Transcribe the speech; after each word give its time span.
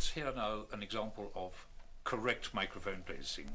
let's 0.00 0.14
hear 0.14 0.32
now 0.34 0.64
an 0.72 0.82
example 0.82 1.30
of 1.34 1.66
correct 2.04 2.54
microphone 2.54 3.02
placing. 3.06 3.46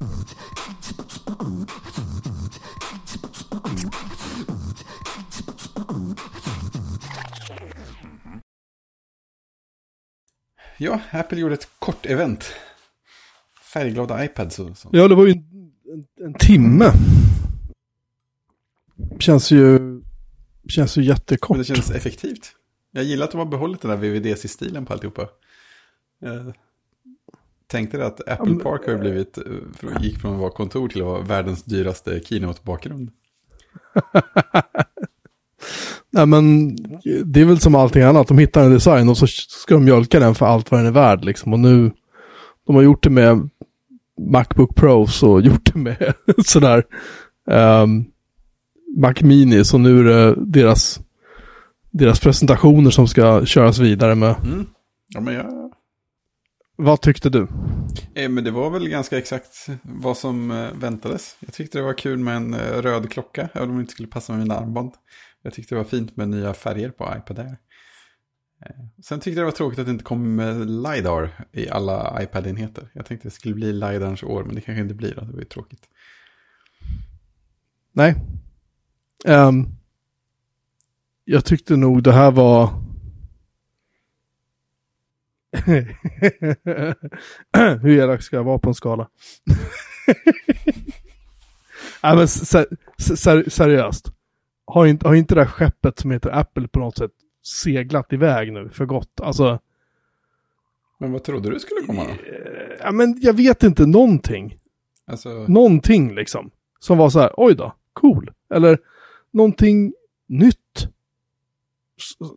Ja, 10.78 11.00
Apple 11.10 11.38
gjorde 11.40 11.54
ett 11.54 11.68
kort 11.78 12.06
event. 12.06 12.52
Färgglada 13.72 14.24
iPads 14.24 14.58
och 14.58 14.78
sånt. 14.78 14.94
Ja, 14.94 15.08
det 15.08 15.14
var 15.14 15.26
ju 15.26 15.32
en, 15.32 15.72
en, 15.92 16.26
en 16.26 16.34
timme. 16.34 16.92
Känns 19.18 19.50
ju, 19.50 19.78
känns 20.68 20.98
ju 20.98 21.02
jättekort. 21.02 21.56
Men 21.56 21.58
det 21.58 21.64
känns 21.64 21.90
effektivt. 21.90 22.52
Jag 22.90 23.04
gillar 23.04 23.24
att 23.24 23.30
de 23.30 23.38
har 23.38 23.46
behållit 23.46 23.80
den 23.80 23.90
där 23.90 23.96
VVDC-stilen 23.96 24.86
på 24.86 24.92
alltihopa. 24.92 25.28
Jag 26.18 26.54
tänkte 27.66 27.98
det 27.98 28.06
att 28.06 28.28
Apple 28.28 28.54
Park 28.54 28.86
har 28.86 28.98
blivit, 28.98 29.38
eh, 29.38 29.44
gick 30.00 30.18
från 30.18 30.34
att 30.34 30.40
vara 30.40 30.50
kontor 30.50 30.88
till 30.88 31.00
att 31.00 31.06
vara 31.06 31.22
världens 31.22 31.62
dyraste 31.62 32.20
keynote-bakgrund. 32.20 33.10
Nej 36.10 36.26
men 36.26 36.76
det 37.24 37.40
är 37.40 37.44
väl 37.44 37.60
som 37.60 37.74
allting 37.74 38.02
annat. 38.02 38.28
De 38.28 38.38
hittar 38.38 38.64
en 38.64 38.72
design 38.72 39.08
och 39.08 39.18
så 39.18 39.26
ska 39.26 39.74
de 39.74 39.84
mjölka 39.84 40.20
den 40.20 40.34
för 40.34 40.46
allt 40.46 40.70
vad 40.70 40.80
den 40.80 40.86
är 40.86 40.90
värd 40.90 41.24
liksom. 41.24 41.52
Och 41.52 41.60
nu, 41.60 41.90
de 42.66 42.76
har 42.76 42.82
gjort 42.82 43.02
det 43.02 43.10
med 43.10 43.48
Macbook 44.30 44.76
Pros 44.76 45.22
och 45.22 45.40
gjort 45.46 45.74
det 45.74 45.78
med 45.78 46.14
sådär 46.46 46.84
um, 47.82 48.04
Mac 48.96 49.14
Mini. 49.20 49.64
Så 49.64 49.78
nu 49.78 50.00
är 50.00 50.04
det 50.04 50.34
deras, 50.46 51.00
deras 51.90 52.20
presentationer 52.20 52.90
som 52.90 53.08
ska 53.08 53.46
köras 53.46 53.78
vidare 53.78 54.14
med. 54.14 54.34
Mm. 54.44 54.66
Ja, 55.08 55.20
men 55.20 55.34
jag... 55.34 55.65
Vad 56.76 57.00
tyckte 57.00 57.30
du? 57.30 57.48
Eh, 58.14 58.28
men 58.28 58.44
det 58.44 58.50
var 58.50 58.70
väl 58.70 58.88
ganska 58.88 59.18
exakt 59.18 59.66
vad 59.82 60.16
som 60.16 60.50
eh, 60.50 60.72
väntades. 60.72 61.36
Jag 61.40 61.54
tyckte 61.54 61.78
det 61.78 61.82
var 61.82 61.98
kul 61.98 62.18
med 62.18 62.36
en 62.36 62.54
eh, 62.54 62.82
röd 62.82 63.10
klocka, 63.10 63.48
även 63.54 63.70
om 63.70 63.76
det 63.76 63.80
inte 63.80 63.92
skulle 63.92 64.08
passa 64.08 64.32
med 64.32 64.42
mina 64.42 64.56
armband. 64.58 64.92
Jag 65.42 65.54
tyckte 65.54 65.74
det 65.74 65.78
var 65.78 65.84
fint 65.84 66.16
med 66.16 66.28
nya 66.28 66.54
färger 66.54 66.90
på 66.90 67.14
iPad 67.18 67.38
Air. 67.38 67.56
Eh, 68.66 68.76
Sen 69.02 69.20
tyckte 69.20 69.40
jag 69.40 69.46
det 69.46 69.50
var 69.50 69.56
tråkigt 69.56 69.78
att 69.78 69.86
det 69.86 69.92
inte 69.92 70.04
kom 70.04 70.34
med 70.34 70.70
LiDAR 70.70 71.44
i 71.52 71.68
alla 71.68 72.22
iPad-enheter. 72.22 72.88
Jag 72.92 73.06
tänkte 73.06 73.28
det 73.28 73.32
skulle 73.34 73.54
bli 73.54 73.72
LiDARns 73.72 74.22
år, 74.22 74.44
men 74.44 74.54
det 74.54 74.60
kanske 74.60 74.82
inte 74.82 74.94
blir. 74.94 75.14
Då. 75.14 75.20
Det 75.20 75.32
var 75.32 75.38
ju 75.38 75.44
tråkigt. 75.44 75.88
Nej. 77.92 78.14
Ehm, 79.24 79.66
jag 81.24 81.44
tyckte 81.44 81.76
nog 81.76 82.02
det 82.02 82.12
här 82.12 82.30
var... 82.30 82.85
Hur 87.82 87.98
elak 87.98 88.22
ska 88.22 88.36
jag 88.36 88.44
vara 88.44 88.58
på 88.58 88.68
en 88.68 88.74
skala? 88.74 89.08
Nej 92.02 92.16
men 92.16 92.28
ser, 92.28 92.66
ser, 92.98 93.50
seriöst. 93.50 94.12
Har 94.64 94.86
inte, 94.86 95.08
har 95.08 95.14
inte 95.14 95.34
det 95.34 95.44
här 95.44 95.50
skeppet 95.50 95.98
som 95.98 96.10
heter 96.10 96.30
Apple 96.30 96.68
på 96.68 96.78
något 96.78 96.98
sätt 96.98 97.10
seglat 97.44 98.12
iväg 98.12 98.52
nu 98.52 98.68
för 98.68 98.86
gott? 98.86 99.20
Alltså, 99.20 99.58
Men 100.98 101.12
vad 101.12 101.24
trodde 101.24 101.50
du 101.50 101.60
skulle 101.60 101.86
komma 101.86 102.04
då? 102.04 102.10
ja 102.80 102.92
men 102.92 103.18
jag 103.20 103.32
vet 103.32 103.62
inte 103.62 103.86
någonting. 103.86 104.56
Alltså, 105.06 105.28
någonting 105.48 106.14
liksom. 106.14 106.50
Som 106.78 106.98
var 106.98 107.10
så 107.10 107.20
här, 107.20 107.30
oj 107.36 107.54
då, 107.54 107.74
cool. 107.92 108.32
Eller 108.54 108.78
någonting 109.30 109.94
nytt. 110.26 110.88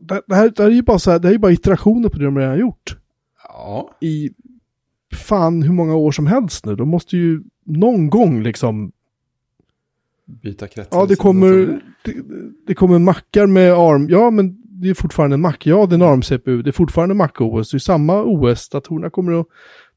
Det, 0.01 0.13
här, 0.13 0.23
det 0.55 0.63
här 0.63 0.69
är 0.69 0.75
ju 0.75 0.81
bara 0.81 0.99
så 0.99 1.11
här, 1.11 1.19
det 1.19 1.27
här 1.27 1.35
är 1.35 1.39
bara 1.39 1.51
iterationer 1.51 2.09
på 2.09 2.17
det 2.17 2.25
de 2.25 2.37
redan 2.37 2.51
har 2.51 2.57
gjort. 2.57 2.97
Ja. 3.59 3.89
I 3.99 4.29
fan 5.15 5.61
hur 5.61 5.73
många 5.73 5.95
år 5.95 6.11
som 6.11 6.27
helst 6.27 6.65
nu. 6.65 6.75
De 6.75 6.89
måste 6.89 7.17
ju 7.17 7.43
någon 7.65 8.09
gång 8.09 8.43
liksom, 8.43 8.91
Byta 10.25 10.67
kretsar. 10.67 10.99
ja 10.99 11.05
det 11.05 11.15
kommer, 11.15 11.81
det, 12.03 12.15
det 12.67 12.75
kommer 12.75 12.99
mackar 12.99 13.47
med 13.47 13.73
ARM, 13.73 14.09
ja 14.09 14.31
men 14.31 14.61
det 14.81 14.89
är 14.89 14.93
fortfarande 14.93 15.33
en 15.33 15.41
Mac, 15.41 15.55
ja 15.63 15.85
det 15.85 15.93
är 15.93 15.97
en 15.97 16.01
ARM-CPU, 16.01 16.61
det 16.61 16.69
är 16.69 16.71
fortfarande 16.71 17.15
Mac 17.15 17.29
OS, 17.39 17.71
det 17.71 17.77
är 17.77 17.79
samma 17.79 18.23
OS, 18.23 18.69
datorerna 18.69 19.09
kommer 19.09 19.39
att 19.39 19.47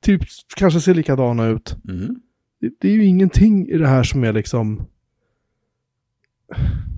typ 0.00 0.22
kanske 0.56 0.80
se 0.80 0.94
likadana 0.94 1.46
ut. 1.46 1.76
Mm. 1.88 2.20
Det, 2.60 2.70
det 2.80 2.88
är 2.88 2.92
ju 2.92 3.04
ingenting 3.04 3.68
i 3.68 3.78
det 3.78 3.88
här 3.88 4.02
som 4.02 4.24
är 4.24 4.32
liksom, 4.32 4.86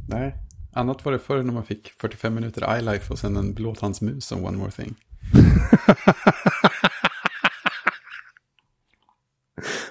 Nej. 0.08 0.34
Annat 0.72 1.04
var 1.04 1.12
det 1.12 1.19
förr 1.19 1.42
när 1.42 1.53
man 1.53 1.64
fick 1.64 1.88
45 1.88 2.34
minuter 2.34 2.78
iLife 2.78 3.12
och 3.12 3.19
sen 3.19 3.36
en 3.36 3.54
blåtandsmus 3.54 4.24
som 4.26 4.44
One 4.44 4.58
More 4.58 4.70
Thing. 4.70 4.94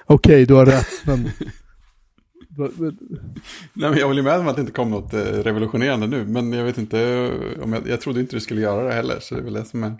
Okej, 0.06 0.46
du 0.46 0.54
har 0.54 0.66
rätt, 0.66 1.06
men... 1.06 1.22
Nej, 3.72 3.90
men 3.90 3.98
jag 3.98 4.06
håller 4.06 4.22
med 4.22 4.38
om 4.38 4.48
att 4.48 4.56
det 4.56 4.60
inte 4.60 4.72
kom 4.72 4.90
något 4.90 5.14
eh, 5.14 5.20
revolutionerande 5.20 6.06
nu, 6.06 6.24
men 6.24 6.52
jag 6.52 6.64
vet 6.64 6.78
inte 6.78 7.00
eh, 7.00 7.62
om 7.62 7.72
jag, 7.72 7.88
jag 7.88 8.00
trodde 8.00 8.20
inte 8.20 8.36
du 8.36 8.40
skulle 8.40 8.60
göra 8.60 8.88
det 8.88 8.94
heller, 8.94 9.20
så 9.20 9.34
det 9.34 9.40
är 9.40 9.44
väl 9.44 9.52
det 9.52 9.64
som 9.64 9.84
är 9.84 9.96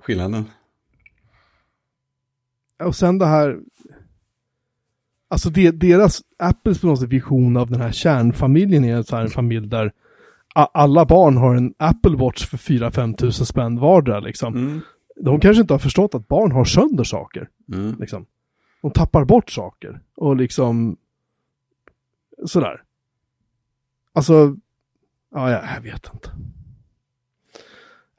skillnaden. 0.00 0.44
Och 2.82 2.96
sen 2.96 3.18
det 3.18 3.26
här... 3.26 3.58
Alltså 5.28 5.50
det, 5.50 5.70
deras, 5.70 6.22
Apples 6.38 6.80
på 6.80 6.86
något 6.86 7.00
sätt 7.00 7.08
vision 7.08 7.56
av 7.56 7.70
den 7.70 7.80
här 7.80 7.92
kärnfamiljen 7.92 8.84
är 8.84 9.02
så 9.02 9.16
här 9.16 9.22
en 9.22 9.30
familj 9.30 9.66
där 9.66 9.92
alla 10.54 11.04
barn 11.04 11.36
har 11.36 11.54
en 11.54 11.74
Apple 11.78 12.16
Watch 12.16 12.46
för 12.46 12.56
4-5 12.56 13.16
tusen 13.16 13.46
spänn 13.46 13.78
vardera 13.78 14.20
liksom. 14.20 14.54
Mm. 14.54 14.80
De 15.16 15.40
kanske 15.40 15.60
inte 15.60 15.74
har 15.74 15.78
förstått 15.78 16.14
att 16.14 16.28
barn 16.28 16.52
har 16.52 16.64
sönder 16.64 17.04
saker. 17.04 17.48
Mm. 17.72 17.96
Liksom. 18.00 18.26
De 18.82 18.90
tappar 18.90 19.24
bort 19.24 19.50
saker. 19.50 20.00
Och 20.16 20.36
liksom... 20.36 20.96
Sådär. 22.46 22.82
Alltså... 24.12 24.56
Ja, 25.34 25.50
jag, 25.50 25.64
jag 25.76 25.80
vet 25.80 26.10
inte. 26.14 26.30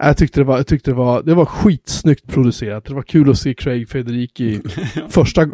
Jag 0.04 0.18
tyckte 0.18 0.40
det 0.40 0.44
var, 0.44 0.58
jag 0.58 0.68
tyckte 0.68 0.92
det 0.92 0.96
var, 0.96 1.24
det 1.24 1.34
var 1.34 1.46
skitsnyggt 1.46 2.28
producerat. 2.28 2.86
Det 2.86 2.94
var 2.94 3.02
kul 3.02 3.30
att 3.30 3.38
se 3.38 3.54
Craig 3.54 3.90
Federici 3.90 4.62
första, 5.10 5.48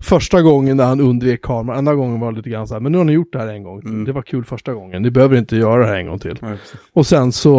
första 0.00 0.42
gången 0.42 0.76
när 0.76 0.84
han 0.84 1.00
undvek 1.00 1.42
kameran. 1.42 1.78
Andra 1.78 1.94
gången 1.94 2.20
var 2.20 2.32
det 2.32 2.36
lite 2.36 2.50
grann 2.50 2.68
så 2.68 2.74
här, 2.74 2.80
men 2.80 2.92
nu 2.92 2.98
har 2.98 3.04
ni 3.04 3.12
gjort 3.12 3.32
det 3.32 3.38
här 3.38 3.48
en 3.48 3.62
gång. 3.62 3.80
Mm. 3.80 4.04
Det 4.04 4.12
var 4.12 4.22
kul 4.22 4.44
första 4.44 4.74
gången. 4.74 5.02
Ni 5.02 5.10
behöver 5.10 5.36
inte 5.36 5.56
göra 5.56 5.82
det 5.82 5.86
här 5.88 5.96
en 5.98 6.06
gång 6.06 6.18
till. 6.18 6.38
Ja, 6.40 6.48
precis. 6.48 6.80
Och 6.92 7.06
sen 7.06 7.32
så... 7.32 7.50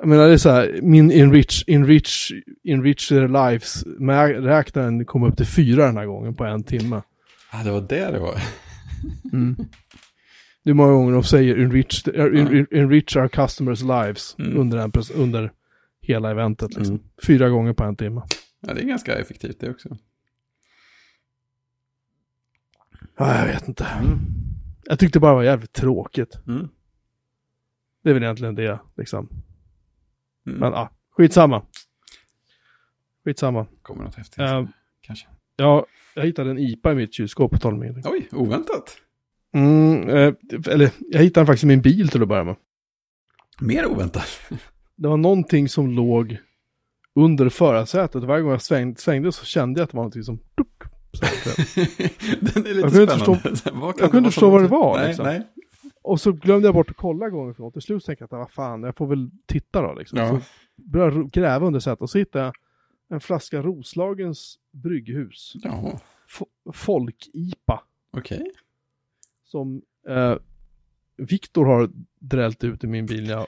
Jag 0.00 0.08
menar 0.08 0.26
det 0.26 0.32
är 0.32 0.36
så 0.38 0.50
här, 0.50 0.78
min 0.82 1.10
enrich, 1.10 1.64
enrich, 1.66 2.32
enrich 2.64 3.08
their 3.08 3.28
lives, 3.28 3.84
mä- 3.86 4.40
räknaren 4.40 5.04
kom 5.04 5.22
upp 5.22 5.36
till 5.36 5.46
fyra 5.46 5.86
den 5.86 5.96
här 5.96 6.06
gången 6.06 6.34
på 6.34 6.44
en 6.44 6.62
timme. 6.64 7.02
ah, 7.50 7.62
det 7.64 7.70
var 7.70 7.80
det 7.80 8.10
det 8.10 8.18
var. 8.18 8.34
Det 10.62 10.70
är 10.70 10.74
många 10.74 10.92
gånger 10.92 11.12
de 11.12 11.24
säger 11.24 11.56
enrich, 11.58 12.08
en, 12.14 12.66
enrich 12.70 13.16
our 13.16 13.28
customers 13.28 13.80
lives 13.82 14.36
Mm. 14.38 14.56
under, 14.56 14.78
en, 14.78 14.92
pres- 14.92 15.12
under 15.14 15.52
hela 16.00 16.30
eventet. 16.30 16.74
Liksom. 16.76 16.96
Mm. 16.96 17.08
Fyra 17.26 17.48
gånger 17.48 17.72
på 17.72 17.84
en 17.84 17.96
timme. 17.96 18.22
Ja, 18.60 18.74
det 18.74 18.80
är 18.80 18.86
ganska 18.86 19.14
effektivt 19.18 19.60
det 19.60 19.70
också. 19.70 19.96
Ja, 23.16 23.38
jag 23.38 23.46
vet 23.46 23.68
inte. 23.68 23.86
Jag 24.84 24.98
tyckte 24.98 25.20
bara 25.20 25.30
det 25.30 25.36
var 25.36 25.42
jävligt 25.42 25.72
tråkigt. 25.72 26.38
Mm. 26.46 26.68
Det 28.02 28.10
är 28.10 28.14
väl 28.14 28.22
egentligen 28.22 28.54
det, 28.54 28.78
liksom. 28.96 29.28
Mm. 30.46 30.58
Men 30.58 30.72
ja, 30.72 30.90
skitsamma. 31.10 31.62
Skitsamma. 33.24 33.66
Kommer 33.82 34.04
något 34.04 34.14
häftigt. 34.14 34.38
Eh, 34.38 34.66
Kanske. 35.00 35.28
Ja, 35.56 35.86
jag 36.14 36.24
hittade 36.24 36.50
en 36.50 36.58
IPA 36.58 36.92
i 36.92 36.94
mitt 36.94 37.14
kylskåp 37.14 37.52
på 37.52 37.58
12 37.58 37.78
meter. 37.78 38.02
Oj, 38.12 38.28
oväntat. 38.32 38.96
Mm, 39.52 40.08
eh, 40.08 40.34
eller 40.68 40.90
jag 41.08 41.20
hittade 41.22 41.40
den 41.40 41.46
faktiskt 41.46 41.64
i 41.64 41.66
min 41.66 41.82
bil 41.82 42.08
till 42.08 42.22
att 42.22 42.28
börja 42.28 42.44
med. 42.44 42.56
Mer 43.60 43.86
oväntat. 43.86 44.26
Det 44.96 45.08
var 45.08 45.16
någonting 45.16 45.68
som 45.68 45.90
låg 45.90 46.38
under 47.14 47.48
förarsätet. 47.48 48.24
Varje 48.24 48.42
gång 48.42 48.50
jag 48.50 48.62
svängde, 48.62 49.00
svängde 49.00 49.32
så 49.32 49.44
kände 49.44 49.80
jag 49.80 49.84
att 49.84 49.90
det 49.90 49.96
var 49.96 50.02
någonting 50.02 50.22
som... 50.22 50.38
Här. 51.22 51.54
Den 52.54 52.66
är 52.66 52.74
lite 52.74 52.80
Jag 52.80 52.92
kunde 52.92 53.02
inte 53.02 53.14
spännande. 53.18 53.48
förstå- 53.50 53.70
Vad 53.80 53.94
kan 53.96 54.04
jag 54.04 54.10
kunde 54.10 54.18
inte 54.18 54.30
förstå 54.34 54.50
vad 54.50 54.62
det 54.62 54.68
var, 54.68 54.96
Nej, 54.96 55.06
liksom. 55.08 55.26
nej. 55.26 55.42
och 56.02 56.20
så 56.20 56.32
glömde 56.32 56.68
jag 56.68 56.74
bort 56.74 56.90
att 56.90 56.96
kolla 56.96 57.28
gånger 57.28 57.52
för 57.52 57.62
något. 57.62 57.72
Till 57.72 57.82
slut 57.82 58.04
tänkte 58.04 58.22
jag 58.22 58.26
att 58.26 58.38
vad 58.38 58.50
fan, 58.50 58.82
jag 58.82 58.96
får 58.96 59.06
väl 59.06 59.30
titta 59.46 59.82
då 59.82 59.94
liksom. 59.94 60.18
Ja. 60.18 60.28
Så 60.28 60.40
började 60.82 61.16
jag 61.16 61.30
gräva 61.30 61.66
under 61.66 61.80
sätet 61.80 62.00
och 62.00 62.10
så 62.10 62.18
hittade 62.18 62.44
jag 62.44 62.54
en 63.14 63.20
flaska 63.20 63.62
Roslagens 63.62 64.58
brygghus. 64.72 65.52
Ja, 65.54 66.00
F- 66.28 66.42
Folk-IPA. 66.74 67.82
okej. 68.16 68.44
Som 69.52 69.82
eh, 70.08 70.34
Viktor 71.16 71.64
har 71.66 71.90
drällt 72.20 72.64
ut 72.64 72.84
i 72.84 72.86
min 72.86 73.06
bil. 73.06 73.28
Jag 73.28 73.46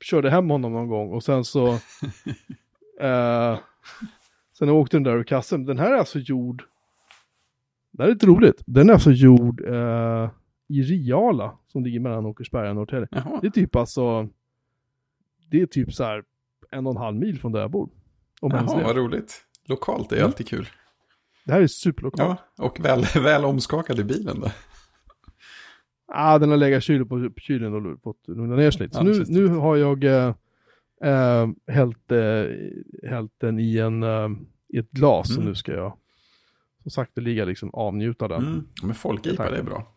körde 0.00 0.30
hem 0.30 0.50
honom 0.50 0.72
någon 0.72 0.88
gång 0.88 1.12
och 1.12 1.24
sen 1.24 1.44
så... 1.44 1.68
eh, 3.00 3.58
sen 4.58 4.68
åkte 4.68 4.96
den 4.96 5.02
där 5.02 5.16
ur 5.16 5.24
kassen. 5.24 5.64
Den 5.64 5.78
här 5.78 5.92
är 5.92 5.96
alltså 5.98 6.18
gjord... 6.18 6.64
Det 7.90 8.02
här 8.02 8.10
är 8.10 8.12
lite 8.12 8.26
roligt. 8.26 8.62
Den 8.66 8.88
är 8.88 8.92
alltså 8.92 9.10
gjord 9.10 9.60
eh, 9.60 10.30
i 10.68 10.82
Riala 10.82 11.58
som 11.66 11.84
ligger 11.84 12.00
mellan 12.00 12.26
Åkersberga 12.26 12.70
och 12.70 12.76
Norrtälje. 12.76 13.08
Det 13.40 13.46
är 13.46 13.50
typ 13.50 13.76
alltså... 13.76 14.28
Det 15.50 15.60
är 15.60 15.66
typ 15.66 15.94
så 15.94 16.04
här 16.04 16.24
en 16.70 16.86
och 16.86 16.92
en 16.92 16.96
halv 17.02 17.16
mil 17.16 17.40
från 17.40 17.52
där 17.52 17.60
jag 17.60 17.70
bor. 17.70 17.88
Om 18.40 18.50
Jaha, 18.50 18.82
vad 18.84 18.96
roligt. 18.96 19.44
Lokalt 19.64 20.12
är 20.12 20.16
Mm. 20.16 20.26
alltid 20.26 20.48
kul. 20.48 20.68
Det 21.44 21.52
här 21.52 21.60
är 21.60 21.66
superlokalt. 21.66 22.40
Ja, 22.56 22.64
och 22.64 22.80
väl, 22.80 23.04
väl 23.22 23.44
omskakad 23.44 23.98
i 23.98 24.04
bilen 24.04 24.40
då. 24.40 24.50
Ah, 26.16 26.38
den 26.38 26.50
har 26.50 26.56
legat 26.56 26.78
i 26.78 26.86
kylen 26.86 27.08
på, 27.08 27.30
kylen 27.36 27.74
och 27.74 28.02
fått 28.02 28.28
lugna 28.28 28.56
ner 28.56 28.70
sig 28.70 28.82
lite. 28.82 28.94
Så 28.94 29.00
Ja, 29.00 29.04
nu, 29.04 29.24
nu 29.28 29.48
har 29.48 29.76
jag 29.76 30.04
äh, 30.04 30.34
äh, 31.02 31.48
hällt, 31.66 32.12
äh, 32.12 33.10
hällt 33.10 33.32
den 33.38 33.58
i, 33.58 33.78
en, 33.78 34.02
äh, 34.02 34.28
i 34.68 34.78
ett 34.78 34.90
glas 34.90 35.30
och 35.30 35.36
Mm. 35.36 35.48
nu 35.48 35.54
ska 35.54 35.72
jag 35.72 35.96
som 36.82 36.90
sagt 36.90 37.18
ligga 37.18 37.44
liksom 37.44 37.70
avnjuta 37.74 38.28
den. 38.28 38.46
Mm. 38.46 38.66
Men 38.82 38.94
folkipa, 38.94 39.50
det 39.50 39.58
är 39.58 39.62
bra. 39.62 39.94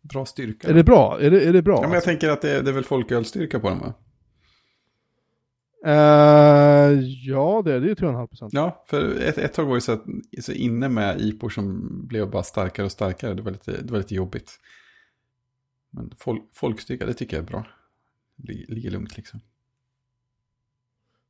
Bra 0.00 0.26
styrka. 0.26 0.68
Är 0.68 0.74
det 0.74 0.84
bra? 0.84 1.18
Är 1.20 1.30
det, 1.30 1.44
är 1.44 1.52
det 1.52 1.62
bra? 1.62 1.74
Ja, 1.74 1.80
men 1.80 1.90
jag 1.90 1.96
alltså? 1.96 2.10
tänker 2.10 2.28
att 2.30 2.42
det 2.42 2.50
är, 2.50 2.62
det 2.62 2.70
är 2.70 2.74
väl 2.74 2.84
folkölstyrka 2.84 3.60
på 3.60 3.68
den 3.68 3.78
va? 3.78 3.94
Eh, 5.84 7.00
ja, 7.26 7.62
det 7.64 7.72
är 7.74 7.80
det 7.80 7.90
är 7.90 7.94
3,5 7.94 8.26
procent. 8.26 8.52
Ja, 8.52 8.84
för 8.88 9.20
ett, 9.22 9.38
ett 9.38 9.52
tag 9.54 9.66
var 9.66 9.74
ju 9.74 9.80
så, 9.80 9.92
att, 9.92 10.04
så 10.40 10.52
inne 10.52 10.88
med 10.88 11.20
IPOR 11.20 11.48
som 11.48 11.88
blev 12.06 12.30
bara 12.30 12.42
starkare 12.42 12.86
och 12.86 12.92
starkare. 12.92 13.34
Det 13.34 13.42
var 13.42 13.50
lite, 13.50 13.82
det 13.82 13.90
var 13.92 13.98
lite 13.98 14.14
jobbigt. 14.14 14.60
Men 15.90 16.10
folk, 16.16 16.42
folkstyrka, 16.52 17.06
det 17.06 17.14
tycker 17.14 17.36
jag 17.36 17.42
är 17.44 17.48
bra. 17.48 17.66
Lig- 18.36 18.68
Ligger 18.68 18.90
lugnt 18.90 19.16
liksom. 19.16 19.40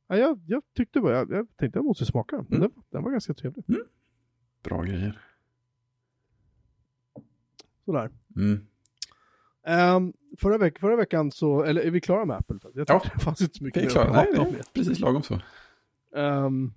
Ja, 0.07 0.17
jag, 0.17 0.39
jag 0.47 0.63
tyckte 0.75 0.99
bara, 1.01 1.13
jag, 1.17 1.31
jag 1.31 1.47
tänkte 1.57 1.77
jag 1.79 1.85
måste 1.85 2.05
smaka 2.05 2.35
den. 2.35 2.45
Mm. 2.47 2.59
den, 2.59 2.71
den 2.89 3.03
var 3.03 3.11
ganska 3.11 3.33
trevlig. 3.33 3.65
Bra 4.63 4.81
grejer. 4.83 5.21
Sådär. 7.85 8.09
Mm. 8.35 8.65
Um, 9.69 10.13
förra, 10.37 10.57
veck, 10.57 10.79
förra 10.79 10.95
veckan 10.95 11.31
så, 11.31 11.63
eller 11.63 11.81
är 11.81 11.91
vi 11.91 12.01
klara 12.01 12.25
med 12.25 12.37
Apple? 12.37 12.59
Jag 12.73 12.89
Ja. 12.89 13.01
det 13.13 13.19
fanns 13.23 13.41
inte 13.41 13.57
så 13.57 13.63
mycket 13.63 13.93
Det 13.93 13.99
är 13.99 14.05
att 14.05 14.13
nej, 14.13 14.55
är 14.59 14.73
precis 14.73 14.99
lagom 14.99 15.23
så. 15.23 15.39
Ehm, 16.15 16.73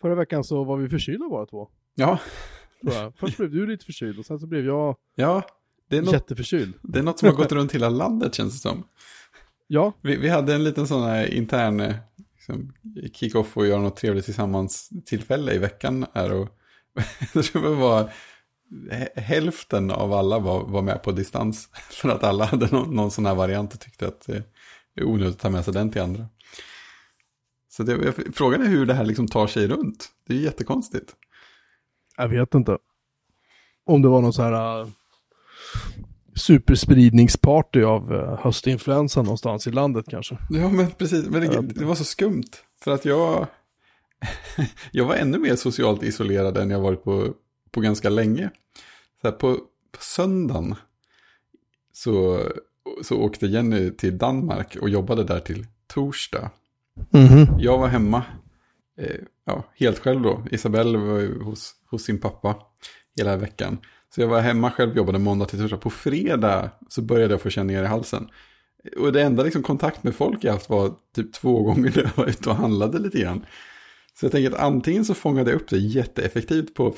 förra 0.00 0.14
veckan 0.14 0.44
så 0.44 0.64
var 0.64 0.76
vi 0.76 0.88
förkylda 0.88 1.28
bara 1.28 1.46
två. 1.46 1.68
Ja. 1.94 2.18
Först 3.16 3.36
blev 3.36 3.50
du 3.50 3.66
lite 3.66 3.84
förkyld 3.84 4.18
och 4.18 4.26
sen 4.26 4.38
så 4.38 4.46
blev 4.46 4.66
jag 4.66 4.96
ja 5.14 5.42
det, 5.88 5.96
är 5.96 6.02
något, 6.02 6.12
jätteförkyld. 6.12 6.74
det 6.82 6.98
är 6.98 7.02
något 7.02 7.18
som 7.18 7.28
har 7.28 7.36
gått 7.36 7.52
runt 7.52 7.72
hela 7.74 7.88
landet 7.88 8.34
känns 8.34 8.52
det 8.52 8.68
som. 8.68 8.84
Ja, 9.66 9.92
Vi, 10.02 10.16
vi 10.16 10.28
hade 10.28 10.54
en 10.54 10.64
liten 10.64 10.86
sån 10.86 11.02
här 11.02 11.34
intern 11.34 11.80
eh, 11.80 11.94
liksom, 12.34 12.72
kick-off 13.12 13.56
och 13.56 13.66
göra 13.66 13.80
något 13.80 13.96
trevligt 13.96 14.24
tillsammans 14.24 14.90
tillfälle 15.04 15.54
i 15.54 15.58
veckan. 15.58 16.06
Här 16.14 16.32
och 16.32 16.48
det 17.52 17.54
var 17.54 18.10
hälften 19.16 19.90
av 19.90 20.12
alla 20.12 20.38
var, 20.38 20.64
var 20.64 20.82
med 20.82 21.02
på 21.02 21.12
distans. 21.12 21.68
För 21.90 22.08
att 22.08 22.24
alla 22.24 22.44
hade 22.44 22.66
någon, 22.70 22.96
någon 22.96 23.10
sån 23.10 23.26
här 23.26 23.34
variant 23.34 23.74
och 23.74 23.80
tyckte 23.80 24.08
att 24.08 24.26
det 24.26 24.42
är 25.00 25.04
onödigt 25.04 25.34
att 25.34 25.40
ta 25.40 25.50
med 25.50 25.64
sig 25.64 25.74
den 25.74 25.90
till 25.90 26.02
andra. 26.02 26.26
Så 27.68 27.82
det, 27.82 27.92
jag- 27.92 28.34
frågan 28.36 28.62
är 28.62 28.66
hur 28.66 28.86
det 28.86 28.94
här 28.94 29.04
liksom 29.04 29.28
tar 29.28 29.46
sig 29.46 29.68
runt. 29.68 30.08
Det 30.26 30.32
är 30.34 30.36
ju 30.38 30.44
jättekonstigt. 30.44 31.14
jag 32.16 32.28
vet 32.28 32.54
inte. 32.54 32.78
Om 33.86 34.02
det 34.02 34.08
var 34.08 34.20
någon 34.22 34.32
så 34.32 34.42
här 34.42 34.80
uh, 34.80 34.88
superspridningsparty 36.36 37.82
av 37.82 38.12
uh, 38.12 38.38
höstinfluensa 38.40 39.22
någonstans 39.22 39.66
i 39.66 39.70
landet 39.70 40.04
kanske. 40.08 40.38
Ja, 40.50 40.68
men 40.68 40.90
precis. 40.90 41.26
Men 41.26 41.40
det, 41.40 41.60
det 41.62 41.84
var 41.84 41.94
så 41.94 42.04
skumt. 42.04 42.50
För 42.84 42.90
att 42.90 43.04
jag, 43.04 43.46
jag 44.92 45.04
var 45.04 45.14
ännu 45.14 45.38
mer 45.38 45.56
socialt 45.56 46.02
isolerad 46.02 46.56
än 46.58 46.70
jag 46.70 46.80
varit 46.80 47.04
på, 47.04 47.34
på 47.74 47.80
ganska 47.80 48.08
länge. 48.08 48.50
Så 49.20 49.28
här, 49.28 49.32
på, 49.32 49.54
på 49.92 50.00
söndagen 50.00 50.74
så, 51.92 52.42
så 53.02 53.16
åkte 53.16 53.46
Jenny 53.46 53.90
till 53.90 54.18
Danmark 54.18 54.76
och 54.80 54.88
jobbade 54.88 55.24
där 55.24 55.40
till 55.40 55.66
torsdag. 55.86 56.50
Mhm. 57.10 57.58
Jag 57.58 57.78
var 57.78 57.88
hemma, 57.88 58.22
eh, 58.98 59.20
ja, 59.44 59.64
helt 59.74 59.98
själv 59.98 60.22
då. 60.22 60.46
Isabelle 60.50 60.98
var 60.98 61.44
hos, 61.44 61.74
hos 61.90 62.04
sin 62.04 62.20
pappa 62.20 62.56
hela 63.16 63.36
veckan. 63.36 63.78
Så 64.14 64.20
jag 64.20 64.28
var 64.28 64.40
hemma 64.40 64.70
själv, 64.70 64.96
jobbade 64.96 65.18
måndag 65.18 65.46
till 65.46 65.58
torsdag. 65.58 65.76
På 65.76 65.90
fredag 65.90 66.70
så 66.88 67.02
började 67.02 67.34
jag 67.34 67.40
få 67.40 67.50
känningar 67.50 67.82
i 67.82 67.86
halsen. 67.86 68.28
Och 68.96 69.12
det 69.12 69.22
enda 69.22 69.42
liksom 69.42 69.62
kontakt 69.62 70.02
med 70.04 70.14
folk 70.14 70.44
jag 70.44 70.52
haft 70.52 70.70
var 70.70 70.94
typ 71.14 71.32
två 71.32 71.62
gånger 71.62 71.92
när 71.96 72.02
jag 72.02 72.16
var 72.16 72.26
ute 72.26 72.50
och 72.50 72.56
handlade 72.56 72.98
lite 72.98 73.20
grann. 73.20 73.46
Så 74.20 74.24
jag 74.24 74.32
tänker 74.32 74.50
att 74.50 74.60
antingen 74.60 75.04
så 75.04 75.14
fångade 75.14 75.50
jag 75.50 75.60
upp 75.60 75.68
det 75.68 75.78
jätteeffektivt 75.78 76.74
på 76.74 76.94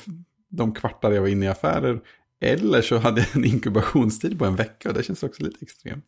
de 0.47 0.73
kvartar 0.73 1.11
jag 1.11 1.21
var 1.21 1.27
inne 1.27 1.45
i 1.45 1.49
affärer. 1.49 2.01
Eller 2.39 2.81
så 2.81 2.97
hade 2.97 3.21
jag 3.21 3.35
en 3.35 3.45
inkubationstid 3.45 4.39
på 4.39 4.45
en 4.45 4.55
vecka 4.55 4.89
och 4.89 4.95
det 4.95 5.03
känns 5.03 5.23
också 5.23 5.43
lite 5.43 5.57
extremt. 5.61 6.05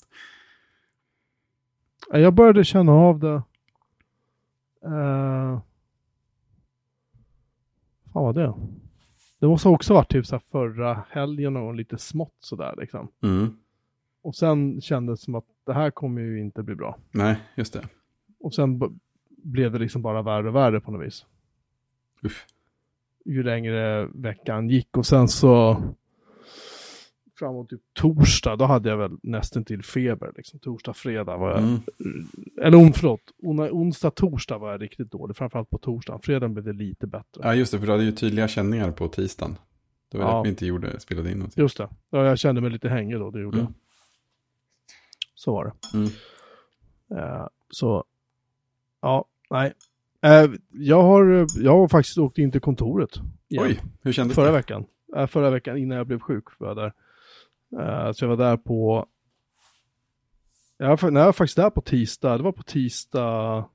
Ja, 2.10 2.20
Jag 2.20 2.34
började 2.34 2.64
känna 2.64 2.92
av 2.92 3.20
det. 3.20 3.44
Uh, 4.86 5.62
fan 8.14 8.24
var 8.24 8.34
det? 8.34 8.54
Det 9.40 9.48
måste 9.48 9.70
också 9.70 9.94
varit 9.94 10.12
typ 10.12 10.26
så 10.26 10.36
här 10.36 10.44
förra 10.52 11.04
helgen 11.10 11.58
och 11.58 11.76
lite 11.76 11.98
smått 11.98 12.36
sådär 12.40 12.76
liksom. 12.78 13.12
Mm. 13.24 13.58
Och 14.22 14.36
sen 14.36 14.82
kändes 14.82 15.20
det 15.20 15.24
som 15.24 15.36
att 15.36 15.46
det 15.66 15.74
här 15.74 15.92
kommer 15.92 16.22
ju 16.22 16.40
inte 16.40 16.64
bli 16.64 16.76
bra. 16.76 16.98
Nej, 17.12 17.40
just 17.56 17.74
det. 17.74 17.88
Och 18.40 18.54
sen 18.54 19.00
blev 19.30 19.72
det 19.72 19.80
liksom 19.80 20.02
bara 20.02 20.22
värre 20.22 20.48
och 20.48 20.56
värre 20.56 20.82
på 20.82 20.92
något 20.92 21.06
vis. 21.06 21.26
Uff. 22.22 22.46
Ju 23.30 23.44
längre 23.44 24.06
veckan 24.14 24.70
gick 24.70 24.98
och 24.98 25.06
sen 25.06 25.28
så 25.28 25.84
framåt 27.40 27.70
typ 27.70 27.82
torsdag, 27.94 28.56
då 28.56 28.66
hade 28.66 28.90
jag 28.90 28.98
väl 28.98 29.18
nästan 29.24 29.66
till 29.66 29.84
feber 29.84 30.32
liksom. 30.38 30.60
Torsdag, 30.60 30.94
fredag 30.94 31.38
var 31.38 31.50
jag, 31.52 31.60
Mm. 31.60 31.80
eller 32.62 32.78
on, 32.78 32.94
förlåt, 32.94 33.22
on, 33.38 33.60
onsdag, 33.60 34.12
torsdag 34.12 34.58
var 34.58 34.72
jag 34.72 34.82
riktigt 34.82 35.12
dålig. 35.12 35.38
Framförallt 35.38 35.70
på 35.70 35.78
torsdagen. 35.78 36.22
Fredagen 36.22 36.54
blev 36.54 36.66
det 36.66 36.74
lite 36.74 37.08
bättre. 37.08 37.42
Ja, 37.44 37.56
just 37.56 37.72
det, 37.72 37.80
för 37.80 37.86
du 37.86 37.92
hade 37.92 38.04
ju 38.04 38.12
tydliga 38.12 38.48
känningar 38.48 38.92
på 38.92 39.08
tisdagen. 39.08 39.56
Det 40.12 40.18
var 40.18 40.26
Ja. 40.26 40.32
därför 40.32 40.44
vi 40.44 40.50
inte 40.50 40.66
gjorde, 40.66 41.00
spelade 41.00 41.32
in 41.32 41.38
någonting. 41.38 41.62
Just 41.62 41.78
det. 41.78 41.90
Ja, 42.10 42.26
jag 42.26 42.40
kände 42.40 42.62
mig 42.62 42.70
lite 42.72 42.90
hängig 42.90 43.20
då, 43.20 43.32
det 43.32 43.42
gjorde 43.42 43.58
Mm. 43.60 43.66
jag. 43.74 43.74
Så 45.36 45.52
var 45.54 45.66
det. 45.66 45.98
Mm. 45.98 46.10
Eh, 47.24 47.48
så, 47.70 48.04
ja, 49.02 49.26
nej. 49.50 49.74
Eh, 50.22 50.52
jag, 50.72 51.02
har, 51.02 51.48
jag 51.60 51.72
har 51.78 51.88
faktiskt 51.88 52.18
åkt 52.18 52.38
in 52.38 52.52
till 52.52 52.62
kontoret. 52.62 53.10
igen. 53.48 53.64
Oj, 53.64 53.82
hur 54.02 54.12
kändes 54.12 54.36
Förra 54.36 54.46
det? 54.46 54.52
veckan. 54.52 54.86
Eh, 55.16 55.28
förra 55.28 55.50
veckan 55.50 55.78
innan 55.78 55.98
jag 55.98 56.08
blev 56.08 56.20
sjuk 56.20 56.44
var 56.58 56.68
jag 56.68 56.78
där. 56.78 56.94
Eh, 57.82 58.12
så 58.12 58.26
jag 58.26 58.30
var 58.30 58.38
där 58.38 58.58
på... 58.58 59.06
Jag 60.78 61.02
var, 61.02 61.12
nej, 61.12 61.20
jag 61.22 61.26
var 61.26 61.34
faktiskt 61.34 61.56
där 61.58 61.70
på 61.70 61.82
tisdag. 61.82 62.38
Det 62.38 62.44
var 62.44 62.52
på 62.52 62.64
tisdag 62.64 63.66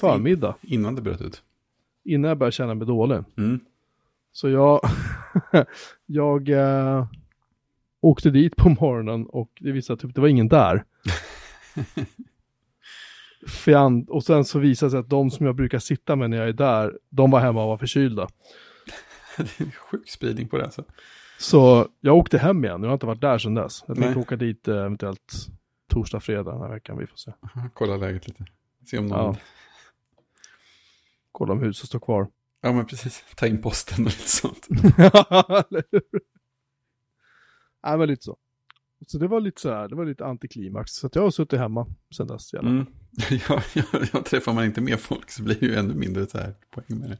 förmiddag. 0.00 0.54
Innan 0.62 0.94
det 0.94 1.02
bröt 1.02 1.20
ut. 1.20 1.42
Innan 2.04 2.28
jag 2.28 2.38
började 2.38 2.52
känna 2.52 2.74
mig 2.74 2.86
dålig. 2.86 3.24
Mm. 3.36 3.60
Så 4.32 4.48
jag, 4.48 4.80
jag 6.06 6.48
eh, 6.48 7.06
åkte 8.00 8.30
dit 8.30 8.56
på 8.56 8.68
morgonen 8.68 9.26
och 9.26 9.50
det 9.60 9.72
visade 9.72 10.08
att 10.08 10.14
det 10.14 10.20
var 10.20 10.28
ingen 10.28 10.48
där. 10.48 10.84
An- 13.76 14.06
och 14.08 14.24
sen 14.24 14.44
så 14.44 14.58
visade 14.58 14.86
det 14.86 14.90
sig 14.90 15.00
att 15.00 15.10
de 15.10 15.30
som 15.30 15.46
jag 15.46 15.54
brukar 15.54 15.78
sitta 15.78 16.16
med 16.16 16.30
när 16.30 16.36
jag 16.36 16.48
är 16.48 16.52
där, 16.52 16.98
de 17.10 17.30
var 17.30 17.40
hemma 17.40 17.62
och 17.62 17.68
var 17.68 17.76
förkylda. 17.78 18.28
Det 19.36 19.60
är 19.60 19.70
sjuk 19.70 20.10
spridning 20.10 20.48
på 20.48 20.58
det 20.58 20.64
alltså. 20.64 20.84
Så 21.38 21.88
jag 22.00 22.16
åkte 22.16 22.38
hem 22.38 22.64
igen, 22.64 22.82
jag 22.82 22.88
har 22.88 22.94
inte 22.94 23.06
varit 23.06 23.20
där 23.20 23.38
sedan 23.38 23.54
dess. 23.54 23.84
Jag 23.86 23.96
tänkte 23.96 24.14
Nej. 24.14 24.20
åka 24.22 24.36
dit 24.36 24.68
eh, 24.68 24.76
eventuellt 24.76 25.34
torsdag, 25.88 26.20
fredag 26.20 26.52
den 26.52 26.60
här 26.60 26.68
veckan, 26.68 26.98
vi 26.98 27.06
får 27.06 27.16
se. 27.16 27.32
Kolla 27.74 27.96
läget 27.96 28.28
lite. 28.28 28.44
Se 28.90 28.98
om 28.98 29.06
någon... 29.06 29.18
Ja. 29.18 29.34
Ja. 29.34 29.36
Kolla 31.32 31.52
om 31.52 31.60
huset 31.60 31.88
står 31.88 31.98
kvar. 32.00 32.28
men 32.62 32.86
precis. 32.86 33.24
Ta 33.36 33.46
in 33.46 33.62
posten 33.62 34.04
och 34.04 34.10
lite 34.10 34.28
sånt. 34.28 34.66
Eller 34.70 35.84
hur? 35.90 36.02
Nej, 37.84 37.98
men 37.98 38.08
lite 38.08 38.22
så. 38.22 38.36
Så 39.06 39.18
det 39.18 39.28
var 39.28 39.40
lite 39.40 39.60
så 39.60 39.70
här, 39.70 39.88
det 39.88 39.94
var 39.94 40.04
lite 40.04 40.26
antiklimax. 40.26 40.92
Så 40.92 41.08
jag 41.12 41.22
har 41.22 41.30
suttit 41.30 41.58
hemma 41.58 41.86
sedan 42.16 42.26
dess. 42.26 42.54
Mm. 42.54 42.86
Ja, 43.48 43.62
ja, 43.74 43.82
ja, 44.12 44.22
träffar 44.22 44.52
man 44.52 44.64
inte 44.64 44.80
mer 44.80 44.96
folk 44.96 45.30
så 45.30 45.42
blir 45.42 45.60
det 45.60 45.66
ju 45.66 45.74
ännu 45.74 45.94
mindre 45.94 46.26
så 46.26 46.38
här 46.38 46.54
poäng 46.70 46.98
med 47.00 47.10
det. 47.10 47.18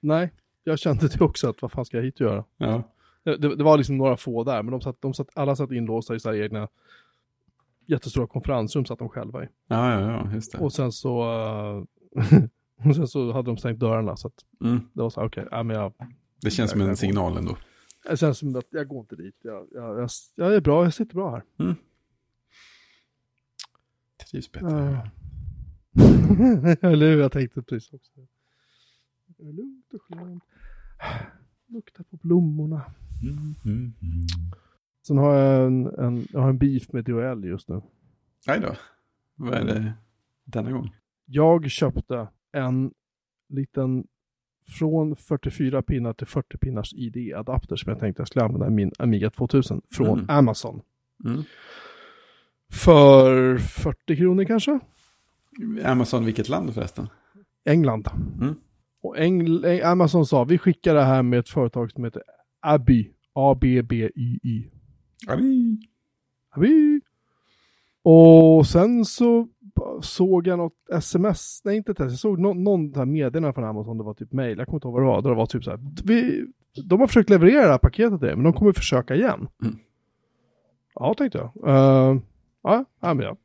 Nej, 0.00 0.32
jag 0.64 0.78
kände 0.78 1.08
det 1.08 1.20
också 1.20 1.48
att 1.50 1.62
vad 1.62 1.72
fan 1.72 1.84
ska 1.84 1.96
jag 1.96 2.04
hit 2.04 2.14
och 2.14 2.26
göra? 2.26 2.44
Ja, 2.56 2.82
Det, 3.24 3.36
det, 3.36 3.56
det 3.56 3.64
var 3.64 3.76
liksom 3.76 3.96
några 3.96 4.16
få 4.16 4.44
där, 4.44 4.62
men 4.62 4.72
de 4.72 4.80
satt, 4.80 4.96
de 5.02 5.14
satt, 5.14 5.28
alla 5.34 5.56
satt 5.56 5.70
inlåsta 5.72 6.14
i 6.14 6.20
sina 6.20 6.36
egna 6.36 6.68
jättestora 7.86 8.26
konferensrum 8.26 8.84
satt 8.84 8.98
de 8.98 9.08
själva 9.08 9.44
i. 9.44 9.48
ja, 9.68 9.92
ja, 9.92 10.00
ja 10.00 10.34
just 10.34 10.52
det. 10.52 10.58
Och 10.58 10.72
sen 10.72 10.92
så, 10.92 11.22
eh, 12.16 12.38
och 12.88 12.96
sen 12.96 13.08
så 13.08 13.32
hade 13.32 13.46
de 13.50 13.56
stängt 13.56 13.78
dörrarna 13.78 14.16
så 14.16 14.26
att 14.28 14.34
Mm. 14.64 14.80
det 14.92 15.02
var 15.02 15.10
så 15.10 15.20
här, 15.20 15.26
okej, 15.28 15.46
ja, 15.50 15.62
men 15.62 15.76
jag, 15.76 15.92
Det 16.40 16.50
känns 16.50 16.70
som 16.70 16.80
en 16.80 16.96
signal 16.96 17.36
ändå. 17.36 17.56
Det 18.04 18.16
känns 18.16 18.38
som 18.38 18.56
att 18.56 18.66
jag 18.70 18.88
går 18.88 19.00
inte 19.00 19.16
dit. 19.16 19.36
Jag, 19.42 19.68
jag, 19.72 19.98
jag, 20.00 20.08
jag 20.34 20.54
är 20.54 20.60
bra, 20.60 20.84
jag 20.84 20.94
sitter 20.94 21.14
bra 21.14 21.30
här. 21.30 21.74
Trivs 24.30 24.52
bättre. 24.52 24.68
Ja. 24.70 25.10
Eller 26.88 27.10
hur, 27.10 27.20
jag 27.20 27.32
tänkte 27.32 27.62
precis 27.62 27.92
också. 27.92 28.12
Det 29.26 29.42
är 29.42 29.52
lugnt 29.52 29.94
och 29.94 30.02
skönt. 30.02 30.44
Lukta 31.66 32.04
på 32.04 32.16
blommorna. 32.16 32.94
Mm, 33.22 33.54
mm, 33.64 33.92
mm. 34.02 34.26
Sen 35.06 35.18
har 35.18 35.34
jag 35.34 35.66
en, 35.66 35.86
en, 35.86 36.26
jag 36.30 36.40
har 36.40 36.48
en 36.48 36.58
beef 36.58 36.92
med 36.92 37.04
DHL 37.04 37.44
just 37.44 37.68
nu. 37.68 37.82
Nej 38.46 38.60
då. 38.60 38.76
Vad 39.34 39.54
är 39.54 39.64
det 39.64 39.92
denna 40.44 40.70
gång? 40.70 40.94
Jag 41.24 41.70
köpte 41.70 42.28
en 42.52 42.94
liten 43.48 44.06
från 44.68 45.16
44 45.16 45.82
pinnar 45.82 46.12
till 46.12 46.26
40 46.26 46.58
pinnars 46.58 46.92
ID-adapter 46.94 47.76
som 47.76 47.90
jag 47.90 48.00
tänkte 48.00 48.20
jag 48.20 48.28
skulle 48.28 48.44
använda 48.44 48.66
i 48.66 48.70
min 48.70 48.92
Amiga 48.98 49.30
2000 49.30 49.80
från 49.90 50.18
Mm. 50.18 50.26
Amazon. 50.30 50.80
Mm. 51.24 51.42
För 52.72 53.56
40 53.58 54.16
kronor 54.16 54.44
kanske? 54.44 54.80
Amazon, 55.84 56.24
vilket 56.24 56.48
land 56.48 56.74
förresten? 56.74 57.08
England. 57.64 58.08
Mm. 58.40 58.54
Och 59.02 59.16
Engl- 59.16 59.64
eh, 59.80 59.90
Amazon 59.90 60.26
sa 60.26 60.44
vi 60.44 60.58
skickar 60.58 60.94
det 60.94 61.04
här 61.04 61.22
med 61.22 61.38
ett 61.38 61.48
företag 61.48 61.90
som 61.92 62.04
heter 62.04 62.22
Abby. 62.60 63.10
A-B-B-Y-Y. 63.32 64.64
Abi. 65.28 65.78
Abby. 66.50 67.00
Och 68.02 68.66
sen 68.66 69.04
så 69.04 69.48
såg 70.00 70.46
jag 70.46 70.58
något 70.58 70.74
sms, 70.92 71.60
nej 71.64 71.76
inte 71.76 71.92
ett 71.92 72.00
sms, 72.00 72.12
jag 72.12 72.18
såg 72.18 72.38
nå- 72.38 72.54
någon 72.54 72.90
där 72.90 73.04
meddelande 73.04 73.52
från 73.52 73.64
Amazon, 73.64 73.98
det 73.98 74.04
var 74.04 74.14
typ 74.14 74.32
mail, 74.32 74.58
jag 74.58 74.66
kommer 74.66 74.76
inte 74.76 74.88
ihåg 74.88 74.94
vad 74.94 75.02
det 75.02 75.06
var, 75.06 75.22
det 75.22 75.34
var 75.34 75.46
typ 75.46 75.64
så 75.64 75.70
här, 75.70 75.80
vi, 76.04 76.46
de 76.84 77.00
har 77.00 77.06
försökt 77.06 77.30
leverera 77.30 77.64
det 77.64 77.70
här 77.70 77.78
paketet 77.78 78.18
till 78.20 78.26
dig, 78.26 78.36
men 78.36 78.44
de 78.44 78.52
kommer 78.52 78.72
försöka 78.72 79.14
igen. 79.14 79.48
Mm. 79.62 79.78
Ja, 80.94 81.14
tänkte 81.14 81.38
jag. 81.38 81.68
Uh, 81.68 82.20
ja, 82.62 82.84
ja, 83.00 83.14
men 83.14 83.26
jag, 83.26 83.36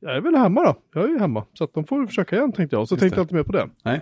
jag 0.00 0.16
är 0.16 0.20
väl 0.20 0.34
hemma 0.34 0.64
då, 0.64 0.74
jag 0.94 1.04
är 1.04 1.08
ju 1.08 1.18
hemma, 1.18 1.44
så 1.52 1.64
att 1.64 1.74
de 1.74 1.84
får 1.84 2.06
försöka 2.06 2.36
igen 2.36 2.52
tänkte 2.52 2.76
jag, 2.76 2.88
så 2.88 2.94
Just 2.94 3.00
tänkte 3.00 3.16
det. 3.16 3.20
jag 3.20 3.24
inte 3.24 3.34
mer 3.34 3.42
på 3.42 3.52
det. 3.52 3.68
Nej. 3.84 4.00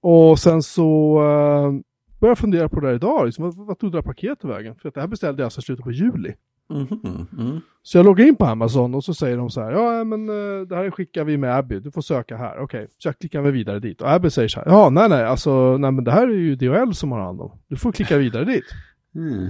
Och 0.00 0.38
sen 0.38 0.62
så 0.62 1.18
uh, 1.18 1.80
började 2.20 2.30
jag 2.30 2.38
fundera 2.38 2.68
på 2.68 2.80
det 2.80 2.86
här 2.86 2.94
idag, 2.94 3.26
liksom, 3.26 3.44
vad, 3.44 3.66
vad 3.66 3.78
tog 3.78 3.92
det 3.92 3.98
här 3.98 4.02
paketet 4.02 4.44
vägen? 4.50 4.74
För 4.74 4.88
att 4.88 4.94
det 4.94 5.00
här 5.00 5.08
beställde 5.08 5.42
jag 5.42 5.46
alltså 5.46 5.60
i 5.60 5.62
slutet 5.62 5.84
på 5.84 5.92
juli. 5.92 6.34
Mm. 6.70 7.60
Så 7.82 7.98
jag 7.98 8.04
loggar 8.06 8.24
in 8.26 8.36
på 8.36 8.44
Amazon 8.44 8.94
och 8.94 9.04
så 9.04 9.14
säger 9.14 9.36
de 9.36 9.50
så 9.50 9.60
här, 9.60 9.72
ja 9.72 10.04
men 10.04 10.28
eh, 10.28 10.66
det 10.66 10.76
här 10.76 10.90
skickar 10.90 11.24
vi 11.24 11.36
med 11.36 11.56
Abby, 11.56 11.78
du 11.80 11.90
får 11.90 12.02
söka 12.02 12.36
här. 12.36 12.58
Okej, 12.58 12.88
så 12.98 13.08
jag 13.08 13.18
klickar 13.18 13.42
mig 13.42 13.52
vidare 13.52 13.80
dit. 13.80 14.00
Och 14.02 14.10
Abby 14.10 14.30
säger 14.30 14.48
så 14.48 14.60
här, 14.60 14.66
ja 14.66 14.90
nej 14.90 15.08
nej, 15.08 15.24
alltså 15.24 15.76
nej 15.78 15.92
men 15.92 16.04
det 16.04 16.10
här 16.12 16.22
är 16.28 16.32
ju 16.32 16.56
DHL 16.56 16.92
som 16.92 17.12
har 17.12 17.20
hand 17.20 17.40
om. 17.40 17.58
Du 17.68 17.76
får 17.76 17.92
klicka 17.92 18.18
vidare 18.18 18.44
dit. 18.44 18.64
Mm. 19.16 19.48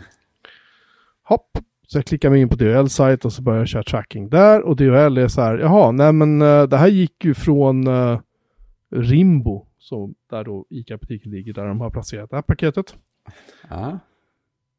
Hopp. 1.23 1.51
Så 1.87 1.99
jag 1.99 2.05
klickar 2.05 2.31
mig 2.31 2.41
in 2.41 2.49
på 2.49 2.57
DHL-sajt 2.57 3.25
och 3.25 3.33
så 3.33 3.43
börjar 3.43 3.59
jag 3.59 3.69
köra 3.69 3.83
tracking 3.83 4.29
där. 4.29 4.63
Och 4.63 4.77
DHL 4.77 5.19
är 5.19 5.29
så 5.29 5.41
här, 5.41 5.59
jaha, 5.59 5.91
nej 5.93 6.13
men 6.13 6.43
eh, 6.43 6.63
det 6.63 6.77
här 6.77 6.89
gick 6.89 7.25
ju 7.25 7.35
från 7.35 7.87
eh, 7.87 8.21
Rimbo, 8.91 9.67
så 9.79 10.13
där 10.31 10.45
då 10.45 10.67
ICA-butiken 10.71 11.33
ligger, 11.33 11.53
där 11.53 11.67
de 11.67 11.81
har 11.81 11.91
placerat 11.91 12.31
det 12.31 12.37
här 12.37 12.43
paketet, 12.43 12.97
Ja. 13.71 13.99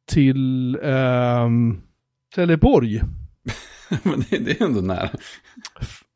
till 0.06 0.78
ehm, 0.82 1.80
Trelleborg. 2.36 3.00
Men 4.02 4.24
det, 4.30 4.38
det 4.38 4.60
är 4.60 4.64
ändå 4.64 4.80
nära. 4.80 5.10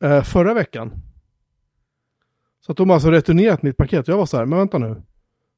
eh, 0.02 0.22
förra 0.22 0.54
veckan. 0.54 0.92
Så 2.60 2.72
att 2.72 2.78
de 2.78 2.88
har 2.88 2.94
alltså 2.94 3.10
returnerat 3.10 3.62
mitt 3.62 3.76
paket. 3.76 4.08
Jag 4.08 4.16
var 4.16 4.26
så 4.26 4.36
här, 4.36 4.46
men 4.46 4.58
vänta 4.58 4.78
nu. 4.78 5.02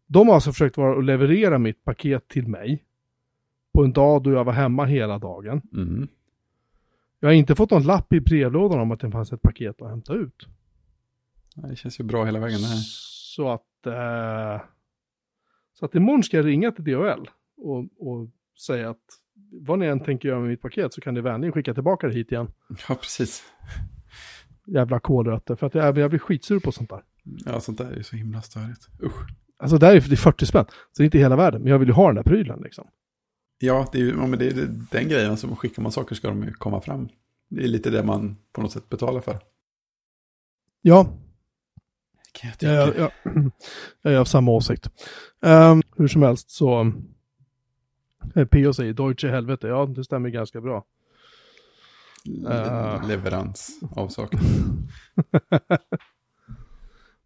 De 0.07 0.29
har 0.29 0.35
alltså 0.35 0.53
försökt 0.53 0.77
vara 0.77 0.97
och 0.97 1.03
leverera 1.03 1.59
mitt 1.59 1.85
paket 1.85 2.29
till 2.29 2.49
mig. 2.49 2.85
På 3.75 3.85
en 3.85 3.93
dag 3.93 4.23
då 4.23 4.31
jag 4.31 4.45
var 4.45 4.53
hemma 4.53 4.85
hela 4.85 5.19
dagen. 5.19 5.63
Mm. 5.73 6.09
Jag 7.21 7.29
har 7.29 7.35
inte 7.35 7.55
fått 7.55 7.71
någon 7.71 7.83
lapp 7.83 8.13
i 8.13 8.21
brevlådan 8.21 8.81
om 8.81 8.91
att 8.91 9.01
det 9.01 9.11
fanns 9.11 9.33
ett 9.33 9.43
paket 9.43 9.83
att 9.83 9.91
hämta 9.91 10.15
ut. 10.15 10.47
Det 11.55 11.77
känns 11.77 12.01
ju 12.01 12.05
bra 12.05 12.25
hela 12.25 12.39
vägen 12.39 12.61
det 12.61 12.67
här. 12.67 12.81
Så 13.35 13.51
att... 13.51 13.87
Eh, 13.87 14.67
så 15.73 15.85
att 15.85 15.95
imorgon 15.95 16.23
ska 16.23 16.37
jag 16.37 16.47
ringa 16.47 16.73
till 16.73 16.85
DHL 16.85 17.31
och, 17.57 17.79
och 17.99 18.29
säga 18.67 18.91
att 18.91 19.22
vad 19.53 19.79
ni 19.79 19.87
än 19.87 20.01
tänker 20.01 20.29
göra 20.29 20.41
med 20.41 20.49
mitt 20.49 20.63
paket 20.63 20.95
så 20.95 21.01
kan 21.01 21.15
ni 21.15 21.21
vänligen 21.21 21.53
skicka 21.53 21.75
tillbaka 21.75 22.07
det 22.07 22.15
hit 22.15 22.33
igen. 22.33 22.51
Ja, 22.89 22.95
precis. 22.95 23.43
Jävla 24.67 25.01
kålrötter. 25.01 25.57
För 25.57 25.67
att 25.67 25.75
jag, 25.75 25.99
jag 25.99 26.11
blir 26.11 26.21
skitsur 26.21 26.61
på 26.61 26.73
sånt 26.73 26.91
där. 26.91 27.03
Ja, 27.45 27.61
sånt 27.61 27.79
där 27.79 27.91
är 27.91 27.97
ju 27.97 28.03
så 28.03 28.17
himla 28.17 28.43
störigt. 28.43 28.89
Usch. 29.03 29.29
Alltså 29.57 29.79
där 29.79 29.97
är 29.97 30.01
det 30.01 30.15
är 30.15 30.17
40 30.17 30.47
spänn. 30.47 30.65
Så 30.69 30.75
det 30.97 31.03
är 31.03 31.05
inte 31.05 31.19
hela 31.19 31.37
världen. 31.37 31.63
Men 31.63 31.71
jag 31.71 31.79
vill 31.79 31.89
ju 31.89 31.95
ha 31.95 32.07
den 32.07 32.15
där 32.15 32.23
prylen 32.23 32.61
liksom. 32.63 32.89
Ja, 33.59 33.89
det 33.93 33.99
är 33.99 34.03
ju 34.03 34.11
ja, 34.11 34.27
men 34.27 34.39
det 34.39 34.47
är 34.47 34.69
den 34.91 35.09
grejen. 35.09 35.31
Alltså, 35.31 35.55
skickar 35.55 35.83
man 35.83 35.93
saker 35.93 36.15
ska 36.15 36.29
de 36.29 36.43
ju 36.43 36.53
komma 36.53 36.81
fram. 36.81 37.09
Det 37.49 37.65
är 37.65 37.69
lite 37.69 37.91
det 37.91 38.03
man 38.03 38.37
på 38.53 38.63
något 38.63 38.73
sätt 38.73 38.89
betalar 38.89 39.21
för. 39.21 39.39
Ja, 40.83 41.05
Kan 42.33 42.51
jag 42.51 42.59
tycka. 42.59 42.73
jag, 42.73 42.97
jag, 42.99 43.11
jag 44.03 44.13
är 44.15 44.19
av 44.19 44.25
samma 44.25 44.51
åsikt. 44.53 44.91
Ehm, 45.43 45.83
hur 45.97 46.09
som 46.09 46.23
helst 46.23 46.51
så... 46.51 46.93
eh, 48.35 48.45
P.O. 48.45 48.73
säger 48.73 48.93
Deutsche 48.93 49.29
helvete. 49.29 49.67
Ja, 49.69 49.87
det 49.87 50.05
stämmer 50.05 50.29
ganska 50.29 50.61
bra. 50.61 50.85
Le- 52.25 52.49
Ah. 52.49 53.07
Leverans 53.09 53.81
av 53.97 54.09
saker. 54.09 54.41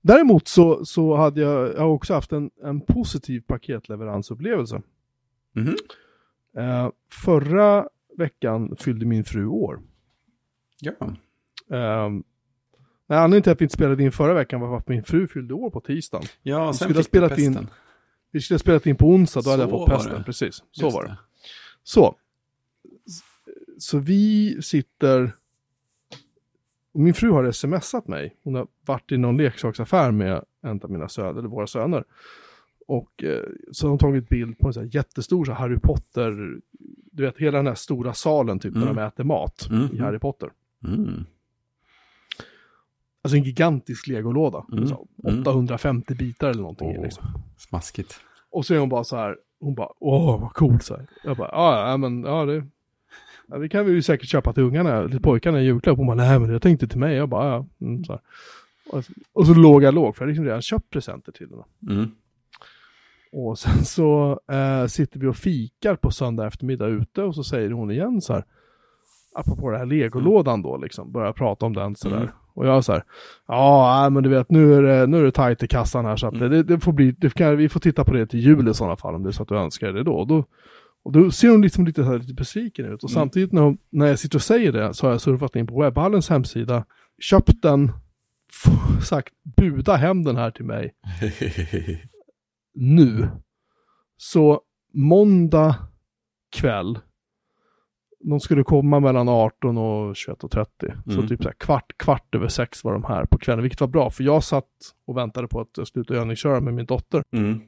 Däremot 0.00 0.48
så, 0.48 0.84
så 0.84 1.16
hade 1.16 1.40
jag, 1.40 1.74
jag 1.74 1.78
har 1.80 1.86
också 1.88 2.14
haft 2.14 2.32
en, 2.32 2.50
en 2.62 2.80
positiv 2.80 3.40
paketleveransupplevelse. 3.40 4.82
Mhm. 5.52 5.76
Eh, 6.56 6.88
förra 7.12 7.88
veckan 8.18 8.76
fyllde 8.78 9.06
min 9.06 9.24
fru 9.24 9.46
år. 9.46 9.80
Ja. 10.80 10.92
Um, 12.06 12.24
nej, 13.06 13.18
anledningen 13.18 13.42
till 13.42 13.52
att 13.52 13.60
vi 13.60 13.64
inte 13.64 13.74
spelade 13.74 14.02
in 14.02 14.12
förra 14.12 14.34
veckan 14.34 14.60
var 14.60 14.68
för 14.68 14.76
att 14.76 14.88
min 14.88 15.04
fru 15.04 15.28
fyllde 15.28 15.54
år 15.54 15.70
på 15.70 15.80
tisdagen. 15.80 16.26
Ja, 16.42 16.72
sen 16.72 16.74
skulle 16.74 16.88
ha 16.88 17.02
fick 17.02 17.12
du 17.12 17.18
spelat 17.18 17.38
in-. 17.38 17.68
Vi 18.30 18.40
skulle 18.40 18.54
ha 18.54 18.58
spelat 18.58 18.86
in 18.86 18.96
på 18.96 19.06
onsdag, 19.06 19.40
då 19.44 19.50
hade 19.50 19.62
jag 19.62 19.70
Så 19.70 19.78
fått 19.78 19.88
pesten. 19.88 20.12
det. 20.12 20.22
Precis, 20.24 20.54
så 20.70 20.84
Just 20.84 20.94
var 20.94 21.04
det. 21.04 21.16
Så. 21.82 22.16
Så 23.78 23.98
vi 23.98 24.56
sitter... 24.62 25.32
Min 26.92 27.14
fru 27.14 27.30
har 27.30 27.52
smsat 27.52 28.08
mig. 28.08 28.36
Hon 28.42 28.54
har 28.54 28.66
varit 28.86 29.12
i 29.12 29.16
någon 29.16 29.36
leksaksaffär 29.36 30.10
med 30.10 30.44
en 30.62 30.80
av 30.82 30.90
mina 30.90 31.08
söner, 31.08 31.38
eller 31.38 31.48
våra 31.48 31.66
söner. 31.66 32.04
Och 32.86 33.24
eh, 33.24 33.42
så 33.72 33.86
har 33.86 33.90
hon 33.90 33.98
tagit 33.98 34.28
bild 34.28 34.58
på 34.58 34.66
en 34.66 34.72
sån 34.74 34.82
här 34.82 34.90
jättestor 34.94 35.44
så 35.44 35.52
Harry 35.52 35.78
Potter, 35.78 36.58
du 37.12 37.22
vet 37.22 37.38
hela 37.38 37.56
den 37.56 37.66
här 37.66 37.74
stora 37.74 38.14
salen 38.14 38.58
typ 38.58 38.74
Mm. 38.74 38.86
där 38.88 38.94
de 38.94 39.02
äter 39.06 39.24
mat 39.24 39.68
Mm, 39.70 39.88
i. 39.94 39.98
Harry 39.98 40.18
Potter. 40.18 40.50
Mm. 40.84 41.24
Alltså 43.26 43.36
en 43.36 43.44
gigantisk 43.44 44.06
legolåda. 44.06 44.64
Mm, 44.72 44.86
Så, 44.86 45.06
mm. 45.28 45.40
850 45.40 46.14
bitar 46.14 46.50
eller 46.50 46.60
någonting. 46.60 46.94
Åh, 46.96 47.02
Liksom. 47.02 47.24
Smaskigt. 47.56 48.20
Och 48.50 48.66
så 48.66 48.74
är 48.74 48.78
hon 48.78 48.88
bara 48.88 49.04
så 49.04 49.16
här, 49.16 49.36
hon 49.60 49.74
bara, 49.74 49.88
åh 49.98 50.40
vad 50.40 50.52
coolt 50.52 50.82
så 50.82 50.96
här. 50.96 51.06
Jag 51.24 51.36
bara, 51.36 51.48
ja, 51.52 51.90
ja 51.90 51.96
men, 51.96 52.24
ja 52.24 52.44
det, 52.44 52.66
ja, 53.46 53.58
det 53.58 53.68
kan 53.68 53.86
vi 53.86 53.92
ju 53.92 54.02
säkert 54.02 54.28
köpa 54.28 54.52
till 54.52 54.62
ungarna, 54.62 55.08
till 55.08 55.20
pojkarna 55.22 55.60
i 55.60 55.64
julklapp. 55.64 55.96
Hon 55.96 56.06
bara, 56.06 56.14
nej 56.16 56.38
men 56.38 56.50
jag 56.50 56.62
tänkte 56.62 56.88
till 56.88 56.98
mig. 56.98 57.16
Jag 57.16 57.28
bara, 57.28 57.48
ja, 57.48 57.66
mm, 57.80 58.04
så. 58.04 58.20
Och, 58.90 59.04
och 59.32 59.46
så 59.46 59.54
låg 59.54 59.82
jag 59.82 59.94
låg, 59.94 60.16
för 60.16 60.22
jag 60.22 60.26
hade 60.26 60.30
liksom 60.32 60.44
redan 60.44 60.62
köpt 60.62 60.90
presenter 60.90 61.32
till 61.32 61.48
henne. 61.50 61.64
Mm. 61.96 62.10
Och 63.32 63.58
sen 63.58 63.84
så 63.84 64.40
eh, 64.52 64.86
sitter 64.86 65.20
vi 65.20 65.26
och 65.26 65.36
fikar 65.36 65.96
på 65.96 66.10
söndag 66.10 66.46
eftermiddag 66.46 66.86
ute 66.86 67.22
och 67.22 67.34
så 67.34 67.44
säger 67.44 67.70
hon 67.70 67.90
igen 67.90 68.20
så 68.20 68.32
här, 68.32 68.44
apropå 69.34 69.70
den 69.70 69.78
här 69.78 69.86
legolådan 69.86 70.62
då 70.62 70.76
liksom, 70.76 71.12
börjar 71.12 71.32
prata 71.32 71.66
om 71.66 71.72
den 71.74 71.96
sådär. 71.96 72.16
Mm. 72.16 72.28
Och 72.56 72.66
jag 72.66 72.84
så 72.84 72.92
här, 72.92 73.04
ja 73.48 74.08
men 74.12 74.22
du 74.22 74.28
vet 74.28 74.50
nu 74.50 74.74
är 74.74 74.82
det, 74.82 75.06
nu 75.06 75.18
är 75.18 75.22
det 75.22 75.32
tajt 75.32 75.62
i 75.62 75.68
kassan 75.68 76.04
här 76.04 76.16
så 76.16 76.26
att 76.26 76.34
Mm. 76.34 76.50
det, 76.50 76.62
det 76.62 76.80
får 76.80 76.92
bli, 76.92 77.10
det 77.12 77.34
kan, 77.34 77.56
vi 77.56 77.68
får 77.68 77.80
titta 77.80 78.04
på 78.04 78.12
det 78.12 78.26
till 78.26 78.40
jul 78.40 78.68
i 78.68 78.74
sådana 78.74 78.96
fall 78.96 79.14
om 79.14 79.22
det 79.22 79.30
är 79.30 79.32
så 79.32 79.42
att 79.42 79.48
du 79.48 79.56
önskar 79.56 79.92
det 79.92 80.02
då. 80.02 80.12
Och 80.14 80.26
då, 80.26 80.44
och 81.04 81.12
då 81.12 81.30
ser 81.30 81.48
hon 81.50 81.62
liksom 81.62 81.86
lite, 81.86 82.04
så 82.04 82.10
här, 82.10 82.18
lite 82.18 82.34
besviken 82.34 82.84
ut. 82.84 83.02
Och 83.02 83.10
Mm. 83.10 83.14
samtidigt 83.14 83.52
när, 83.52 83.62
hon, 83.62 83.78
när 83.90 84.06
jag 84.06 84.18
sitter 84.18 84.38
och 84.38 84.42
säger 84.42 84.72
det 84.72 84.94
så 84.94 85.06
har 85.06 85.12
jag 85.12 85.20
surfat 85.20 85.56
in 85.56 85.66
på 85.66 85.80
webbhallens 85.82 86.28
hemsida, 86.30 86.84
köpt 87.22 87.62
den, 87.62 87.92
sagt 89.02 89.32
buda 89.56 89.96
hem 89.96 90.24
den 90.24 90.36
här 90.36 90.50
till 90.50 90.64
mig 90.64 90.92
nu. 92.74 93.28
Så 94.16 94.60
måndag 94.94 95.74
kväll, 96.56 96.98
de 98.30 98.40
skulle 98.40 98.62
komma 98.64 99.00
mellan 99.00 99.28
18 99.28 99.78
och 99.78 100.14
21.30. 100.14 100.66
Så 101.04 101.10
Mm. 101.12 101.28
typ 101.28 101.42
så 101.42 101.50
kvart, 101.58 101.92
kvart 101.98 102.34
över 102.34 102.48
sex 102.48 102.84
var 102.84 102.92
de 102.92 103.04
här 103.04 103.24
på 103.24 103.38
kvällen, 103.38 103.62
vilket 103.62 103.80
var 103.80 103.88
bra. 103.88 104.10
För 104.10 104.24
jag 104.24 104.44
satt 104.44 104.68
och 105.06 105.16
väntade 105.16 105.48
på 105.48 105.60
att 105.60 105.88
sluta 105.88 106.14
övningsköra 106.14 106.60
med 106.60 106.74
min 106.74 106.86
dotter. 106.86 107.22
Mm. 107.32 107.60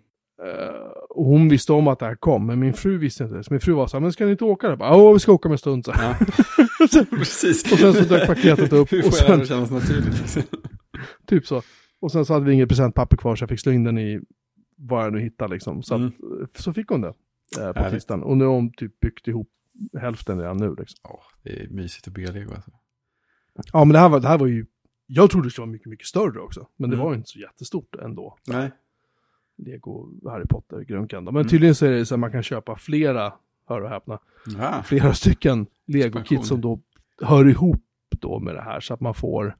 Eh, 0.43 0.91
och 1.11 1.25
hon 1.25 1.49
visste 1.49 1.73
om 1.73 1.89
att 1.89 1.99
det 1.99 2.07
här 2.07 2.15
kom, 2.15 2.47
men 2.47 2.59
min 2.61 2.73
fru 2.73 2.99
visste 2.99 3.25
inte 3.25 3.37
det. 3.37 3.45
Så 3.45 3.53
min 3.53 3.61
fru 3.61 3.73
var 3.73 3.87
så 3.87 3.97
här, 3.97 4.01
men 4.03 4.13
ska 4.13 4.25
ni 4.25 4.31
inte 4.31 4.45
åka? 4.45 4.67
Jag 4.69 4.81
ja, 4.81 5.13
vi 5.13 5.19
ska 5.19 5.33
åka 5.33 5.49
om 5.49 5.53
en 5.53 5.59
stund. 5.59 5.85
Så. 5.85 5.93
Ja. 5.99 6.15
Precis. 7.11 7.73
Och 7.73 7.79
sen 7.79 7.95
så 7.95 8.05
dök 8.05 8.27
paketet 8.27 8.73
upp, 8.73 8.93
Hur 8.93 9.07
och 9.07 9.15
får 9.15 9.29
jag 9.31 9.39
det 9.39 9.47
kännas 9.47 9.71
naturligt? 9.71 10.19
liksom? 10.21 10.43
Typ 11.27 11.47
så. 11.47 11.63
Och 12.01 12.13
sen 12.13 12.25
så 12.25 12.33
hade 12.33 12.45
vi 12.47 12.53
inget 12.53 12.69
presentpapper 12.69 13.17
kvar 13.17 13.37
så 13.37 13.43
jag 13.43 13.49
fick 13.49 13.61
slå 13.61 13.73
in 13.73 13.85
den 13.85 13.99
i 13.99 14.21
vad 14.77 15.05
jag 15.05 15.13
nu 15.13 15.21
hittade 15.21 15.55
liksom. 15.55 15.83
Så, 15.83 15.95
Mm. 15.95 16.13
att, 16.45 16.57
så 16.63 16.73
fick 16.73 16.89
hon 16.89 17.01
det 17.01 17.13
eh, 17.61 17.73
på 17.73 17.91
tisdagen. 17.91 18.23
Och 18.23 18.37
nu 18.37 18.45
har 18.45 18.53
hon 18.53 18.73
typ 18.73 19.01
byggt 19.01 19.29
ihop 19.29 19.49
hälften 20.01 20.39
redan 20.41 20.57
nu 20.57 20.75
liksom. 20.79 20.99
Åh, 21.05 21.21
det 21.43 21.63
är 21.63 21.69
mysigt 21.69 22.09
att 22.09 22.15
bygga 22.15 22.33
lego 22.33 22.55
alltså. 22.55 22.71
Ja 23.73 23.85
men 23.85 23.93
det 23.93 23.99
här 23.99 24.09
var, 24.09 24.21
det 24.21 24.29
här 24.29 24.39
var 24.39 24.47
ju, 24.47 24.67
jag 25.07 25.31
trodde 25.31 25.47
det 25.47 25.51
skulle 25.51 25.63
vara 25.67 25.73
mycket, 25.73 25.87
mycket 25.89 26.07
större 26.07 26.41
också. 26.41 26.69
Men 26.77 26.91
det 26.91 26.97
Mm. 26.97 27.05
var 27.05 27.13
ju 27.13 27.17
inte 27.19 27.29
så 27.31 27.39
jättestort 27.39 27.95
ändå. 27.95 28.37
Nej. 28.47 28.71
Lego, 29.57 30.11
Harry 30.31 30.47
Potter, 30.47 30.81
grunkan. 30.81 31.25
då. 31.25 31.33
Men 31.33 31.41
Mm. 31.41 31.49
tydligen 31.51 31.75
så 31.75 31.87
är 31.87 31.91
det 31.91 32.07
så 32.07 32.15
att 32.15 32.21
man 32.21 32.33
kan 32.33 32.43
köpa 32.43 32.77
flera, 32.77 33.33
hör 33.69 33.81
och 33.81 33.91
häpna, 33.91 34.19
Ja. 34.59 34.83
flera 34.83 35.15
stycken. 35.15 35.67
Lego-kit 35.87 36.45
som 36.47 36.61
då 36.61 36.81
hör 37.23 37.49
ihop 37.49 37.83
då 38.09 38.39
med 38.39 38.55
det 38.55 38.63
här 38.63 38.81
så 38.81 38.95
att 38.95 39.01
man 39.01 39.15
får 39.15 39.57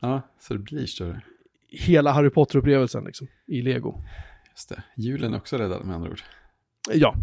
Ja, 0.00 0.20
så 0.38 0.54
det 0.54 0.60
blir 0.60 0.86
större. 0.86 1.22
hela 1.68 2.12
Harry 2.12 2.30
Potter-upplevelsen 2.30 3.04
liksom, 3.04 3.28
i 3.46 3.62
lego. 3.62 4.02
Just 4.50 4.68
det. 4.68 4.82
Julen 4.96 5.32
är 5.34 5.36
också 5.38 5.56
räddad 5.56 5.84
med 5.86 5.94
andra 5.96 6.10
ord. 6.10 6.20
Ja, 6.92 7.14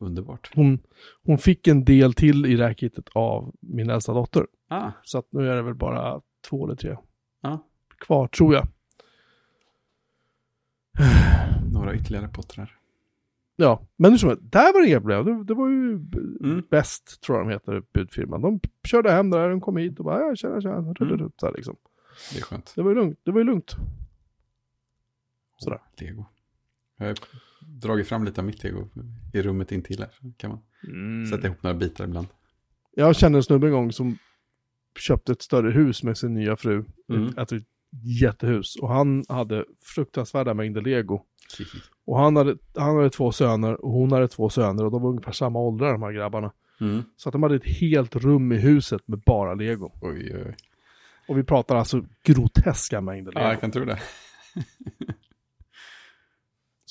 Underbart. 0.00 0.50
hon, 0.54 0.78
hon 1.24 1.38
fick 1.38 1.66
en 1.66 1.84
del 1.84 2.14
till 2.14 2.46
i 2.46 2.56
det 2.56 2.64
här 2.64 2.74
kittet 2.74 3.08
av 3.14 3.54
min 3.60 3.90
äldsta 3.90 4.12
dotter. 4.12 4.46
Ah, 4.68 4.90
Så 5.02 5.18
att 5.18 5.26
nu 5.32 5.50
är 5.50 5.56
det 5.56 5.62
väl 5.62 5.74
bara 5.74 6.20
två 6.48 6.64
eller 6.66 6.76
tre 6.76 6.96
ja. 7.40 7.64
kvar, 7.98 8.28
tror 8.28 8.54
jag. 8.54 8.66
Några 11.72 11.94
ytterligare 11.94 12.28
pottrar. 12.28 12.74
Ja, 13.56 13.82
men 13.96 14.18
som 14.18 14.38
där 14.40 14.72
var 14.72 14.80
det 14.80 14.88
inga 14.88 15.00
problem. 15.00 15.24
Det, 15.24 15.44
det 15.44 15.54
var 15.54 15.68
ju 15.68 15.92
Mm. 16.44 16.62
bäst, 16.70 17.20
tror 17.20 17.38
jag 17.38 17.46
de 17.46 17.52
heter, 17.52 17.82
budfirman. 17.92 18.42
De 18.42 18.60
körde 18.84 19.10
hem 19.10 19.30
där, 19.30 19.50
de 19.50 19.60
kom 19.60 19.76
hit 19.76 19.98
och 19.98 20.04
bara, 20.04 20.20
ja, 20.20 20.36
tjena, 20.36 20.60
tjena, 20.60 20.94
mm. 21.00 21.30
så 21.36 21.46
här, 21.46 21.52
liksom. 21.54 21.76
Det 22.32 22.38
är 22.38 22.42
skönt. 22.42 22.72
Det 22.76 22.82
var 22.82 22.90
ju 22.90 22.94
lugnt, 22.94 23.18
det 23.22 23.30
var 23.30 23.38
ju 23.38 23.44
lugnt. 23.44 23.76
Sådär. 25.58 25.80
Lego. 26.00 26.24
Jag 26.96 27.18
dragit 27.68 28.08
fram 28.08 28.24
lite 28.24 28.40
av 28.40 28.44
mitt 28.46 28.64
lego 28.64 28.88
i 29.32 29.42
rummet 29.42 29.72
intill 29.72 29.98
här. 29.98 30.10
Så 30.20 30.32
kan 30.36 30.50
man 30.50 31.26
sätta 31.26 31.46
ihop 31.46 31.62
några 31.62 31.76
bitar 31.76 32.04
ibland. 32.04 32.26
Jag 32.96 33.16
kände 33.16 33.38
en 33.38 33.42
snubbe 33.42 33.66
en 33.66 33.72
gång 33.72 33.92
som 33.92 34.18
köpte 34.98 35.32
ett 35.32 35.42
större 35.42 35.70
hus 35.70 36.02
med 36.02 36.18
sin 36.18 36.34
nya 36.34 36.56
fru. 36.56 36.84
Mm. 37.08 37.38
Ett, 37.38 37.52
ett 37.52 37.64
jättehus. 38.20 38.76
Och 38.76 38.88
han 38.88 39.24
hade 39.28 39.64
fruktansvärda 39.84 40.54
mängder 40.54 40.80
lego. 40.80 41.24
Och 42.04 42.18
han 42.18 42.36
hade, 42.36 42.56
han 42.76 42.96
hade 42.96 43.10
två 43.10 43.32
söner 43.32 43.84
och 43.84 43.92
hon 43.92 44.12
hade 44.12 44.28
två 44.28 44.48
söner 44.48 44.84
och 44.84 44.90
de 44.90 45.02
var 45.02 45.10
ungefär 45.10 45.32
samma 45.32 45.58
åldrar 45.58 45.92
de 45.92 46.02
här 46.02 46.12
grabbarna. 46.12 46.52
Mm. 46.80 47.02
Så 47.16 47.28
att 47.28 47.32
de 47.32 47.42
hade 47.42 47.56
ett 47.56 47.66
helt 47.66 48.16
rum 48.16 48.52
i 48.52 48.56
huset 48.56 49.08
med 49.08 49.18
bara 49.18 49.54
lego. 49.54 49.92
Oj, 50.00 50.32
oj, 50.34 50.44
oj. 50.46 50.56
Och 51.28 51.38
vi 51.38 51.42
pratar 51.44 51.76
alltså 51.76 52.04
groteska 52.22 53.00
mängder 53.00 53.32
lego. 53.32 53.44
Ja, 53.44 53.50
jag 53.50 53.60
kan 53.60 53.70
tro 53.70 53.84
det. 53.84 53.98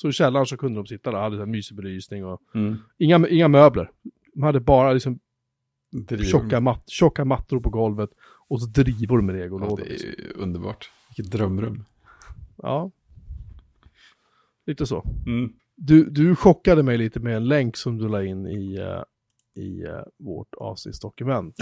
Så 0.00 0.08
i 0.08 0.12
källaren 0.12 0.46
så 0.46 0.56
kunde 0.56 0.78
de 0.80 0.86
sitta 0.86 1.10
där, 1.10 1.18
hade 1.18 1.36
så 1.36 1.40
här 1.40 1.46
mysig 1.46 1.76
belysning 1.76 2.24
och 2.24 2.42
Mm. 2.54 2.76
inga, 2.98 3.28
inga 3.28 3.48
möbler. 3.48 3.90
De 4.34 4.42
hade 4.42 4.60
bara 4.60 4.92
liksom 4.92 5.18
tjocka, 6.30 6.60
mat, 6.60 6.82
tjocka 6.90 7.24
mattor 7.24 7.60
på 7.60 7.70
golvet 7.70 8.10
och 8.48 8.60
så 8.60 8.66
drivor 8.66 9.20
med 9.22 9.34
Ja, 9.36 9.40
legolådor. 9.40 9.76
det 9.76 9.82
är 9.82 9.88
liksom. 9.90 10.42
underbart. 10.42 10.90
Vilket 11.16 11.32
drömrum. 11.32 11.84
Ja. 12.56 12.90
Lite 14.66 14.86
så. 14.86 15.04
Mm. 15.26 15.52
Du, 15.76 16.04
du 16.10 16.36
chockade 16.36 16.82
mig 16.82 16.98
lite 16.98 17.20
med 17.20 17.36
en 17.36 17.48
länk 17.48 17.76
som 17.76 17.98
du 17.98 18.08
la 18.08 18.24
in 18.24 18.46
i, 18.46 18.76
eh, 18.76 19.62
i 19.62 19.84
eh, 19.84 20.00
vårt 20.16 20.54
avsnittsdokument. 20.54 21.56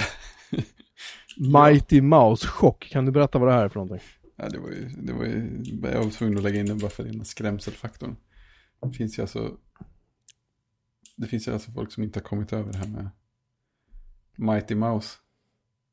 Mighty 1.37 2.01
Mouse-chock. 2.01 2.89
Kan 2.91 3.05
du 3.07 3.13
berätta 3.13 3.39
vad 3.39 3.49
det 3.49 3.53
här 3.55 3.65
är 3.65 3.69
för 3.69 3.81
någonting? 3.81 4.09
Ja, 4.37 4.49
det 4.49 4.59
var 4.59 4.69
ju, 4.69 4.89
det 4.89 5.13
var 5.13 5.25
ju, 5.25 5.63
jag 5.83 6.03
var 6.05 6.11
tvungen 6.11 6.37
att 6.39 6.43
lägga 6.45 6.61
in 6.61 6.67
den 6.67 6.79
bara 6.79 6.91
för 6.91 7.05
den 7.05 7.25
skrämselfaktorn. 7.25 8.17
Det 8.81 8.93
finns 8.93 9.19
ju 9.19 9.23
alltså, 9.23 9.57
det 11.17 11.27
finns 11.27 11.49
ju 11.49 11.53
alltså 11.53 11.71
folk 11.71 11.93
som 11.93 12.03
inte 12.03 12.19
har 12.19 12.25
kommit 12.25 12.53
över 12.53 12.73
det 12.73 12.79
här 12.79 12.89
med 12.89 13.11
Mighty 14.37 14.75
Mouse. 14.75 15.19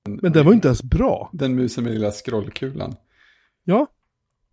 Men 0.06 0.32
den 0.32 0.46
var 0.46 0.52
ju 0.52 0.56
inte 0.56 0.68
ens 0.68 0.84
bra. 0.84 1.30
Den 1.34 1.56
musen 1.56 1.84
med 1.84 1.94
lilla 1.94 2.12
scrollkulan. 2.12 2.96
Ja, 3.64 3.88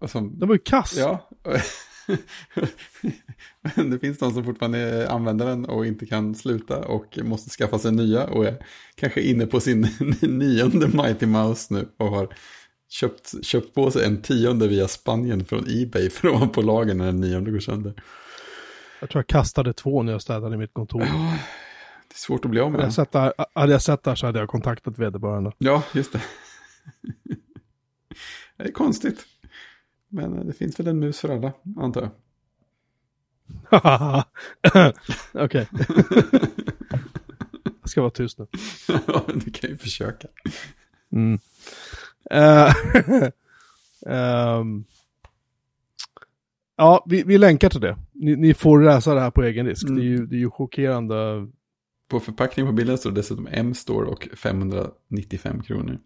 som, 0.06 0.38
den 0.38 0.49
var 0.49 0.54
ju 0.54 0.58
kass. 0.58 0.96
ja. 0.99 1.30
Men 3.75 3.90
det 3.90 3.99
finns 3.99 4.18
de 4.18 4.32
som 4.32 4.44
fortfarande 4.44 5.10
använder 5.10 5.46
den 5.46 5.64
och 5.64 5.87
inte 5.87 6.06
kan 6.06 6.34
sluta 6.34 6.84
och 6.84 7.18
måste 7.22 7.50
skaffa 7.50 7.78
sig 7.78 7.92
nya 7.92 8.26
och 8.26 8.46
är 8.46 8.66
kanske 8.94 9.20
inne 9.20 9.46
på 9.46 9.60
sin 9.60 9.80
nionde 10.22 10.88
Mighty 10.88 11.26
Mouse 11.26 11.75
nu 11.75 11.88
och 11.96 12.06
har 12.06 12.34
köpt, 12.90 13.44
köpt 13.44 13.75
på 13.75 13.90
sig 13.90 14.04
en 14.04 14.23
tionde 14.23 14.69
via 14.69 14.88
Spanien 14.88 15.45
från 15.45 15.65
Ebay 15.69 16.10
för 16.10 16.28
att 16.28 16.34
vara 16.34 16.49
på 16.49 16.62
lager 16.62 16.95
när 16.95 17.06
den 17.06 17.21
nionde 17.21 17.50
går 17.50 17.58
sönder. 17.58 17.95
Jag 19.00 19.10
tror 19.10 19.19
jag 19.19 19.26
kastade 19.26 19.73
två 19.73 20.02
när 20.02 20.12
jag 20.12 20.23
städade 20.23 20.54
i 20.54 20.58
mitt 20.58 20.75
kontor. 20.75 21.00
Det 21.00 22.15
är 22.15 22.19
svårt 22.19 22.45
att 22.45 22.50
bli 22.50 22.60
av 22.60 22.73
med 22.73 22.80
Hade 22.80 23.08
jag, 23.12 23.32
hade 23.54 23.73
jag 23.73 23.82
sett 23.82 24.02
det 24.02 24.10
här 24.10 24.17
så 24.17 24.26
hade 24.26 24.38
jag 24.38 24.49
kontaktat 24.49 24.99
vederbörande. 24.99 25.52
Ja, 25.58 25.82
just 25.93 26.12
det. 26.12 26.23
Det 28.56 28.69
är 28.69 28.73
konstigt. 28.73 29.26
Men 30.08 30.38
eh, 30.38 30.45
det 30.45 30.52
finns 30.52 30.80
väl 30.80 30.86
en 30.86 30.99
mus 30.99 31.21
för 31.21 31.28
alla, 31.28 31.52
antar 31.76 32.02
jag. 32.02 32.10
Okej. 35.32 35.69
jag 37.80 37.91
ska 37.91 38.00
vara 38.00 38.10
tyst 38.10 38.38
nu. 38.38 38.47
Ja, 39.06 39.25
du 39.34 39.50
kan 39.50 39.71
ju 39.71 39.76
försöka. 39.76 40.28
Mm. 41.12 41.38
Ehm, 44.06 44.84
ja, 46.76 47.04
vi, 47.06 47.23
vi 47.23 47.38
länkar 47.38 47.69
till 47.71 47.80
det. 47.80 47.97
Ni, 48.12 48.36
ni 48.36 48.54
får 48.54 48.80
läsa 48.80 49.14
det 49.14 49.21
här 49.21 49.30
på 49.30 49.43
egen 49.43 49.66
risk. 49.66 49.88
Mm. 49.88 49.97
Det, 49.97 50.02
är 50.02 50.06
ju, 50.06 50.26
det 50.26 50.36
är 50.36 50.40
ju 50.40 50.50
chockerande. 50.50 51.49
På 52.08 52.21
förpackningen 52.21 52.73
på 52.73 52.76
bilden 52.76 52.99
står 52.99 53.10
det 53.10 53.16
dessutom 53.16 53.49
M-store 53.50 54.06
och 54.06 54.28
595 54.36 55.62
kronor. 55.62 55.99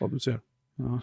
vad 0.00 0.10
du 0.10 0.18
ser. 0.18 0.40
Ja. 0.76 1.00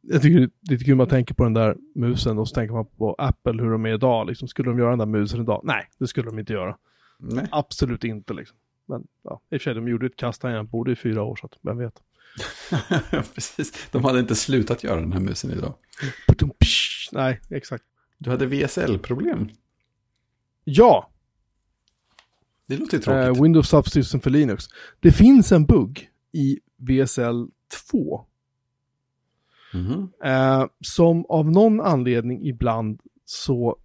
Jag 0.00 0.22
tycker 0.22 0.50
det 0.60 0.74
är 0.74 0.78
kul 0.78 0.96
man 0.96 1.08
tänker 1.08 1.34
på 1.34 1.44
den 1.44 1.54
där 1.54 1.76
musen 1.94 2.38
och 2.38 2.48
så 2.48 2.54
tänker 2.54 2.74
man 2.74 2.86
på 2.86 3.14
Apple, 3.18 3.62
hur 3.62 3.70
de 3.70 3.86
är 3.86 3.94
idag. 3.94 4.26
Liksom, 4.26 4.48
skulle 4.48 4.70
de 4.70 4.78
göra 4.78 4.90
den 4.90 4.98
där 4.98 5.06
musen 5.06 5.40
idag? 5.40 5.60
Nej, 5.64 5.88
det 5.98 6.06
skulle 6.06 6.30
de 6.30 6.38
inte 6.38 6.52
göra. 6.52 6.76
Nej. 7.18 7.46
Absolut 7.50 8.04
inte 8.04 8.34
liksom. 8.34 8.56
Men 8.86 9.06
ja, 9.22 9.40
i 9.50 9.56
och 9.56 9.60
för 9.60 9.64
sig, 9.64 9.74
de 9.74 9.88
gjorde 9.88 10.06
ett 10.06 10.16
kast 10.16 10.42
tangentbord 10.42 10.88
i 10.88 10.96
fyra 10.96 11.22
år, 11.22 11.36
så 11.36 11.46
att 11.46 11.52
vem 11.62 11.78
vet. 11.78 12.02
Precis. 13.34 13.72
De 13.90 14.04
hade 14.04 14.18
inte 14.20 14.34
slutat 14.34 14.84
göra 14.84 15.00
den 15.00 15.12
här 15.12 15.20
musen 15.20 15.50
idag. 15.50 15.74
Nej, 17.12 17.40
exakt. 17.50 17.84
Du 18.18 18.30
hade 18.30 18.46
VSL-problem. 18.46 19.48
Ja, 20.64 21.10
Det 22.66 22.76
låter 22.76 22.98
tråkigt. 22.98 23.36
eh, 23.36 23.42
Windows 23.42 23.68
Subsystem 23.68 24.20
för 24.20 24.30
Linux. 24.30 24.64
Det 25.00 25.12
finns 25.12 25.52
en 25.52 25.64
bugg 25.66 26.10
i 26.32 26.58
VSL 26.76 27.46
2 27.90 28.24
Mhm. 29.74 30.12
Eh, 30.24 30.66
som 30.80 31.26
av 31.28 31.50
någon 31.50 31.80
anledning 31.80 32.46
ibland 32.46 33.00
så 33.24 33.76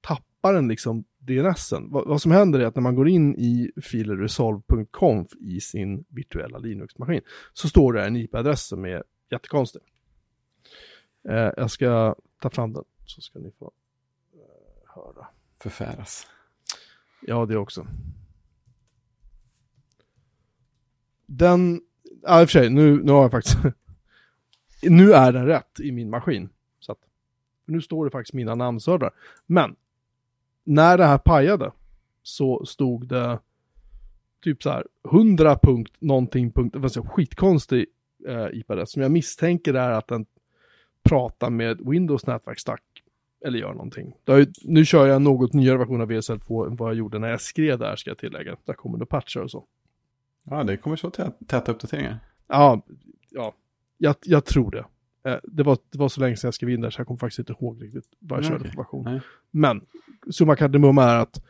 tappar 0.00 0.54
den 0.54 0.68
liksom 0.68 1.04
DNSen. 1.26 1.90
Vad, 1.90 2.06
vad 2.08 2.22
som 2.22 2.30
händer 2.32 2.60
är 2.60 2.66
att 2.66 2.74
när 2.74 2.82
man 2.82 2.94
går 2.94 3.08
in 3.08 3.34
i 3.36 3.70
filer 3.82 4.16
resolve.conf 4.16 5.28
i 5.40 5.60
sin 5.60 6.04
virtuella 6.08 6.58
Linux-maskin 6.58 7.20
så 7.52 7.68
står 7.68 7.92
det 7.92 8.04
en 8.04 8.16
IP-adress 8.16 8.66
som 8.66 8.84
är 8.84 9.02
jättekonstig. 9.30 9.82
Eh, 11.28 11.50
jag 11.56 11.70
ska 11.70 12.14
ta 12.40 12.50
fram 12.50 12.72
den 12.72 12.84
så 13.04 13.20
ska 13.20 13.38
ni 13.38 13.50
få 13.50 13.72
eh, 14.34 14.94
höra. 14.94 15.26
Förfäras. 15.60 16.26
Ja, 17.20 17.46
det 17.46 17.56
också. 17.56 17.86
Den, 21.26 21.80
ja 22.22 22.42
i 22.42 22.44
och 22.44 22.50
för 22.50 22.58
sig, 22.58 22.70
nu, 22.70 23.02
nu 23.02 23.12
har 23.12 23.22
jag 23.22 23.30
faktiskt, 23.30 23.58
nu 24.82 25.12
är 25.12 25.32
den 25.32 25.46
rätt 25.46 25.80
i 25.80 25.92
min 25.92 26.10
maskin. 26.10 26.48
Så 26.80 26.92
att, 26.92 26.98
nu 27.64 27.80
står 27.80 28.04
det 28.04 28.10
faktiskt 28.10 28.34
mina 28.34 28.54
namnservrar. 28.54 29.10
Men, 29.46 29.76
när 30.66 30.98
det 30.98 31.04
här 31.04 31.18
pajade 31.18 31.72
så 32.22 32.64
stod 32.64 33.08
det 33.08 33.38
typ 34.42 34.62
så 34.62 34.70
här 34.70 34.86
100 35.12 35.58
punkt 35.62 35.92
någonting 35.98 36.52
punkt, 36.52 36.72
det 36.72 36.78
var 36.78 36.88
så 36.88 37.02
skitkonstig 37.02 37.86
eh, 38.28 38.46
IP-adress 38.52 38.92
som 38.92 39.02
jag 39.02 39.10
misstänker 39.10 39.74
är 39.74 39.90
att 39.90 40.08
den 40.08 40.26
pratar 41.02 41.50
med 41.50 41.80
Windows 41.90 42.26
nätverksstack 42.26 42.82
eller 43.44 43.58
gör 43.58 43.72
någonting. 43.72 44.12
Ju, 44.28 44.46
nu 44.62 44.84
kör 44.84 45.06
jag 45.06 45.16
en 45.16 45.24
något 45.24 45.52
nyare 45.52 45.78
version 45.78 46.00
av 46.00 46.10
VSL2 46.10 46.66
än 46.66 46.76
vad 46.76 46.88
jag 46.88 46.96
gjorde 46.96 47.18
när 47.18 47.28
jag 47.28 47.40
skrev 47.40 47.78
där 47.78 47.96
ska 47.96 48.10
jag 48.10 48.18
tillägga. 48.18 48.56
Där 48.64 48.74
kommer 48.74 48.98
det 48.98 49.06
patchar 49.06 49.40
och 49.40 49.50
så. 49.50 49.64
Ja, 50.44 50.64
det 50.64 50.76
kommer 50.76 50.96
så 50.96 51.08
tä- 51.08 51.32
täta 51.46 51.72
uppdateringar. 51.72 52.18
Ja, 52.46 52.82
ja 53.30 53.54
jag, 53.98 54.16
jag 54.22 54.44
tror 54.44 54.70
det. 54.70 54.84
Eh, 55.26 55.38
det, 55.42 55.62
var, 55.62 55.78
det 55.90 55.98
var 55.98 56.08
så 56.08 56.20
länge 56.20 56.36
sedan 56.36 56.48
jag 56.48 56.54
skrev 56.54 56.70
in 56.70 56.80
där 56.80 56.90
så 56.90 57.00
jag 57.00 57.06
kommer 57.06 57.18
faktiskt 57.18 57.38
inte 57.38 57.52
ihåg 57.52 57.82
riktigt 57.82 58.04
vad 58.18 58.38
jag 58.38 58.42
Nej, 58.42 58.50
körde 58.50 58.60
okej. 58.60 58.70
för 58.70 58.78
version. 58.78 59.04
Nej. 59.04 59.20
Men 59.50 59.80
summa 60.30 60.56
kardemumma 60.56 61.04
är 61.04 61.18
att 61.18 61.42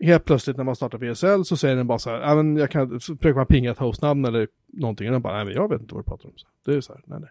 helt 0.00 0.24
plötsligt 0.24 0.56
när 0.56 0.64
man 0.64 0.76
startar 0.76 0.98
VSL 0.98 1.44
så 1.44 1.56
säger 1.56 1.76
den 1.76 1.86
bara 1.86 1.98
så 1.98 2.10
här, 2.10 2.20
ja 2.20 2.34
men 2.34 2.56
jag 2.56 2.70
kan, 2.70 3.00
försöker 3.00 3.34
man 3.34 3.46
pinga 3.46 3.70
ett 3.70 3.78
hostnamn 3.78 4.24
eller 4.24 4.48
någonting 4.66 5.06
och 5.06 5.12
den 5.12 5.22
bara, 5.22 5.34
nej 5.36 5.44
men 5.44 5.54
jag 5.54 5.68
vet 5.68 5.80
inte 5.80 5.94
vad 5.94 6.04
du 6.04 6.08
pratar 6.08 6.28
om. 6.28 6.32
Så 6.36 6.46
det 6.64 6.76
är 6.76 6.80
så 6.80 6.92
här, 6.92 7.02
nej 7.06 7.20
nej. 7.20 7.30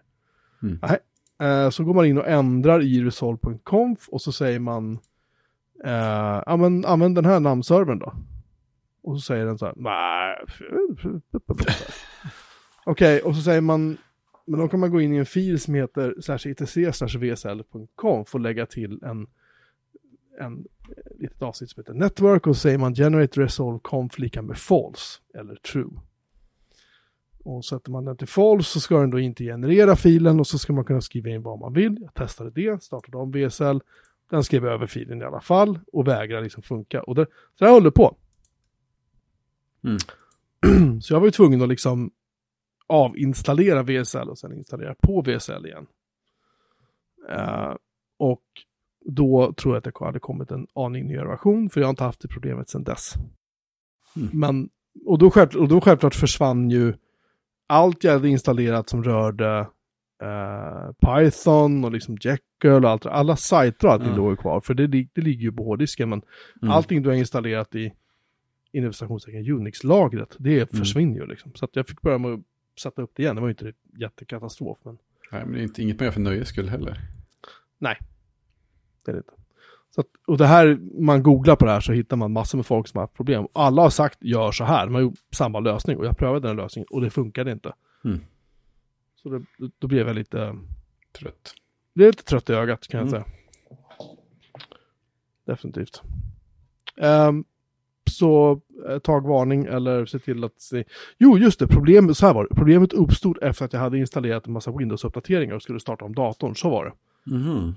Mm. 0.62 0.78
nej. 0.82 0.98
Eh, 1.48 1.70
så 1.70 1.84
går 1.84 1.94
man 1.94 2.06
in 2.06 2.18
och 2.18 2.28
ändrar 2.28 2.82
i 2.82 3.04
resolve.conf 3.04 4.08
och 4.08 4.22
så 4.22 4.32
säger 4.32 4.58
man, 4.58 4.98
eh, 5.84 6.42
ja 6.46 6.56
men 6.56 6.84
använd 6.84 7.14
den 7.14 7.24
här 7.24 7.40
namnservern 7.40 7.98
då. 7.98 8.12
Och 9.02 9.16
så 9.16 9.20
säger 9.20 9.46
den 9.46 9.58
så 9.58 9.66
här, 9.66 9.74
nej. 9.76 10.36
Okej, 12.86 13.20
och 13.20 13.36
så 13.36 13.42
säger 13.42 13.60
man, 13.60 13.96
men 14.46 14.60
då 14.60 14.68
kan 14.68 14.80
man 14.80 14.90
gå 14.90 15.00
in 15.00 15.12
i 15.12 15.16
en 15.16 15.26
fil 15.26 15.60
som 15.60 15.74
heter 15.74 16.14
vsl.conf 17.18 18.34
och 18.34 18.40
lägga 18.40 18.66
till 18.66 19.02
en, 19.02 19.26
en 20.40 20.66
eh, 20.96 21.18
litet 21.18 21.42
avsnitt 21.42 21.70
som 21.70 21.80
heter 21.80 21.94
network 21.94 22.46
och 22.46 22.56
så 22.56 22.60
säger 22.60 22.78
man 22.78 22.94
generate 22.94 23.40
resolve 23.40 23.80
conf 23.82 24.18
lika 24.18 24.42
med 24.42 24.58
false 24.58 25.20
eller 25.34 25.54
true. 25.54 25.90
Och 27.44 27.64
sätter 27.64 27.90
man 27.90 28.04
den 28.04 28.16
till 28.16 28.28
false 28.28 28.70
så 28.70 28.80
ska 28.80 29.00
den 29.00 29.10
då 29.10 29.18
inte 29.18 29.44
generera 29.44 29.96
filen 29.96 30.40
och 30.40 30.46
så 30.46 30.58
ska 30.58 30.72
man 30.72 30.84
kunna 30.84 31.00
skriva 31.00 31.30
in 31.30 31.42
vad 31.42 31.58
man 31.58 31.72
vill. 31.72 31.98
Jag 32.00 32.14
testade 32.14 32.50
det, 32.50 32.82
startade 32.82 33.16
om 33.16 33.30
VSL. 33.30 33.80
Den 34.30 34.44
skrev 34.44 34.66
över 34.66 34.86
filen 34.86 35.22
i 35.22 35.24
alla 35.24 35.40
fall 35.40 35.78
och 35.92 36.08
vägrar 36.08 36.42
liksom 36.42 36.62
funka. 36.62 37.02
Och 37.02 37.14
det, 37.14 37.24
så 37.24 37.30
det 37.58 37.64
här 37.64 37.72
håller 37.72 37.90
på. 37.90 38.16
Mm. 39.84 41.00
så 41.00 41.14
jag 41.14 41.20
var 41.20 41.26
ju 41.26 41.30
tvungen 41.30 41.62
att 41.62 41.68
liksom 41.68 42.10
avinstallera 42.86 43.82
VSL 43.82 44.28
och 44.28 44.38
sen 44.38 44.52
installera 44.52 44.94
på 45.02 45.22
VSL 45.22 45.66
igen. 45.66 45.86
Eh, 47.30 47.74
och 48.18 48.42
då 49.04 49.52
tror 49.52 49.74
jag 49.74 49.78
att 49.78 49.94
det 49.94 50.04
hade 50.04 50.18
kommit 50.20 50.50
en 50.50 50.66
aning 50.74 51.06
nyare 51.06 51.28
version, 51.28 51.70
för 51.70 51.80
jag 51.80 51.86
har 51.86 51.90
inte 51.90 52.04
haft 52.04 52.20
det 52.20 52.28
problemet 52.28 52.68
sedan 52.68 52.84
dess. 52.84 53.14
Mm. 54.16 54.28
Men, 54.32 54.68
och 55.06 55.18
då, 55.18 55.30
själv, 55.30 55.56
och 55.56 55.68
då 55.68 55.80
självklart 55.80 56.14
försvann 56.14 56.70
ju 56.70 56.94
allt 57.66 58.04
jag 58.04 58.12
hade 58.12 58.28
installerat 58.28 58.88
som 58.88 59.04
rörde 59.04 59.66
eh, 60.22 60.92
Python 60.92 61.84
och 61.84 61.92
liksom 61.92 62.16
Jekyll 62.20 62.84
och 62.84 62.90
allt. 62.90 63.06
Alla 63.06 63.36
sajter 63.36 63.86
och 63.86 63.92
allting 63.92 64.10
Ja. 64.10 64.16
låg 64.16 64.38
kvar, 64.38 64.60
för 64.60 64.74
det, 64.74 64.86
det 64.86 65.20
ligger 65.20 65.42
ju 65.42 65.52
på 65.52 65.64
hårddisken, 65.64 66.08
men 66.08 66.22
Mm. 66.62 66.72
allting 66.74 67.02
du 67.02 67.08
har 67.08 67.16
installerat 67.16 67.74
i 67.74 67.92
inom 68.72 68.92
Unix-lagret, 69.56 70.36
det 70.38 70.70
försvinner 70.70 71.20
ju 71.20 71.26
liksom. 71.26 71.52
Så 71.54 71.64
att 71.64 71.76
jag 71.76 71.88
fick 71.88 72.00
börja 72.02 72.18
med 72.18 72.34
att 72.34 72.40
sätta 72.80 73.02
upp 73.02 73.10
det 73.14 73.22
igen. 73.22 73.34
Det 73.34 73.40
var 73.40 73.48
ju 73.48 73.52
inte 73.60 73.72
jättekatastrof, 73.98 74.78
men 74.82 74.98
Nej, 75.32 75.44
men 75.44 75.52
det 75.52 75.58
är 75.60 75.62
inte, 75.62 75.82
inget 75.82 75.98
man 76.00 76.04
gör 76.04 76.12
för 76.12 76.20
nöjes 76.20 76.48
skull 76.48 76.68
heller. 76.68 77.00
det 77.78 79.10
är 79.10 79.12
det 79.12 79.18
inte. 79.18 79.32
Så 79.90 80.00
att, 80.00 80.06
och 80.26 80.38
det 80.38 80.46
här, 80.46 80.78
man 81.00 81.22
googlar 81.22 81.56
på 81.56 81.64
det 81.64 81.70
här 81.70 81.80
så 81.80 81.92
hittar 81.92 82.16
man 82.16 82.32
massor 82.32 82.58
med 82.58 82.66
folk 82.66 82.88
som 82.88 82.98
har 82.98 83.02
haft 83.02 83.14
problem. 83.14 83.46
Alla 83.52 83.82
har 83.82 83.90
sagt 83.90 84.18
gör 84.20 84.52
så 84.52 84.64
här, 84.64 84.86
de 84.86 84.94
har 84.94 85.02
gjort 85.02 85.18
samma 85.32 85.60
lösning 85.60 85.96
och 85.96 86.06
jag 86.06 86.18
prövade 86.18 86.48
den 86.48 86.56
lösningen 86.56 86.86
och 86.90 87.00
det 87.00 87.10
funkade 87.10 87.52
inte. 87.52 87.72
Mm. 88.04 88.20
Så 89.14 89.28
det, 89.28 89.44
då 89.78 89.86
blev 89.86 90.06
jag 90.06 90.14
lite, 90.16 90.56
Trött. 91.12 91.54
blev 91.94 92.06
lite 92.08 92.24
trött 92.24 92.50
i 92.50 92.52
ögat 92.52 92.88
kan 92.88 92.98
jag 93.00 93.08
Mm. 93.08 93.22
säga. 93.22 93.36
Definitivt. 95.44 96.02
Ehm, 96.96 97.44
så 98.10 98.60
tagvarning 99.02 99.64
eller 99.64 100.06
se 100.06 100.18
till 100.18 100.44
att 100.44 100.60
se. 100.60 100.84
Jo, 101.18 101.38
just 101.38 101.58
det, 101.58 101.68
problemet, 101.68 102.16
så 102.16 102.26
här 102.26 102.34
var 102.34 102.46
det. 102.50 102.54
Problemet 102.54 102.92
uppstod 102.92 103.38
efter 103.42 103.64
att 103.64 103.72
jag 103.72 103.80
hade 103.80 103.98
installerat 103.98 104.46
en 104.46 104.52
massa 104.52 104.70
Windows-uppdateringar 104.70 105.54
och 105.54 105.62
skulle 105.62 105.80
starta 105.80 106.04
om 106.04 106.14
datorn. 106.14 106.56
Så 106.56 106.70
var 106.70 106.84
det. 106.84 106.92
Mhm. 107.36 107.74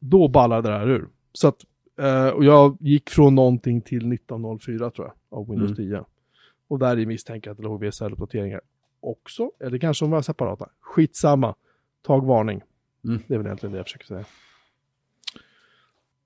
Då 0.00 0.28
ballade 0.28 0.68
det 0.70 0.78
här 0.78 0.88
ur. 0.90 1.08
Så 1.32 1.48
att, 1.48 1.56
eh, 2.00 2.28
och 2.28 2.44
jag 2.44 2.76
gick 2.80 3.10
från 3.10 3.34
någonting 3.34 3.80
till 3.80 4.08
1904 4.08 4.90
tror 4.90 5.06
jag, 5.06 5.38
av 5.38 5.48
Windows 5.48 5.78
Mm. 5.78 5.90
10. 5.90 6.04
Och 6.68 6.78
där 6.78 6.98
i 6.98 7.06
misstänker 7.06 7.48
jag 7.48 7.52
att 7.52 7.58
det 7.58 7.64
låg 7.64 7.84
VSL-uppdateringar 7.84 8.60
också. 9.00 9.50
Eller 9.60 9.78
kanske 9.78 10.04
de 10.04 10.10
var 10.10 10.22
separata. 10.22 10.68
Skitsamma. 10.80 11.54
Tagvarning. 12.06 12.62
Mm. 13.04 13.22
Det 13.26 13.34
är 13.34 13.38
väl 13.38 13.46
egentligen 13.46 13.72
det 13.72 13.78
jag 13.78 13.86
försöker 13.86 14.06
säga. 14.06 14.24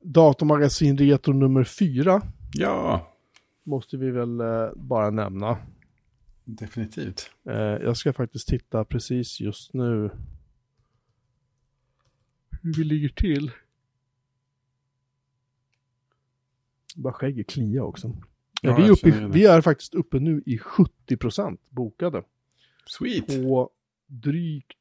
Datormagasin 0.02 0.98
Retro 0.98 1.32
nummer 1.32 1.64
4 1.64 2.22
Ja, 2.54 3.12
måste 3.66 3.96
vi 3.96 4.10
väl 4.10 4.40
eh, 4.40 4.70
bara 4.74 5.10
nämna. 5.10 5.58
definitivt. 6.44 7.30
Eh, 7.44 7.54
jag 7.54 7.96
ska 7.96 8.12
faktiskt 8.12 8.48
titta 8.48 8.84
precis 8.84 9.40
just 9.40 9.74
nu 9.74 10.10
hur 12.62 12.72
vi 12.72 12.84
ligger 12.84 13.08
till. 13.08 13.50
Bara 16.96 17.12
skägget 17.12 17.46
klia 17.46 17.82
också. 17.82 18.12
Ja, 18.62 18.76
vi, 18.76 18.86
är 18.86 18.90
uppe 18.90 19.08
i, 19.08 19.28
vi 19.30 19.46
är 19.46 19.60
faktiskt 19.60 19.94
uppe 19.94 20.18
nu 20.18 20.42
i 20.46 20.58
70% 20.58 21.58
bokade 21.68 22.22
Sweet. 22.86 23.26
på 23.26 23.70
drygt 24.06 24.76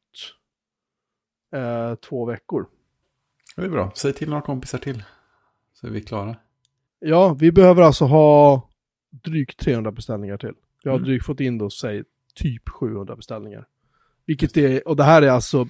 eh, 1.51 1.95
två 1.95 2.25
veckor. 2.25 2.67
Det 3.55 3.61
är 3.61 3.69
bra. 3.69 3.91
Säg 3.95 4.13
till 4.13 4.29
några 4.29 4.41
kompisar 4.41 4.77
till. 4.77 5.03
Så 5.73 5.87
är 5.87 5.91
vi 5.91 6.01
klara. 6.01 6.35
Ja, 6.99 7.33
vi 7.33 7.51
behöver 7.51 7.81
alltså 7.81 8.05
ha 8.05 8.69
drygt 9.23 9.59
300 9.59 9.91
beställningar 9.91 10.37
till. 10.37 10.53
Vi 10.83 10.89
har 10.89 10.97
Mm. 10.97 11.07
drygt 11.07 11.25
fått 11.25 11.39
in 11.39 11.57
då, 11.57 11.69
säg, 11.69 12.03
typ 12.33 12.69
700 12.69 13.15
beställningar. 13.15 13.67
Vilket 14.25 14.57
är, 14.57 14.87
och 14.87 14.95
det 14.95 15.03
här 15.03 15.21
är 15.21 15.29
alltså, 15.29 15.67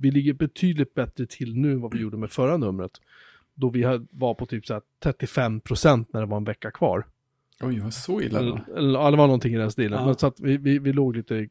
vi 0.00 0.10
ligger 0.10 0.32
betydligt 0.32 0.94
bättre 0.94 1.26
till 1.26 1.54
nu 1.56 1.72
än 1.72 1.80
vad 1.80 1.94
vi 1.94 2.00
gjorde 2.00 2.16
med 2.16 2.30
förra 2.30 2.56
numret. 2.56 2.90
Då 3.54 3.68
vi 3.70 4.06
var 4.10 4.34
på 4.34 4.46
typ 4.46 4.66
så 4.66 4.74
här 4.74 4.82
35% 5.04 6.06
när 6.10 6.20
det 6.20 6.26
var 6.26 6.36
en 6.36 6.44
vecka 6.44 6.70
kvar. 6.70 7.06
Oj, 7.60 7.80
vad 7.80 7.94
så 7.94 8.20
illa 8.20 8.42
då? 8.42 8.46
Eller, 8.46 8.76
eller, 8.78 9.10
det 9.10 9.16
var 9.16 9.26
någonting 9.26 9.54
i 9.54 9.58
den 9.58 9.70
stilen. 9.70 9.98
Ja. 9.98 10.06
Men 10.06 10.14
så 10.14 10.26
att 10.26 10.40
vi, 10.40 10.56
vi, 10.56 10.78
vi 10.78 10.92
låg 10.92 11.16
lite, 11.16 11.36
eh, 11.38 11.48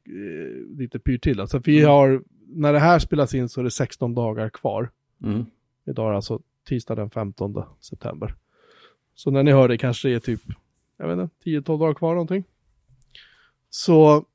lite 0.78 1.00
pyrt 1.00 1.24
till. 1.24 1.40
Alltså 1.40 1.62
vi 1.66 1.78
Mm. 1.80 1.90
har, 1.92 2.24
när 2.48 2.74
det 2.74 2.80
här 2.80 3.00
spelas 3.00 3.34
in 3.34 3.50
så 3.50 3.60
är 3.60 3.64
det 3.64 3.72
16 3.72 4.14
dagar 4.14 4.50
kvar. 4.50 4.90
Mm. 5.24 5.46
Idag 5.86 6.10
är 6.12 6.14
alltså 6.16 6.42
tisdag 6.68 6.96
den 6.96 7.10
15 7.10 7.64
september. 7.80 8.34
Så 9.16 9.32
när 9.32 9.44
ni 9.44 9.52
hör 9.52 9.68
det 9.68 9.78
kanske 9.78 10.08
det 10.08 10.14
är 10.16 10.20
typ, 10.20 10.42
jag 10.98 11.08
vet 11.08 11.20
inte, 11.20 11.50
10-12 11.50 11.80
dagar 11.80 11.94
kvar 11.94 12.12
någonting. 12.12 12.44
Så 13.70 14.26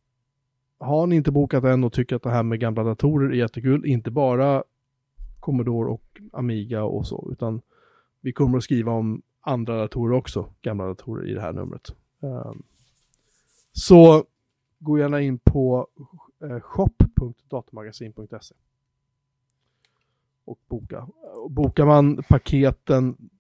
har 0.79 1.07
ni 1.07 1.17
inte 1.17 1.31
bokat 1.31 1.65
än 1.65 1.85
och 1.85 1.93
tycker 1.93 2.17
att 2.17 2.23
det 2.23 2.31
här 2.31 2.43
med 2.43 2.61
gamla 2.61 2.83
datorer 2.83 3.31
är 3.31 3.35
jättekul, 3.35 3.87
inte 3.87 4.11
bara 4.11 4.65
Commodore 5.41 5.91
och 5.91 6.21
Amiga 6.33 6.85
och 6.85 7.07
så, 7.07 7.29
utan 7.33 7.61
vi 8.21 8.33
kommer 8.33 8.59
att 8.59 8.65
skriva 8.65 8.93
om 8.93 9.23
andra 9.41 9.77
datorer 9.77 10.17
också, 10.17 10.53
gamla 10.63 10.87
datorer 10.87 11.31
i 11.31 11.35
det 11.35 11.41
här 11.41 11.53
numret. 11.53 11.95
Ehm, 12.23 12.63
så 13.73 14.25
gå 14.79 14.99
gärna 14.99 15.21
in 15.21 15.39
på 15.39 15.87
eh, 16.43 16.61
shop.datamagasin.se 16.61 18.55
och 20.45 20.59
boka. 20.69 21.09
Bokar 21.49 21.87
man 21.87 22.23
paketen 22.29 23.31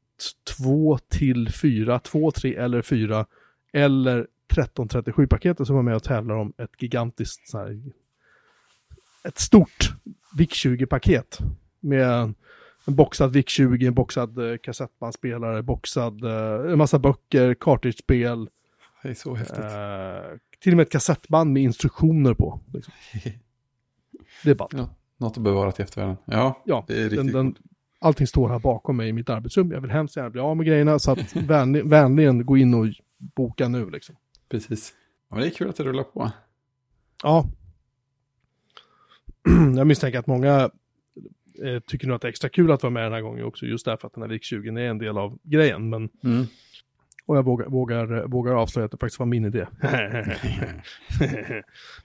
2 0.58 0.98
till 1.08 1.52
4, 1.52 1.98
2, 1.98 2.30
3 2.30 2.56
eller 2.56 2.82
4 2.82 3.26
eller 3.72 4.18
1337 4.52 5.26
paketet 5.26 5.66
som 5.66 5.76
var 5.76 5.82
med 5.82 5.96
och 5.96 6.02
tävlar 6.02 6.34
om 6.34 6.52
ett 6.58 6.82
gigantiskt 6.82 7.48
så 7.48 7.58
här, 7.58 7.80
ett 9.24 9.38
stort 9.38 9.92
VIC-20-paket 10.38 11.38
med 11.80 12.08
en, 12.08 12.34
boxad 12.86 13.36
VIC-20, 13.36 13.86
en 13.86 13.94
boxad 13.94 14.50
eh, 14.50 14.56
kassettbandspelare, 14.58 15.62
boxad, 15.62 16.24
eh, 16.24 16.72
en 16.72 16.78
massa 16.78 16.98
böcker, 16.98 17.54
kartridgespel, 17.54 18.48
Det 19.02 19.08
är 19.08 19.14
så 19.14 19.34
häftigt. 19.34 19.58
eh, 19.58 20.38
till 20.60 20.72
och 20.72 20.76
med 20.76 20.82
ett 20.84 20.92
kassettband 20.92 21.52
med 21.52 21.62
instruktioner 21.62 22.34
på. 22.34 22.60
Liksom. 22.72 22.92
Det 24.44 24.50
är 24.50 24.54
ballt. 24.54 24.72
Ja, 24.72 24.88
något 25.16 25.36
att 25.36 25.42
bevara 25.42 25.72
till 25.72 25.84
eftervärlden. 25.84 26.16
Ja, 26.24 26.62
Ja, 26.64 26.84
det 26.88 26.94
är 26.94 27.02
riktigt 27.08 27.18
den, 27.18 27.32
den. 27.32 27.54
Allting 28.02 28.26
står 28.26 28.48
här 28.48 28.58
bakom 28.58 28.96
mig 28.96 29.08
i 29.08 29.12
mitt 29.12 29.30
arbetsrum. 29.30 29.70
Jag 29.72 29.80
vill 29.80 29.90
hemskt 29.90 30.16
gärna 30.16 30.30
bli 30.30 30.40
av 30.40 30.56
med 30.56 30.66
grejerna 30.66 30.98
så 30.98 31.10
att 31.12 31.36
vänlig, 31.36 31.84
vänligen 31.88 32.46
gå 32.46 32.56
in 32.56 32.74
och 32.74 32.86
boka 33.18 33.68
nu 33.68 33.90
liksom. 33.90 34.16
Precis. 34.48 34.92
Ja, 35.30 35.36
det 35.36 35.46
är 35.46 35.50
kul 35.50 35.68
att 35.68 35.76
det 35.76 35.84
rullar 35.84 36.02
på. 36.02 36.30
Ja. 37.22 37.46
Jag 39.76 39.86
misstänker 39.86 40.18
att 40.18 40.26
många 40.26 40.70
eh, 41.64 41.80
tycker 41.86 42.06
nog 42.06 42.14
att 42.16 42.22
det 42.22 42.26
är 42.28 42.30
extra 42.30 42.48
kul 42.48 42.70
att 42.72 42.82
vara 42.82 42.90
med 42.90 43.02
den 43.04 43.12
här 43.12 43.20
gången 43.20 43.44
också, 43.44 43.66
just 43.66 43.84
därför 43.84 44.06
att 44.06 44.14
den 44.14 44.22
här 44.22 44.30
VIK-20 44.30 44.78
är 44.78 44.84
en 44.88 44.98
del 44.98 45.18
av 45.18 45.38
grejen. 45.42 45.90
Men, 45.90 46.08
Mm. 46.24 46.46
och 47.26 47.36
jag 47.36 47.42
vågar, 47.42 47.66
vågar, 47.66 48.26
vågar 48.26 48.52
avslöja 48.52 48.84
att 48.84 48.90
det 48.90 48.96
faktiskt 48.98 49.18
var 49.18 49.26
min 49.26 49.44
idé. 49.44 49.66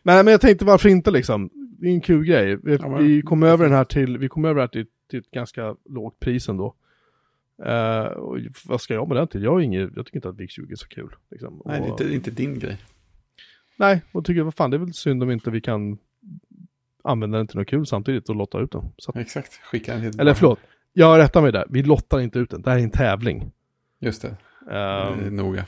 men, 0.03 0.25
men 0.25 0.27
jag 0.27 0.41
tänkte 0.41 0.65
varför 0.65 0.89
inte 0.89 1.11
liksom? 1.11 1.49
Det 1.53 1.87
är 1.87 1.91
en 1.91 2.01
kul 2.01 2.25
grej. 2.25 2.57
Vi, 2.63 2.75
Ja, 2.81 2.97
vi 2.97 3.21
kom 3.21 3.43
över 3.43 3.65
den 3.65 3.73
här 3.73 3.83
till, 3.83 4.17
vi 4.17 4.29
kom 4.29 4.45
över 4.45 4.61
här 4.61 4.67
till, 4.67 4.85
till 5.09 5.19
ett 5.19 5.31
ganska 5.31 5.75
lågt 5.85 6.19
pris 6.19 6.49
ändå. 6.49 6.75
Uh, 7.65 8.05
och 8.05 8.37
vad 8.65 8.81
ska 8.81 8.93
jag 8.93 9.07
med 9.07 9.17
den 9.17 9.27
till? 9.27 9.43
Jag, 9.43 9.63
inget, 9.63 9.89
jag 9.95 10.05
tycker 10.05 10.17
inte 10.17 10.29
att 10.29 10.35
VIK-20 10.35 10.71
är 10.71 10.75
så 10.75 10.87
kul. 10.87 11.15
Liksom. 11.31 11.61
Nej, 11.65 11.79
det 11.79 11.83
Och- 11.85 11.89
inte, 11.91 12.03
det 12.03 12.09
är 12.13 12.15
inte 12.15 12.31
din 12.31 12.59
grej. 12.59 12.77
Nej, 13.77 14.01
och 14.11 14.25
tycker 14.25 14.41
vad 14.43 14.55
fan 14.55 14.69
det 14.71 14.77
är 14.77 14.79
väl 14.79 14.93
synd 14.93 15.23
om 15.23 15.31
inte 15.31 15.51
vi 15.51 15.61
kan 15.61 15.97
använda 17.03 17.37
den 17.37 17.47
till 17.47 17.57
något 17.57 17.67
kul 17.67 17.85
samtidigt 17.85 18.29
och 18.29 18.35
lotta 18.35 18.59
ut 18.59 18.71
den. 18.71 18.85
Att, 19.07 19.15
Exakt, 19.17 19.53
skicka 19.53 19.95
den 19.95 20.19
eller 20.19 20.33
förlåt, 20.33 20.59
jag 20.93 21.17
rättar 21.19 21.41
mig 21.41 21.51
där. 21.51 21.65
Vi 21.69 21.83
lottar 21.83 22.19
inte 22.19 22.39
ut 22.39 22.49
den. 22.49 22.61
Det 22.61 22.69
här 22.69 22.77
är 22.77 22.83
en 22.83 22.91
tävling. 22.91 23.51
Just 23.99 24.21
det, 24.21 24.37
det 24.65 24.71
Ehm, 24.71 25.25
är 25.25 25.31
noga. 25.31 25.65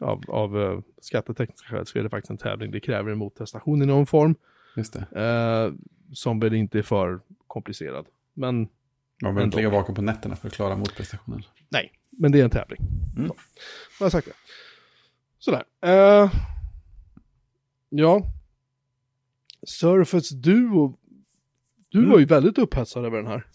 av 0.00 0.22
av 0.28 0.56
uh, 0.56 0.80
skattetekniska 1.00 1.66
skäl 1.68 1.86
så 1.86 1.98
är 1.98 2.02
det 2.02 2.08
faktiskt 2.10 2.30
en 2.30 2.38
tävling. 2.38 2.70
Det 2.70 2.80
kräver 2.80 3.10
en 3.12 3.18
mottestation 3.18 3.82
i 3.82 3.86
någon 3.86 4.06
form. 4.06 4.34
Just 4.76 4.92
det. 5.10 5.20
eh, 5.20 5.72
som 6.12 6.40
väl 6.40 6.54
inte 6.54 6.78
är 6.78 6.82
för 6.82 7.20
komplicerad. 7.46 8.06
Men, 8.36 8.56
Man 8.56 8.68
behöver 9.20 9.42
inte 9.44 9.56
ligga 9.56 9.70
vaken 9.70 9.94
på 9.94 10.02
nätterna 10.02 10.36
för 10.36 10.48
att 10.48 10.54
klara 10.54 10.76
motprestationen. 10.76 11.42
nej, 11.68 11.92
men 12.10 12.32
det 12.32 12.40
är 12.40 12.44
en 12.44 12.50
tävling. 12.50 12.80
Mm. 13.16 13.28
Så, 13.28 13.34
jag 13.98 14.04
har 14.04 14.10
sagt 14.10 14.26
det. 14.26 14.32
Sådär. 15.38 15.64
Eh, 15.84 16.32
ja. 17.88 18.22
Surface 19.66 20.34
Duo. 20.34 20.98
Du 21.88 21.98
Mm. 21.98 22.10
var 22.10 22.18
ju 22.18 22.24
väldigt 22.24 22.58
upphetsad 22.58 23.04
över 23.04 23.16
den 23.16 23.26
här. 23.26 23.46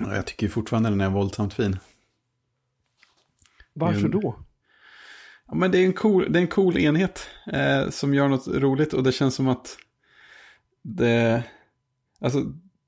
Ja, 0.00 0.14
Jag 0.16 0.26
tycker 0.26 0.48
fortfarande 0.48 0.88
den 0.90 1.00
är 1.00 1.10
våldsamt 1.10 1.54
fin. 1.54 1.76
Varför 3.72 4.08
då? 4.08 4.38
Ja, 5.46 5.54
men 5.54 5.70
det 5.70 5.78
är 5.78 5.84
en 5.86 5.92
cool, 5.92 6.32
det 6.32 6.38
är 6.38 6.40
en 6.40 6.48
cool 6.48 6.78
enhet 6.78 7.28
eh, 7.52 7.88
som 7.90 8.14
gör 8.14 8.28
något 8.28 8.48
roligt 8.48 8.92
och 8.92 9.02
det 9.02 9.12
känns 9.12 9.34
som 9.34 9.48
att 9.48 9.76
det, 10.82 11.42
alltså 12.20 12.38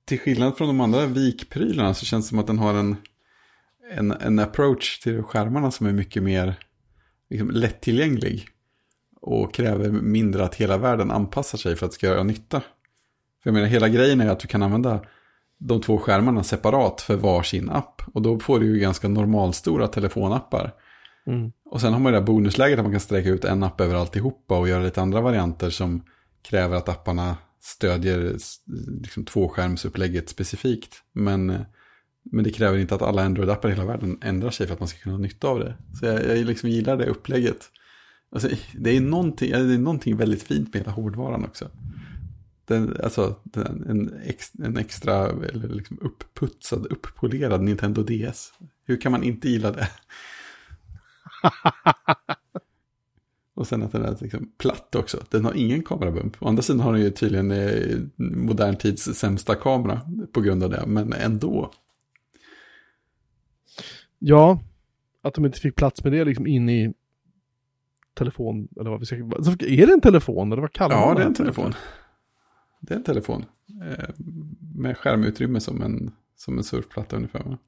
till 0.09 0.21
skillnad 0.21 0.57
från 0.57 0.69
de 0.69 0.81
andra 0.81 1.07
vikprylarna 1.07 1.95
så 1.95 2.05
känns 2.05 2.27
det 2.27 2.29
som 2.29 2.39
att 2.39 2.47
den 2.47 2.59
har 2.59 2.75
en, 2.75 2.97
en, 3.91 4.11
en 4.11 4.39
approach 4.39 4.99
till 4.99 5.23
skärmarna 5.23 5.71
som 5.71 5.87
är 5.87 5.93
mycket 5.93 6.23
mer 6.23 6.55
liksom, 7.31 7.51
lättillgänglig. 7.51 8.49
Och 9.21 9.55
kräver 9.55 9.91
mindre 9.91 10.45
att 10.45 10.55
hela 10.55 10.79
världen 10.79 11.11
anpassar 11.11 11.59
sig 11.59 11.77
för 11.77 11.87
att 11.87 11.93
det 11.93 11.95
ska 11.95 12.07
göra 12.07 12.23
nytta. 12.23 12.61
För 13.43 13.51
jag 13.51 13.55
menar, 13.55 13.67
hela 13.67 13.89
grejen 13.89 14.21
är 14.21 14.29
att 14.29 14.41
du 14.41 14.49
kan 14.49 14.63
använda 14.63 15.01
de 15.59 15.81
två 15.81 15.99
skärmarna 15.99 16.43
separat 16.43 17.01
för 17.01 17.17
varsin 17.17 17.71
app. 17.71 18.03
Och 18.15 18.23
då 18.23 18.39
får 18.39 18.61
du 18.61 18.67
ju 18.67 18.79
ganska 18.79 19.09
normalstora 19.09 19.89
telefonappar. 19.89 20.73
Mm. 21.27 21.53
Och 21.71 21.81
sen 21.81 21.93
har 21.93 22.01
man 22.01 22.13
det 22.13 22.19
där 22.19 22.27
bonusläget 22.27 22.79
att 22.79 22.85
man 22.85 22.93
kan 22.93 23.01
sträcka 23.01 23.29
ut 23.29 23.45
en 23.45 23.63
app 23.63 23.81
över 23.81 23.95
alltihopa 23.95 24.59
och 24.59 24.69
göra 24.69 24.83
lite 24.83 25.03
andra 25.03 25.21
varianter 25.21 25.71
som 25.71 26.03
kräver 26.43 26.77
att 26.77 26.89
apparna 26.89 27.37
stödjer 27.61 28.37
liksom 29.03 29.25
tvåskärmsupplägget 29.25 30.29
specifikt. 30.29 31.03
Men, 31.13 31.51
eh, 31.51 31.61
men 32.23 32.45
det 32.45 32.51
kräver 32.51 32.79
inte 32.79 32.95
att 32.95 33.03
alla 33.03 33.23
Android-appar 33.23 33.69
i 33.69 33.73
hela 33.73 33.85
världen 33.85 34.19
ändrar 34.23 34.51
sig 34.51 34.67
för 34.67 34.75
att 34.75 34.81
man 34.81 34.89
ska 34.89 34.99
kunna 34.99 35.15
ha 35.15 35.23
nytta 35.23 35.49
av 35.49 35.61
det. 35.61 35.75
Så 36.01 36.07
jag, 36.07 36.27
jag 36.27 36.47
liksom 36.47 36.69
gillar 36.69 36.97
det 36.97 37.07
upplägget. 37.07 37.71
Alltså, 38.33 38.49
det, 38.75 38.97
är 38.97 39.01
någonting, 39.01 39.51
det 39.51 39.59
är 39.59 39.79
någonting 39.79 40.17
väldigt 40.17 40.43
fint 40.43 40.75
med 40.75 40.83
hela 40.83 40.93
hårdvaran 40.93 41.45
också. 41.45 41.71
Den, 42.65 42.97
alltså, 43.03 43.37
den, 43.45 43.85
en, 43.89 44.21
ex, 44.25 44.53
en 44.59 44.77
extra 44.77 45.29
eller 45.29 45.69
liksom 45.69 45.99
uppputsad, 46.01 46.87
upppolerad 46.87 47.63
Nintendo 47.63 48.03
DS. 48.03 48.53
Hur 48.85 49.01
kan 49.01 49.13
man 49.13 49.23
inte 49.23 49.49
gilla 49.49 49.73
det? 49.73 49.89
Och 53.59 53.67
sen 53.67 53.83
att 53.83 53.93
den 53.93 54.05
är 54.05 54.17
liksom 54.21 54.53
platt 54.59 54.95
också. 54.95 55.25
Den 55.31 55.45
har 55.45 55.55
ingen 55.55 55.83
kamerabump. 55.83 56.43
Å 56.43 56.49
andra 56.49 56.63
sidan 56.63 56.81
har 56.81 56.93
den 56.93 57.03
ju 57.03 57.11
tydligen 57.11 57.51
eh, 57.51 57.99
modern 58.17 58.77
tids 58.77 59.03
sämsta 59.03 59.55
kamera 59.55 60.01
på 60.33 60.41
grund 60.41 60.63
av 60.63 60.71
det. 60.71 60.85
Men 60.87 61.13
ändå. 61.13 61.71
Ja, 64.19 64.61
att 65.23 65.35
de 65.35 65.45
inte 65.45 65.61
fick 65.61 65.77
plats 65.77 66.05
med 66.05 66.13
det 66.13 66.25
liksom 66.25 66.47
in 66.47 66.69
i 66.69 66.95
telefon, 68.15 68.69
eller 68.81 68.91
vad 68.91 69.01
vi 69.01 69.07
ska 69.07 69.17
alltså, 69.17 69.51
Är 69.51 69.87
det 69.87 69.93
en 69.93 70.01
telefon, 70.01 70.53
eller 70.53 70.63
vad 70.63 70.73
kallar 70.73 70.97
Ja, 70.97 71.07
man 71.07 71.17
det 71.17 71.23
är 71.23 71.27
en 71.27 71.35
telefon. 71.35 71.75
Det 72.81 72.95
är 72.95 72.99
en 72.99 73.05
telefon. 73.05 73.45
Eh, 73.83 74.09
med 74.75 74.99
skärmutrymme 74.99 75.61
som 75.61 75.83
en, 75.83 76.11
som 76.37 76.59
en 76.59 76.65
surfplatta 76.65 77.17
ungefär. 77.17 77.59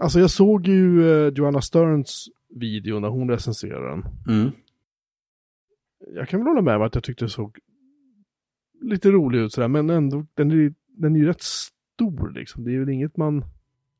Alltså 0.00 0.20
jag 0.20 0.30
såg 0.30 0.66
ju 0.66 1.10
eh, 1.10 1.32
Joanna 1.32 1.60
Sterns 1.60 2.28
video 2.56 3.00
när 3.00 3.08
hon 3.08 3.30
recenserade 3.30 3.88
den. 3.88 4.04
Mm. 4.28 4.50
Jag 6.14 6.28
kan 6.28 6.40
väl 6.40 6.46
hålla 6.48 6.62
med 6.62 6.76
om 6.76 6.82
att 6.82 6.94
jag 6.94 7.04
tyckte 7.04 7.24
det 7.24 7.28
såg 7.28 7.58
lite 8.82 9.10
rolig 9.10 9.38
ut 9.38 9.52
sådär, 9.52 9.68
men 9.68 9.90
ändå, 9.90 10.26
den 10.34 10.50
är, 10.50 10.74
den 10.88 11.14
är 11.16 11.20
ju 11.20 11.26
rätt 11.26 11.42
stor 11.42 12.30
liksom. 12.30 12.64
Det 12.64 12.74
är 12.74 12.78
väl 12.78 12.88
inget 12.88 13.16
man... 13.16 13.44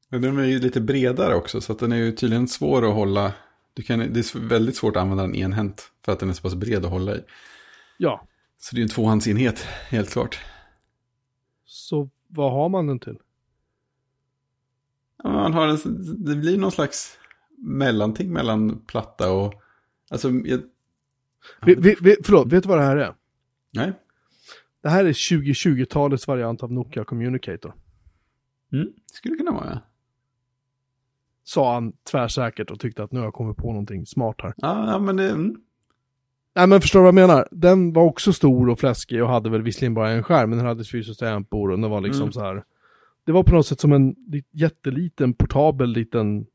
Men 0.08 0.22
den 0.22 0.38
är 0.38 0.44
ju 0.44 0.58
lite 0.58 0.80
bredare 0.80 1.34
också, 1.34 1.60
så 1.60 1.72
att 1.72 1.78
den 1.78 1.92
är 1.92 1.96
ju 1.96 2.12
tydligen 2.12 2.48
svår 2.48 2.88
att 2.88 2.94
hålla. 2.94 3.32
Du 3.74 3.82
kan, 3.82 3.98
det 3.98 4.04
är 4.34 4.48
väldigt 4.48 4.76
svårt 4.76 4.96
att 4.96 5.02
använda 5.02 5.22
den 5.22 5.34
enhänt, 5.34 5.92
för 6.04 6.12
att 6.12 6.20
den 6.20 6.28
är 6.28 6.32
så 6.32 6.42
pass 6.42 6.54
bred 6.54 6.84
att 6.84 6.90
hålla 6.90 7.16
i. 7.16 7.20
Ja, 7.98 8.26
Så 8.58 8.74
det 8.74 8.78
är 8.78 8.80
ju 8.80 8.82
en 8.82 8.88
tvåhandsenhet, 8.88 9.60
helt 9.90 10.10
klart. 10.10 10.40
så 11.64 12.10
vad 12.28 12.52
har 12.52 12.68
man 12.68 12.86
den 12.86 12.98
till? 13.00 13.18
Ja, 15.22 15.30
man 15.32 15.52
har 15.52 15.68
en, 15.68 15.78
det 16.24 16.36
blir 16.36 16.58
någon 16.58 16.72
slags 16.72 17.18
mellanting 17.58 18.32
mellan 18.32 18.78
platta 18.86 19.32
och... 19.32 19.54
Alltså, 20.10 20.30
jag, 20.30 20.60
Vi, 21.66 21.74
vi, 21.74 21.96
vi, 22.00 22.16
förlåt, 22.24 22.52
vet 22.52 22.62
du 22.62 22.68
vad 22.68 22.78
det 22.78 22.84
här 22.84 22.96
är? 22.96 23.14
nej. 23.72 23.92
Det 24.82 24.88
här 24.90 25.04
är 25.04 25.12
2020-talets 25.12 26.26
variant 26.28 26.62
av 26.62 26.72
Nokia 26.72 27.04
Communicator. 27.04 27.74
Mm, 28.72 28.88
skulle 29.12 29.36
kunna 29.36 29.50
vara, 29.50 29.66
ja. 29.70 29.78
Sa 31.44 31.74
han 31.74 31.92
tvärsäkert 32.10 32.70
och 32.70 32.80
tyckte 32.80 33.02
att 33.02 33.12
nu 33.12 33.18
har 33.18 33.26
jag 33.26 33.34
kommit 33.34 33.56
på 33.56 33.66
någonting 33.72 34.06
smart 34.06 34.36
här. 34.38 34.54
Ja, 34.56 34.90
ja 34.92 34.98
men 34.98 35.16
det... 35.16 35.30
Mm. 35.30 35.60
Nej 36.54 36.66
men 36.66 36.80
förstår 36.80 36.98
du 36.98 37.02
vad 37.02 37.08
jag 37.08 37.28
menar? 37.28 37.48
Den 37.50 37.92
var 37.92 38.02
också 38.02 38.32
stor 38.32 38.68
och 38.68 38.78
fläskig 38.80 39.22
och 39.22 39.28
hade 39.28 39.50
väl 39.50 39.62
visserligen 39.62 39.94
bara 39.94 40.10
en 40.10 40.22
skärm, 40.22 40.50
men 40.50 40.58
den 40.58 40.66
hade 40.68 40.84
fyra 40.84 41.14
tangentbord 41.14 41.70
och 41.72 41.78
den 41.78 41.90
var 41.90 42.00
liksom 42.00 42.22
Mm. 42.22 42.32
så 42.32 42.40
här. 42.40 42.64
Det 43.24 43.32
var 43.32 43.42
på 43.42 43.54
något 43.54 43.66
sätt 43.66 43.80
som 43.80 43.92
en 43.92 44.14
li- 44.28 44.44
jätteliten, 44.50 45.34
portabel 45.34 45.90
liten, 45.90 46.46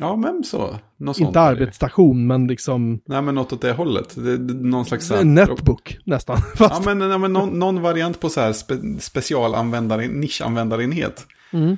Ja, 0.00 0.16
men 0.16 0.44
så. 0.44 0.78
Något 0.96 1.18
inte 1.20 1.40
arbetsstation, 1.40 2.26
men 2.26 2.46
liksom 2.46 3.00
Nej, 3.06 3.22
men 3.22 3.34
något 3.34 3.52
åt 3.52 3.60
det 3.60 3.72
hållet. 3.72 4.14
Det, 4.14 4.36
det, 4.36 4.54
någon 4.54 4.84
slags... 4.84 5.10
en 5.10 5.34
netbook 5.34 5.98
nästan. 6.04 6.36
Ja, 6.58 6.68
Fast, 6.68 6.84
men, 6.84 7.00
ja, 7.00 7.18
men 7.18 7.32
någon, 7.32 7.58
någon 7.58 7.82
variant 7.82 8.20
på 8.20 8.28
så 8.28 8.40
här 8.40 8.52
spe, 8.52 8.74
specialanvändare, 9.00 10.08
nischanvändarenhet. 10.08 11.26
mm. 11.52 11.76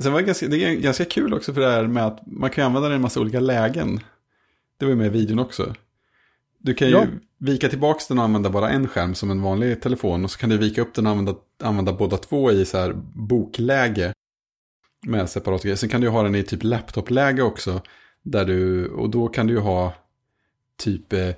Sen 0.00 0.12
var 0.12 0.20
det, 0.20 0.26
ganska, 0.26 0.46
det 0.48 0.64
är 0.64 0.74
ganska 0.74 1.04
kul 1.04 1.34
också 1.34 1.54
för 1.54 1.60
det 1.60 1.70
här 1.70 1.86
med 1.86 2.06
att 2.06 2.26
man 2.26 2.50
kan 2.50 2.64
använda 2.66 2.88
den 2.88 2.94
i 2.94 2.96
en 2.96 3.02
massa 3.02 3.20
olika 3.20 3.40
lägen. 3.40 4.00
Det 4.78 4.84
var 4.84 4.90
ju 4.90 4.96
med 4.96 5.06
i 5.06 5.10
videon 5.10 5.38
också. 5.38 5.74
Du 6.58 6.74
kan 6.74 6.88
ju 6.88 6.94
Ja. 6.94 7.06
vika 7.38 7.68
tillbaka 7.68 8.00
den 8.08 8.18
och 8.18 8.24
använda 8.24 8.50
bara 8.50 8.70
en 8.70 8.88
skärm 8.88 9.14
som 9.14 9.30
en 9.30 9.42
vanlig 9.42 9.80
telefon. 9.82 10.24
Och 10.24 10.30
så 10.30 10.38
kan 10.38 10.50
du 10.50 10.56
vika 10.58 10.82
upp 10.82 10.94
den 10.94 11.06
och 11.06 11.12
använda, 11.12 11.34
använda 11.62 11.92
båda 11.92 12.16
två 12.16 12.52
i 12.52 12.64
så 12.64 12.78
här 12.78 12.92
bokläge. 13.14 14.12
Med 15.06 15.28
separat 15.30 15.62
grejer. 15.62 15.76
Sen 15.76 15.88
kan 15.88 16.00
du 16.00 16.08
ha 16.08 16.22
den 16.22 16.34
i 16.34 16.42
typ 16.42 16.62
laptopläge 16.64 17.42
också. 17.42 17.82
Där 18.22 18.44
du, 18.44 18.88
och 18.88 19.10
då 19.10 19.28
kan 19.28 19.46
du 19.46 19.52
ju 19.52 19.60
ha 19.60 19.94
typ 20.78 21.12
eh, 21.12 21.30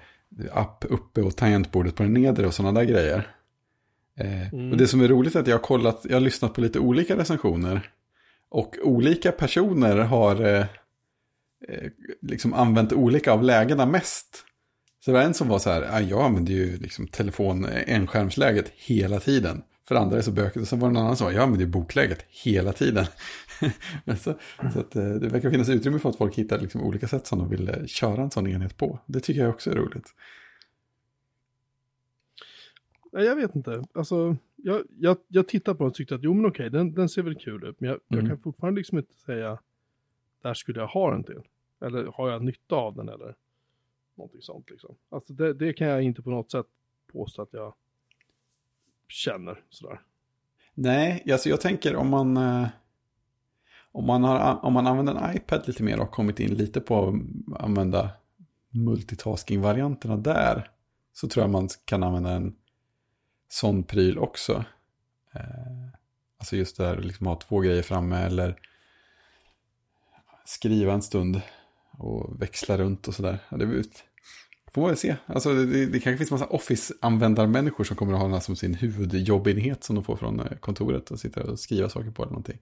app 0.53 0.85
uppe 0.88 1.23
och 1.23 1.37
tangentbordet 1.37 1.94
på 1.94 2.03
den 2.03 2.14
nedre 2.14 2.46
och 2.46 2.55
sådana 2.55 2.81
där 2.81 2.87
grejer. 2.87 3.29
Eh, 4.18 4.55
Mm. 4.55 4.70
Och 4.73 4.77
det 4.77 4.87
som 4.87 5.01
är 5.01 5.09
roligt 5.09 5.35
är 5.35 5.40
att 5.40 5.46
jag 5.46 5.55
har 5.57 5.62
kollat, 5.62 6.01
jag 6.09 6.16
har 6.16 6.20
lyssnat 6.20 6.55
på 6.55 6.61
lite 6.61 6.79
olika 6.79 7.16
recensioner. 7.16 7.90
Och 8.49 8.77
olika 8.83 9.33
personer 9.33 9.96
har 9.96 10.44
eh, 10.44 10.61
eh, 11.68 11.90
liksom 12.23 12.55
använt 12.55 12.92
olika 12.92 13.33
av 13.33 13.42
lägena 13.42 13.87
mest. 13.87 14.44
Så 15.05 15.11
det 15.11 15.16
var 15.16 15.25
en 15.25 15.35
som 15.35 15.49
var 15.49 15.59
så 15.59 15.70
här, 15.70 15.83
"Ah, 15.90 16.01
jag 16.01 16.20
använder 16.25 16.53
ju 16.53 16.77
liksom 16.77 17.07
telefon, 17.07 17.66
enskärmsläget 17.87 18.73
hela 18.77 19.20
tiden. 19.20 19.62
För 19.88 19.94
andra 19.94 20.18
är 20.18 20.23
så 20.23 20.31
bökigt. 20.31 20.57
Och 20.62 20.68
sen 20.68 20.81
var 20.81 20.88
det 20.88 20.92
en 20.92 20.96
annan 21.05 21.16
som 21.16 21.25
var, 21.25 21.33
jag 21.33 21.42
använder 21.42 21.66
ju 21.66 21.70
bokläget 21.73 22.25
hela 22.29 22.73
tiden. 22.73 23.07
Så 24.18 24.35
så 24.73 24.81
att, 24.81 24.96
eh, 24.96 25.05
det 25.14 25.29
verkar 25.29 25.51
finnas 25.51 25.68
utrymme 25.68 25.99
för 25.99 26.09
att 26.09 26.16
folk 26.16 26.35
hittar 26.35 26.59
liksom 26.61 26.81
olika 26.83 27.09
sätt 27.09 27.27
som 27.27 27.38
de 27.38 27.49
vill 27.51 27.68
eh, 27.68 27.85
köra 27.87 28.23
en 28.23 28.31
sån 28.31 28.46
enhet 28.46 28.77
på. 28.77 28.99
Det 29.07 29.20
tycker 29.20 29.40
jag 29.40 29.51
också 29.51 29.70
är 29.70 29.75
roligt. 29.75 30.14
Nej, 33.12 33.25
jag 33.25 33.37
vet 33.37 33.55
inte. 33.57 33.85
Alltså, 33.94 34.37
jag, 34.57 34.83
jag, 34.99 35.16
jag 35.29 35.49
tittar 35.49 35.75
på 35.75 35.79
den 35.85 35.88
och 35.88 35.94
tyckte 35.94 36.14
att 36.14 36.23
jo 36.25 36.35
men 36.35 36.46
okej, 36.46 36.70
den, 36.70 36.94
den 36.94 37.09
ser 37.09 37.23
väl 37.23 37.35
kul 37.35 37.64
ut. 37.64 37.81
Men 37.81 37.90
jag, 37.90 38.01
jag 38.09 38.18
Mm. 38.18 38.29
kan 38.31 38.38
fortfarande 38.38 38.79
liksom 38.81 38.99
inte 38.99 39.14
säga, 39.14 39.59
där 40.42 40.55
skulle 40.55 40.81
jag 40.81 40.87
ha 40.87 41.11
den 41.11 41.25
till. 41.25 41.40
Eller 41.81 42.05
har 42.05 42.31
jag 42.31 42.44
nytta 42.44 42.75
av 42.77 42.96
den 42.96 43.09
eller 43.09 43.35
någonting 44.14 44.42
sånt 44.42 44.70
liksom. 44.70 44.94
Alltså 45.09 45.33
det, 45.33 45.55
det 45.55 45.73
kan 45.73 45.87
jag 45.87 46.03
inte 46.03 46.23
på 46.23 46.31
något 46.31 46.51
sätt 46.51 46.66
påstå 47.12 47.42
att 47.42 47.53
jag 47.53 47.75
känner 49.09 49.62
sådär. 49.68 50.01
Nej, 50.75 51.25
alltså 51.33 51.49
jag 51.49 51.61
tänker 51.61 51.96
om 51.96 52.09
man, 52.09 52.37
eh, 52.37 52.68
om 53.92 54.07
man, 54.07 54.24
har, 54.24 54.64
om 54.64 54.72
man 54.72 54.87
använder 54.87 55.14
en 55.14 55.37
iPad 55.37 55.62
lite 55.66 55.83
mer 55.83 55.94
och 55.94 56.05
har 56.05 56.12
kommit 56.12 56.40
in 56.40 56.55
lite 56.55 56.81
på 56.81 57.09
att 57.09 57.62
använda 57.62 58.11
multitasking-varianterna 58.70 60.16
där. 60.16 60.70
Så 61.12 61.29
tror 61.29 61.42
jag 61.44 61.50
man 61.50 61.68
kan 61.85 62.03
använda 62.03 62.31
en 62.31 62.55
sån 63.48 63.83
pryl 63.83 64.18
också. 64.18 64.64
Eh, 65.35 65.42
alltså 66.38 66.57
just 66.57 66.76
det 66.76 66.87
här 66.87 66.96
liksom 66.96 67.26
ha 67.26 67.37
två 67.37 67.61
grejer 67.61 67.83
framme 67.83 68.16
eller 68.16 68.57
skriva 70.44 70.92
en 70.92 71.03
stund 71.03 71.40
och 71.98 72.42
växla 72.42 72.79
runt 72.79 73.09
och 73.09 73.14
sådär. 73.14 73.38
Ja, 73.48 73.57
det. 73.57 73.85
Får 74.74 74.81
man 74.81 74.90
väl 74.90 74.96
se. 74.96 75.16
Alltså 75.26 75.55
det, 75.55 75.66
det, 75.66 75.87
det 75.87 76.00
kanske 76.00 76.18
finns 76.18 76.31
massa 76.31 76.46
Office-användarmänniskor 76.46 77.85
som 77.85 77.96
kommer 77.96 78.12
att 78.12 78.18
ha 78.18 78.26
den 78.26 78.33
här 78.33 78.40
som 78.40 78.57
sin 78.57 78.74
huvudjobbenhet 78.74 79.85
som 79.85 79.94
de 79.94 80.05
får 80.05 80.16
från 80.16 80.40
eh, 80.40 80.57
kontoret 80.61 81.11
och 81.11 81.20
sitta 81.20 81.42
och 81.42 81.59
skriva 81.59 81.88
saker 81.88 82.11
på 82.11 82.22
eller 82.22 82.33
någonting. 82.33 82.59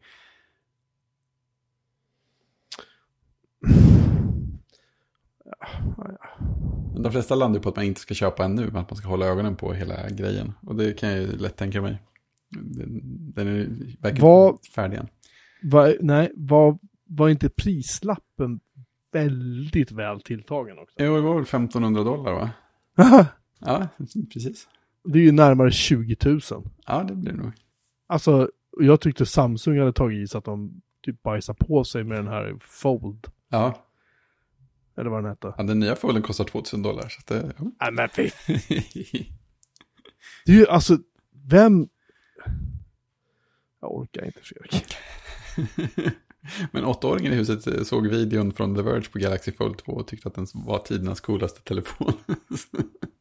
De 7.03 7.13
flesta 7.13 7.35
landar 7.35 7.61
på 7.61 7.69
att 7.69 7.77
man 7.77 7.85
inte 7.85 8.01
ska 8.01 8.15
köpa 8.15 8.45
en 8.45 8.55
nu, 8.55 8.67
men 8.67 8.77
att 8.77 8.91
man 8.91 8.97
ska 8.97 9.09
hålla 9.09 9.27
ögonen 9.27 9.57
på 9.57 9.73
hela 9.73 10.09
grejen. 10.11 10.53
Och 10.61 10.77
det 10.77 10.93
kan 10.93 11.09
jag 11.11 11.19
ju 11.19 11.27
lätt 11.37 11.57
tänka 11.57 11.83
mig. 11.83 12.03
Den, 13.35 13.49
är, 13.49 13.69
verkar 14.03 14.23
Vad- 14.23 14.59
färdig 14.75 14.97
än. 14.97 15.09
Va, 15.63 15.93
nej, 16.01 16.33
var, 16.37 16.79
var 17.05 17.29
inte 17.29 17.49
prislappen 17.49 18.61
väldigt 19.13 19.93
väl 19.93 20.21
tilltagen 20.21 20.79
också? 20.79 20.95
Jo, 20.99 21.15
det 21.15 21.21
var 21.21 21.35
väl 21.35 21.43
1500 21.43 22.05
dollar 22.05 22.33
va? 22.33 22.51
Ja, 23.61 23.89
precis. 24.33 24.69
det 25.05 25.19
är 25.19 25.23
ju 25.23 25.33
närmare 25.33 25.71
20 25.71 26.17
000. 26.25 26.41
Ja, 26.87 27.03
det 27.09 27.15
blir 27.15 27.33
det 27.33 27.39
nog. 27.39 27.53
Alltså, 28.07 28.51
jag 28.81 29.01
tyckte 29.01 29.27
Samsung 29.27 29.79
hade 29.79 29.93
tagit 29.93 30.19
i 30.25 30.27
så 30.27 30.39
att 30.39 30.45
de 30.45 30.81
typ 31.03 31.23
bajsar 31.23 31.55
på 31.55 31.85
sig 31.85 32.05
med 32.05 32.19
den 32.19 32.29
här 32.29 32.57
Fold. 32.61 33.27
Ja, 33.49 33.85
Eller 34.99 35.11
vad 35.11 35.23
den 35.23 35.31
hette. 35.31 35.55
ja 35.57 35.63
den 35.63 35.81
nya 35.81 35.97
folden 35.97 36.23
kostar 36.23 36.45
2000 36.45 36.83
dollar. 36.83 37.09
Så 37.09 37.19
att 37.19 37.27
det, 37.27 37.53
ja. 37.79 37.91
Men 37.91 38.09
fy 38.09 38.31
Det 40.47 40.53
är 40.53 40.57
ju 40.57 40.67
alltså, 40.67 40.99
vem... 41.47 41.89
Jag 43.81 43.97
orkar 43.97 44.25
inte 44.25 44.41
Fredrik. 44.43 44.97
Men 46.73 46.85
åttaåringen 46.85 47.33
i 47.33 47.37
huset 47.37 47.67
eh, 47.67 47.83
såg 47.83 48.07
videon 48.07 48.53
från 48.53 48.75
The 48.75 48.83
Verge 48.83 49.09
på 49.13 49.19
Galaxy 49.19 49.53
Fold 49.53 49.79
2 49.79 49.93
och 49.93 50.07
tyckte 50.07 50.29
att 50.29 50.35
den 50.35 50.47
var 50.55 50.79
tidernas 50.79 51.21
coolaste 51.21 51.61
telefon. 51.61 52.13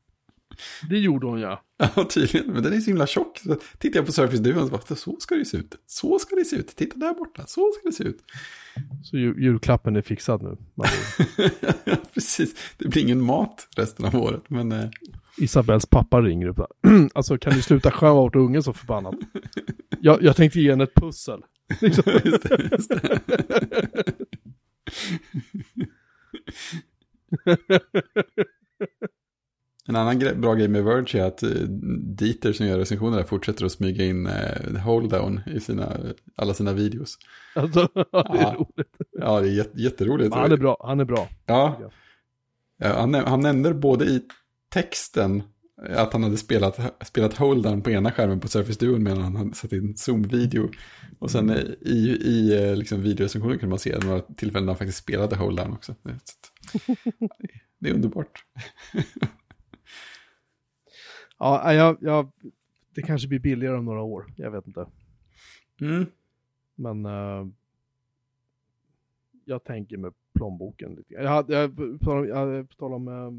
Det 0.89 1.00
gjorde 1.00 1.28
hon 1.28 1.39
ja. 1.39 1.63
ja, 1.96 2.06
tydligen. 2.10 2.54
Men 2.54 2.63
den 2.63 2.74
är 2.74 2.80
så 2.80 2.89
himla 2.89 3.08
tjock. 3.08 3.38
Så 3.38 3.58
tittar 3.78 4.00
jag 4.00 4.06
på 4.06 4.12
Surface 4.12 4.43
Duo 4.43 4.62
och 4.62 4.70
bara, 4.70 4.96
så 4.96 5.15
ska 5.20 5.36
det 5.36 5.46
se 5.46 5.58
ut. 5.58 5.76
Så 5.86 6.20
ska 6.20 6.36
det 6.36 6.46
se 6.46 6.56
ut. 6.56 6.76
Titta 6.76 7.00
där 7.00 7.13
borta, 7.13 7.43
så 7.48 7.72
ska 7.72 7.89
det 7.89 7.96
se 7.96 8.04
ut. 8.04 8.20
Så 9.04 9.17
jul 9.17 9.43
julklappen 9.43 9.96
är 9.96 10.02
fixad 10.02 10.43
nu. 10.43 10.58
ja, 11.86 11.96
precis. 12.13 12.56
Det 12.78 12.88
blir 12.88 13.02
ingen 13.02 13.22
mat 13.22 13.67
resten 13.76 14.06
av 14.06 14.15
året. 14.15 14.43
Men, 14.48 14.72
eh... 14.72 14.89
Isabels 15.38 15.86
pappa 15.86 16.22
ringer 16.22 16.48
upp. 16.48 16.60
alltså 17.13 17.38
kan 17.38 17.54
du 17.54 17.62
sluta 17.62 17.91
skämma 17.91 18.13
bort 18.13 18.36
ungen 18.36 18.63
så 18.63 18.74
förbannat. 18.74 19.15
Jag, 20.00 20.24
jag 20.24 20.36
tänkte 20.36 20.60
ge 20.60 20.70
henne 20.70 20.84
ett 20.84 20.96
pussel. 20.96 21.41
Just 21.82 22.06
det, 22.06 22.70
just 22.72 22.89
det. 22.89 23.20
En 29.88 29.95
annan 29.95 30.19
grej, 30.19 30.36
bra 30.36 30.54
grej 30.54 30.67
med 30.67 30.84
Verge 30.84 31.23
är 31.23 31.28
att 31.28 31.43
uh, 31.43 31.50
Dieter 32.00 32.54
som 32.54 32.65
gör 32.65 32.78
recensioner 32.78 33.17
där 33.17 33.23
fortsätter 33.23 33.65
att 33.65 33.71
smyga 33.71 34.06
in 34.06 34.28
uh, 34.28 34.78
hold 34.78 35.10
down 35.10 35.41
i 35.45 35.60
sina, 35.60 35.97
alla 36.36 36.54
sina 36.54 36.73
videos. 36.73 37.17
Alltså, 37.56 37.88
ja, 37.93 38.04
det 38.34 38.39
är 38.39 38.41
ja. 38.41 38.56
roligt. 38.58 38.88
Ja, 39.12 39.41
det 39.41 39.47
är 39.47 39.52
jätt, 39.52 39.71
jätteroligt. 39.73 40.36
han 40.36 40.52
är 40.52 40.58
bra, 40.58 40.78
han 40.88 41.00
är 41.00 41.06
bra. 41.06 41.28
Ja. 41.45 41.80
ja 42.78 43.00
han, 43.00 43.13
han 43.13 43.39
nämner 43.39 43.73
både 43.73 44.06
i 44.06 44.21
texten 44.73 45.43
att 45.82 46.13
han 46.13 46.23
hade 46.23 46.38
spelat, 46.38 46.80
spelat 47.08 47.38
hold 47.38 47.63
down 47.63 47.82
på 47.82 47.91
ena 47.91 48.12
skärmen 48.12 48.39
på 48.39 48.47
Surface 48.47 48.80
Duo 48.80 48.97
medan 48.97 49.21
han 49.21 49.36
hade 49.36 49.56
satt 49.56 49.71
in 49.71 49.97
Zoom-video. 49.97 50.69
Och 51.19 51.32
sen 51.32 51.50
i, 51.82 52.17
i 52.21 52.63
eh, 52.63 52.76
liksom 52.76 53.02
videorecensionen 53.02 53.60
kunde 53.60 53.69
man 53.69 53.80
se 53.80 53.97
några 54.00 54.21
tillfällen 54.21 54.65
när 54.65 54.73
han 54.73 54.78
faktiskt 54.78 54.97
spelade 54.97 55.36
hold 55.36 55.58
down 55.58 55.73
också. 55.73 55.95
Det 57.80 57.89
är 57.89 57.93
underbart. 57.93 58.43
Ja, 61.38 61.73
jag, 61.73 61.97
jag, 62.02 62.32
det 62.95 63.02
kanske 63.02 63.28
blir 63.28 63.39
billigare 63.39 63.78
om 63.78 63.86
några 63.86 64.02
år. 64.02 64.34
Jag 64.38 64.52
vet 64.52 64.67
inte. 64.67 64.88
Mm. 65.82 66.06
Men 66.76 67.06
uh, 67.06 67.47
jag 69.45 69.63
tänker 69.63 69.97
med 69.97 70.13
plånboken 70.34 70.95
lite. 70.95 71.13
Jag 71.13 71.30
hade, 71.30 71.54
jag, 71.54 71.76
på 71.76 71.97
tal 72.78 72.93
om, 72.93 73.08
uh, 73.08 73.32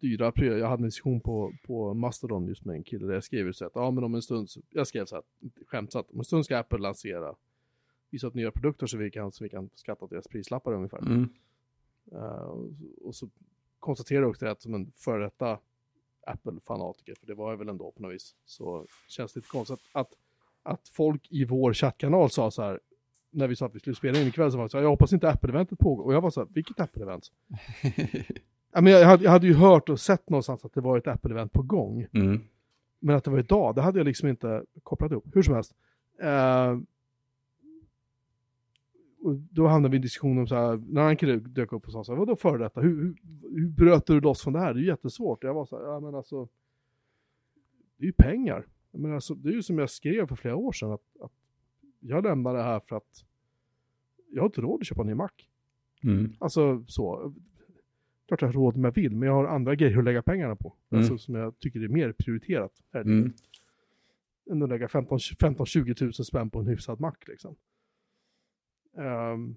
dyra 0.00 0.32
prylar. 0.32 0.56
Jag 0.56 0.68
hade 0.68 0.80
en 0.80 0.88
diskussion 0.88 1.20
på, 1.20 1.52
på 1.66 1.94
Mastodon 1.94 2.46
just 2.46 2.64
med 2.64 2.76
en 2.76 2.84
kille 2.84 3.06
där 3.06 3.14
jag 3.14 3.24
skrev 3.24 3.52
så 3.52 3.66
att 3.66 3.72
ja, 3.74 3.90
men 3.90 4.04
om 4.04 4.14
en 4.14 4.22
stund, 4.22 4.48
jag 4.70 4.86
skrev 4.86 5.04
så 5.04 5.14
här, 5.14 5.24
skämtsamt, 5.66 6.10
om 6.10 6.18
en 6.18 6.24
stund 6.24 6.44
ska 6.44 6.58
Apple 6.58 6.78
lansera, 6.78 7.34
visa 8.10 8.26
upp 8.26 8.34
nya 8.34 8.50
produkter 8.50 8.86
så 8.86 8.96
vi 8.96 9.10
kan, 9.10 9.32
så 9.32 9.44
vi 9.44 9.50
kan 9.50 9.70
skatta 9.74 10.06
deras 10.06 10.28
prislappar 10.28 10.72
ungefär. 10.72 10.98
Mm. 10.98 11.28
Uh, 12.12 12.70
och 13.02 13.14
så 13.14 13.28
konstaterar 13.78 14.20
jag 14.20 14.30
också 14.30 14.46
att 14.46 14.62
som 14.62 14.74
en 14.74 14.92
före 14.96 15.24
detta 15.24 15.58
Apple-fanatiker, 16.28 17.14
för 17.14 17.26
det 17.26 17.34
var 17.34 17.50
jag 17.50 17.56
väl 17.58 17.68
ändå 17.68 17.90
på 17.90 18.02
något 18.02 18.14
vis, 18.14 18.34
så 18.46 18.86
känns 19.08 19.32
det 19.32 19.38
lite 19.38 19.48
konstigt 19.48 19.80
att, 19.92 20.00
att, 20.00 20.12
att 20.62 20.88
folk 20.88 21.26
i 21.30 21.44
vår 21.44 21.74
chattkanal 21.74 22.30
sa 22.30 22.50
så 22.50 22.62
här, 22.62 22.80
när 23.30 23.48
vi 23.48 23.56
sa 23.56 23.66
att 23.66 23.74
vi 23.74 23.80
skulle 23.80 23.96
spela 23.96 24.20
in 24.20 24.26
ikväll, 24.26 24.50
så 24.50 24.56
var 24.56 24.64
det 24.64 24.70
så 24.70 24.76
här, 24.76 24.82
jag 24.82 24.90
hoppas 24.90 25.12
inte 25.12 25.30
Apple-eventet 25.30 25.78
pågår. 25.78 26.04
Och 26.04 26.14
jag 26.14 26.20
var 26.20 26.30
så 26.30 26.40
här, 26.40 26.48
vilket 26.52 26.80
Apple-event? 26.80 27.30
ja, 28.72 28.80
men 28.80 28.92
jag, 28.92 29.06
hade, 29.06 29.24
jag 29.24 29.30
hade 29.30 29.46
ju 29.46 29.54
hört 29.54 29.88
och 29.88 30.00
sett 30.00 30.30
någonstans 30.30 30.64
att 30.64 30.74
det 30.74 30.80
var 30.80 30.98
ett 30.98 31.06
Apple-event 31.06 31.48
på 31.48 31.62
gång. 31.62 32.06
Mm. 32.12 32.40
Men 32.98 33.16
att 33.16 33.24
det 33.24 33.30
var 33.30 33.38
idag, 33.38 33.74
det 33.74 33.82
hade 33.82 33.98
jag 33.98 34.06
liksom 34.06 34.28
inte 34.28 34.64
kopplat 34.82 35.12
upp. 35.12 35.24
Hur 35.34 35.42
som 35.42 35.54
helst. 35.54 35.74
Uh, 36.22 36.80
och 39.20 39.34
då 39.36 39.66
hamnade 39.66 39.90
vi 39.90 39.96
i 39.96 39.98
en 39.98 40.02
diskussion 40.02 40.38
om 40.38 40.46
så 40.46 40.54
här, 40.54 40.82
när 40.88 41.02
han 41.02 41.16
kille 41.16 41.36
dök 41.36 41.72
upp 41.72 41.86
och 41.86 41.92
sa 41.92 42.04
så 42.04 42.12
här, 42.12 42.18
vadå 42.18 42.36
före 42.36 42.58
detta? 42.58 42.80
Hur, 42.80 42.96
hur, 42.96 43.16
hur 43.60 43.68
bröt 43.68 44.06
du 44.06 44.20
loss 44.20 44.42
från 44.42 44.52
det 44.52 44.58
här? 44.58 44.74
Det 44.74 44.80
är 44.80 44.82
ju 44.82 44.86
jättesvårt. 44.86 45.44
Jag 45.44 45.54
var 45.54 45.66
så 45.66 45.76
här, 45.78 45.84
ja 45.84 46.00
men 46.00 46.14
alltså, 46.14 46.48
det 47.96 48.04
är 48.04 48.06
ju 48.06 48.12
pengar. 48.12 48.66
Men 48.90 49.14
alltså, 49.14 49.34
det 49.34 49.48
är 49.48 49.52
ju 49.52 49.62
som 49.62 49.78
jag 49.78 49.90
skrev 49.90 50.26
för 50.26 50.36
flera 50.36 50.56
år 50.56 50.72
sedan, 50.72 50.92
att, 50.92 51.16
att 51.20 51.32
jag 52.00 52.24
lämnar 52.24 52.54
det 52.54 52.62
här 52.62 52.80
för 52.80 52.96
att 52.96 53.24
jag 54.30 54.42
har 54.42 54.46
inte 54.46 54.60
råd 54.60 54.80
att 54.80 54.86
köpa 54.86 55.00
en 55.00 55.06
ny 55.06 55.14
Mac. 55.14 55.28
Mm. 56.02 56.32
Alltså 56.38 56.84
så, 56.86 57.34
klart 58.28 58.42
jag 58.42 58.48
har 58.48 58.52
råd 58.52 58.74
om 58.74 58.84
jag 58.84 58.94
vill, 58.94 59.16
men 59.16 59.26
jag 59.26 59.34
har 59.34 59.44
andra 59.44 59.74
grejer 59.74 59.98
att 59.98 60.04
lägga 60.04 60.22
pengarna 60.22 60.56
på. 60.56 60.74
Mm. 60.90 61.00
Alltså 61.00 61.18
som 61.18 61.34
jag 61.34 61.58
tycker 61.58 61.80
är 61.80 61.88
mer 61.88 62.12
prioriterat. 62.12 62.72
Här 62.92 63.00
Mm. 63.00 63.32
Än 64.50 64.62
att 64.62 64.68
lägga 64.68 64.86
15-20 64.86 66.02
000 66.02 66.12
spänn 66.12 66.50
på 66.50 66.58
en 66.58 66.66
hyfsad 66.66 67.00
Mac 67.00 67.14
liksom. 67.26 67.56
Um, 68.98 69.56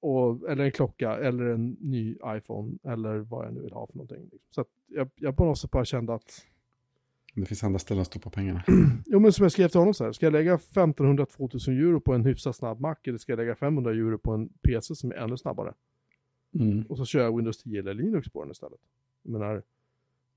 och, 0.00 0.50
eller 0.50 0.64
en 0.64 0.72
klocka, 0.72 1.16
eller 1.16 1.44
en 1.44 1.76
ny 1.80 2.16
iPhone, 2.26 2.78
eller 2.84 3.18
vad 3.18 3.46
jag 3.46 3.54
nu 3.54 3.60
vill 3.60 3.72
ha 3.72 3.86
för 3.86 3.94
någonting. 3.94 4.22
Liksom. 4.22 4.40
Så 4.50 4.64
jag, 4.86 5.10
jag 5.14 5.36
på 5.36 5.44
något 5.44 5.58
sätt 5.58 5.70
bara 5.70 5.84
kände 5.84 6.14
att... 6.14 6.46
Det 7.34 7.46
finns 7.46 7.64
andra 7.64 7.78
ställen 7.78 8.00
att 8.00 8.06
stoppa 8.06 8.30
pengarna. 8.30 8.64
jo 9.06 9.20
men 9.20 9.32
som 9.32 9.42
jag 9.42 9.52
skrev 9.52 9.68
till 9.68 9.78
honom 9.78 9.94
så 9.94 10.04
här, 10.04 10.12
ska 10.12 10.26
jag 10.26 10.32
lägga 10.32 10.56
1500-2000 10.56 11.70
euro 11.70 12.00
på 12.00 12.14
en 12.14 12.24
hyfsat 12.24 12.56
snabb 12.56 12.80
Mac, 12.80 12.96
eller 13.04 13.18
ska 13.18 13.32
jag 13.32 13.36
lägga 13.36 13.54
500 13.54 13.90
euro 13.90 14.18
på 14.18 14.32
en 14.32 14.48
PC 14.48 14.94
som 14.94 15.10
är 15.10 15.16
ännu 15.16 15.36
snabbare? 15.36 15.74
Mm. 16.54 16.82
Och 16.82 16.96
så 16.96 17.04
kör 17.04 17.20
jag 17.20 17.36
Windows 17.36 17.58
10 17.58 17.80
eller 17.80 17.94
Linux 17.94 18.28
på 18.28 18.42
den 18.42 18.50
istället. 18.50 18.80
Jag 19.22 19.32
menar, 19.32 19.62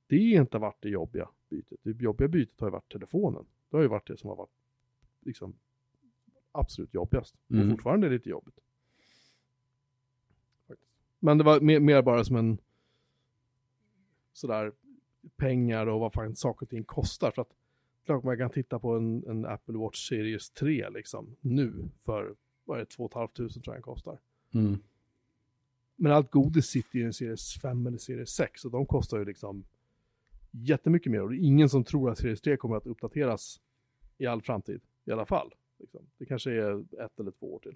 det 0.07 0.15
har 0.15 0.41
inte 0.41 0.57
varit 0.57 0.77
det 0.81 0.89
jobbiga 0.89 1.29
bytet. 1.49 1.79
Det 1.83 2.01
jobbiga 2.01 2.27
bytet 2.27 2.59
har 2.59 2.67
ju 2.67 2.71
varit 2.71 2.91
telefonen. 2.91 3.45
Det 3.69 3.77
har 3.77 3.81
ju 3.81 3.89
varit 3.89 4.07
det 4.07 4.17
som 4.17 4.29
har 4.29 4.37
varit 4.37 4.55
liksom 5.21 5.55
absolut 6.57 6.93
jobbigast. 6.93 7.35
Mm. 7.49 7.63
Och 7.63 7.71
fortfarande 7.71 8.09
lite 8.09 8.29
jobbigt. 8.29 8.59
Men 11.19 11.37
det 11.37 11.43
var 11.43 11.59
mer, 11.59 11.79
mer, 11.79 12.01
bara 12.01 12.23
som 12.23 12.35
en 12.35 12.57
sådär 14.33 14.71
pengar 15.35 15.87
och 15.87 15.99
vad 15.99 16.13
fan 16.13 16.35
saker 16.35 16.65
och 16.65 16.69
ting 16.69 16.83
kostar. 16.83 17.31
För 17.31 17.41
att 17.41 17.51
klart 18.05 18.23
man 18.23 18.37
kan 18.37 18.49
titta 18.49 18.79
på 18.79 18.95
en, 18.95 19.23
en 19.27 19.45
Apple 19.45 19.77
Watch 19.77 20.09
Series 20.09 20.49
3 20.49 20.89
liksom 20.89 21.35
nu 21.41 21.89
för 22.05 22.35
vad 22.65 22.77
är 22.77 22.79
det, 22.79 22.89
2 22.89 23.09
500 23.13 23.33
tror 23.35 23.49
jag 23.65 23.75
den 23.75 23.81
kostar. 23.81 24.19
Mm. 24.53 24.79
Men 25.95 26.11
allt 26.11 26.31
godis 26.31 26.65
sitter 26.65 26.99
i 26.99 27.03
en 27.03 27.13
Series 27.13 27.53
5 27.61 27.87
eller 27.87 27.97
Series 27.97 28.29
6 28.29 28.65
och 28.65 28.71
de 28.71 28.85
kostar 28.85 29.17
ju 29.17 29.25
liksom 29.25 29.63
jättemycket 30.51 31.11
mer 31.11 31.21
och 31.21 31.29
det 31.29 31.35
är 31.35 31.39
ingen 31.39 31.69
som 31.69 31.83
tror 31.83 32.11
att 32.11 32.17
Series 32.17 32.41
3 32.41 32.57
kommer 32.57 32.75
att 32.75 32.87
uppdateras 32.87 33.61
i 34.17 34.25
all 34.25 34.41
framtid 34.41 34.81
i 35.05 35.11
alla 35.11 35.25
fall. 35.25 35.53
Liksom. 35.79 36.01
Det 36.17 36.25
kanske 36.25 36.51
är 36.51 36.85
ett 37.05 37.19
eller 37.19 37.31
två 37.31 37.53
år 37.53 37.59
till. 37.59 37.75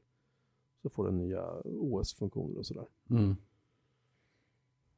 Så 0.82 0.90
får 0.90 1.06
den 1.06 1.18
nya 1.18 1.46
OS-funktioner 1.64 2.58
och 2.58 2.66
sådär. 2.66 2.86
Mm. 3.10 3.36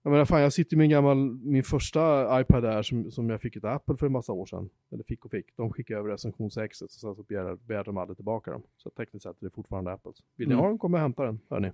Jag 0.06 0.12
menar 0.12 0.26
fan, 0.26 0.42
jag 0.42 0.54
sitter 0.54 0.78
med 0.78 0.84
en 0.84 0.90
gammal, 0.90 1.18
min 1.44 1.64
första 1.64 2.42
iPad 2.42 2.64
där 2.64 2.82
som, 2.84 3.12
som 3.12 3.30
jag 3.30 3.42
fick 3.42 3.56
ett 3.56 3.64
Apple 3.64 3.98
för 3.98 4.06
en 4.06 4.12
massa 4.12 4.34
år 4.34 4.46
sedan. 4.46 4.70
Eller 4.90 5.04
fick 5.04 5.26
och 5.26 5.32
fick. 5.32 5.56
De 5.58 5.74
skickade 5.74 6.00
över 6.00 6.10
recensionsexet 6.10 6.86
och 6.86 6.92
sen 6.92 7.16
så 7.16 7.24
begärde, 7.24 7.56
begärde 7.56 7.84
de 7.84 7.98
aldrig 7.98 8.18
tillbaka 8.18 8.52
dem. 8.52 8.64
Så 8.78 8.90
tekniskt 8.90 9.24
sett 9.24 9.42
är 9.42 9.46
det 9.46 9.50
fortfarande 9.50 9.92
Apples. 9.94 10.24
Vill 10.36 10.48
ni 10.48 10.54
Mm. 10.54 10.64
ha 10.64 10.70
den, 10.70 10.78
kommer 10.78 10.98
jag 10.98 11.02
hämta 11.02 11.24
den, 11.26 11.40
hörni. 11.50 11.72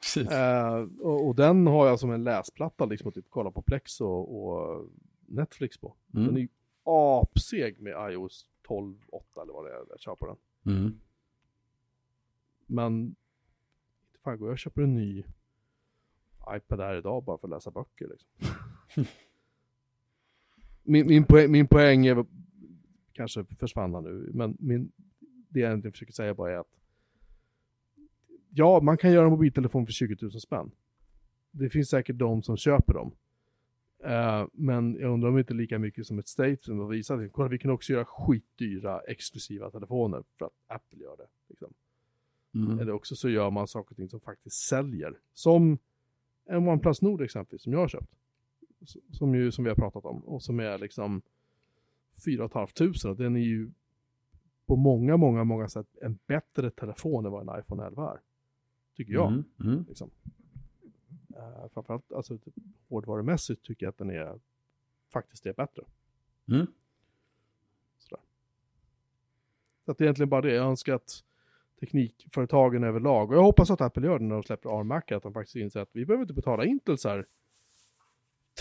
Precis. 0.00 0.30
Eh, 0.30 0.86
och, 1.00 1.26
och 1.26 1.34
den 1.34 1.66
har 1.66 1.86
jag 1.86 2.00
som 2.00 2.10
en 2.10 2.24
läsplatta 2.24 2.84
liksom 2.84 3.08
att 3.08 3.14
typ 3.14 3.26
kolla 3.28 3.50
på 3.50 3.62
Plex 3.62 4.00
och, 4.00 4.44
och 4.46 4.86
Netflix 5.26 5.78
på. 5.78 5.94
Mm. 6.14 6.26
Den 6.26 6.36
är 6.36 6.40
ju 6.40 6.48
apseg 6.84 7.80
med 7.80 8.12
iOS 8.12 8.46
12.8 8.68 9.42
eller 9.42 9.52
vad 9.52 9.64
det 9.64 9.70
är 9.70 9.84
jag 9.88 10.00
kör 10.00 10.14
på 10.14 10.26
den. 10.26 10.36
Mm. 10.66 11.00
Men 12.66 13.16
fan 14.24 14.38
går 14.38 14.48
jag 14.48 14.52
och 14.52 14.58
köper 14.58 14.82
en 14.82 14.94
ny 14.94 15.24
iPad 16.56 16.80
här 16.80 16.96
idag 16.96 17.24
bara 17.24 17.38
för 17.38 17.46
att 17.48 17.50
läsa 17.50 17.70
böcker 17.70 18.08
liksom. 18.08 18.30
min, 20.82 21.06
min, 21.06 21.24
poäng, 21.24 21.50
min 21.50 21.66
poäng 21.68 22.06
är, 22.06 22.26
kanske 23.12 23.44
försvann 23.44 23.94
han 23.94 24.04
nu, 24.04 24.30
men 24.34 24.56
min, 24.58 24.92
det 25.48 25.60
jag 25.60 25.68
egentligen 25.68 25.92
försöker 25.92 26.12
säga 26.12 26.34
bara 26.34 26.52
är 26.52 26.56
att 26.56 26.78
ja, 28.50 28.80
man 28.80 28.96
kan 28.96 29.12
göra 29.12 29.24
en 29.24 29.30
mobiltelefon 29.30 29.86
för 29.86 29.92
20 29.92 30.16
000 30.22 30.32
spänn. 30.40 30.70
Det 31.50 31.70
finns 31.70 31.88
säkert 31.88 32.18
de 32.18 32.42
som 32.42 32.56
köper 32.56 32.94
dem. 32.94 33.14
Eh, 34.04 34.46
men 34.52 34.96
jag 35.00 35.12
undrar 35.12 35.28
om 35.28 35.38
inte 35.38 35.54
lika 35.54 35.78
mycket 35.78 36.06
som 36.06 36.18
ett 36.18 36.28
statement 36.28 36.82
och 36.82 36.92
visa 36.92 37.14
att 37.14 37.32
kolla, 37.32 37.48
vi 37.48 37.58
kan 37.58 37.70
också 37.70 37.92
göra 37.92 38.04
skitdyra 38.04 39.00
exklusiva 39.00 39.70
telefoner 39.70 40.24
för 40.38 40.44
att 40.44 40.52
Apple 40.66 40.98
gör 40.98 41.16
det. 41.16 41.26
Liksom. 41.48 41.72
Mm. 42.54 42.78
Eller 42.78 42.92
också 42.92 43.16
så 43.16 43.28
gör 43.28 43.50
man 43.50 43.68
saker 43.68 43.90
och 43.90 43.96
ting 43.96 44.08
som 44.08 44.20
faktiskt 44.20 44.56
säljer. 44.56 45.18
Som 45.34 45.78
en 46.44 46.68
OnePlus 46.68 47.02
Nord 47.02 47.22
exempelvis, 47.22 47.62
som 47.62 47.72
jag 47.72 47.80
har 47.80 47.88
köpt. 47.88 48.14
Som, 49.10 49.34
ju, 49.34 49.52
som 49.52 49.64
vi 49.64 49.70
har 49.70 49.76
pratat 49.76 50.04
om. 50.04 50.24
Och 50.24 50.42
som 50.42 50.60
är 50.60 50.78
liksom 50.78 51.22
4 52.24 52.48
500. 52.48 53.10
Och 53.10 53.16
den 53.16 53.36
är 53.36 53.40
ju 53.40 53.70
på 54.66 54.76
många, 54.76 55.16
många, 55.16 55.44
många 55.44 55.68
sätt 55.68 55.86
en 56.00 56.18
bättre 56.26 56.70
telefon 56.70 57.26
än 57.26 57.32
vad 57.32 57.48
en 57.48 57.60
iPhone 57.60 57.86
11 57.86 58.12
är. 58.12 58.20
Tycker 58.96 59.12
jag. 59.12 59.28
Mm. 59.28 59.44
Mm. 59.60 59.84
Liksom. 59.88 60.10
Uh, 61.36 61.68
framförallt 61.68 62.12
alltså, 62.12 62.38
typ, 62.38 62.54
hårdvarumässigt 62.88 63.62
tycker 63.62 63.86
jag 63.86 63.90
att 63.90 63.98
den 63.98 64.10
är 64.10 64.40
faktiskt 65.12 65.46
är 65.46 65.52
bättre. 65.52 65.82
Mm. 66.48 66.66
Sådär. 67.98 68.22
Så 69.84 69.90
att 69.90 69.98
det 69.98 70.04
är 70.04 70.06
egentligen 70.06 70.28
bara 70.28 70.40
det. 70.40 70.54
Jag 70.54 70.66
önskar 70.66 70.94
att 70.94 71.24
teknikföretagen 71.80 72.84
överlag, 72.84 73.30
och 73.30 73.36
jag 73.36 73.42
hoppas 73.42 73.70
att 73.70 73.80
Apple 73.80 74.06
gör 74.06 74.18
det 74.18 74.24
när 74.24 74.34
de 74.34 74.42
släpper 74.42 74.70
ARM-Mac, 74.70 75.14
att 75.14 75.22
de 75.22 75.32
faktiskt 75.32 75.56
inser 75.56 75.80
att 75.80 75.90
vi 75.92 76.06
behöver 76.06 76.22
inte 76.22 76.34
betala 76.34 76.64
Intel 76.64 76.98
så 76.98 77.08
här 77.08 77.26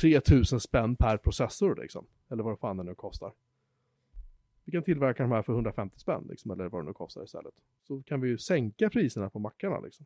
3000 0.01 0.59
spänn 0.59 0.95
per 0.95 1.17
processor 1.17 1.75
liksom. 1.75 2.07
Eller 2.29 2.43
vad 2.43 2.59
fan 2.59 2.77
det 2.77 2.83
nu 2.83 2.95
kostar. 2.95 3.33
Vi 4.63 4.71
kan 4.71 4.83
tillverka 4.83 5.23
de 5.23 5.31
här 5.31 5.41
för 5.41 5.53
150 5.53 5.99
spänn 5.99 6.25
liksom, 6.29 6.51
eller 6.51 6.69
vad 6.69 6.81
det 6.81 6.85
nu 6.85 6.93
kostar 6.93 7.23
istället. 7.23 7.53
Så 7.87 8.03
kan 8.03 8.21
vi 8.21 8.29
ju 8.29 8.37
sänka 8.37 8.89
priserna 8.89 9.29
på 9.29 9.39
mackarna 9.39 9.79
liksom. 9.79 10.05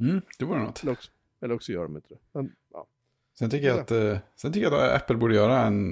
Mm, 0.00 0.20
det 0.38 0.44
vore 0.44 0.62
något. 0.62 0.82
Eller 0.82 0.92
också, 0.92 1.10
eller 1.40 1.54
också 1.54 1.72
gör 1.72 1.82
de 1.82 1.96
inte 1.96 2.08
det. 2.08 2.18
Men, 2.32 2.52
ja. 2.72 2.86
Sen 3.38 3.50
tycker, 3.50 3.66
jag 3.68 3.78
att, 3.78 3.90
eh, 3.90 4.18
sen 4.36 4.52
tycker 4.52 4.70
jag 4.70 4.74
att 4.74 5.02
Apple 5.02 5.16
borde 5.16 5.34
göra 5.34 5.62
en, 5.66 5.88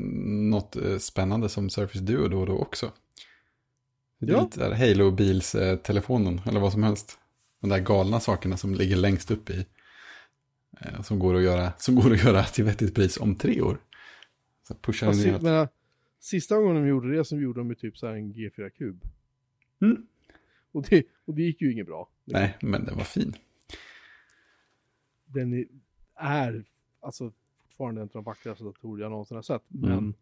något 0.51 0.77
eh, 0.77 0.99
spännande 0.99 1.49
som 1.49 1.71
Surface 1.71 2.01
Duo 2.05 2.29
då 2.29 2.41
och 2.41 2.47
då 2.47 2.59
också. 2.59 2.93
Det 4.19 4.27
är 4.27 4.31
Ja. 4.37 4.43
Lite 4.43 4.61
där 4.61 4.75
Halo-bils-telefonen 4.75 6.41
eller 6.47 6.61
vad 6.61 6.73
som 6.73 6.83
helst. 6.83 7.19
De 7.61 7.71
där 7.71 7.79
galna 7.79 8.21
sakerna 8.21 8.57
som 8.57 8.75
ligger 8.75 8.97
längst 8.97 9.31
upp 9.31 9.51
i. 9.51 9.67
eh, 10.81 11.03
Som 11.03 11.19
går 11.19 11.35
att 11.37 11.43
göra, 11.43 11.73
som 11.79 11.95
går 11.95 12.13
att 12.13 12.25
göra 12.25 12.45
till 12.45 12.65
vettigt 12.65 12.95
pris 12.95 13.17
om 13.17 13.35
tre 13.37 13.61
år. 13.63 13.79
Så 14.69 14.75
pushar 14.75 15.13
si- 15.13 15.31
ner. 15.31 15.41
men, 15.41 15.69
sista 16.21 16.57
gången 16.59 16.83
de 16.83 16.89
gjorde 16.89 17.17
det 17.17 17.25
så 17.25 17.37
gjorde 17.37 17.61
de 17.61 17.69
ju 17.69 17.75
typ 17.75 17.99
så 17.99 18.07
här 18.07 18.15
en 18.15 18.33
G4-kub. 18.35 19.01
Mm. 19.83 20.07
Och, 20.73 20.83
det, 20.83 21.05
och 21.25 21.35
det 21.35 21.43
gick 21.43 21.61
ju 21.61 21.73
inget 21.73 21.87
bra. 21.87 22.09
Nej, 22.25 22.57
men 22.61 22.85
den 22.85 22.97
var 22.97 23.05
fin. 23.05 23.35
Den 25.29 25.67
är, 26.15 26.65
alltså 27.01 27.33
fortfarande 27.59 28.01
en 28.01 28.07
av 28.07 28.13
de 28.13 28.25
vackraste 28.25 28.65
datorer 28.65 29.03
jag 29.03 29.11
någonsin 29.11 29.35
har 29.35 29.43
sett. 29.43 29.71
Mm. 29.71 29.91
Men 29.91 30.15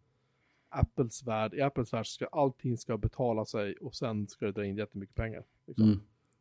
Apples 0.68 1.26
värld, 1.26 1.54
i 1.54 1.61
Apples 1.61 1.92
värld 1.92 2.07
ska 2.07 2.26
allting 2.26 2.78
ska 2.78 2.98
betala 2.98 3.44
sig 3.44 3.76
och 3.76 3.94
sen 3.94 4.28
ska 4.28 4.46
det 4.46 4.52
dra 4.52 4.64
in 4.64 4.76
jättemycket 4.76 5.16
pengar. 5.16 5.44
Liksom. 5.66 5.84
Mm. 5.84 6.00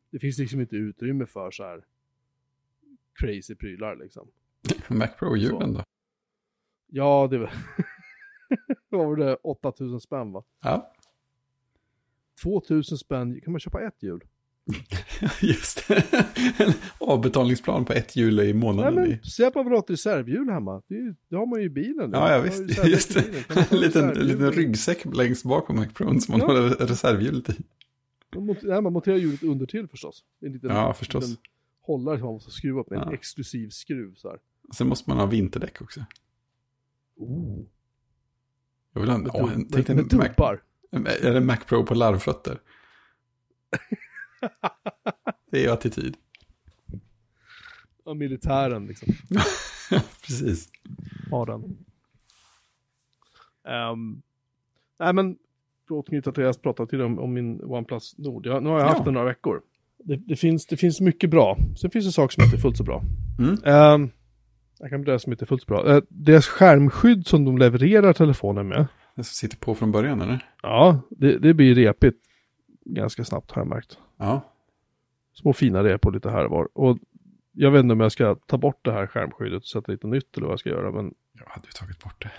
Det 0.09 0.19
finns 0.19 0.37
liksom 0.37 0.61
inte 0.61 0.75
utrymme 0.75 1.25
för 1.25 1.51
så 1.51 1.63
här 1.63 1.85
crazy 3.13 3.55
prylar 3.55 3.95
liksom. 3.95 4.27
Mac 4.89 5.07
Pro-hjulen 5.07 5.73
då? 5.73 5.83
Ja, 6.87 7.27
det 7.31 7.37
var... 7.37 7.51
Vad 8.89 9.07
var 9.07 9.15
det? 9.15 9.35
8000 9.35 9.99
spänn 9.99 10.31
va? 10.31 10.43
Ja, 10.61 10.93
2000 12.43 12.97
spänn, 12.97 13.41
kan 13.41 13.51
man 13.51 13.59
köpa 13.59 13.81
ett 13.81 14.03
hjul? 14.03 14.23
just 15.41 15.87
det. 15.87 16.03
En 16.57 16.73
avbetalningsplan 16.97 17.85
på 17.85 17.93
ett 17.93 18.15
hjul 18.15 18.39
i 18.39 18.43
Nej 18.43 18.53
månaden. 18.53 18.95
men, 18.95 19.19
att 19.47 19.55
man 19.55 19.65
vill 19.65 19.73
ha 19.73 19.79
ett 19.79 19.89
reservhjul 19.89 20.49
hemma. 20.49 20.81
Det, 20.87 20.95
är 20.95 21.15
det 21.29 21.35
har 21.35 21.45
man 21.45 21.59
ju 21.59 21.65
i 21.65 21.69
bilen. 21.69 22.09
nu. 22.09 22.17
Ja, 22.17 22.31
ja 22.31 22.37
har 22.37 22.43
visst. 22.43 22.85
Just 22.85 23.13
det. 23.13 23.69
En 23.71 23.79
liten, 23.79 24.09
liten 24.09 24.51
ryggsäck 24.51 25.05
längst 25.15 25.43
bak 25.45 25.67
på 25.67 25.73
Mac 25.73 25.87
Pro 25.93 26.19
som 26.19 26.31
man 26.31 26.39
Ja. 26.39 26.45
håller 26.47 26.69
reservhjulet 26.69 27.49
i. 27.49 27.53
Man, 28.35 28.55
nej, 28.63 28.81
man 28.81 28.93
monterar 28.93 29.15
hjulet 29.17 29.43
under 29.43 29.65
till 29.65 29.87
förstås. 29.87 30.23
En 30.41 30.51
liten, 30.53 30.69
Ja, 30.69 30.93
förstås. 30.93 31.23
liten 31.29 31.43
hållare 31.81 32.17
som 32.17 32.25
man 32.25 32.33
måste 32.33 32.51
skruva 32.51 32.81
upp 32.81 32.89
med 32.89 32.99
en 32.99 33.07
Ja. 33.07 33.13
exklusiv 33.13 33.69
skruv 33.69 34.13
så 34.15 34.29
här. 34.29 34.39
Sen 34.73 34.87
måste 34.87 35.09
man 35.09 35.19
ha 35.19 35.25
vinterdäck 35.25 35.81
också. 35.81 35.99
Oh. 37.17 37.59
Jag 38.93 39.01
vill 39.01 39.09
ha 39.09 39.17
en, 39.17 39.21
Med, 39.23 39.31
åh, 39.33 39.53
en, 39.53 39.61
med, 39.61 39.89
en 39.89 39.95
med 39.95 40.13
Mac, 40.13 40.23
dumpar. 40.27 40.61
är 41.21 41.33
det 41.33 41.41
Mac 41.41 41.57
Pro 41.67 41.85
på 41.85 41.93
larvfötter? 41.93 42.59
det 45.51 45.57
är 45.57 45.61
ju 45.63 45.69
attityd. 45.69 46.17
Ja, 48.05 48.13
militären 48.13 48.87
liksom. 48.87 49.13
Precis. 50.21 50.69
Har 51.31 51.45
den. 51.45 51.63
Um, 53.91 54.21
nej 54.99 55.13
men, 55.13 55.37
för 55.87 55.95
att 55.95 55.99
återknyta 55.99 56.31
till 56.31 56.41
det 56.41 56.47
jag 56.47 56.61
pratade 56.61 56.89
till 56.89 57.01
om, 57.01 57.19
om 57.19 57.33
min 57.33 57.63
OnePlus 57.63 58.17
Nord. 58.17 58.45
Jag, 58.45 58.63
nu 58.63 58.69
har 58.69 58.79
jag 58.79 58.87
haft 58.87 58.99
Ja. 58.99 59.05
den 59.05 59.13
några 59.13 59.27
veckor. 59.27 59.61
Det, 59.97 60.15
det, 60.15 60.35
finns, 60.35 60.65
det 60.65 60.77
finns 60.77 61.01
mycket 61.01 61.29
bra. 61.29 61.57
Sen 61.77 61.91
finns 61.91 62.05
det 62.05 62.11
saker 62.11 62.33
som 62.33 62.43
inte 62.43 62.55
är 62.57 62.59
fullt 62.59 62.77
så 62.77 62.83
bra. 62.83 63.03
Mm. 63.39 63.57
Ehm, 63.63 64.09
jag 64.79 64.89
kan 64.89 65.01
det 65.03 65.19
som 65.19 65.31
inte 65.31 65.45
är 65.45 65.47
fullt 65.47 65.61
så 65.61 65.67
bra. 65.67 65.95
Uh, 65.95 66.03
deras 66.09 66.47
skärmskydd 66.47 67.27
som 67.27 67.45
de 67.45 67.57
levererar 67.57 68.13
telefonen 68.13 68.67
med. 68.67 68.87
Det 69.15 69.23
som 69.23 69.33
sitter 69.33 69.57
på 69.57 69.75
från 69.75 69.91
början 69.91 70.21
eller? 70.21 70.49
Ja, 70.63 71.01
det, 71.09 71.37
det 71.37 71.53
blir 71.53 71.75
repigt 71.75 72.17
ganska 72.85 73.23
snabbt 73.23 73.51
har 73.51 73.61
jag 73.61 73.67
märkt. 73.69 73.97
Ja. 74.17 74.41
Små 75.33 75.53
fina 75.53 75.83
repor 75.83 76.11
lite 76.11 76.29
här 76.29 76.45
och 76.45 76.51
var. 76.51 76.69
Och 76.73 76.97
jag 77.51 77.71
vet 77.71 77.79
inte 77.83 77.93
om 77.93 77.99
jag 77.99 78.11
ska 78.11 78.35
ta 78.35 78.57
bort 78.57 78.85
det 78.85 78.91
här 78.91 79.07
skärmskyddet 79.07 79.57
och 79.61 79.67
sätta 79.67 79.91
lite 79.91 80.07
nytt 80.07 80.37
eller 80.37 80.45
vad 80.47 80.51
jag 80.51 80.59
ska 80.59 80.69
göra. 80.69 80.91
Men, 80.91 81.13
Jag 81.33 81.45
hade 81.49 81.67
ju 81.67 81.71
tagit 81.71 82.03
bort 82.03 82.21
det. 82.23 82.31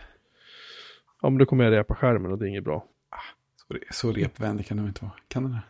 ja, 1.23 1.31
men 1.31 1.39
då 1.39 1.47
kommer 1.47 1.65
jag 1.65 1.71
repa 1.73 1.95
skärmen 1.95 2.33
och 2.33 2.39
det 2.39 2.45
är 2.47 2.49
inget 2.49 2.65
bra. 2.65 2.87
Så, 3.57 3.75
re- 3.75 3.83
så 3.93 4.13
repvänlig 4.13 4.67
kan 4.67 4.77
det 4.77 4.83
inte 4.83 5.05
vara. 5.05 5.13
Kan 5.29 5.43
den 5.43 5.53
det? 5.53 5.63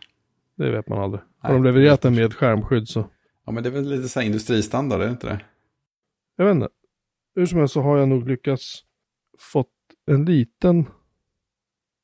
Det 0.64 0.70
vet 0.70 0.88
man 0.88 0.98
aldrig. 0.98 1.22
Har 1.38 1.52
de 1.52 1.64
levererat 1.64 2.00
den 2.02 2.14
med 2.14 2.34
skärmskydd 2.34 2.88
så. 2.88 3.10
Ja 3.46 3.52
men 3.52 3.62
det 3.62 3.68
är 3.68 3.70
väl 3.70 3.88
lite 3.88 4.08
så 4.08 4.20
här 4.20 4.26
industristandard, 4.26 5.00
är 5.00 5.04
det 5.04 5.10
inte 5.10 5.26
det? 5.26 5.40
Jag 6.36 6.44
vet 6.44 6.54
inte. 6.54 6.68
Hur 7.34 7.46
som 7.46 7.58
helst 7.58 7.74
så 7.74 7.80
har 7.82 7.98
jag 7.98 8.08
nog 8.08 8.28
lyckats 8.28 8.84
fått 9.38 9.70
en 10.06 10.24
liten 10.24 10.86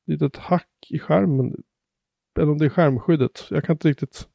litet 0.05 0.37
hack 0.37 0.69
i 0.89 0.99
skärmen. 0.99 1.63
Eller 2.35 2.51
om 2.51 2.57
det 2.57 2.65
är 2.65 2.69
skärmskyddet. 2.69 3.45
Jag 3.49 3.63
kan 3.63 3.73
inte 3.73 3.87
riktigt. 3.87 4.27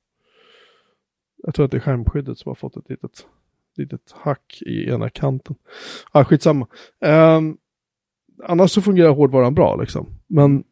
Jag 1.37 1.55
tror 1.55 1.65
att 1.65 1.71
det 1.71 1.77
är 1.77 1.81
skärmskyddet 1.81 2.39
som 2.39 2.51
har 2.51 2.55
fått 2.55 2.77
ett 2.77 2.91
litet, 2.91 3.27
litet 3.77 4.13
hack 4.13 4.63
i 4.67 4.91
ena 4.91 5.11
kanten. 5.11 5.57
Ah, 6.13 6.25
skitsamma. 6.25 6.67
Um, 7.01 7.59
annars 8.45 8.71
så 8.71 8.83
fungerar 8.83 9.11
hårdvaran 9.11 9.55
bra 9.55 9.77
liksom. 9.77 10.07
Men 10.27 10.65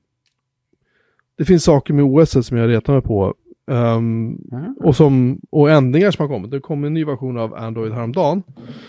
det 1.37 1.45
finns 1.45 1.64
saker 1.64 1.95
med 1.95 2.05
OS 2.05 2.47
som 2.47 2.57
jag 2.57 2.68
retar 2.68 2.93
mig 2.93 3.03
på. 3.03 3.35
Ehm, 3.70 4.39
och, 4.81 4.97
som, 4.97 5.41
och 5.51 5.70
ändringar 5.70 6.11
som 6.11 6.22
har 6.22 6.35
kommit. 6.35 6.51
Det 6.51 6.61
kom 6.61 6.85
en 6.85 6.95
ny 6.95 7.05
version 7.05 7.39
av 7.39 7.55
Android 7.55 7.93
häromdagen. 7.93 8.43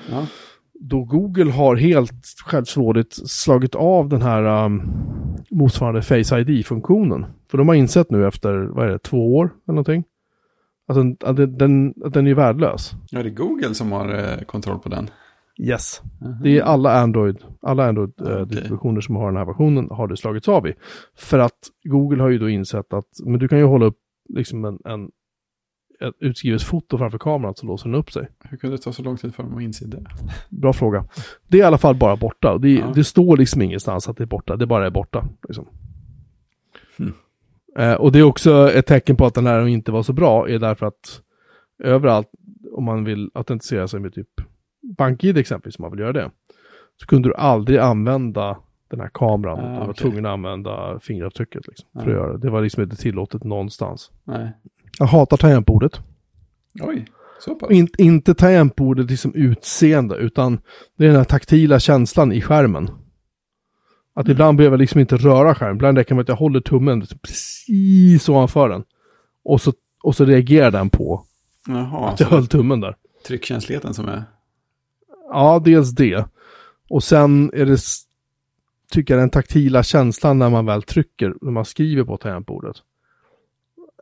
Ja. 0.09 0.27
Då 0.79 1.03
Google 1.03 1.51
har 1.51 1.75
helt 1.75 2.11
självsvårdigt 2.45 3.29
slagit 3.29 3.75
av 3.75 4.09
den 4.09 4.21
här 4.21 4.65
um, 4.65 4.81
motsvarande 5.51 6.01
Face 6.01 6.39
ID-funktionen. 6.39 7.25
För 7.51 7.57
de 7.57 7.67
har 7.67 7.75
insett 7.75 8.11
nu 8.11 8.27
efter, 8.27 8.53
vad 8.53 8.85
är 8.85 8.91
det, 8.91 8.99
två 8.99 9.35
år 9.35 9.45
eller 9.45 9.73
någonting. 9.73 10.03
Att 10.87 10.95
den, 10.95 11.17
att 11.19 11.59
den, 11.59 11.93
att 12.05 12.13
den 12.13 12.27
är 12.27 12.33
värdelös. 12.33 12.91
Ja, 13.09 13.23
det 13.23 13.29
är 13.29 13.33
Google 13.33 13.73
som 13.73 13.91
har 13.91 14.15
eh, 14.15 14.43
kontroll 14.45 14.79
på 14.79 14.89
den. 14.89 15.09
Yes. 15.59 16.01
Det 16.43 16.57
är 16.57 16.61
alla 16.61 17.01
Android, 17.01 17.37
alla 17.61 17.87
Android-distributioner 17.87 18.93
Okej. 18.93 19.05
som 19.05 19.15
har 19.15 19.25
den 19.25 19.37
här 19.37 19.45
versionen 19.45 19.87
har 19.91 20.07
det 20.07 20.17
slagits 20.17 20.47
av 20.47 20.67
i. 20.67 20.73
För 21.17 21.39
att 21.39 21.59
Google 21.83 22.21
har 22.21 22.29
ju 22.29 22.37
då 22.37 22.49
insett 22.49 22.93
att, 22.93 23.07
men 23.25 23.39
du 23.39 23.47
kan 23.47 23.59
ju 23.59 23.65
hålla 23.65 23.85
upp 23.85 23.97
liksom 24.29 24.65
en, 24.65 24.79
en 24.85 25.09
ett 26.01 26.13
utskrivet 26.19 26.61
foto 26.63 26.97
framför 26.97 27.17
kameran 27.17 27.55
så 27.55 27.65
låser 27.65 27.89
den 27.89 27.95
upp 27.99 28.11
sig. 28.11 28.27
Hur 28.43 28.57
kunde 28.57 28.75
det 28.77 28.81
ta 28.83 28.91
så 28.93 29.03
lång 29.03 29.17
tid 29.17 29.35
för 29.35 29.43
dem 29.43 29.55
att 29.57 29.61
inse 29.63 29.87
det? 29.87 30.05
Bra 30.49 30.73
fråga. 30.73 31.05
Det 31.47 31.57
är 31.57 31.61
i 31.61 31.65
alla 31.65 31.77
fall 31.77 31.95
bara 31.95 32.15
borta. 32.15 32.57
Det, 32.57 32.69
Ja. 32.73 32.91
det 32.95 33.03
står 33.03 33.37
liksom 33.37 33.61
ingenstans 33.61 34.09
att 34.09 34.17
det 34.17 34.23
är 34.23 34.27
borta. 34.27 34.55
Det 34.55 34.65
bara 34.65 34.85
är 34.85 34.89
borta. 34.89 35.25
Liksom. 35.47 35.67
Hmm. 36.97 37.13
Eh, 37.77 37.93
och 37.93 38.11
det 38.11 38.19
är 38.19 38.23
också 38.23 38.71
ett 38.71 38.85
tecken 38.85 39.15
på 39.15 39.25
att 39.25 39.33
den 39.33 39.47
här 39.47 39.67
inte 39.67 39.91
var 39.91 40.03
så 40.03 40.13
bra. 40.13 40.49
Är 40.49 40.59
därför 40.59 40.85
att 40.85 41.21
överallt, 41.83 42.27
om 42.71 42.83
man 42.83 43.03
vill 43.03 43.31
autentisera 43.33 43.87
sig 43.87 43.99
med 43.99 44.13
typ 44.13 44.29
BankID 44.97 45.37
exempelvis, 45.37 45.79
om 45.79 45.83
man 45.83 45.91
vill 45.91 45.99
göra 45.99 46.13
det. 46.13 46.31
Så 46.99 47.05
kunde 47.07 47.29
du 47.29 47.35
aldrig 47.35 47.79
använda 47.79 48.57
den 48.89 48.99
här 48.99 49.09
kameran. 49.13 49.59
Ah, 49.59 49.73
du 49.73 49.79
var 49.79 49.83
okej. 49.83 49.95
tvungen 49.95 50.25
att 50.25 50.31
använda 50.33 50.99
fingeravtrycket. 50.99 51.67
Liksom, 51.67 51.87
för 51.93 51.99
Ah. 51.99 52.03
att 52.03 52.09
göra 52.13 52.31
det. 52.33 52.37
Det 52.39 52.49
var 52.49 52.61
liksom 52.61 52.83
inte 52.83 52.95
tillåtet 52.95 53.43
någonstans. 53.43 54.11
Nej. 54.23 54.51
Jag 54.99 55.05
hatar 55.05 55.37
tangentbordet. 55.37 55.99
Oj, 56.81 57.05
så 57.39 57.55
pass? 57.55 57.71
In, 57.71 57.87
inte 57.97 58.33
tangentbordet 58.35 59.09
liksom 59.09 59.33
utseende, 59.33 60.15
utan 60.15 60.59
det 60.97 61.03
är 61.03 61.07
den 61.07 61.17
här 61.17 61.23
taktila 61.23 61.79
känslan 61.79 62.31
i 62.31 62.41
skärmen. 62.41 62.89
Att 64.13 64.25
Mm. 64.25 64.31
ibland 64.31 64.57
behöver 64.57 64.73
jag 64.73 64.79
liksom 64.81 64.99
inte 64.99 65.17
röra 65.17 65.55
skärmen. 65.55 65.75
Ibland 65.75 65.97
räcker 65.97 66.09
det 66.09 66.15
med 66.15 66.21
att 66.21 66.27
jag 66.29 66.35
håller 66.35 66.59
tummen 66.61 67.05
precis 67.21 68.29
ovanför 68.29 68.69
den. 68.69 68.83
Och 69.43 69.61
så, 69.61 69.73
och 70.03 70.15
så 70.15 70.25
reagerar 70.25 70.71
den 70.71 70.89
på 70.89 71.23
Jaha, 71.67 72.09
att 72.09 72.19
jag 72.19 72.27
höll 72.27 72.47
tummen 72.47 72.79
där. 72.79 72.95
tryckkänsligheten 73.27 73.93
som 73.93 74.07
är... 74.07 74.23
Ja, 75.31 75.61
dels 75.65 75.91
det. 75.91 76.25
Och 76.89 77.03
sen 77.03 77.51
är 77.53 77.65
det, 77.65 77.77
tycker 78.91 79.13
jag, 79.13 79.21
den 79.21 79.29
taktila 79.29 79.83
känslan 79.83 80.39
när 80.39 80.49
man 80.49 80.65
väl 80.65 80.83
trycker, 80.83 81.33
när 81.41 81.51
man 81.51 81.65
skriver 81.65 82.03
på 82.03 82.17
tangentbordet. 82.17 82.75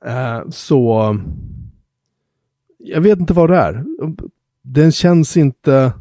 Eh, 0.06 0.50
så, 0.50 1.18
jag 2.78 3.02
vet 3.02 3.20
inte 3.20 3.34
vad 3.34 3.50
det 3.50 3.58
är. 3.58 3.84
Den 4.62 4.92
känns 4.92 5.38
inte, 5.38 5.92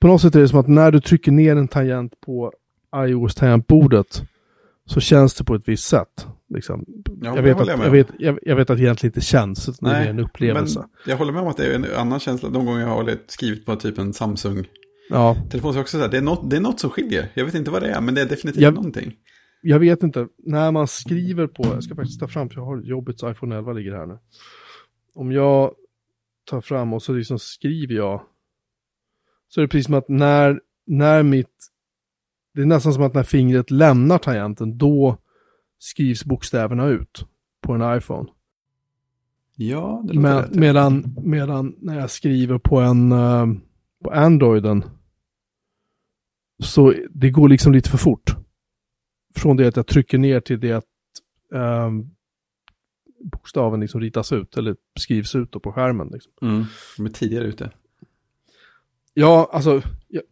på 0.00 0.06
något 0.06 0.20
sätt 0.20 0.34
är 0.34 0.40
det 0.40 0.48
som 0.48 0.58
att 0.58 0.68
när 0.68 0.92
du 0.92 1.00
trycker 1.00 1.32
ner 1.32 1.56
en 1.56 1.68
tangent 1.68 2.20
på 2.20 2.52
iOS-tangentbordet 2.96 4.22
så 4.86 5.00
känns 5.00 5.34
det 5.34 5.44
på 5.44 5.54
ett 5.54 5.68
visst 5.68 5.88
sätt. 5.88 6.26
Liksom. 6.54 6.84
Ja, 7.22 7.36
jag, 7.36 7.42
vet 7.42 7.60
att, 7.60 7.68
jag 7.68 7.90
vet, 7.90 8.08
jag, 8.18 8.38
jag 8.42 8.56
vet 8.56 8.70
att 8.70 8.76
det 8.76 8.82
egentligen 8.82 9.10
inte 9.10 9.20
känns, 9.20 9.68
utan 9.68 9.88
det 9.90 9.96
är 9.96 10.10
en 10.10 10.18
upplevelse. 10.20 10.78
Men 10.78 10.88
jag 11.06 11.16
håller 11.16 11.32
med 11.32 11.42
om 11.42 11.48
att 11.48 11.56
det 11.56 11.66
är 11.66 11.74
en 11.74 11.86
annan 11.96 12.20
känsla. 12.20 12.48
De 12.48 12.66
gånger 12.66 12.80
jag 12.80 12.88
har 12.88 13.16
skrivit 13.26 13.66
på 13.66 13.76
typ 13.76 13.98
en 13.98 14.12
Samsung-telefon 14.12 14.66
Ja, 15.08 15.36
så 15.50 15.78
är 15.78 15.80
också 15.80 15.96
så 15.96 16.02
här, 16.02 16.08
det 16.10 16.16
är, 16.16 16.22
något, 16.22 16.50
det 16.50 16.56
är 16.56 16.60
något 16.60 16.80
som 16.80 16.90
skiljer. 16.90 17.28
Jag 17.34 17.44
vet 17.44 17.54
inte 17.54 17.70
vad 17.70 17.82
det 17.82 17.88
är, 17.88 18.00
men 18.00 18.14
det 18.14 18.20
är 18.20 18.26
definitivt 18.26 18.62
Jag- 18.62 18.74
någonting. 18.74 19.12
Jag 19.66 19.78
vet 19.78 20.02
inte, 20.02 20.28
när 20.38 20.72
man 20.72 20.88
skriver 20.88 21.46
på, 21.46 21.64
jag 21.64 21.84
ska 21.84 21.94
faktiskt 21.94 22.20
ta 22.20 22.28
fram, 22.28 22.48
för 22.48 22.56
jag 22.56 22.64
har 22.64 22.80
jobbets 22.80 23.22
iPhone 23.22 23.56
11 23.56 23.72
ligger 23.72 23.92
här 23.92 24.06
nu. 24.06 24.18
Om 25.14 25.32
jag 25.32 25.74
tar 26.44 26.60
fram 26.60 26.92
och 26.92 27.02
så 27.02 27.12
liksom 27.12 27.38
skriver 27.38 27.94
jag, 27.94 28.22
så 29.48 29.60
är 29.60 29.62
det 29.62 29.68
precis 29.68 29.86
som 29.86 29.94
att 29.94 30.08
när, 30.08 30.60
när 30.86 31.22
mitt, 31.22 31.70
det 32.54 32.62
är 32.62 32.66
nästan 32.66 32.92
som 32.92 33.02
att 33.02 33.14
när 33.14 33.22
fingret 33.22 33.70
lämnar 33.70 34.18
tangenten, 34.18 34.78
då 34.78 35.16
skrivs 35.78 36.24
bokstäverna 36.24 36.86
ut 36.86 37.26
på 37.60 37.72
en 37.72 37.96
iPhone. 37.96 38.28
Ja, 39.56 40.02
det 40.04 40.12
låter 40.12 40.28
Med, 40.28 40.42
rätt. 40.42 40.54
medan, 40.54 41.16
medan 41.22 41.74
när 41.78 41.98
jag 41.98 42.10
skriver 42.10 42.58
på 42.58 42.80
en, 42.80 43.12
eh, 43.12 43.46
på 44.04 44.10
Androiden, 44.10 44.84
så 46.58 46.94
det 47.10 47.30
går 47.30 47.48
liksom 47.48 47.72
lite 47.72 47.90
för 47.90 47.98
fort. 47.98 48.43
Från 49.36 49.56
det 49.56 49.66
att 49.66 49.76
jag 49.76 49.86
trycker 49.86 50.18
ner 50.18 50.40
till 50.40 50.60
det 50.60 50.72
att 50.72 50.84
ehm, 51.54 52.10
bokstaven 53.32 53.80
liksom 53.80 54.00
ritas 54.00 54.32
ut 54.32 54.56
eller 54.56 54.76
skrivs 55.00 55.34
ut 55.34 55.50
på 55.50 55.72
skärmen. 55.72 56.08
Liksom. 56.12 56.32
Mm. 56.42 56.64
De 56.96 57.06
är 57.06 57.10
tidigare 57.10 57.44
ute. 57.44 57.70
Ja, 59.14 59.50
alltså, 59.52 59.82
jag, 60.08 60.22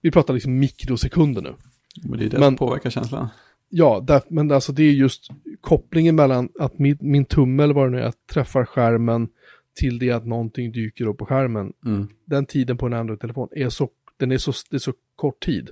vi 0.00 0.10
pratar 0.10 0.34
liksom 0.34 0.58
mikrosekunder 0.58 1.42
nu. 1.42 1.54
Men 2.02 2.18
det 2.18 2.24
är 2.24 2.30
det 2.30 2.38
Men- 2.38 2.46
som 2.46 2.56
påverkar 2.56 2.90
känslan. 2.90 3.28
Ja, 3.72 4.04
där, 4.06 4.22
men 4.28 4.50
alltså 4.52 4.72
det 4.72 4.82
är 4.82 4.92
just 4.92 5.28
kopplingen 5.60 6.16
mellan 6.16 6.48
att 6.58 6.78
min, 6.78 6.98
min 7.00 7.24
tumme 7.24 7.62
eller 7.62 7.74
vad 7.74 7.86
det 7.86 7.90
nu 7.90 8.00
är 8.02 8.12
träffar 8.32 8.64
skärmen 8.64 9.28
till 9.74 9.98
det 9.98 10.10
att 10.10 10.26
någonting 10.26 10.72
dyker 10.72 11.06
upp 11.06 11.18
på 11.18 11.26
skärmen. 11.26 11.72
Mm. 11.86 12.08
Den 12.24 12.46
tiden 12.46 12.76
på 12.78 12.86
en 12.86 12.92
Android-telefon 12.92 13.48
är 13.52 13.68
så, 13.68 13.90
den 14.16 14.32
är 14.32 14.38
så, 14.38 14.52
det 14.70 14.76
är 14.76 14.78
så 14.78 14.92
kort 15.16 15.40
tid. 15.44 15.70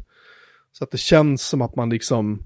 Så 0.72 0.84
att 0.84 0.90
det 0.90 0.98
känns 0.98 1.42
som 1.42 1.62
att 1.62 1.76
man 1.76 1.90
liksom, 1.90 2.42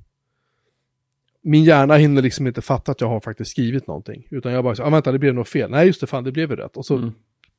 min 1.43 1.65
hjärna 1.65 1.97
hinner 1.97 2.23
liksom 2.23 2.47
inte 2.47 2.63
fatta 2.63 2.93
att 2.93 3.01
jag 3.01 3.09
har 3.09 3.21
faktiskt 3.21 3.51
skrivit 3.51 3.87
någonting. 3.87 4.27
Utan 4.31 4.53
jag 4.53 4.65
bara, 4.65 4.75
så, 4.75 4.83
ah, 4.83 4.91
vänta 4.91 5.13
det 5.13 5.19
blev 5.19 5.35
nog 5.35 5.49
fel. 5.49 5.71
Nej 5.71 5.87
just 5.87 6.01
det, 6.01 6.07
fan 6.07 6.25
det 6.25 6.33
blev 6.33 6.51
ju 6.51 6.57
rätt. 6.57 6.77
Och 6.77 6.87
så, 6.87 6.97
Mm. 6.97 7.13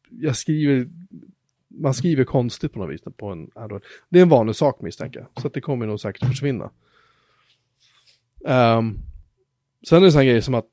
jag 0.10 0.36
skriver, 0.36 0.88
man 1.68 1.94
skriver 1.94 2.24
konstigt 2.24 2.74
på 2.74 2.80
något 2.80 2.94
vis 2.94 3.02
på 3.18 3.28
en 3.32 3.50
Android. 3.56 3.84
Det 4.10 4.20
är 4.20 4.24
en 4.24 4.30
vanlig 4.30 4.56
sak 4.56 4.82
misstänker 4.82 5.20
jag. 5.20 5.44
Så 5.44 5.50
det 5.50 5.62
kommer 5.62 5.86
nog 5.86 6.00
säkert 6.00 6.28
försvinna. 6.28 6.72
Um, 8.46 9.00
sen 9.88 9.98
är 9.98 10.02
det 10.02 10.08
en 10.08 10.12
sån 10.12 10.26
grej 10.26 10.42
som 10.42 10.54
att 10.54 10.70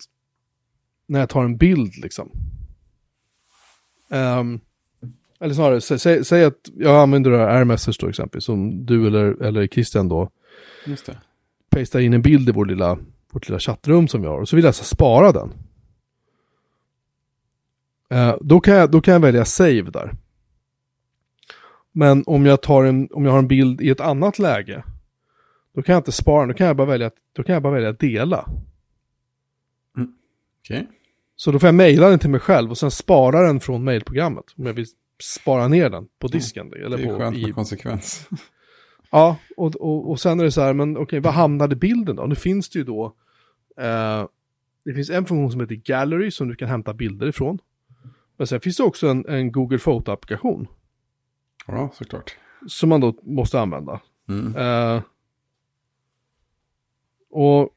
när 1.07 1.21
jag 1.21 1.29
tar 1.29 1.45
en 1.45 1.57
bild 1.57 1.97
liksom. 1.97 2.31
Ehm, 4.11 4.61
eller 5.41 5.55
snarare, 5.55 5.81
sä, 5.81 5.99
säg, 5.99 6.25
säg 6.25 6.45
att 6.45 6.71
jag 6.77 7.03
använder 7.03 7.31
det 7.31 7.39
här 7.39 7.49
AirMessage 7.59 7.97
då 8.01 8.09
exempelvis, 8.09 8.45
som 8.45 8.87
du 8.87 9.07
eller, 9.07 9.43
eller 9.43 9.67
Christian 9.67 10.09
då 10.09 10.31
Just 10.87 11.07
det. 11.07 11.19
Pastar 11.71 12.01
in 12.01 12.13
en 12.15 12.23
bild 12.23 12.49
i 12.49 12.53
vår 12.53 12.67
lilla, 12.67 12.99
vårt 13.33 13.49
lilla 13.49 13.59
chattrum 13.59 14.09
som 14.09 14.23
vi 14.23 14.29
har, 14.29 14.39
och 14.41 14.49
så 14.49 14.57
vill 14.57 14.65
jag 14.65 14.75
så 14.75 14.85
spara 14.85 15.33
den. 15.33 15.53
Eh, 18.11 18.37
då, 18.41 18.61
kan 18.61 18.75
jag, 18.75 18.91
då 18.91 19.01
kan 19.01 19.13
jag 19.13 19.21
välja 19.21 19.45
save 19.45 19.83
där. 19.83 20.13
Men 21.93 22.25
om 22.27 22.47
jag, 22.47 22.63
tar 22.63 22.85
en, 22.85 23.09
om 23.13 23.25
jag 23.25 23.33
har 23.33 23.39
en 23.39 23.49
bild 23.49 23.81
i 23.81 23.91
ett 23.91 24.01
annat 24.01 24.39
läge, 24.39 24.85
då 25.75 25.83
kan 25.83 25.93
jag 25.93 26.01
inte 26.01 26.13
spara 26.13 26.41
den, 26.41 26.49
då 26.49 26.55
kan 26.55 26.67
jag 26.67 26.77
bara 26.77 26.87
välja, 26.87 27.07
att- 27.07 27.15
då 27.33 27.43
kan 27.43 27.53
jag 27.53 27.63
bara 27.63 27.73
välja 27.73 27.89
att 27.89 27.99
dela. 28.01 28.49
Okej. 30.65 30.87
Så 31.37 31.53
då 31.53 31.59
får 31.59 31.67
jag 31.67 31.75
mejla 31.75 32.09
den 32.09 32.19
till 32.19 32.31
mig 32.31 32.41
själv 32.41 32.71
och 32.71 32.79
sen 32.79 32.91
spara 32.91 33.41
den 33.47 33.61
från 33.61 33.85
mejlprogrammet. 33.85 34.45
Om 34.57 34.67
jag 34.67 34.73
vill 34.75 34.87
spara 35.23 35.69
ner 35.69 35.91
den 35.91 36.07
på 36.19 36.29
disken. 36.29 36.73
Eller 36.73 36.97
Det 36.97 37.03
är 37.03 37.07
på, 37.13 37.19
skönt 37.19 37.37
i, 37.37 37.43
med 37.45 37.55
konsekvens. 37.55 38.29
Ja, 39.11 39.37
och, 39.57 39.77
och, 39.77 40.11
och 40.11 40.21
sen 40.21 40.41
är 40.41 40.45
det 40.45 40.53
så 40.53 40.61
här, 40.61 40.75
men 40.75 40.97
okej, 40.97 41.21
vad 41.21 41.33
hamnade 41.33 41.77
bilden 41.77 42.17
då? 42.17 42.27
Nu 42.27 42.35
finns 42.35 42.69
det 42.71 42.79
ju 42.79 42.85
då, 42.85 43.17
eh, 43.77 44.27
det 44.85 44.95
finns 44.95 45.11
en 45.11 45.27
funktion 45.27 45.51
som 45.51 45.61
heter 45.61 45.75
Gallery 45.75 46.31
som 46.31 46.49
du 46.49 46.55
kan 46.57 46.69
hämta 46.69 46.95
bilder 46.95 47.27
ifrån. 47.27 47.59
Men 48.37 48.47
sen 48.47 48.61
finns 48.61 48.77
det 48.77 48.83
också 48.83 49.09
en, 49.09 49.27
en 49.29 49.53
Google 49.53 49.79
Photo-applikation 49.79 50.67
Ja, 51.67 51.91
såklart. 51.95 52.37
som 52.67 52.89
man 52.89 53.01
då 53.01 53.15
måste 53.23 53.61
använda. 53.61 54.01
Mm. 54.29 54.57
Eh, 54.57 55.03
och 57.31 57.71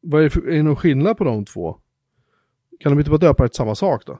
vad 0.00 0.20
är 0.20 0.24
det, 0.24 0.30
för, 0.30 0.40
är 0.48 0.56
det 0.56 0.62
någon 0.62 0.76
skillnad 0.76 1.16
på 1.16 1.24
de 1.24 1.44
två? 1.44 1.78
Kan 2.80 2.92
de 2.92 2.98
inte 2.98 3.10
bara 3.10 3.18
döpa 3.18 3.42
det 3.42 3.48
till 3.48 3.56
samma 3.56 3.74
sak 3.74 4.06
då? 4.06 4.18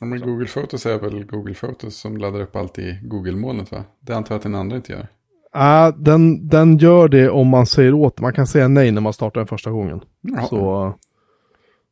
Ja, 0.00 0.06
men 0.06 0.20
Google 0.20 0.46
Photos 0.46 0.86
är 0.86 0.98
väl 0.98 1.24
Google 1.24 1.54
Photos 1.54 1.96
som 1.96 2.16
laddar 2.16 2.40
upp 2.40 2.56
allt 2.56 2.78
i 2.78 3.00
Google-molnet 3.02 3.72
va? 3.72 3.84
Det 4.00 4.12
antar 4.16 4.34
jag 4.34 4.36
att 4.38 4.42
den 4.42 4.54
andra 4.54 4.76
inte 4.76 4.92
gör. 4.92 5.08
Ah, 5.50 5.90
den, 5.90 6.48
den 6.48 6.78
gör 6.78 7.08
det 7.08 7.30
om 7.30 7.48
man 7.48 7.66
säger 7.66 7.94
åt. 7.94 8.20
Man 8.20 8.32
kan 8.32 8.46
säga 8.46 8.68
nej 8.68 8.90
när 8.92 9.00
man 9.00 9.12
startar 9.12 9.40
den 9.40 9.46
första 9.48 9.70
gången. 9.70 10.00
Ja, 10.20 10.46
Så... 10.46 10.94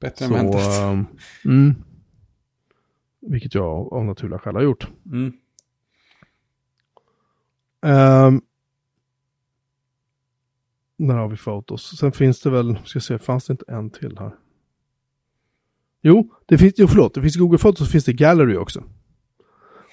bättre 0.00 0.24
än 0.24 0.30
Så, 0.30 0.36
väntat. 0.36 0.80
ehm, 0.80 1.05
mm. 1.44 1.74
Vilket 3.20 3.55
jag 3.55 3.92
av 3.92 4.05
naturliga 4.05 4.38
skäl 4.38 4.55
har 4.55 4.62
gjort. 4.62 4.88
Mm. 5.07 5.32
Um, 7.84 8.42
där 10.96 11.14
har 11.14 11.28
vi 11.28 11.36
fotos. 11.36 11.98
Sen 11.98 12.12
finns 12.12 12.40
det 12.40 12.50
väl, 12.50 12.78
ska 12.84 13.00
se, 13.00 13.18
fanns 13.18 13.46
det 13.46 13.53
inte 13.53 13.64
en 13.68 13.90
till 13.90 14.18
här? 14.18 14.32
Jo, 16.03 16.34
det 16.46 16.59
finns, 16.59 16.74
jo 16.76 16.88
förlåt, 16.88 17.14
det 17.14 17.22
finns 17.22 17.36
Google 17.36 17.59
Fotos 17.59 17.86
så 17.86 17.92
finns 17.92 18.05
det 18.05 18.12
Gallery 18.12 18.57
också. 18.57 18.84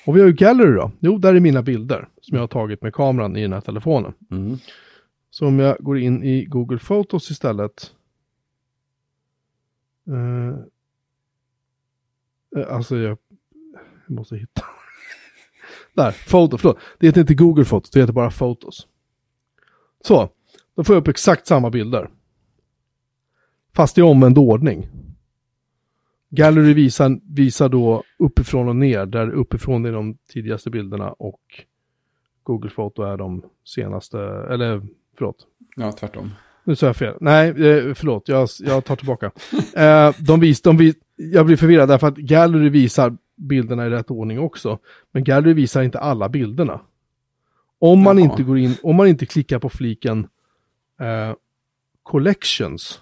Och 0.06 0.16
vi 0.16 0.20
har 0.20 0.28
ju 0.28 0.34
Gallery 0.34 0.74
då. 0.74 0.92
Jo, 1.00 1.18
där 1.18 1.34
är 1.34 1.40
mina 1.40 1.62
bilder 1.62 2.10
som 2.22 2.36
jag 2.36 2.44
har 2.44 2.48
tagit 2.48 2.82
med 2.82 2.94
kameran 2.94 3.38
i 3.38 3.42
den 3.42 3.54
här 3.54 3.62
telefonen. 3.62 4.14
Mm. 4.32 4.58
Så 5.30 5.48
om 5.48 5.60
jag 5.60 5.78
går 5.80 5.98
in 5.98 6.24
i 6.24 6.46
Google 6.46 6.80
Photos 6.80 7.32
istället. 7.32 7.92
Eh, 10.08 10.60
eh, 12.62 12.76
alltså 12.76 12.98
jag, 12.98 13.18
jag 14.08 14.16
måste 14.16 14.36
hitta. 14.36 14.62
Där, 15.94 16.12
foto, 16.12 16.58
förlåt. 16.58 16.78
Det 17.00 17.08
heter 17.08 17.22
inte 17.22 17.34
Google 17.34 17.66
Photos, 17.66 17.92
det 17.92 18.00
heter 18.00 18.14
bara 18.14 18.32
Photos. 18.32 18.88
Så, 20.06 20.30
då 20.76 20.84
får 20.84 20.96
jag 20.96 21.02
upp 21.02 21.08
exakt 21.08 21.48
samma 21.48 21.70
bilder. 21.70 22.10
Fast 23.76 23.98
i 23.98 24.02
omvänd 24.02 24.38
ordning. 24.38 24.88
Gallery 26.30 26.74
visar, 26.74 27.20
visar 27.36 27.70
då 27.70 28.04
uppifrån 28.20 28.68
och 28.70 28.76
ner, 28.76 29.06
där 29.06 29.30
uppifrån 29.30 29.86
är 29.86 29.92
de 29.92 30.18
tidigaste 30.34 30.70
bilderna 30.70 31.10
och 31.12 31.40
Google 32.44 32.70
Photo 32.70 33.04
är 33.04 33.18
de 33.18 33.44
senaste, 33.66 34.20
eller 34.50 34.82
förlåt, 35.18 35.36
Ja, 35.76 35.92
tvärtom. 35.92 36.32
nu 36.64 36.76
sa 36.76 36.86
jag 36.86 36.96
fel. 36.96 37.16
Nej, 37.22 37.50
eh, 37.50 37.94
förlåt, 37.94 38.28
jag, 38.28 38.50
jag 38.60 38.86
tar 38.86 38.96
tillbaka. 38.96 39.32
Eh, 39.76 40.16
de 40.20 40.40
vis, 40.40 40.62
de 40.62 40.78
vis, 40.78 40.96
jag 41.16 41.46
blir 41.46 41.58
förvirrad 41.58 41.90
därför 41.90 42.08
att 42.08 42.18
Gallery 42.18 42.70
visar 42.70 43.18
bilderna 43.36 43.86
i 43.88 43.90
rätt 43.90 44.12
ordning 44.12 44.40
också. 44.40 44.80
Men 45.12 45.24
Gallery 45.24 45.54
visar 45.54 45.82
inte 45.84 46.00
alla 46.00 46.30
bilderna. 46.30 46.82
Om 47.80 48.04
man 48.04 48.18
Jaha. 48.18 48.32
inte 48.32 48.44
går 48.44 48.58
in, 48.58 48.76
om 48.84 48.96
man 48.96 49.08
inte 49.08 49.26
klickar 49.26 49.60
på 49.60 49.70
fliken 49.70 50.28
eh, 51.00 51.36
Collections, 52.04 53.02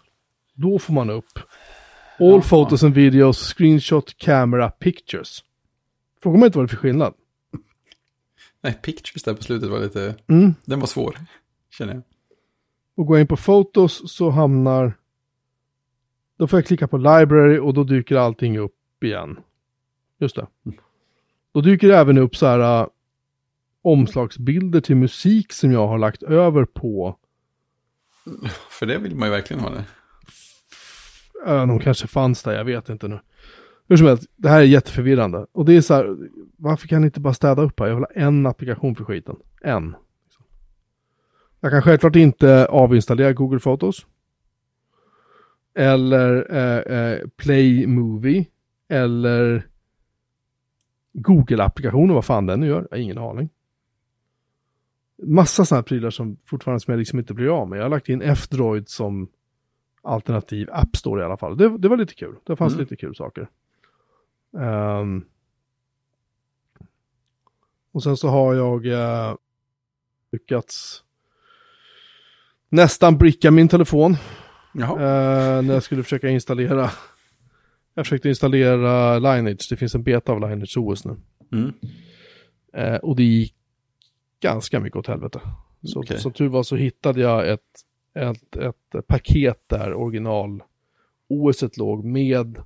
då 0.53 0.79
får 0.79 0.93
man 0.93 1.09
upp 1.09 1.39
All 2.19 2.31
Jaha. 2.31 2.41
photos 2.41 2.83
and 2.83 2.93
videos, 2.93 3.37
screenshot, 3.53 4.17
camera, 4.17 4.69
pictures. 4.69 5.43
Frågar 6.23 6.39
man 6.39 6.45
inte 6.45 6.57
vad 6.57 6.67
det 6.67 6.71
är 6.71 6.75
för 6.75 6.77
skillnad. 6.77 7.13
Nej, 8.61 8.73
pictures 8.81 9.23
där 9.23 9.33
på 9.33 9.43
slutet 9.43 9.69
var 9.69 9.79
lite, 9.79 10.15
Mm. 10.27 10.55
den 10.65 10.79
var 10.79 10.87
svår. 10.87 11.17
Känner 11.69 11.93
jag. 11.93 12.03
Och 12.95 13.05
går 13.05 13.17
jag 13.17 13.21
in 13.23 13.27
på 13.27 13.37
Photos 13.37 14.11
så 14.11 14.29
hamnar... 14.29 14.93
Då 16.37 16.47
får 16.47 16.59
jag 16.59 16.65
klicka 16.65 16.87
på 16.87 16.97
Library 16.97 17.59
och 17.59 17.73
då 17.73 17.83
dyker 17.83 18.15
allting 18.15 18.57
upp 18.59 19.03
igen. 19.03 19.39
Just 20.19 20.35
det. 20.35 20.47
Då 21.51 21.61
dyker 21.61 21.87
det 21.87 21.97
även 21.97 22.17
upp 22.17 22.35
så 22.35 22.45
här 22.45 22.81
äh, 22.81 22.87
omslagsbilder 23.81 24.81
till 24.81 24.95
musik 24.95 25.53
som 25.53 25.71
jag 25.71 25.87
har 25.87 25.97
lagt 25.97 26.23
över 26.23 26.65
på... 26.65 27.17
För 28.69 28.85
det 28.85 28.97
vill 28.97 29.15
man 29.15 29.27
ju 29.27 29.31
verkligen 29.31 29.63
ha 29.63 29.69
det. 29.69 29.83
Äh, 31.45 31.67
de 31.67 31.79
kanske 31.79 32.07
fanns 32.07 32.43
där, 32.43 32.53
jag 32.53 32.65
vet 32.65 32.89
inte 32.89 33.07
nu. 33.07 33.19
Hur 33.87 33.97
som 33.97 34.07
helst, 34.07 34.29
det 34.35 34.49
här 34.49 34.59
är 34.59 34.63
jätteförvirrande. 34.63 35.45
Och 35.51 35.65
det 35.65 35.73
är 35.73 35.81
så 35.81 35.93
här, 35.93 36.17
varför 36.57 36.87
kan 36.87 37.01
ni 37.01 37.05
inte 37.05 37.19
bara 37.19 37.33
städa 37.33 37.61
upp 37.61 37.79
här? 37.79 37.87
Jag 37.87 37.95
vill 37.95 38.03
ha 38.03 38.11
en 38.11 38.45
applikation 38.45 38.95
för 38.95 39.03
skiten. 39.03 39.35
En. 39.61 39.95
Jag 41.59 41.71
kan 41.71 41.81
självklart 41.81 42.15
inte 42.15 42.65
avinstallera 42.65 43.33
Google 43.33 43.59
Photos. 43.59 44.05
Eller 45.75 46.55
eh, 46.55 46.97
eh, 46.97 47.27
Play 47.37 47.87
Movie. 47.87 48.45
Eller 48.89 49.67
Google-applikationen, 51.13 52.15
vad 52.15 52.25
fan 52.25 52.45
den 52.45 52.59
nu 52.59 52.67
gör. 52.67 52.87
Jag 52.89 52.97
har 52.97 53.03
ingen 53.03 53.17
aning. 53.17 53.49
Massa 55.23 55.65
sådana 55.65 55.79
här 55.79 55.83
prylar 55.83 56.09
som 56.09 56.37
fortfarande 56.45 56.79
som 56.79 56.91
jag 56.91 56.99
liksom 56.99 57.19
inte 57.19 57.33
blir 57.33 57.61
av 57.61 57.69
med. 57.69 57.79
Jag 57.79 57.83
har 57.83 57.89
lagt 57.89 58.09
in 58.09 58.21
F-Droid 58.21 58.89
som 58.89 59.27
alternativ 60.07 60.69
App 60.71 60.95
Store 60.95 61.21
i 61.21 61.25
alla 61.25 61.37
fall. 61.37 61.57
Det, 61.57 61.77
det 61.77 61.87
var 61.87 61.97
lite 61.97 62.13
kul. 62.13 62.35
Det 62.43 62.55
fanns 62.55 62.73
Mm. 62.73 62.83
lite 62.83 62.95
kul 62.95 63.15
saker. 63.15 63.49
Ehm. 64.59 65.25
och 67.91 68.03
sen 68.03 68.17
så 68.17 68.27
har 68.27 68.53
jag 68.55 68.85
eh, 68.85 69.35
lyckats 70.31 71.03
nästan 72.69 73.17
bricka 73.17 73.51
min 73.51 73.67
telefon. 73.67 74.11
Eh, 74.79 74.87
när 75.61 75.73
jag 75.73 75.83
skulle 75.83 76.03
försöka 76.03 76.29
installera. 76.29 76.89
Jag 77.93 78.05
försökte 78.05 78.29
installera 78.29 79.19
Lineage. 79.19 79.67
Det 79.69 79.75
finns 79.75 79.95
en 79.95 80.03
beta 80.03 80.31
av 80.31 80.41
Lineage 80.41 80.77
OS 80.77 81.05
nu. 81.05 81.15
Mm. 81.51 81.73
Eh, 82.73 82.95
och 82.95 83.15
det 83.15 83.23
gick 83.23 83.55
ganska 84.39 84.79
mycket 84.79 84.97
åt 84.97 85.07
helvete. 85.07 85.41
Så 85.83 85.99
Okej. 85.99 86.19
som 86.19 86.31
tur 86.31 86.47
var 86.47 86.63
så 86.63 86.75
hittade 86.75 87.21
jag 87.21 87.49
ett, 87.49 87.61
ett, 88.17 88.55
ett 88.55 89.07
paket 89.07 89.63
där 89.67 89.93
original 89.93 90.63
OS 91.29 91.77
låg 91.77 92.05
med 92.05 92.57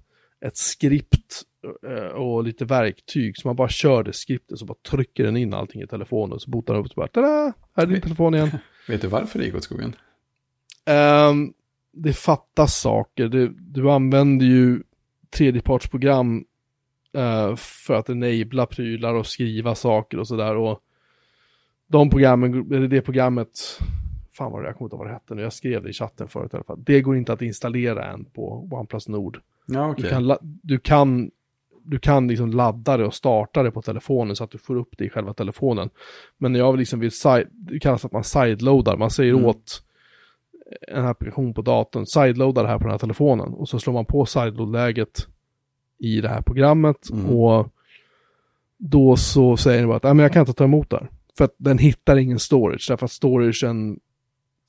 ett 0.45 0.57
skript 0.57 1.41
eh, 1.87 2.07
och 2.07 2.43
lite 2.43 2.65
verktyg. 2.65 3.37
Så 3.37 3.47
man 3.47 3.55
bara 3.55 3.69
kör 3.69 4.03
det 4.03 4.13
skriptet 4.13 4.59
så 4.59 4.65
bara 4.65 4.77
trycker 4.89 5.23
den 5.23 5.37
in 5.37 5.53
allting 5.53 5.81
i 5.81 5.87
telefonen. 5.87 6.39
Så 6.39 6.49
botar 6.49 6.73
den 6.73 6.83
upp 6.83 6.89
och 6.89 6.95
bara 6.95 7.07
tada! 7.07 7.53
Här 7.75 7.83
är 7.83 7.87
din 7.87 8.01
telefon 8.01 8.35
igen. 8.35 8.49
Vet 8.87 9.01
du 9.01 9.07
varför 9.07 9.39
det 9.39 9.45
gick 9.45 9.55
åt 9.55 9.63
skogen? 9.63 9.95
Ehm, 10.85 11.53
det 11.91 12.13
fattas 12.13 12.75
saker. 12.75 13.27
Du, 13.27 13.47
du 13.59 13.91
använder 13.91 14.45
ju 14.45 14.83
tredjepartsprogram 15.29 16.45
eh, 17.13 17.55
för 17.55 17.93
att 17.93 18.09
enabla 18.09 18.65
prylar 18.65 19.13
och 19.13 19.27
skriva 19.27 19.75
saker 19.75 20.19
och 20.19 20.27
sådär. 20.27 20.55
Och 20.55 20.79
de 21.87 22.09
programmen, 22.09 22.73
eller 22.73 22.87
det 22.87 23.01
programmet, 23.01 23.79
fan 24.33 24.51
vad 24.51 24.61
det, 24.63 24.67
jag 24.67 24.75
kommer 24.77 24.85
inte 24.87 24.95
ihåg 24.95 24.99
vad 24.99 25.07
det 25.07 25.13
hette 25.13 25.35
nu, 25.35 25.41
jag 25.41 25.53
skrev 25.53 25.83
det 25.83 25.89
i 25.89 25.93
chatten 25.93 26.27
förut 26.27 26.53
i 26.53 26.55
alla 26.55 26.63
fall. 26.63 26.83
Det 26.83 27.01
går 27.01 27.17
inte 27.17 27.33
att 27.33 27.41
installera 27.41 28.05
än 28.05 28.25
på 28.25 28.67
OnePlus 28.71 29.07
Nord. 29.07 29.39
Ja, 29.65 29.89
okej. 29.91 30.03
Du 30.03 30.09
kan, 30.09 30.37
du 30.41 30.79
kan, 30.79 31.31
du 31.83 31.99
kan 31.99 32.27
liksom 32.27 32.51
ladda 32.51 32.97
det 32.97 33.05
och 33.05 33.13
starta 33.13 33.63
det 33.63 33.71
på 33.71 33.81
telefonen 33.81 34.35
så 34.35 34.43
att 34.43 34.51
du 34.51 34.57
får 34.57 34.75
upp 34.75 34.97
det 34.97 35.05
i 35.05 35.09
själva 35.09 35.33
telefonen. 35.33 35.89
Men 36.37 36.55
jag 36.55 36.77
liksom 36.77 36.99
vill, 36.99 37.11
side, 37.11 37.47
det 37.51 37.79
kallas 37.79 38.05
att 38.05 38.11
man 38.11 38.23
sideloadar, 38.23 38.97
man 38.97 39.09
säger 39.09 39.33
Mm. 39.33 39.45
åt 39.45 39.83
en 40.87 41.05
applikation 41.05 41.53
på 41.53 41.61
datorn, 41.61 42.05
sideloada 42.05 42.61
det 42.63 42.67
här 42.67 42.77
på 42.77 42.83
den 42.83 42.91
här 42.91 42.97
telefonen 42.97 43.53
och 43.53 43.69
så 43.69 43.79
slår 43.79 43.93
man 43.93 44.05
på 44.05 44.25
sideload-läget 44.25 45.27
i 45.97 46.21
det 46.21 46.29
här 46.29 46.41
programmet 46.41 47.09
Mm. 47.11 47.25
och 47.25 47.67
då 48.77 49.15
så 49.15 49.57
säger 49.57 49.79
den 49.79 49.87
bara 49.87 49.97
att 49.97 50.03
"Nej, 50.03 50.13
men 50.13 50.23
jag 50.23 50.33
kan 50.33 50.39
inte 50.39 50.53
ta 50.53 50.63
emot 50.63 50.89
det 50.89 50.97
här. 50.97 51.09
För 51.37 51.45
att 51.45 51.55
den 51.57 51.77
hittar 51.77 52.17
ingen 52.17 52.39
storage, 52.39 52.85
därför 52.89 53.05
att 53.05 53.11
storagen 53.11 53.99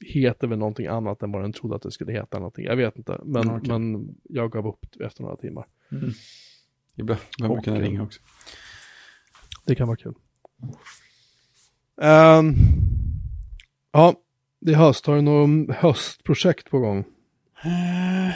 heter 0.07 0.47
väl 0.47 0.59
någonting 0.59 0.87
annat 0.87 1.23
än 1.23 1.33
vad 1.33 1.43
den 1.43 1.53
trodde 1.53 1.77
att 1.77 1.83
det 1.83 1.91
skulle 1.91 2.13
heta. 2.13 2.39
Någonting. 2.39 2.65
Jag 2.65 2.77
vet 2.77 2.97
inte, 2.97 3.21
men, 3.25 3.51
okej. 3.51 3.79
men 3.79 4.15
jag 4.23 4.53
gav 4.53 4.67
upp 4.67 4.87
efter 5.01 5.23
några 5.23 5.37
timmar. 5.37 5.67
Mm. 5.93 6.11
Ibland 6.97 7.21
behöver 7.39 7.55
man 7.55 7.65
kunna 7.65 7.81
ringa 7.81 8.03
också. 8.03 8.21
Det 9.65 9.75
kan 9.75 9.87
vara 9.87 9.97
kul. 9.97 10.15
Ehm, 12.03 12.55
ja, 13.93 14.15
det 14.61 14.73
är 14.73 14.77
höst. 14.77 15.07
Har 15.07 15.17
du 15.17 15.23
något 15.23 15.77
höstprojekt 15.77 16.71
på 16.71 16.79
gång? 16.79 16.99
Eh, 17.65 18.35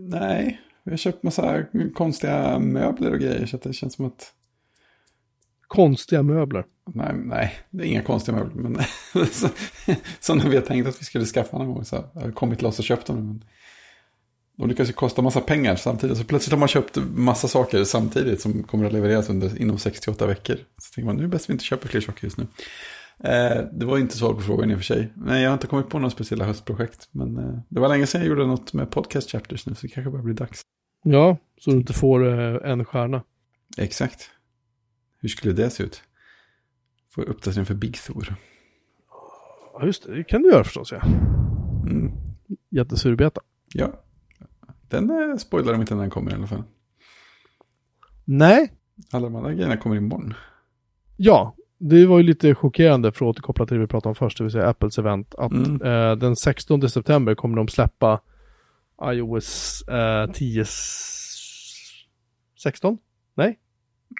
nej, 0.00 0.60
vi 0.84 0.90
har 0.90 0.96
köpt 0.96 1.22
massa 1.22 1.64
konstiga 1.94 2.58
möbler 2.58 3.12
och 3.12 3.18
grejer 3.18 3.46
så 3.46 3.56
att 3.56 3.62
det 3.62 3.72
känns 3.72 3.94
som 3.94 4.04
att... 4.04 4.34
Konstiga 5.66 6.22
möbler. 6.22 6.64
Nej, 6.86 7.12
nej 7.14 7.52
det 7.70 7.82
är 7.84 7.86
inga 7.86 8.02
konstiga 8.02 8.36
möbler. 8.36 8.62
Men 8.62 8.82
så- 9.26 9.48
sådana 10.20 10.48
vi 10.48 10.56
har 10.56 10.62
tänkt 10.62 10.88
att 10.88 11.00
vi 11.00 11.04
skulle 11.04 11.24
skaffa 11.24 11.58
någon 11.58 11.74
gång. 11.74 11.84
Så 11.84 12.04
jag 12.14 12.20
har 12.20 12.30
kommit 12.30 12.62
loss 12.62 12.78
och 12.78 12.84
köpt 12.84 13.06
dem. 13.06 13.16
Men 13.26 13.44
de 14.56 14.68
lyckas 14.68 14.88
ju 14.88 14.92
kosta 14.92 15.22
massa 15.22 15.40
pengar 15.40 15.76
samtidigt. 15.76 16.18
Så 16.18 16.24
plötsligt 16.24 16.52
har 16.52 16.58
man 16.58 16.68
köpt 16.68 16.96
massa 17.14 17.48
saker 17.48 17.84
samtidigt 17.84 18.40
som 18.40 18.62
kommer 18.62 18.84
att 18.86 18.92
levereras 18.92 19.28
under, 19.30 19.60
inom 19.62 19.78
68 19.78 20.26
veckor. 20.26 20.56
Så 20.78 20.94
tänker 20.94 21.06
man, 21.06 21.16
nu 21.16 21.22
är 21.22 21.26
det 21.26 21.30
bäst 21.30 21.48
vi 21.48 21.52
inte 21.52 21.64
köper 21.64 21.88
fler 21.88 22.00
saker 22.00 22.24
just 22.24 22.38
nu. 22.38 22.46
Eh, 23.24 23.62
det 23.72 23.86
var 23.86 23.98
inte 23.98 24.16
svar 24.16 24.34
på 24.34 24.40
frågan 24.40 24.70
i 24.70 24.74
och 24.74 24.78
för 24.78 24.84
sig. 24.84 25.12
Nej, 25.16 25.42
jag 25.42 25.50
har 25.50 25.54
inte 25.54 25.66
kommit 25.66 25.88
på 25.88 25.98
några 25.98 26.10
speciella 26.10 26.44
höstprojekt. 26.44 27.08
Men 27.10 27.38
eh, 27.38 27.58
det 27.68 27.80
var 27.80 27.88
länge 27.88 28.06
sedan 28.06 28.20
jag 28.20 28.28
gjorde 28.28 28.46
något 28.46 28.72
med 28.72 28.90
podcast 28.90 29.30
chapters 29.30 29.66
nu. 29.66 29.74
Så 29.74 29.80
det 29.86 29.88
kanske 29.92 30.10
börjar 30.10 30.24
bli 30.24 30.34
dags. 30.34 30.60
Ja, 31.04 31.36
så 31.60 31.70
du 31.70 31.76
inte 31.76 31.92
får 31.92 32.38
eh, 32.64 32.70
en 32.70 32.84
stjärna. 32.84 33.22
Exakt. 33.78 34.30
Hur 35.20 35.28
skulle 35.28 35.52
det 35.52 35.70
se 35.70 35.82
ut? 35.82 36.02
Får 37.14 37.22
uppdatering 37.28 37.66
för 37.66 37.74
Big 37.74 37.96
Thor. 37.96 38.34
Ja, 39.78 39.86
just 39.86 40.06
det. 40.06 40.14
Det 40.14 40.24
kan 40.24 40.42
du 40.42 40.48
göra 40.50 40.64
förstås, 40.64 40.92
ja. 40.92 41.00
Mm. 41.86 42.12
Jättesurbeta. 42.70 43.40
Ja. 43.74 43.92
Den 44.88 45.10
eh, 45.10 45.36
spoilar 45.36 45.72
de 45.72 45.80
inte 45.80 45.94
när 45.94 46.00
den 46.00 46.10
kommer 46.10 46.30
i 46.30 46.34
alla 46.34 46.46
fall. 46.46 46.62
Nej, 48.24 48.72
Alla 49.12 49.24
de 49.26 49.36
andra 49.36 49.52
grejerna 49.54 49.76
kommer 49.76 49.96
imorgon. 49.96 50.34
ja. 51.16 51.56
Det 51.78 52.06
var 52.06 52.18
ju 52.18 52.24
lite 52.24 52.54
chockerande 52.54 53.12
för 53.12 53.24
att 53.24 53.30
återkoppla 53.30 53.66
till 53.66 53.74
det 53.76 53.80
vi 53.80 53.86
pratade 53.86 54.08
om 54.08 54.14
först, 54.14 54.38
det 54.38 54.44
vill 54.44 54.50
säga 54.52 54.68
Apples 54.68 54.98
event. 54.98 55.34
Att 55.34 55.52
Mm. 55.52 55.82
eh, 55.82 56.16
den 56.16 56.36
16 56.36 56.88
september 56.88 57.34
kommer 57.34 57.56
de 57.56 57.68
släppa 57.68 58.20
iOS 59.02 59.82
eh, 59.88 60.30
10... 60.32 60.60
s- 60.62 62.04
16? 62.62 62.98
Nej, 63.34 63.58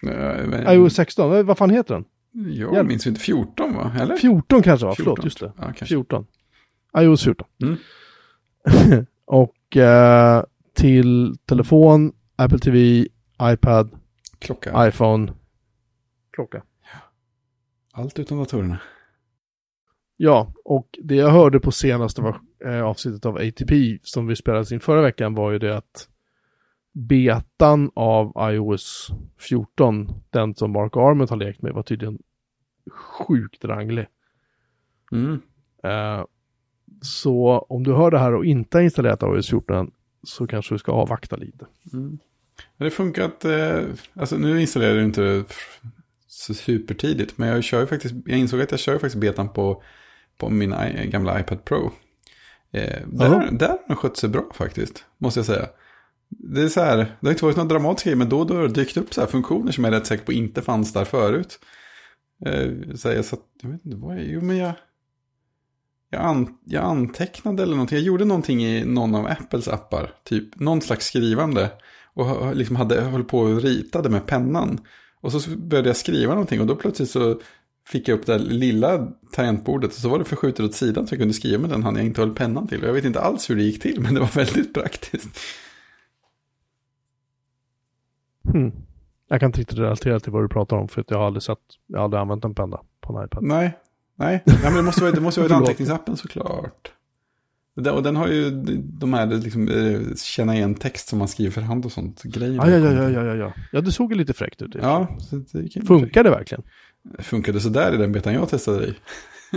Eh, 0.06 0.46
men- 0.46 0.72
iOS 0.74 0.94
16. 0.94 1.32
Eh, 1.32 1.42
Vad 1.42 1.58
fan 1.58 1.70
heter 1.70 1.94
den? 1.94 2.04
Jag 2.36 2.74
Hjälp. 2.74 2.88
minns 2.88 3.06
inte. 3.06 3.20
14 3.20 3.74
va? 3.74 3.92
Eller? 4.00 4.16
14 4.16 4.62
kanske 4.62 4.86
va? 4.86 4.94
14. 4.94 5.04
Förlåt, 5.16 5.24
just 5.24 5.40
det. 5.40 5.52
Ja, 5.56 5.62
kanske. 5.62 5.86
14. 5.86 6.26
iOS 6.98 7.24
14. 7.24 7.48
Mm. 7.62 7.76
och 9.24 9.76
eh, 9.76 10.44
till 10.74 11.36
telefon, 11.46 12.12
Apple 12.36 12.58
TV, 12.58 13.06
iPad, 13.52 13.90
Klocka. 14.38 14.88
iPhone, 14.88 15.32
klocka. 16.32 16.62
Allt 17.92 18.18
utom 18.18 18.38
datorerna. 18.38 18.78
Ja, 20.16 20.52
och 20.64 20.98
det 21.02 21.14
jag 21.14 21.30
hörde 21.30 21.60
på 21.60 21.72
senaste 21.72 22.22
var, 22.22 22.40
eh, 22.64 22.82
avsnittet 22.82 23.26
av 23.26 23.36
ATP 23.36 23.98
som 24.02 24.26
vi 24.26 24.36
spelade 24.36 24.74
in 24.74 24.80
förra 24.80 25.02
veckan 25.02 25.34
var 25.34 25.50
ju 25.52 25.58
det 25.58 25.76
att 25.76 26.08
betan 26.94 27.90
av 27.94 28.52
iOS 28.52 29.10
14, 29.38 30.08
den 30.30 30.54
som 30.54 30.72
Mark 30.72 30.96
Arment 30.96 31.30
har 31.30 31.36
lekt 31.36 31.62
med, 31.62 31.72
var 31.72 31.82
tydligen 31.82 32.18
sjukt 32.90 33.64
ranglig. 33.64 34.06
Mm. 35.12 35.40
Eh, 35.84 36.24
så 37.02 37.66
om 37.68 37.84
du 37.84 37.92
hör 37.92 38.10
det 38.10 38.18
här 38.18 38.34
och 38.34 38.44
inte 38.44 38.78
har 38.78 38.82
installerat 38.82 39.22
iOS 39.22 39.50
14 39.50 39.90
så 40.22 40.46
kanske 40.46 40.74
du 40.74 40.78
ska 40.78 40.92
avvakta 40.92 41.36
lite. 41.36 41.66
Mm. 41.92 42.18
Det 42.76 42.90
funkar 42.90 43.24
att, 43.24 43.44
eh, 43.44 43.82
alltså 44.14 44.36
nu 44.36 44.60
installerar 44.60 44.94
jag 44.94 45.04
inte 45.04 45.44
så 46.26 46.54
supertidigt, 46.54 47.38
men 47.38 47.48
jag 47.48 47.64
kör 47.64 47.80
ju 47.80 47.86
faktiskt, 47.86 48.14
jag 48.26 48.38
insåg 48.38 48.60
att 48.60 48.70
jag 48.70 48.80
kör 48.80 48.92
faktiskt 48.92 49.16
betan 49.16 49.48
på, 49.48 49.82
på 50.38 50.50
min 50.50 50.74
gamla 51.04 51.40
iPad 51.40 51.64
Pro. 51.64 51.92
Eh, 52.70 53.00
där, 53.06 53.26
Jaha. 53.26 53.50
där 53.50 53.68
har 53.68 53.78
den 53.86 53.96
skött 53.96 54.16
sig 54.16 54.28
bra 54.28 54.44
faktiskt, 54.54 55.04
måste 55.18 55.40
jag 55.40 55.46
säga. 55.46 55.68
Det 56.28 56.62
är 56.62 56.68
så 56.68 56.80
här, 56.80 56.96
det 56.96 57.26
har 57.26 57.30
inte 57.30 57.44
varit 57.44 57.56
några 57.56 57.68
dramatiska 57.68 58.10
grejer, 58.10 58.18
men 58.18 58.28
då 58.28 58.38
och 58.38 58.46
då 58.46 58.54
har 58.54 58.62
det 58.62 58.74
dykt 58.74 58.96
upp 58.96 59.14
så 59.14 59.20
här 59.20 59.28
funktioner 59.28 59.72
som 59.72 59.84
jag 59.84 59.94
är 59.94 59.98
rätt 59.98 60.06
säker 60.06 60.24
på 60.24 60.32
inte 60.32 60.62
fanns 60.62 60.92
där 60.92 61.04
förut. 61.04 61.58
Eh, 62.46 62.70
så 62.94 63.08
här, 63.08 63.16
jag 63.16 63.24
satt, 63.24 63.40
jag 63.62 63.70
vet 63.70 63.84
inte 63.84 63.96
vad 63.96 64.16
jag, 64.16 64.24
jo 64.24 64.40
men 64.40 64.56
jag, 64.56 64.72
jag, 66.10 66.22
an, 66.22 66.58
jag 66.64 66.84
antecknade 66.84 67.62
eller 67.62 67.74
någonting, 67.74 67.98
jag 67.98 68.06
gjorde 68.06 68.24
någonting 68.24 68.64
i 68.64 68.84
någon 68.84 69.14
av 69.14 69.26
Apples 69.26 69.68
appar, 69.68 70.14
typ 70.24 70.60
någon 70.60 70.80
slags 70.80 71.06
skrivande. 71.06 71.70
Och 72.14 72.56
liksom 72.56 72.76
hade, 72.76 73.00
höll 73.00 73.24
på 73.24 73.38
och 73.38 73.62
ritade 73.62 74.10
med 74.10 74.26
pennan. 74.26 74.80
Och 75.20 75.32
så 75.32 75.50
började 75.50 75.88
jag 75.88 75.96
skriva 75.96 76.32
någonting 76.32 76.60
och 76.60 76.66
då 76.66 76.76
plötsligt 76.76 77.10
så 77.10 77.40
fick 77.88 78.08
jag 78.08 78.18
upp 78.18 78.26
det 78.26 78.38
lilla 78.38 79.08
tangentbordet 79.32 79.90
och 79.90 79.96
så 79.96 80.08
var 80.08 80.18
det 80.18 80.24
förskjutet 80.24 80.64
åt 80.64 80.74
sidan 80.74 81.06
så 81.06 81.14
jag 81.14 81.20
kunde 81.20 81.34
skriva 81.34 81.60
med 81.60 81.70
den 81.70 81.82
hand 81.82 81.98
jag 81.98 82.04
inte 82.04 82.20
höll 82.20 82.34
pennan 82.34 82.68
till. 82.68 82.82
Och 82.82 82.88
jag 82.88 82.92
vet 82.92 83.04
inte 83.04 83.20
alls 83.20 83.50
hur 83.50 83.56
det 83.56 83.62
gick 83.62 83.82
till 83.82 84.00
men 84.00 84.14
det 84.14 84.20
var 84.20 84.34
väldigt 84.34 84.74
praktiskt. 84.74 85.40
Hmm. 88.54 88.72
Jag 89.28 89.40
kan 89.40 89.48
inte 89.48 89.60
riktigt 89.60 89.78
relatera 89.78 90.20
till 90.20 90.32
vad 90.32 90.44
du 90.44 90.48
pratar 90.48 90.76
om 90.76 90.88
för 90.88 91.00
att 91.00 91.10
jag 91.10 91.18
har 91.18 91.26
aldrig 91.26 91.42
sett, 91.42 91.58
jag 91.86 91.98
har 91.98 92.04
aldrig 92.04 92.20
använt 92.20 92.44
en 92.44 92.54
penna 92.54 92.80
på 93.00 93.18
en 93.18 93.24
iPad. 93.24 93.42
Nej, 93.42 93.78
nej, 94.16 94.42
nej 94.46 94.58
men 94.62 94.74
det 94.74 94.82
måste 94.82 95.00
vara, 95.00 95.12
det 95.12 95.20
måste 95.20 95.40
vara 95.40 95.54
anteckningsappen 95.54 96.16
såklart. 96.16 96.92
Och 97.76 98.02
den 98.02 98.16
har 98.16 98.28
ju 98.28 98.50
de 98.82 99.12
här 99.12 99.26
liksom, 99.26 99.68
eh, 99.68 100.14
känna 100.16 100.54
igen 100.54 100.74
text 100.74 101.08
som 101.08 101.18
man 101.18 101.28
skriver 101.28 101.50
för 101.50 101.60
hand 101.60 101.84
och 101.84 101.92
sånt. 101.92 102.22
Grejer. 102.22 102.54
Ja, 102.54 102.70
ja, 102.70 102.78
ja, 102.78 103.10
ja, 103.10 103.24
ja, 103.24 103.34
ja, 103.34 103.52
ja. 103.72 103.80
Det 103.80 103.92
såg 103.92 104.12
ju 104.12 104.18
lite 104.18 104.32
fräckt 104.32 104.62
ut. 104.62 104.74
Ja, 104.74 105.18
så 105.18 105.36
det 105.36 105.86
Funkar 105.86 106.24
det 106.24 106.30
verkligen? 106.30 106.64
Funkade 107.18 107.60
sådär 107.60 107.94
i 107.94 107.96
den 107.96 108.12
betan 108.12 108.34
jag 108.34 108.48
testade 108.48 108.86
i. 108.86 108.94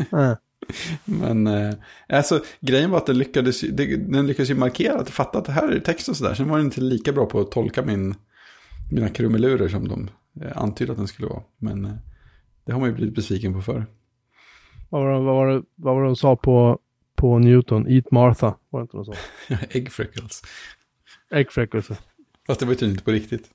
Nej. 0.09 0.35
Men 1.05 1.47
eh, 1.47 1.73
alltså, 2.09 2.43
grejen 2.59 2.91
var 2.91 2.97
att 2.97 3.05
den 3.05 3.17
lyckades, 3.17 3.61
det, 3.61 3.95
den 3.95 4.27
lyckades 4.27 4.49
ju 4.49 4.55
markera 4.55 4.99
att 4.99 5.05
det 5.05 5.11
fattade 5.11 5.37
att 5.37 5.45
det 5.45 5.51
här 5.51 5.67
är 5.67 5.79
text 5.79 6.09
och 6.09 6.17
sådär. 6.17 6.33
Sen 6.33 6.49
var 6.49 6.57
den 6.57 6.65
inte 6.65 6.81
lika 6.81 7.11
bra 7.11 7.25
på 7.25 7.39
att 7.39 7.51
tolka 7.51 7.83
min, 7.83 8.15
mina 8.91 9.09
krumelurer 9.09 9.67
som 9.67 9.87
de 9.87 10.09
eh, 10.41 10.57
antydde 10.57 10.91
att 10.91 10.97
den 10.97 11.07
skulle 11.07 11.27
vara. 11.27 11.43
Men 11.57 11.85
eh, 11.85 11.91
det 12.65 12.71
har 12.71 12.79
man 12.79 12.89
ju 12.89 12.95
blivit 12.95 13.15
besviken 13.15 13.53
på 13.53 13.61
förr. 13.61 13.85
Vad 14.89 15.01
var 15.01 15.13
det, 15.13 15.19
vad 15.19 15.35
var 15.35 15.47
det, 15.47 15.63
vad 15.75 15.95
var 15.95 16.01
det 16.01 16.07
de 16.07 16.15
sa 16.15 16.35
på, 16.35 16.79
på 17.15 17.39
Newton? 17.39 17.87
Eat 17.87 18.11
Martha, 18.11 18.55
var 18.69 18.79
det 18.79 18.81
inte 18.81 18.97
något 18.97 19.05
sånt? 19.05 19.17
Egg 19.69 19.91
freckles. 19.91 20.41
Egg 21.31 21.51
freckles. 21.51 21.87
Fast 22.47 22.59
det 22.59 22.65
var 22.65 22.73
ju 22.73 22.75
tydligen 22.75 22.93
inte 22.93 23.03
på 23.03 23.11
riktigt. 23.11 23.49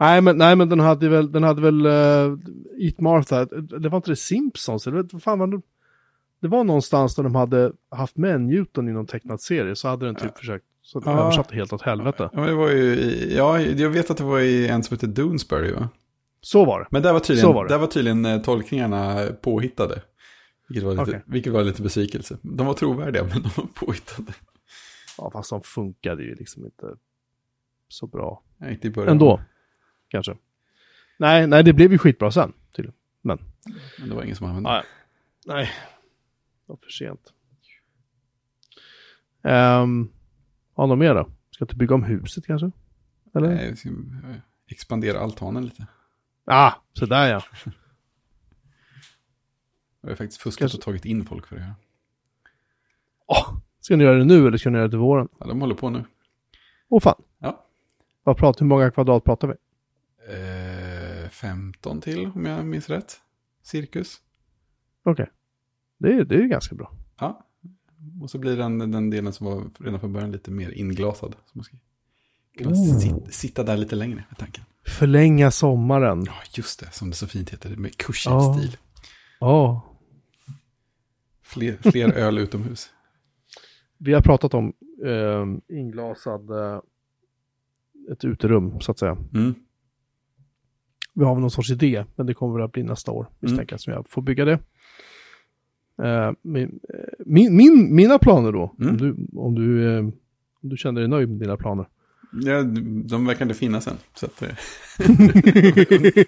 Nej 0.00 0.20
men, 0.20 0.38
nej, 0.38 0.56
men 0.56 0.68
den 0.68 0.80
hade 0.80 1.08
väl, 1.08 1.32
den 1.32 1.42
hade 1.42 1.62
väl 1.62 1.86
uh, 1.86 2.38
Eat 2.78 3.00
Martha, 3.00 3.44
det 3.80 3.88
var 3.88 3.96
inte 3.96 4.10
det 4.10 4.16
Simpsons, 4.16 4.86
eller 4.86 5.06
vad 5.12 5.22
fan 5.22 5.38
var 5.38 5.46
det? 5.46 5.60
det 6.40 6.48
var 6.48 6.64
någonstans 6.64 7.14
där 7.14 7.22
de 7.22 7.34
hade 7.34 7.72
haft 7.90 8.16
med 8.16 8.40
Newton 8.40 8.88
i 8.88 8.92
någon 8.92 9.06
tecknad 9.06 9.40
serie 9.40 9.76
så 9.76 9.88
hade 9.88 10.06
den 10.06 10.14
typ 10.14 10.38
försökt, 10.38 10.64
så 10.86 11.00
den 11.00 11.12
Ja. 11.12 11.20
översatte 11.22 11.54
helt 11.54 11.72
åt 11.72 11.82
helvete. 11.82 12.30
Ja, 12.32 12.38
men 12.40 12.46
det 12.48 12.54
var 12.54 12.68
ju 12.70 12.94
ja, 13.36 13.60
jag 13.60 13.90
vet 13.90 14.10
att 14.10 14.16
det 14.16 14.24
var 14.24 14.40
i 14.40 14.68
en 14.68 14.82
som 14.82 14.94
heter 14.94 15.06
Doonesbury 15.06 15.72
va? 15.72 15.88
Så 16.40 16.64
var 16.64 16.80
det. 16.80 16.86
Men 16.90 17.02
där 17.02 17.12
var 17.12 17.20
tydligen, 17.20 17.52
var 17.54 17.64
det. 17.64 17.74
Där 17.74 17.78
var 17.78 17.86
tydligen 17.86 18.24
eh, 18.24 18.42
tolkningarna 18.42 19.26
påhittade. 19.42 20.02
Vilket 20.68 20.84
var, 20.84 20.90
lite, 20.92 21.02
Okej. 21.02 21.22
vilket 21.26 21.52
var 21.52 21.64
lite 21.64 21.82
besvikelse. 21.82 22.38
De 22.42 22.66
var 22.66 22.74
trovärdiga 22.74 23.22
men 23.22 23.42
de 23.42 23.48
var 23.56 23.66
påhittade. 23.74 24.32
Ja, 25.18 25.30
fast 25.30 25.50
de 25.50 25.62
funkade 25.62 26.22
ju 26.22 26.34
liksom 26.34 26.64
inte 26.64 26.94
så 27.88 28.06
bra. 28.06 28.42
Nej, 28.56 28.72
Inte 28.72 28.86
i 28.86 28.90
början. 28.90 29.12
Ändå, 29.12 29.40
kanske. 30.08 30.36
Nej, 31.18 31.46
nej, 31.46 31.64
det 31.64 31.72
blev 31.72 31.92
ju 31.92 31.98
skitbra 31.98 32.30
sen. 32.30 32.52
Till. 32.74 32.90
Men, 33.22 33.38
Men 33.98 34.08
det 34.08 34.14
var 34.14 34.22
ingen 34.22 34.36
som 34.36 34.46
använde 34.46 34.70
nej. 34.70 34.82
nej. 35.46 35.64
Det 36.66 36.72
var 36.72 36.76
för 36.76 36.90
sent. 36.90 37.32
Um, 39.42 40.12
har 40.76 40.86
något 40.86 40.98
mer 40.98 41.14
då? 41.14 41.30
Ska 41.50 41.64
du 41.64 41.76
bygga 41.76 41.94
om 41.94 42.02
huset 42.02 42.46
kanske? 42.46 42.70
Eller? 43.34 43.48
Nej, 43.54 43.68
jag 43.68 43.78
ska 43.78 43.88
eh, 43.88 43.94
expandera 44.66 45.18
altanen 45.20 45.64
lite. 45.64 45.86
Ah, 46.44 46.72
så 46.92 47.06
där 47.06 47.30
ja. 47.30 47.42
Jag 50.00 50.08
har 50.10 50.16
faktiskt 50.16 50.40
fuskat 50.42 50.58
Kanske- 50.60 50.78
och 50.78 50.82
tagit 50.84 51.04
in 51.04 51.24
folk 51.26 51.46
för 51.46 51.56
det 51.56 51.62
här. 51.62 51.74
Åh, 53.26 53.56
ska 53.80 53.96
ni 53.96 54.04
göra 54.04 54.18
det 54.18 54.24
nu 54.24 54.46
eller 54.46 54.58
ska 54.58 54.70
ni 54.70 54.76
göra 54.78 54.86
det 54.86 54.90
till 54.92 54.98
våren? 54.98 55.28
Ja, 55.40 55.46
de 55.46 55.60
håller 55.60 55.74
på 55.74 55.90
nu. 55.90 56.04
Åh 56.88 57.00
fan. 57.00 57.22
Ja. 57.38 57.64
Vad 58.22 58.36
pratar, 58.36 58.60
hur 58.60 58.66
många 58.66 58.90
kvadrat 58.90 59.24
pratar 59.24 59.48
vi? 59.48 59.54
Eh, 61.24 61.28
15 61.30 62.00
till 62.00 62.26
om 62.34 62.46
jag 62.46 62.66
minns 62.66 62.88
rätt. 62.90 63.20
Cirkus. 63.62 64.20
Okej. 65.02 65.30
Det, 65.98 66.08
är- 66.12 66.24
det 66.24 66.34
är 66.34 66.40
ju 66.40 66.48
ganska 66.48 66.74
bra. 66.74 66.92
Ja. 67.18 67.46
Och 68.22 68.30
så 68.30 68.38
blir 68.38 68.56
den, 68.56 68.78
den 68.78 69.10
delen 69.10 69.32
som 69.32 69.46
var 69.46 69.64
redan 69.80 70.00
från 70.00 70.12
början 70.12 70.32
lite 70.32 70.50
mer 70.50 70.70
inglasad. 70.70 71.36
Så 71.46 71.50
man 71.58 71.64
ska 71.64 71.76
kunna 72.58 72.70
Oh. 72.70 72.98
sit, 72.98 73.34
sitta 73.34 73.62
där 73.62 73.76
lite 73.76 73.96
längre 73.96 74.24
med 74.28 74.38
tanken. 74.38 74.64
Förlänga 74.86 75.50
sommaren. 75.50 76.24
Ja, 76.26 76.32
just 76.54 76.80
det. 76.80 76.90
Som 76.92 77.10
det 77.10 77.16
så 77.16 77.26
fint 77.26 77.50
heter. 77.50 77.76
Med 77.76 77.90
Ja. 77.90 77.94
Cushing-stil. 78.06 78.76
Ja. 79.40 79.82
Fler, 81.42 81.90
fler 81.90 82.12
öl 82.16 82.38
utomhus. 82.38 82.90
Vi 83.98 84.14
har 84.14 84.20
pratat 84.20 84.54
om 84.54 84.72
eh, 85.04 85.76
inglasad, 85.76 86.50
eh, 86.50 86.80
ett 88.12 88.24
uterum 88.24 88.80
så 88.80 88.90
att 88.90 88.98
säga. 88.98 89.12
Mm. 89.34 89.54
Vi 91.14 91.24
har 91.24 91.34
väl 91.34 91.40
någon 91.40 91.50
sorts 91.50 91.70
idé, 91.70 92.04
men 92.16 92.26
det 92.26 92.34
kommer 92.34 92.54
väl 92.54 92.64
att 92.64 92.72
bli 92.72 92.82
nästa 92.82 93.12
år 93.12 93.26
misstänker 93.40 93.72
jag, 93.72 93.80
som 93.80 93.92
jag 93.92 94.08
får 94.08 94.22
bygga 94.22 94.44
det. 94.44 94.58
Eh, 96.02 96.32
min, 96.42 96.62
eh, 96.94 96.98
min, 97.26 97.56
min, 97.56 97.94
mina 97.94 98.18
planer 98.18 98.52
då, 98.52 98.74
Mm. 98.80 98.90
om, 98.90 98.96
du, 98.96 99.16
om, 99.40 99.54
du, 99.54 99.94
eh, 99.96 99.98
om 100.62 100.68
du 100.68 100.76
känner 100.76 101.00
dig 101.00 101.10
nöjd 101.10 101.28
med 101.28 101.38
dina 101.38 101.56
planer. 101.56 101.86
Ja, 102.44 102.62
de 103.04 103.26
verkar 103.26 103.44
inte 103.44 103.54
finnas 103.58 103.86
än. 103.88 103.94
Så 104.14 104.26
att, 104.26 104.42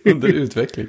under 0.05 0.29
utveckling. 0.29 0.87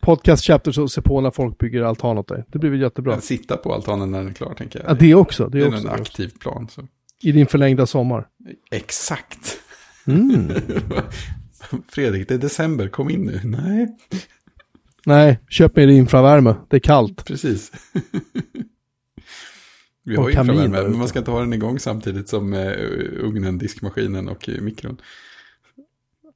Podcast 0.00 0.44
chapters 0.44 0.78
och 0.78 0.90
se 0.90 1.02
på 1.02 1.20
när 1.20 1.30
folk 1.30 1.58
bygger 1.58 1.82
altan 1.82 2.18
åt 2.18 2.28
dig. 2.28 2.44
Det 2.48 2.58
blir 2.58 2.70
väl 2.70 2.80
jättebra. 2.80 3.12
Jag 3.12 3.22
sitta 3.22 3.56
på 3.56 3.74
altanen 3.74 4.10
när 4.10 4.18
den 4.18 4.28
är 4.28 4.32
klar, 4.32 4.54
tänker 4.54 4.78
jag. 4.80 4.90
Ja, 4.90 4.94
det 4.94 5.14
också. 5.14 5.48
Det 5.48 5.58
det 5.58 5.58
är 5.58 5.62
är 5.64 5.68
också 5.68 5.78
en 5.80 5.84
det. 5.96 6.02
aktiv 6.02 6.28
plan. 6.40 6.68
Så. 6.70 6.88
I 7.22 7.32
din 7.32 7.46
förlängda 7.46 7.86
sommar. 7.86 8.26
Exakt. 8.70 9.58
Mm. 10.06 10.48
Fredrik, 11.88 12.28
det 12.28 12.34
är 12.34 12.38
december, 12.38 12.88
kom 12.88 13.10
in 13.10 13.22
nu. 13.22 13.40
Nej, 13.44 13.96
Nej, 15.06 15.40
köp 15.48 15.76
mer 15.76 15.88
infravärme. 15.88 16.54
Det 16.68 16.76
är 16.76 16.80
kallt. 16.80 17.24
precis. 17.24 17.72
Vi 20.02 20.16
Och 20.16 20.22
har 20.22 20.30
infravärme, 20.30 20.82
men 20.82 20.98
man 20.98 21.08
ska 21.08 21.18
inte 21.18 21.30
ha 21.30 21.40
den 21.40 21.52
igång 21.52 21.78
samtidigt 21.78 22.28
som 22.28 22.52
eh, 22.54 22.72
ugnen, 23.20 23.58
diskmaskinen 23.58 24.28
och 24.28 24.48
eh, 24.48 24.60
mikron. 24.60 25.00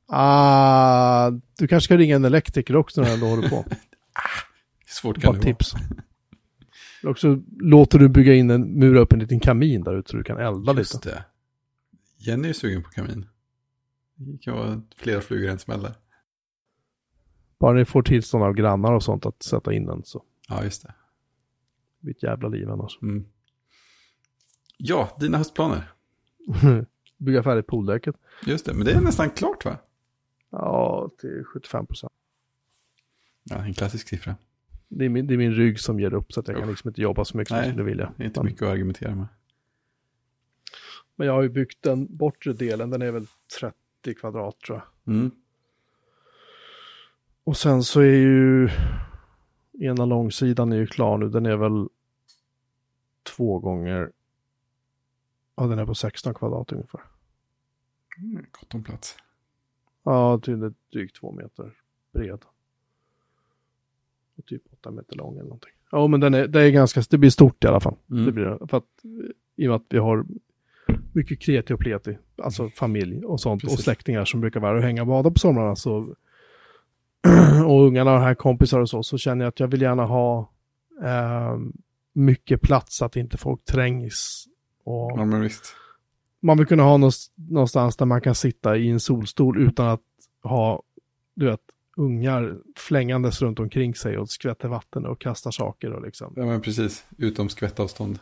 Ah, 0.06 1.30
du 1.58 1.68
kanske 1.68 1.84
ska 1.84 1.96
ringa 1.96 2.16
en 2.16 2.24
elektriker 2.24 2.76
också 2.76 3.00
när 3.02 3.16
du 3.16 3.24
håller 3.26 3.48
på. 3.48 3.56
Hur 3.56 3.76
svårt 4.88 5.20
kan 5.20 5.28
Bara 5.32 5.40
det 5.40 5.46
vara? 5.46 5.54
tips. 5.56 5.74
Eller 7.02 7.10
också 7.10 7.42
låter 7.60 7.98
du 7.98 8.08
bygga 8.08 8.34
in 8.34 8.50
en, 8.50 8.78
mura 8.78 9.00
upp 9.00 9.12
en 9.12 9.18
liten 9.18 9.40
kamin 9.40 9.82
där 9.84 9.98
ute 9.98 10.10
så 10.10 10.16
du 10.16 10.22
kan 10.24 10.38
elda 10.38 10.74
Just 10.74 10.94
lite. 10.94 11.08
det. 11.08 11.24
Jenny 12.18 12.48
är 12.48 12.52
sugen 12.52 12.82
på 12.82 12.90
kamin. 12.90 13.26
Det 14.16 14.38
kan 14.38 14.54
vara 14.56 14.82
flera 14.96 15.20
flugor 15.20 15.48
i 15.48 15.52
en 15.52 15.58
smäll 15.58 15.82
där. 15.82 15.94
Bara 17.60 17.72
ni 17.72 17.84
får 17.84 18.02
tillstånd 18.02 18.44
av 18.44 18.52
grannar 18.54 18.92
och 18.92 19.02
sånt 19.02 19.26
att 19.26 19.42
sätta 19.42 19.72
in 19.72 19.86
den 19.86 20.02
så 20.04 20.24
Ja, 20.48 20.64
just 20.64 20.82
det. 20.82 20.88
det 21.98 22.04
blir 22.04 22.14
ett 22.14 22.22
jävla 22.22 22.48
liv 22.48 22.70
annars. 22.70 22.98
Mm. 23.02 23.24
Ja, 24.76 25.16
dina 25.20 25.38
höstplaner. 25.38 25.92
Bygga 27.18 27.42
färdigt 27.42 27.66
pooldäcket. 27.66 28.16
Just 28.46 28.66
det, 28.66 28.74
men 28.74 28.84
det 28.86 28.92
är 28.92 29.00
nästan 29.00 29.30
klart 29.30 29.64
va? 29.64 29.76
Ja, 30.50 31.10
till 31.18 31.44
75 31.44 31.86
procent. 31.86 32.12
Ja, 33.44 33.56
en 33.64 33.74
klassisk 33.74 34.08
siffra. 34.08 34.36
Det, 34.88 35.04
är 35.04 35.08
min- 35.08 35.26
det 35.26 35.34
är 35.34 35.38
min 35.38 35.54
rygg 35.54 35.80
som 35.80 36.00
ger 36.00 36.14
upp 36.14 36.32
så 36.32 36.40
att 36.40 36.48
jag 36.48 36.56
kan 36.56 36.64
Usch. 36.64 36.70
liksom 36.70 36.88
inte 36.88 37.00
jobba 37.02 37.24
så 37.24 37.36
mycket 37.36 37.48
som 37.48 37.56
jag 37.56 37.62
Nej, 37.64 37.70
skulle 37.72 37.84
vilja. 37.84 38.12
Det 38.16 38.22
är 38.22 38.26
inte 38.26 38.42
mycket 38.42 38.62
att 38.62 38.68
argumentera 38.68 39.14
med. 39.14 39.26
Men 41.16 41.26
jag 41.26 41.34
har 41.34 41.42
ju 41.42 41.48
byggt 41.48 41.82
den 41.82 42.16
bortre 42.16 42.52
delen, 42.52 42.90
den 42.90 43.02
är 43.02 43.10
väl 43.10 43.26
30 43.60 43.74
kvadrat 44.20 44.60
tror 44.60 44.78
jag. 45.04 45.14
Mm. 45.14 45.30
Och 47.44 47.56
sen 47.56 47.82
så 47.82 48.00
är 48.00 48.16
ju 48.16 48.68
ena 49.80 50.04
långsidan 50.04 50.72
är 50.72 50.76
ju 50.76 50.86
klar 50.86 51.18
nu, 51.18 51.28
den 51.28 51.46
är 51.46 51.56
väl 51.56 51.88
två 53.36 53.58
gånger, 53.58 54.12
ja 55.56 55.66
den 55.66 55.78
är 55.78 55.86
på 55.86 55.94
16 55.94 56.34
kvadrat 56.34 56.72
ungefär. 56.72 57.00
Mm, 58.18 58.46
Gott 58.50 58.74
om 58.74 58.84
plats. 58.84 59.16
Ja, 60.02 60.38
till 60.38 60.62
ett 60.62 60.90
drygt 60.92 61.16
två 61.16 61.32
meter 61.32 61.72
bred. 62.12 62.44
Och 64.36 64.46
typ 64.46 64.62
åtta 64.72 64.90
meter 64.90 65.16
lång 65.16 65.34
eller 65.34 65.42
någonting. 65.42 65.72
Ja, 65.90 66.06
men 66.06 66.20
den 66.20 66.34
är, 66.34 66.46
det 66.46 66.62
är 66.62 66.70
ganska, 66.70 67.02
det 67.10 67.18
blir 67.18 67.30
stort 67.30 67.64
i 67.64 67.66
alla 67.66 67.80
fall. 67.80 67.96
Mm. 68.10 68.24
Det 68.24 68.32
blir. 68.32 68.66
För 68.66 68.76
att, 68.76 69.04
I 69.56 69.66
och 69.66 69.70
med 69.70 69.76
att 69.76 69.86
vi 69.88 69.98
har 69.98 70.24
mycket 71.12 71.40
kreti 71.40 71.74
och 71.74 71.80
pleti, 71.80 72.18
alltså 72.36 72.68
familj 72.68 73.24
och 73.24 73.40
sånt, 73.40 73.64
och 73.64 73.70
Precis. 73.70 73.84
släktingar 73.84 74.24
som 74.24 74.40
brukar 74.40 74.60
vara 74.60 74.76
och 74.76 74.82
hänga 74.82 75.02
och 75.02 75.08
bada 75.08 75.30
på 75.30 75.38
somrarna. 75.38 75.76
Så, 75.76 76.16
och 77.66 77.84
ungarna 77.86 78.10
har 78.10 78.18
här 78.18 78.34
kompisar 78.34 78.80
och 78.80 78.88
så, 78.90 79.02
så 79.02 79.18
känner 79.18 79.44
jag 79.44 79.48
att 79.48 79.60
jag 79.60 79.68
vill 79.68 79.82
gärna 79.82 80.04
ha 80.04 80.52
eh, 81.02 81.58
mycket 82.12 82.60
plats 82.62 82.96
så 82.96 83.04
att 83.04 83.16
inte 83.16 83.36
folk 83.38 83.64
trängs. 83.64 84.44
Och 84.84 85.12
Ja, 85.16 85.24
men 85.24 85.40
visst. 85.40 85.74
man 86.40 86.58
vill 86.58 86.66
kunna 86.66 86.82
ha 86.82 86.96
någonst- 86.96 87.32
någonstans 87.36 87.96
där 87.96 88.06
man 88.06 88.20
kan 88.20 88.34
sitta 88.34 88.76
i 88.76 88.90
en 88.90 89.00
solstol 89.00 89.62
utan 89.62 89.88
att 89.88 90.00
ha, 90.42 90.82
du 91.34 91.46
vet, 91.46 91.60
ungar 91.96 92.58
flängandes 92.76 93.42
runt 93.42 93.58
omkring 93.60 93.94
sig 93.94 94.18
och 94.18 94.30
skvätter 94.30 94.68
vatten 94.68 95.06
och 95.06 95.20
kastar 95.20 95.50
saker 95.50 95.92
och 95.92 96.02
liksom. 96.02 96.32
Ja, 96.36 96.44
men 96.46 96.60
precis. 96.60 97.04
Utom 97.18 97.48
skvättavstånd. 97.48 98.18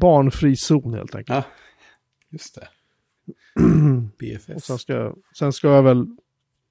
Barnfri 0.00 0.56
zon 0.56 0.94
helt 0.94 1.14
enkelt. 1.14 1.36
Ja, 1.36 1.44
just 2.30 2.54
det. 2.54 2.68
Och 3.62 4.16
BFS. 4.18 4.64
sen 4.64 4.78
ska, 4.78 5.14
sen 5.38 5.52
ska 5.52 5.68
jag 5.68 5.82
väl 5.82 6.06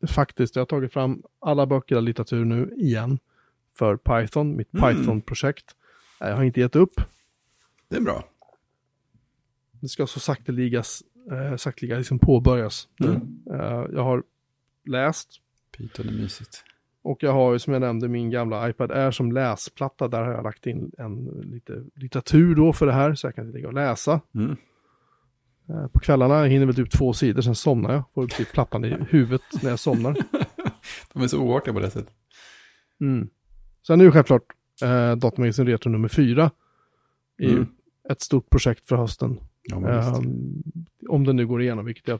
faktiskt, 0.08 0.56
jag 0.56 0.62
har 0.62 0.66
tagit 0.66 0.94
fram 0.94 1.24
alla 1.40 1.66
böcker 1.66 1.96
och 1.96 2.04
litteratur 2.04 2.46
nu 2.46 2.74
igen 2.78 3.20
för 3.78 3.98
Python, 3.98 4.56
mitt 4.56 4.74
Mm. 4.74 4.96
Python-projekt. 4.96 5.76
Jag 6.20 6.36
har 6.36 6.44
inte 6.44 6.60
gett 6.60 6.76
upp. 6.76 6.94
Det 7.90 7.96
är 7.96 8.02
bra. 8.02 8.24
Det 9.72 9.88
ska 9.88 10.08
så 10.08 10.20
sakteligas, 10.20 11.04
eh, 11.32 11.56
sakteliga 11.56 11.98
liksom 11.98 12.20
påbörjas 12.20 12.88
nu. 13.00 13.08
Mm. 13.08 13.44
Eh, 13.54 13.86
jag 13.94 14.04
har 14.04 14.24
läst 14.86 15.30
Python 15.78 16.08
är 16.08 16.12
mysigt. 16.12 16.64
Och 17.04 17.24
jag 17.24 17.34
har 17.34 17.54
ju 17.54 17.60
som 17.60 17.74
jag 17.74 17.80
nämnde 17.80 18.08
min 18.08 18.30
gamla 18.30 18.70
iPad 18.70 18.92
Air 18.92 19.12
som 19.12 19.32
läsplatta. 19.32 20.08
Där 20.08 20.22
har 20.24 20.32
jag 20.32 20.44
lagt 20.44 20.66
in 20.66 20.92
en 20.98 21.26
lite 21.26 21.84
litteratur 21.96 22.56
då 22.56 22.74
för 22.74 22.86
det 22.86 22.94
här. 22.94 23.16
Så 23.16 23.28
jag 23.28 23.36
kan 23.36 23.52
ligga 23.52 23.68
och 23.68 23.74
läsa. 23.74 24.22
Mm. 24.36 24.56
Eh, 25.70 25.88
På 25.88 26.00
kvällarna 26.00 26.36
jag 26.40 26.50
hinner 26.50 26.66
väl 26.66 26.76
typ 26.76 26.92
två 26.92 27.14
sidor, 27.14 27.42
sen 27.42 27.56
somnar 27.56 27.94
jag. 27.94 28.04
Får 28.14 28.28
typ 28.28 28.52
plattan 28.52 28.86
i 28.86 28.98
huvudet 29.10 29.42
när 29.64 29.70
jag 29.70 29.80
somnar. 29.80 30.18
De 31.14 31.24
är 31.24 31.28
så 31.28 31.40
oartiga 31.40 31.74
på 31.74 31.80
det 31.80 31.90
sättet. 31.92 32.14
Mm. 33.02 33.30
Sen 33.88 34.00
är 34.02 34.06
ju 34.06 34.12
självklart 34.12 34.44
eh, 34.84 35.16
Datamagasin 35.16 35.68
Retro 35.68 35.90
nummer 35.90 36.08
fyra. 36.08 36.52
är 37.38 37.50
Mm. 37.50 37.68
ett 38.10 38.22
stort 38.22 38.50
projekt 38.50 38.88
för 38.88 38.96
hösten. 38.96 39.40
Ja. 39.64 39.90
Ehm, 39.90 40.64
om 41.10 41.24
det 41.26 41.34
nu 41.34 41.48
går 41.48 41.62
igenom, 41.62 41.86
vilket 41.86 42.08
jag 42.08 42.20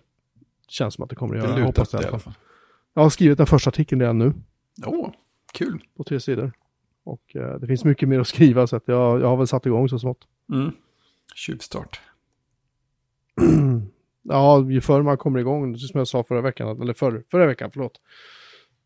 känns 0.68 0.94
som 0.94 1.04
att 1.04 1.10
det 1.10 1.16
kommer 1.16 1.36
att 1.36 1.42
det 1.42 1.48
göra. 1.48 1.58
är 1.58 1.62
lutat 1.62 1.78
hoppas 1.78 1.90
det 1.92 1.98
det 1.98 2.04
i 2.04 2.08
alla 2.08 2.20
fall. 2.20 2.34
Jag 2.94 3.02
har 3.02 3.10
skrivit 3.10 3.38
den 3.38 3.48
första 3.48 3.70
artikeln 3.70 4.02
redan 4.02 4.18
nu. 4.18 4.34
Åh, 4.86 5.10
kul. 5.54 5.84
på 5.98 6.04
tre 6.04 6.20
sidor. 6.20 6.52
Och 7.04 7.36
eh, 7.36 7.56
det 7.60 7.68
finns 7.68 7.84
mycket 7.86 8.10
mer 8.10 8.20
att 8.20 8.28
skriva 8.28 8.68
så 8.68 8.76
att 8.76 8.84
jag, 8.88 9.22
jag 9.22 9.28
har 9.28 9.38
väl 9.38 9.48
satt 9.48 9.66
igång 9.66 9.90
så 9.90 10.00
smått. 10.00 10.28
Mm. 10.54 10.72
Tjuvstart. 11.36 12.02
Ja, 14.24 14.66
ju 14.70 14.82
förr 14.82 15.02
man 15.02 15.18
kommer 15.18 15.40
igång, 15.40 15.78
som 15.78 15.98
jag 15.98 16.08
sa 16.08 16.24
förra 16.24 16.42
veckan, 16.42 16.82
eller 16.82 16.94
förr, 16.94 17.24
förra 17.32 17.46
veckan, 17.48 17.70
förlåt. 17.74 18.02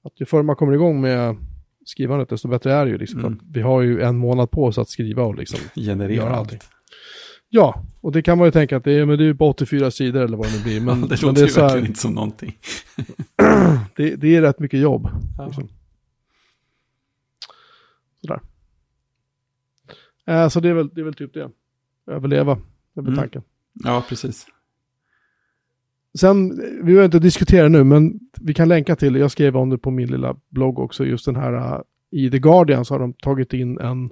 Att 0.03 0.21
ju 0.21 0.25
förr 0.25 0.43
man 0.43 0.55
kommer 0.55 0.73
igång 0.73 1.01
med 1.01 1.35
skrivandet, 1.85 2.29
desto 2.29 2.47
bättre 2.47 2.73
är 2.73 2.85
det 2.85 2.91
ju. 2.91 2.97
Liksom, 2.97 3.19
för 3.21 3.27
Mm. 3.27 3.39
vi 3.51 3.61
har 3.61 3.81
ju 3.81 4.01
en 4.01 4.17
månad 4.17 4.51
på 4.51 4.65
oss 4.65 4.77
att 4.77 4.89
skriva 4.89 5.23
och 5.23 5.35
liksom 5.35 5.59
Generera 5.75 6.13
Gör 6.13 6.27
allt. 6.27 6.37
allting. 6.37 6.59
Ja, 7.49 7.83
och 8.01 8.11
det 8.11 8.21
kan 8.21 8.37
man 8.37 8.47
ju 8.47 8.51
tänka 8.51 8.77
att 8.77 8.83
det 8.83 8.91
är, 8.91 9.05
men 9.05 9.17
det 9.17 9.23
är 9.23 9.25
ju 9.25 9.33
bara 9.33 9.49
84 9.49 9.91
sidor 9.91 10.21
eller 10.23 10.37
vad 10.37 10.47
det 10.47 10.57
nu 10.57 10.63
blir. 10.63 10.81
Men, 10.85 11.01
det 11.01 11.07
men 11.07 11.09
låter 11.09 11.33
det, 11.33 11.41
är 11.41 11.47
ju 11.47 11.53
verkligen 11.53 11.69
här, 11.69 11.87
inte 11.87 11.99
som 11.99 12.13
någonting. 12.13 12.57
det, 13.95 14.15
det 14.15 14.35
är 14.35 14.41
rätt 14.41 14.59
mycket 14.59 14.79
jobb. 14.79 15.09
Ja. 15.37 15.45
Liksom. 15.45 15.67
Sådär. 18.21 18.39
Eh, 20.27 20.47
så 20.49 20.59
det 20.59 20.69
är, 20.69 20.73
väl, 20.73 20.89
det 20.93 21.01
är 21.01 21.05
väl 21.05 21.13
typ 21.13 21.33
det. 21.33 21.49
Överleva, 22.07 22.55
det 22.93 22.99
är 22.99 23.03
väl 23.03 23.13
Mm. 23.13 23.19
tanken. 23.19 23.41
Ja, 23.83 24.03
precis. 24.09 24.47
Sen, 26.19 26.49
vi 26.77 26.83
behöver 26.83 27.05
inte 27.05 27.19
diskutera 27.19 27.69
nu, 27.69 27.83
men 27.83 28.19
vi 28.41 28.53
kan 28.53 28.67
länka 28.67 28.95
till. 28.95 29.15
Jag 29.15 29.31
skrev 29.31 29.57
om 29.57 29.69
det 29.69 29.77
på 29.77 29.91
min 29.91 30.07
lilla 30.07 30.35
blogg 30.49 30.79
också, 30.79 31.05
just 31.05 31.25
den 31.25 31.35
här, 31.35 31.53
uh, 31.53 31.81
i 32.11 32.31
The 32.31 32.39
Guardian 32.39 32.85
så 32.85 32.93
har 32.93 32.99
de 32.99 33.13
tagit 33.13 33.53
in 33.53 33.79
en, 33.79 34.09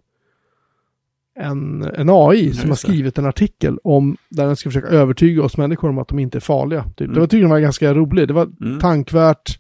en, 1.40 1.84
en 1.84 2.10
AI 2.10 2.54
som 2.54 2.70
har 2.70 2.76
skrivit 2.76 3.18
en 3.18 3.26
artikel 3.26 3.78
om, 3.84 4.18
där 4.30 4.46
den 4.48 4.56
ska 4.56 4.70
försöka 4.70 4.88
övertyga 4.88 5.44
oss 5.44 5.58
människor 5.58 5.90
om 5.90 5.98
att 5.98 6.08
de 6.08 6.20
inte 6.20 6.38
är 6.38 6.40
farliga. 6.40 6.84
Typ. 6.84 7.02
Mm. 7.02 7.14
Det 7.14 7.20
var, 7.20 7.42
jag 7.42 7.50
var 7.50 7.60
ganska 7.60 7.94
roligt. 7.94 8.28
Det 8.28 8.34
var 8.34 8.50
Mm. 8.62 8.80
tankvärt, 8.80 9.60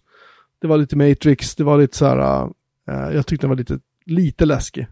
det 0.62 0.68
var 0.68 0.78
lite 0.78 0.96
Matrix, 0.96 1.56
det 1.56 1.64
var 1.64 1.78
lite 1.78 1.98
så 1.98 2.06
här, 2.06 2.44
uh, 2.46 3.16
jag 3.16 3.28
tyckte 3.28 3.44
den 3.44 3.50
var 3.50 3.58
lite, 3.58 3.80
lite 4.06 4.46
läskig 4.46 4.88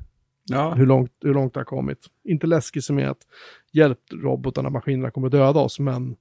Ja, 0.51 0.73
hur 0.73 0.85
långt, 0.85 1.11
hur 1.21 1.33
långt 1.33 1.53
det 1.53 1.59
har 1.59 1.65
kommit. 1.65 1.99
Inte 2.23 2.47
läskigt 2.47 2.83
som 2.83 2.99
är 2.99 3.05
att 3.07 3.21
hjälp 3.71 3.99
robotarna, 4.13 4.69
maskinerna 4.69 5.11
kommer 5.11 5.27
att 5.27 5.31
döda 5.31 5.59
oss, 5.59 5.79
men 5.79 6.15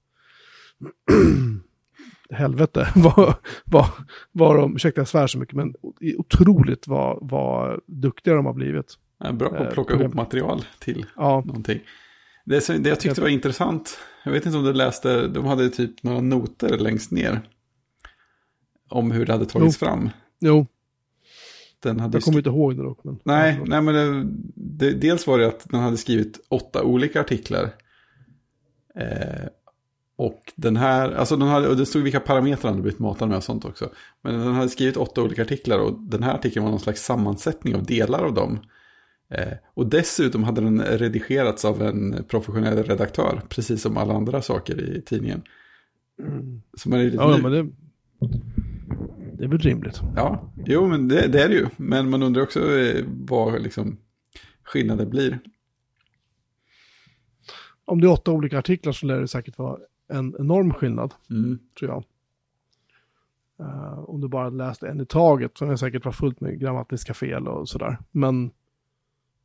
helvete 2.30 2.88
vad, 2.96 3.34
vad, 3.64 3.86
vad 4.32 4.56
de, 4.56 4.74
ursäkta 4.76 5.00
jag 5.00 5.08
svär 5.08 5.26
så 5.26 5.38
mycket, 5.38 5.54
men 5.54 5.74
otroligt 6.18 6.88
vad, 6.88 7.18
vad 7.20 7.80
duktiga 7.86 8.34
de 8.34 8.46
har 8.46 8.52
blivit. 8.54 8.94
är 9.24 9.32
bra 9.32 9.48
på 9.48 9.56
Eh, 9.56 9.62
att 9.62 9.74
plocka 9.74 9.88
program- 9.88 10.02
ihop 10.02 10.14
material 10.14 10.64
till 10.78 11.06
Ja, 11.16 11.42
någonting. 11.46 11.80
Det, 12.44 12.66
det 12.78 12.88
jag 12.88 13.00
tyckte 13.00 13.20
var 13.20 13.28
intressant, 13.28 13.98
jag 14.24 14.32
vet 14.32 14.46
inte 14.46 14.58
om 14.58 14.64
du 14.64 14.72
läste, 14.72 15.28
de 15.28 15.44
hade 15.44 15.68
typ 15.70 16.02
några 16.02 16.20
noter 16.20 16.78
längst 16.78 17.10
ner. 17.10 17.40
Om 18.88 19.10
hur 19.10 19.26
det 19.26 19.32
hade 19.32 19.46
tagits 19.46 19.76
fram. 19.78 20.10
jo, 20.40 20.66
Den 21.82 22.00
hade 22.00 22.16
jag 22.16 22.22
kommer 22.22 22.38
inte 22.38 22.50
ihåg 22.50 22.76
det 22.76 22.82
dock. 22.82 23.04
Men, 23.04 23.18
Nej, 23.24 23.60
nej 23.66 23.82
men 23.82 23.94
det, 23.94 24.26
det, 24.54 24.92
dels 24.92 25.26
var 25.26 25.38
det 25.38 25.46
att 25.46 25.66
den 25.70 25.80
hade 25.80 25.96
skrivit 25.96 26.46
åtta 26.48 26.82
olika 26.82 27.20
artiklar. 27.20 27.70
Eh, 28.94 29.46
och 30.16 30.52
den 30.56 30.76
här, 30.76 31.12
alltså 31.12 31.36
den 31.36 31.48
hade, 31.48 31.68
och 31.68 31.76
det 31.76 31.86
stod 31.86 32.02
vilka 32.02 32.20
parametrar 32.20 32.62
den 32.62 32.72
hade 32.72 32.82
blivit 32.82 32.98
matad 32.98 33.28
med 33.28 33.36
och 33.36 33.44
sånt 33.44 33.64
också. 33.64 33.90
Men 34.22 34.38
den 34.38 34.54
hade 34.54 34.68
skrivit 34.68 34.96
åtta 34.96 35.22
olika 35.22 35.42
artiklar 35.42 35.78
och 35.78 36.00
den 36.00 36.22
här 36.22 36.34
artikeln 36.34 36.64
var 36.64 36.70
någon 36.70 36.80
slags 36.80 37.04
sammansättning 37.04 37.74
av 37.74 37.84
delar 37.84 38.24
av 38.24 38.34
dem. 38.34 38.58
Eh, 39.30 39.52
och 39.74 39.86
dessutom 39.86 40.44
hade 40.44 40.60
den 40.60 40.82
redigerats 40.82 41.64
av 41.64 41.82
en 41.82 42.24
professionell 42.28 42.82
redaktör, 42.82 43.42
precis 43.48 43.82
som 43.82 43.96
alla 43.96 44.14
andra 44.14 44.42
saker 44.42 44.80
i 44.80 45.02
tidningen. 45.02 45.42
Så 46.76 46.88
man 46.88 47.00
är 47.00 47.04
lite 47.04 47.16
ja, 47.16 47.36
ny- 47.36 47.42
men 47.42 47.52
det, 47.52 47.66
det 49.40 49.46
är 49.46 49.48
väl 49.48 49.58
rimligt. 49.58 50.00
Ja, 50.16 50.52
jo 50.66 50.86
men 50.86 51.08
det, 51.08 51.28
det 51.28 51.42
är 51.42 51.48
det 51.48 51.54
ju. 51.54 51.66
Men 51.76 52.10
man 52.10 52.22
undrar 52.22 52.42
också 52.42 52.78
eh, 52.78 53.04
vad 53.08 53.62
liksom 53.62 53.98
skillnaden 54.62 55.10
blir. 55.10 55.38
Om 57.84 58.00
det 58.00 58.06
är 58.06 58.12
åtta 58.12 58.30
olika 58.30 58.58
artiklar 58.58 58.92
så 58.92 59.06
lär 59.06 59.20
det 59.20 59.28
säkert 59.28 59.58
vara 59.58 59.78
en 60.08 60.34
enorm 60.38 60.72
skillnad, 60.72 61.14
Mm. 61.30 61.58
tror 61.78 61.90
jag. 61.90 62.04
Eh, 63.68 63.98
om 63.98 64.20
du 64.20 64.28
bara 64.28 64.48
läste 64.50 64.88
en 64.88 65.00
i 65.00 65.06
taget 65.06 65.58
så 65.58 65.64
är 65.64 65.70
det 65.70 65.78
säkert 65.78 66.04
var 66.04 66.12
fullt 66.12 66.40
med 66.40 66.60
grammatiska 66.60 67.14
fel 67.14 67.48
och 67.48 67.68
sådär. 67.68 67.98
Men 68.10 68.50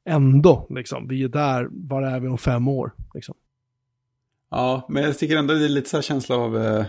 ändå, 0.06 0.68
liksom, 0.70 1.08
vi 1.08 1.24
är 1.24 1.28
där, 1.30 1.68
var 1.72 2.02
är 2.02 2.20
vi 2.20 2.28
om 2.28 2.38
fem 2.38 2.68
år? 2.68 2.92
Liksom. 3.14 3.36
Ja, 4.50 4.86
men 4.90 5.04
jag 5.04 5.18
tycker 5.20 5.38
ändå 5.38 5.54
det 5.54 5.66
är 5.66 5.70
lite 5.70 5.90
så 5.90 5.98
här 5.98 6.02
känsla 6.02 6.36
av, 6.36 6.58
eh, 6.58 6.86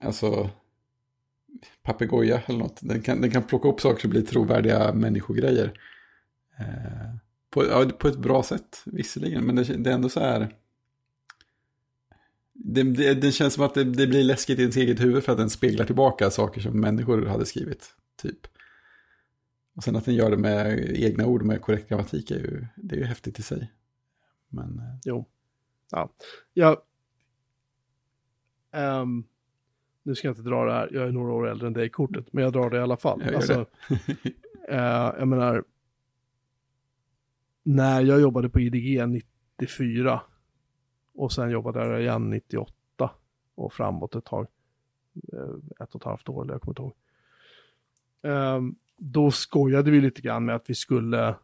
alltså, 0.00 0.50
papegoja 1.82 2.42
eller 2.46 2.58
något. 2.58 2.78
Den 2.80 3.02
kan, 3.02 3.20
den 3.20 3.30
kan 3.30 3.42
plocka 3.42 3.68
upp 3.68 3.80
saker 3.80 4.04
och 4.04 4.10
bli 4.10 4.22
trovärdiga 4.22 4.92
människogrejer. 4.92 5.80
Eh, 6.58 7.16
på, 7.50 7.66
ja, 7.66 7.90
på 7.98 8.08
ett 8.08 8.18
bra 8.18 8.42
sätt, 8.42 8.82
visserligen. 8.84 9.44
Men 9.44 9.56
det, 9.56 9.62
det 9.62 9.90
är 9.90 9.94
ändå 9.94 10.08
så 10.08 10.20
här, 10.20 10.54
det, 12.52 12.82
det, 12.82 13.14
det 13.14 13.32
känns 13.32 13.54
som 13.54 13.64
att 13.64 13.74
det, 13.74 13.84
det 13.84 14.06
blir 14.06 14.24
läskigt 14.24 14.58
i 14.58 14.62
ens 14.62 14.76
eget 14.76 15.00
huvud 15.00 15.24
för 15.24 15.32
att 15.32 15.38
den 15.38 15.50
speglar 15.50 15.84
tillbaka 15.84 16.30
saker 16.30 16.60
som 16.60 16.80
människor 16.80 17.26
hade 17.26 17.46
skrivit, 17.46 17.94
typ. 18.22 18.46
Och 19.76 19.84
sen 19.84 19.96
att 19.96 20.04
den 20.04 20.14
gör 20.14 20.30
det 20.30 20.36
med 20.36 20.90
egna 20.96 21.26
ord 21.26 21.42
med 21.42 21.60
korrekt 21.62 21.88
grammatik 21.88 22.30
är 22.30 22.38
ju, 22.38 22.66
det 22.76 22.94
är 22.94 22.98
ju 22.98 23.04
häftigt 23.04 23.38
i 23.38 23.42
sig. 23.42 23.72
Men, 24.48 24.78
eh, 24.78 24.98
Jo. 25.04 25.26
Ja. 25.90 26.10
Jag, 26.52 26.72
Um 28.72 28.82
ehm, 28.82 29.24
nu 30.06 30.14
ska 30.14 30.28
jag 30.28 30.32
inte 30.32 30.48
dra 30.50 30.64
det 30.64 30.72
här, 30.72 30.90
jag 30.92 31.08
är 31.08 31.12
några 31.12 31.32
år 31.32 31.48
äldre 31.48 31.66
än 31.66 31.72
dig 31.72 31.86
i 31.86 31.90
kortet, 31.90 32.32
men 32.32 32.44
jag 32.44 32.52
drar 32.52 32.70
det 32.70 32.76
i 32.76 32.80
alla 32.80 32.96
fall. 32.96 33.22
Jag 33.24 33.34
Alltså, 33.34 33.52
eh, 34.68 35.12
jag 35.18 35.28
menar, 35.28 35.64
när 37.62 38.00
jag 38.00 38.20
jobbade 38.20 38.48
på 38.48 38.60
IDG 38.60 39.08
94 39.08 40.20
och 41.14 41.32
sen 41.32 41.50
jobbade 41.50 41.86
jag 41.86 42.00
igen 42.00 42.30
98 42.30 43.10
och 43.54 43.72
framåt 43.72 44.14
ett 44.14 44.24
tag, 44.24 44.46
eh, 45.32 45.82
ett 45.84 45.94
och 45.94 46.00
ett 46.00 46.04
halvt 46.06 46.28
år 46.28 46.42
eller 46.42 46.54
jag 46.54 46.62
kommer 46.62 46.72
inte 46.72 46.82
ihåg. 46.82 46.94
Ehm, 48.22 48.74
då 48.96 49.30
skojade 49.30 49.90
vi 49.90 50.00
lite 50.00 50.20
grann 50.22 50.44
med 50.44 50.54
att 50.54 50.70
vi 50.70 50.74
skulle 50.74 51.34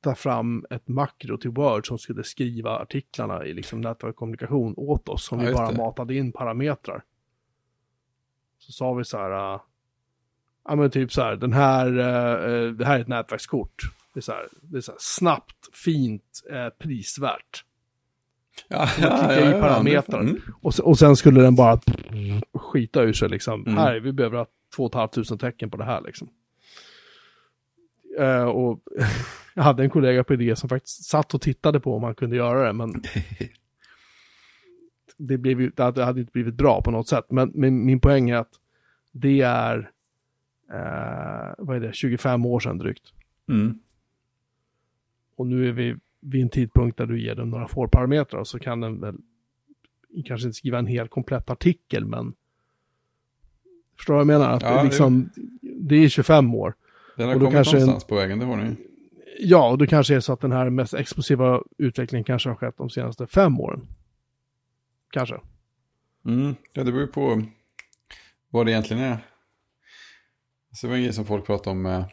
ta 0.00 0.14
fram 0.14 0.66
ett 0.70 0.88
makro 0.88 1.36
till 1.36 1.50
Word 1.50 1.86
som 1.88 1.98
skulle 1.98 2.24
skriva 2.24 2.78
artiklarna 2.78 3.44
i 3.46 3.54
liksom 3.54 3.80
nätverkskommunikation 3.80 4.74
åt 4.76 5.08
oss, 5.08 5.24
som 5.24 5.40
Ja, 5.40 5.46
vi 5.46 5.52
bara 5.52 5.70
det. 5.70 5.76
matade 5.76 6.14
in 6.14 6.32
parametrar. 6.32 7.04
Så 8.66 8.72
sa 8.72 8.94
vi 8.94 9.04
så 9.04 9.18
här, 9.18 9.54
äh, 9.54 9.60
ja 10.68 10.76
men 10.76 10.90
typ 10.90 11.12
så 11.12 11.22
här, 11.22 11.36
den 11.36 11.52
här, 11.52 11.86
äh, 11.86 12.72
det 12.72 12.84
här 12.84 12.96
är 12.96 13.00
ett 13.00 13.08
nätverkskort. 13.08 13.82
Det 14.14 14.20
är 14.20 14.22
så 14.22 14.32
här, 14.32 14.48
det 14.62 14.76
är 14.76 14.80
så 14.80 14.92
här 14.92 14.98
snabbt, 15.00 15.76
fint, 15.84 16.42
äh, 16.50 16.68
prisvärt. 16.68 17.64
Ja, 18.68 18.86
klicka 18.86 19.50
i 19.50 19.60
parametrar. 19.60 20.20
Mm. 20.20 20.40
Och, 20.62 20.80
och 20.80 20.98
sen 20.98 21.16
skulle 21.16 21.42
den 21.42 21.54
bara 21.54 21.80
skita 22.54 23.02
ur 23.02 23.12
sig 23.12 23.28
liksom. 23.28 23.66
Mm. 23.66 23.76
Här, 23.76 24.00
vi 24.00 24.12
behöver 24.12 24.38
ha 24.38 24.46
2 24.76 24.90
500 24.92 25.36
tecken 25.36 25.70
på 25.70 25.76
det 25.76 25.84
här 25.84 26.00
liksom. 26.00 26.28
Eh, 28.18 28.44
och 28.44 28.80
jag 29.54 29.62
hade 29.62 29.82
en 29.82 29.90
kollega 29.90 30.24
på 30.24 30.34
idé 30.34 30.56
som 30.56 30.68
faktiskt 30.68 31.04
satt 31.04 31.34
och 31.34 31.40
tittade 31.40 31.80
på 31.80 31.94
om 31.94 32.02
man 32.02 32.14
kunde 32.14 32.36
göra 32.36 32.66
det, 32.66 32.72
men 32.72 32.90
det, 35.16 35.38
blev 35.38 35.60
ju, 35.60 35.70
det 35.76 35.82
hade 36.04 36.20
inte 36.20 36.32
blivit 36.32 36.54
bra 36.54 36.82
på 36.82 36.90
något 36.90 37.08
sätt. 37.08 37.24
Men, 37.28 37.52
men 37.54 37.84
min 37.86 38.00
poäng 38.00 38.30
är 38.30 38.36
att 38.36 38.52
det 39.12 39.40
är, 39.40 39.90
eh, 40.72 41.54
vad 41.58 41.76
är 41.76 41.80
det, 41.80 41.92
25 41.94 42.46
år 42.46 42.60
sedan 42.60 42.78
drygt. 42.78 43.12
Mm. 43.48 43.78
Och 45.36 45.46
nu 45.46 45.68
är 45.68 45.72
vi 45.72 45.96
vid 46.20 46.42
en 46.42 46.48
tidpunkt 46.48 46.98
där 46.98 47.06
du 47.06 47.20
ger 47.20 47.34
den 47.34 47.50
några 47.50 47.68
får-parametrar 47.68 48.40
och 48.40 48.48
så 48.48 48.58
kan 48.58 48.80
den 48.80 49.00
väl 49.00 49.16
kanske 50.24 50.46
inte 50.46 50.56
skriva 50.56 50.78
en 50.78 50.86
helt 50.86 51.10
komplett 51.10 51.50
artikel, 51.50 52.04
men 52.04 52.32
förstår 53.96 54.14
du 54.14 54.16
vad 54.24 54.34
jag 54.34 54.40
menar? 54.40 54.52
Att 54.56 54.62
Ja, 54.62 54.70
det, 54.74 54.80
är 54.80 54.84
liksom, 54.84 55.30
det 55.62 55.96
är 55.96 56.08
25 56.08 56.54
år. 56.54 56.74
Den 57.16 57.26
har 57.28 57.34
Och 57.34 57.40
då 57.40 57.46
kommit 57.46 57.54
kanske 57.56 57.76
en- 57.76 57.80
någonstans 57.80 58.04
på 58.08 58.14
vägen, 58.14 58.38
det 58.38 58.44
har 58.44 58.56
ni. 58.56 58.76
Ja, 59.38 59.70
och 59.70 59.78
det 59.78 59.86
kanske 59.86 60.14
är 60.16 60.20
så 60.20 60.32
att 60.32 60.40
den 60.40 60.52
här 60.52 60.70
mest 60.70 60.94
explosiva 60.94 61.62
utvecklingen 61.78 62.24
kanske 62.24 62.48
har 62.48 62.56
skett 62.56 62.74
de 62.76 62.90
senaste 62.90 63.26
fem 63.26 63.60
åren. 63.60 63.86
Kanske. 65.14 65.40
Mm. 66.26 66.54
Ja, 66.72 66.84
det 66.84 66.92
beror 66.92 67.06
ju 67.06 67.12
på 67.12 67.42
vad 68.50 68.66
det 68.66 68.72
egentligen 68.72 69.02
är. 69.02 69.18
Så 70.72 70.86
det 70.86 70.90
var 70.90 70.96
en 70.96 71.02
grej 71.02 71.12
som 71.12 71.24
folk 71.24 71.46
pratade 71.46 71.70
om 71.70 71.86
eh, 71.86 72.06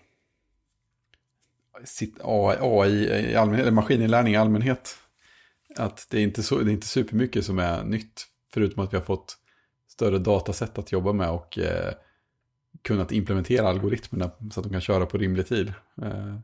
sitt 1.85 2.19
AI, 2.23 2.57
AI 2.59 3.31
i 3.31 3.35
allmänhet, 3.35 3.61
eller 3.61 3.75
maskininlärning 3.75 4.33
i 4.33 4.37
allmänhet. 4.37 4.97
Att 5.77 6.07
det 6.09 6.17
är, 6.17 6.23
inte 6.23 6.43
så, 6.43 6.59
det 6.59 6.71
är 6.71 6.73
inte 6.73 6.87
supermycket 6.87 7.45
som 7.45 7.59
är 7.59 7.83
nytt, 7.83 8.25
förutom 8.53 8.83
att 8.83 8.93
vi 8.93 8.97
har 8.97 9.03
fått 9.03 9.37
större 9.87 10.19
datasätt 10.19 10.77
att 10.77 10.91
jobba 10.91 11.13
med 11.13 11.29
och 11.29 11.57
eh, 11.57 11.93
kunnat 12.81 13.11
implementera 13.11 13.69
algoritmerna 13.69 14.31
så 14.51 14.59
att 14.59 14.63
de 14.63 14.69
kan 14.69 14.81
köra 14.81 15.05
på 15.05 15.17
rimlig 15.17 15.47
tid. 15.47 15.73
Eh, 16.01 16.37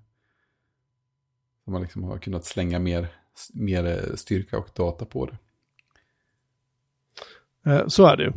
så 1.66 1.72
man 1.72 1.82
liksom 1.82 2.04
har 2.04 2.18
kunnat 2.18 2.46
slänga 2.46 2.80
mer, 2.80 3.08
mer 3.54 3.86
eh, 3.86 4.16
styrka 4.16 4.58
och 4.58 4.70
data 4.74 5.06
på 5.06 5.26
det. 5.26 5.38
Eh, 7.68 7.88
så 7.88 8.06
är 8.06 8.18
det 8.18 8.24
ju. 8.24 8.32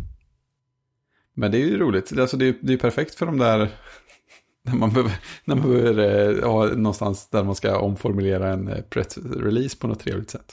Men 1.34 1.50
det 1.50 1.58
är 1.58 1.66
ju 1.66 1.78
roligt. 1.78 2.18
Alltså 2.18 2.36
det, 2.36 2.48
är, 2.48 2.54
det 2.60 2.72
är 2.72 2.76
perfekt 2.76 3.14
för 3.14 3.26
de 3.26 3.38
där... 3.38 3.68
När 4.62 4.74
man 4.74 4.90
behöver, 4.90 5.12
när 5.44 5.56
man 5.56 5.70
behöver 5.72 6.38
eh, 6.38 6.50
ha 6.50 6.66
någonstans 6.66 7.28
där 7.28 7.44
man 7.44 7.54
ska 7.54 7.78
omformulera 7.78 8.48
en 8.52 8.68
eh, 8.68 8.82
press-release 8.82 9.78
på 9.80 9.86
något 9.86 10.00
trevligt 10.00 10.30
sätt. 10.30 10.52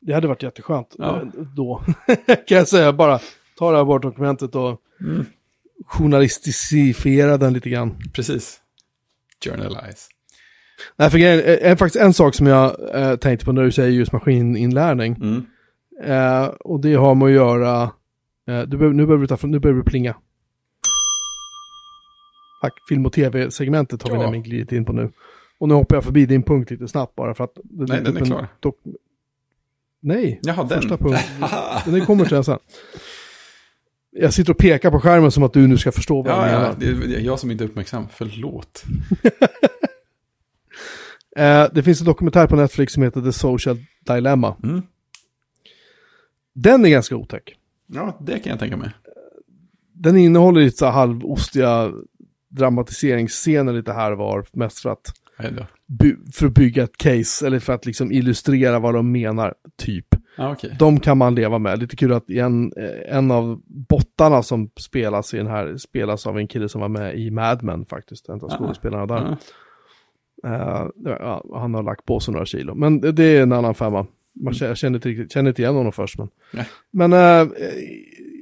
Det 0.00 0.12
hade 0.14 0.28
varit 0.28 0.42
jätteskönt 0.42 0.94
Ja. 0.98 1.22
då. 1.56 1.82
kan 2.46 2.58
jag 2.58 2.68
säga 2.68 2.92
bara, 2.92 3.20
ta 3.58 3.70
det 3.70 3.76
här 3.76 3.84
Word-dokumentet 3.84 4.54
och 4.54 4.80
Mm. 5.00 5.26
journalistifiera 5.86 7.36
den 7.36 7.52
lite 7.52 7.70
grann. 7.70 7.98
Precis. 8.12 8.60
Journalize. 9.44 10.08
Nej, 10.96 11.10
för 11.10 11.18
grejen 11.18 11.38
är, 11.38 11.44
är 11.44 11.76
faktiskt 11.76 12.04
en 12.04 12.14
sak 12.14 12.34
som 12.34 12.46
jag 12.46 12.94
eh, 12.94 13.16
tänkte 13.16 13.44
på 13.44 13.52
när 13.52 13.62
du 13.62 13.72
säger 13.72 13.90
just 13.90 14.12
maskininlärning. 14.12 15.12
Mm. 15.14 15.46
Eh, 16.02 16.44
och 16.46 16.80
det 16.80 16.94
har 16.94 17.14
med 17.14 17.26
att 17.26 17.32
göra, 17.32 17.82
eh, 18.48 18.60
du 18.62 18.76
behöver, 18.76 18.94
nu 18.96 19.06
behöver 19.06 19.26
du 19.26 19.36
ta 19.36 19.46
nu 19.46 19.58
behöver 19.58 19.82
du 19.82 19.90
plinga. 19.90 20.16
Tack, 22.62 22.72
film 22.88 23.06
och 23.06 23.12
tv-segmentet 23.12 24.02
har 24.02 24.10
vi 24.10 24.16
Ja. 24.16 24.22
nämligen 24.22 24.42
glidit 24.42 24.72
in 24.72 24.84
på 24.84 24.92
nu. 24.92 25.12
Och 25.58 25.68
nu 25.68 25.74
hoppar 25.74 25.96
jag 25.96 26.04
förbi 26.04 26.26
din 26.26 26.42
punkt 26.42 26.70
lite 26.70 26.88
snabbt 26.88 27.14
bara 27.14 27.34
för 27.34 27.44
att... 27.44 27.54
det 27.54 27.62
Nej, 27.64 27.86
dyker 27.86 28.02
den 28.04 28.16
är 28.16 28.20
en 28.20 28.26
klar. 28.26 28.48
dok- 28.60 28.94
Nej, 30.00 30.40
Jaha, 30.42 30.64
den. 30.64 30.80
första 30.82 30.96
den 31.90 32.06
kommer 32.06 32.24
till 32.24 32.34
den 32.34 32.44
sen. 32.44 32.58
Jag 34.10 34.34
sitter 34.34 34.50
och 34.52 34.58
pekar 34.58 34.90
på 34.90 35.00
skärmen 35.00 35.30
som 35.30 35.42
att 35.42 35.52
du 35.52 35.66
nu 35.66 35.78
ska 35.78 35.92
förstå 35.92 36.22
vad 36.22 36.32
jag 36.32 36.38
Ja, 36.38 36.42
menar. 36.46 36.66
ja, 36.66 36.74
det 36.78 37.16
är 37.16 37.20
jag 37.20 37.38
som 37.38 37.50
inte 37.50 37.64
är 37.64 37.68
uppmärksam. 37.68 38.06
Förlåt. 38.12 38.82
Eh, 41.36 41.66
det 41.72 41.82
finns 41.82 42.00
en 42.00 42.06
dokumentär 42.06 42.46
på 42.46 42.56
Netflix 42.56 42.92
som 42.92 43.02
heter 43.02 43.20
The 43.22 43.32
Social 43.32 43.76
Dilemma. 44.06 44.56
Mm. 44.62 44.82
Den 46.62 46.84
är 46.84 46.88
ganska 46.88 47.16
otäck. 47.16 47.54
Ja, 47.86 48.18
det 48.20 48.38
kan 48.38 48.50
jag 48.50 48.58
tänka 48.60 48.76
mig. 48.76 48.90
Den 49.92 50.16
innehåller 50.16 50.60
lite 50.60 50.76
så 50.76 50.84
här 50.84 50.92
halvostiga 50.92 51.92
dramatiseringsscener 52.48 53.72
lite 53.72 53.92
här 53.92 54.12
var. 54.12 54.44
Mest 54.52 54.78
för 54.80 54.90
att, 54.90 55.12
by- 55.86 56.16
för 56.32 56.46
att 56.46 56.54
bygga 56.54 56.82
ett 56.82 56.96
case 56.96 57.46
eller 57.46 57.58
för 57.58 57.72
att 57.72 57.86
liksom 57.86 58.12
illustrera 58.12 58.78
vad 58.78 58.94
de 58.94 59.12
menar, 59.12 59.54
typ. 59.78 60.06
Ja, 60.36 60.52
okej. 60.52 60.76
De 60.78 61.00
kan 61.00 61.18
man 61.18 61.34
leva 61.34 61.58
med. 61.58 61.78
Lite 61.78 61.96
kul 61.96 62.12
att 62.12 62.30
en, 62.30 62.72
en 63.08 63.30
av 63.30 63.60
bottarna 63.66 64.42
som 64.42 64.70
spelas 64.80 65.34
i 65.34 65.36
den 65.36 65.46
här 65.46 65.76
spelas 65.76 66.26
av 66.26 66.38
en 66.38 66.48
kille 66.48 66.68
som 66.68 66.80
var 66.80 66.88
med 66.88 67.18
i 67.18 67.30
Mad 67.30 67.62
Men 67.62 67.86
faktiskt. 67.86 68.28
En 68.28 68.34
av 68.40 68.44
Ah. 68.44 68.56
skådespelarna 68.58 69.06
där. 69.06 69.36
Ja, 71.04 71.44
han 71.54 71.74
har 71.74 71.82
lagt 71.82 72.04
på 72.04 72.20
sig 72.20 72.32
några 72.32 72.46
kilo. 72.46 72.74
Men 72.74 73.00
det, 73.00 73.12
det 73.12 73.24
är 73.24 73.42
en 73.42 73.52
annan 73.52 73.74
femma. 73.74 74.06
Man 74.32 74.54
känner, 74.54 74.74
känner, 74.74 74.98
inte, 74.98 75.08
riktigt, 75.08 75.32
känner 75.32 75.50
inte 75.50 75.62
igen 75.62 75.74
honom 75.74 75.92
först. 75.92 76.18
Men, 76.18 76.28
Nej. 76.52 76.66
men 76.90 77.12
eh, 77.12 77.52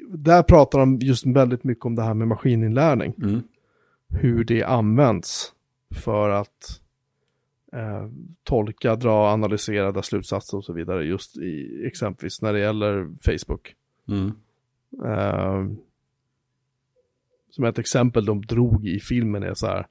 där 0.09 0.43
pratar 0.43 0.79
de 0.79 0.99
just 0.99 1.27
väldigt 1.27 1.65
mycket 1.65 1.85
om 1.85 1.95
det 1.95 2.03
här 2.03 2.15
med 2.15 2.29
maskininlärning. 2.29 3.15
Mm. 3.23 3.41
Hur 4.09 4.45
det 4.45 4.63
används 4.63 5.53
för 5.95 6.31
att 6.31 6.81
eh, 7.73 8.07
tolka, 8.45 8.97
dra, 8.97 9.33
analysera, 9.33 9.93
dra 9.93 10.03
slutsatser 10.03 10.57
och 10.57 10.65
så 10.65 10.73
vidare. 10.73 11.05
Just 11.05 11.37
i 11.37 11.83
exempelvis 11.87 12.43
när 12.43 12.53
det 12.53 12.61
gäller 12.61 13.09
Facebook. 13.23 13.75
Mm. 14.09 14.33
Eh, 15.05 15.67
som 17.51 17.65
ett 17.65 17.79
exempel 17.79 18.25
de 18.25 18.43
drog 18.43 18.87
i 18.87 19.01
filmen 19.01 19.43
är 19.43 19.55
så 19.55 19.67
här. 19.67 19.87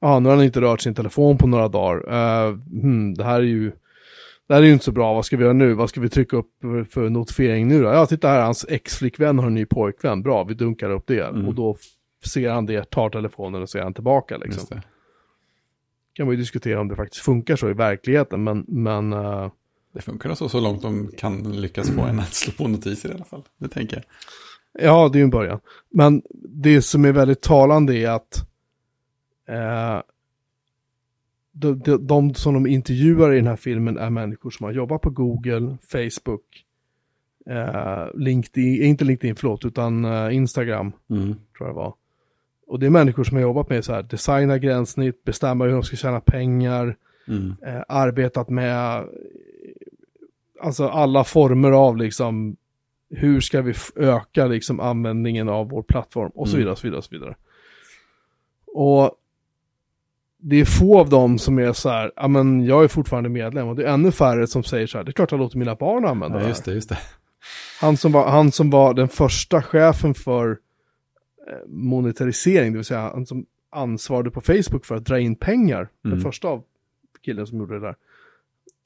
Ja, 0.00 0.20
nu 0.20 0.28
har 0.28 0.36
han 0.36 0.44
inte 0.44 0.60
rört 0.60 0.80
sin 0.80 0.94
telefon 0.94 1.38
på 1.38 1.46
några 1.46 1.68
dagar. 1.68 2.12
Eh, 2.12 2.54
hmm, 2.54 3.14
det 3.14 3.24
här 3.24 3.40
är 3.40 3.44
ju 3.44 3.72
det 4.50 4.54
här 4.54 4.62
är 4.62 4.66
ju 4.66 4.72
inte 4.72 4.84
så 4.84 4.92
bra, 4.92 5.14
vad 5.14 5.24
ska 5.24 5.36
vi 5.36 5.42
göra 5.42 5.52
nu? 5.52 5.74
Vad 5.74 5.88
ska 5.88 6.00
vi 6.00 6.08
trycka 6.08 6.36
upp 6.36 6.50
för, 6.90 7.08
notifiering 7.08 7.68
nu 7.68 7.82
då? 7.82 7.88
Ja, 7.88 8.06
titta 8.06 8.28
här, 8.28 8.40
hans 8.40 8.66
ex-flickvän 8.68 9.38
har 9.38 9.46
en 9.46 9.54
ny 9.54 9.66
pojkvän. 9.66 10.22
Bra, 10.22 10.44
vi 10.44 10.54
dunkar 10.54 10.90
upp 10.90 11.06
det. 11.06 11.20
Mm. 11.20 11.48
Och 11.48 11.54
då 11.54 11.76
ser 12.24 12.50
han 12.50 12.66
det, 12.66 12.90
tar 12.90 13.10
telefonen 13.10 13.62
och 13.62 13.70
ser 13.70 13.82
han 13.82 13.94
tillbaka 13.94 14.36
liksom. 14.36 14.66
Det. 14.68 14.82
Kan 16.12 16.26
man 16.26 16.34
ju 16.34 16.40
diskutera 16.40 16.80
om 16.80 16.88
det 16.88 16.96
faktiskt 16.96 17.24
funkar 17.24 17.56
så 17.56 17.70
i 17.70 17.72
verkligheten, 17.72 18.44
men, 18.44 18.64
men 18.68 19.12
eh, 19.12 19.50
Det 19.94 20.00
funkar 20.00 20.34
så, 20.34 20.48
så 20.48 20.60
långt 20.60 20.82
de 20.82 21.10
kan 21.18 21.60
lyckas 21.60 21.90
få 21.90 22.00
en 22.00 22.20
att 22.20 22.34
slå 22.34 22.52
på 22.52 22.68
notiser 22.68 23.10
i 23.10 23.14
alla 23.14 23.24
fall. 23.24 23.42
Det 23.58 23.68
tänker 23.68 23.96
jag. 23.96 24.04
Ja, 24.86 25.08
det 25.08 25.16
är 25.16 25.20
ju 25.20 25.24
en 25.24 25.30
början. 25.30 25.60
Men 25.90 26.22
det 26.48 26.82
som 26.82 27.04
är 27.04 27.12
väldigt 27.12 27.42
talande 27.42 27.96
är 27.96 28.10
att 28.10 28.46
eh, 29.48 30.00
de, 31.52 31.78
de, 31.78 32.06
de 32.06 32.34
som 32.34 32.54
de 32.54 32.66
intervjuar 32.66 33.32
i 33.32 33.36
den 33.36 33.46
här 33.46 33.56
filmen 33.56 33.98
är 33.98 34.10
människor 34.10 34.50
som 34.50 34.64
har 34.64 34.72
jobbat 34.72 35.00
på 35.00 35.10
Google, 35.10 35.76
Facebook, 35.88 36.64
eh, 37.46 38.06
LinkedIn, 38.14 38.82
inte 38.84 39.04
LinkedIn, 39.04 39.36
förlåt, 39.36 39.64
utan 39.64 40.04
eh, 40.04 40.34
Instagram, 40.36 40.92
Mm. 41.10 41.34
tror 41.58 41.68
jag 41.68 41.74
var. 41.74 41.94
Och 42.66 42.78
det 42.80 42.86
är 42.86 42.90
människor 42.90 43.24
som 43.24 43.36
har 43.36 43.42
jobbat 43.42 43.68
med 43.68 43.84
så 43.84 43.92
här, 43.92 44.02
designa 44.02 44.58
gränssnitt, 44.58 45.24
bestämma 45.24 45.64
hur 45.64 45.72
de 45.72 45.82
ska 45.82 45.96
tjäna 45.96 46.20
pengar, 46.20 46.96
Mm. 47.28 47.54
eh, 47.66 47.82
arbetat 47.88 48.48
med 48.48 48.96
eh, 48.98 49.04
alltså 50.60 50.88
alla 50.88 51.24
former 51.24 51.72
av 51.72 51.96
liksom 51.96 52.56
hur 53.10 53.40
ska 53.40 53.62
vi 53.62 53.74
öka 53.96 54.46
liksom 54.46 54.80
användningen 54.80 55.48
av 55.48 55.68
vår 55.70 55.82
plattform 55.82 56.30
och 56.34 56.48
så 56.48 56.54
Mm. 56.56 56.58
vidare, 56.58 56.72
och 56.72 56.78
så 56.78 56.86
vidare, 56.86 56.98
och 56.98 57.04
så 57.04 57.14
vidare. 57.14 57.34
Och 58.66 59.10
det 60.42 60.56
är 60.56 60.64
få 60.64 60.98
av 61.00 61.08
dem 61.08 61.38
som 61.38 61.58
är 61.58 61.72
så 61.72 61.88
här, 61.88 62.12
ja 62.16 62.28
men 62.28 62.64
jag 62.64 62.84
är 62.84 62.88
fortfarande 62.88 63.28
medlem 63.28 63.68
och 63.68 63.76
det 63.76 63.84
är 63.84 63.92
ännu 63.92 64.12
färre 64.12 64.46
som 64.46 64.62
säger 64.64 64.86
så 64.86 64.98
här, 64.98 65.04
det 65.04 65.10
är 65.10 65.12
klart 65.12 65.30
jag 65.30 65.38
låter 65.40 65.58
mina 65.58 65.74
barn 65.74 66.04
använda 66.04 66.38
Ja, 66.38 66.42
det 66.42 66.48
just 66.48 66.66
här. 66.66 66.72
det, 66.72 66.74
just 66.76 66.88
det. 66.88 66.98
Han 67.80 67.96
som, 67.96 68.12
var, 68.12 68.30
han 68.30 68.52
som 68.52 68.70
var 68.70 68.94
den 68.94 69.08
första 69.08 69.62
chefen 69.62 70.14
för 70.14 70.50
eh, 70.50 71.68
monetarisering, 71.68 72.72
det 72.72 72.78
vill 72.78 72.84
säga 72.84 73.00
han 73.00 73.26
som 73.26 73.46
ansvarade 73.72 74.30
på 74.30 74.40
Facebook 74.40 74.84
för 74.86 74.94
att 74.94 75.04
dra 75.04 75.18
in 75.20 75.36
pengar, 75.36 75.88
den 76.02 76.12
Mm. 76.12 76.24
första 76.24 76.48
av 76.48 76.62
killen 77.24 77.46
som 77.46 77.58
gjorde 77.58 77.74
det 77.74 77.80
där. 77.86 77.96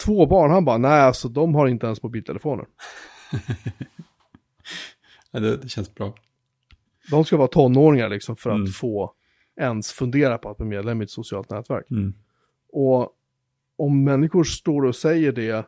Två 0.05 0.27
barn, 0.27 0.51
han 0.51 0.65
bara, 0.65 0.79
nej 0.79 1.01
alltså 1.01 1.29
de 1.29 1.55
har 1.55 1.67
inte 1.67 1.87
ens 1.87 2.03
mobiltelefoner. 2.03 2.67
Ja, 5.31 5.41
det, 5.41 5.57
det 5.57 5.69
känns 5.69 5.95
bra. 5.95 6.15
De 7.11 7.25
ska 7.25 7.37
vara 7.37 7.49
tonåringar 7.49 8.09
liksom 8.09 8.37
för 8.37 8.51
att 8.51 8.57
Mm. 8.57 8.67
få 8.73 9.13
ens 9.57 9.93
fundera 9.93 10.39
på 10.39 10.51
att 10.51 10.57
bli 10.57 10.67
medlem 10.67 11.01
i 11.01 11.05
ett 11.05 11.11
socialt 11.11 11.51
nätverk. 11.51 11.91
Mm. 11.91 12.15
Och 12.73 13.11
om 13.77 14.05
människor 14.05 14.45
står 14.45 14.85
och 14.85 14.97
säger 14.97 15.33
det 15.33 15.67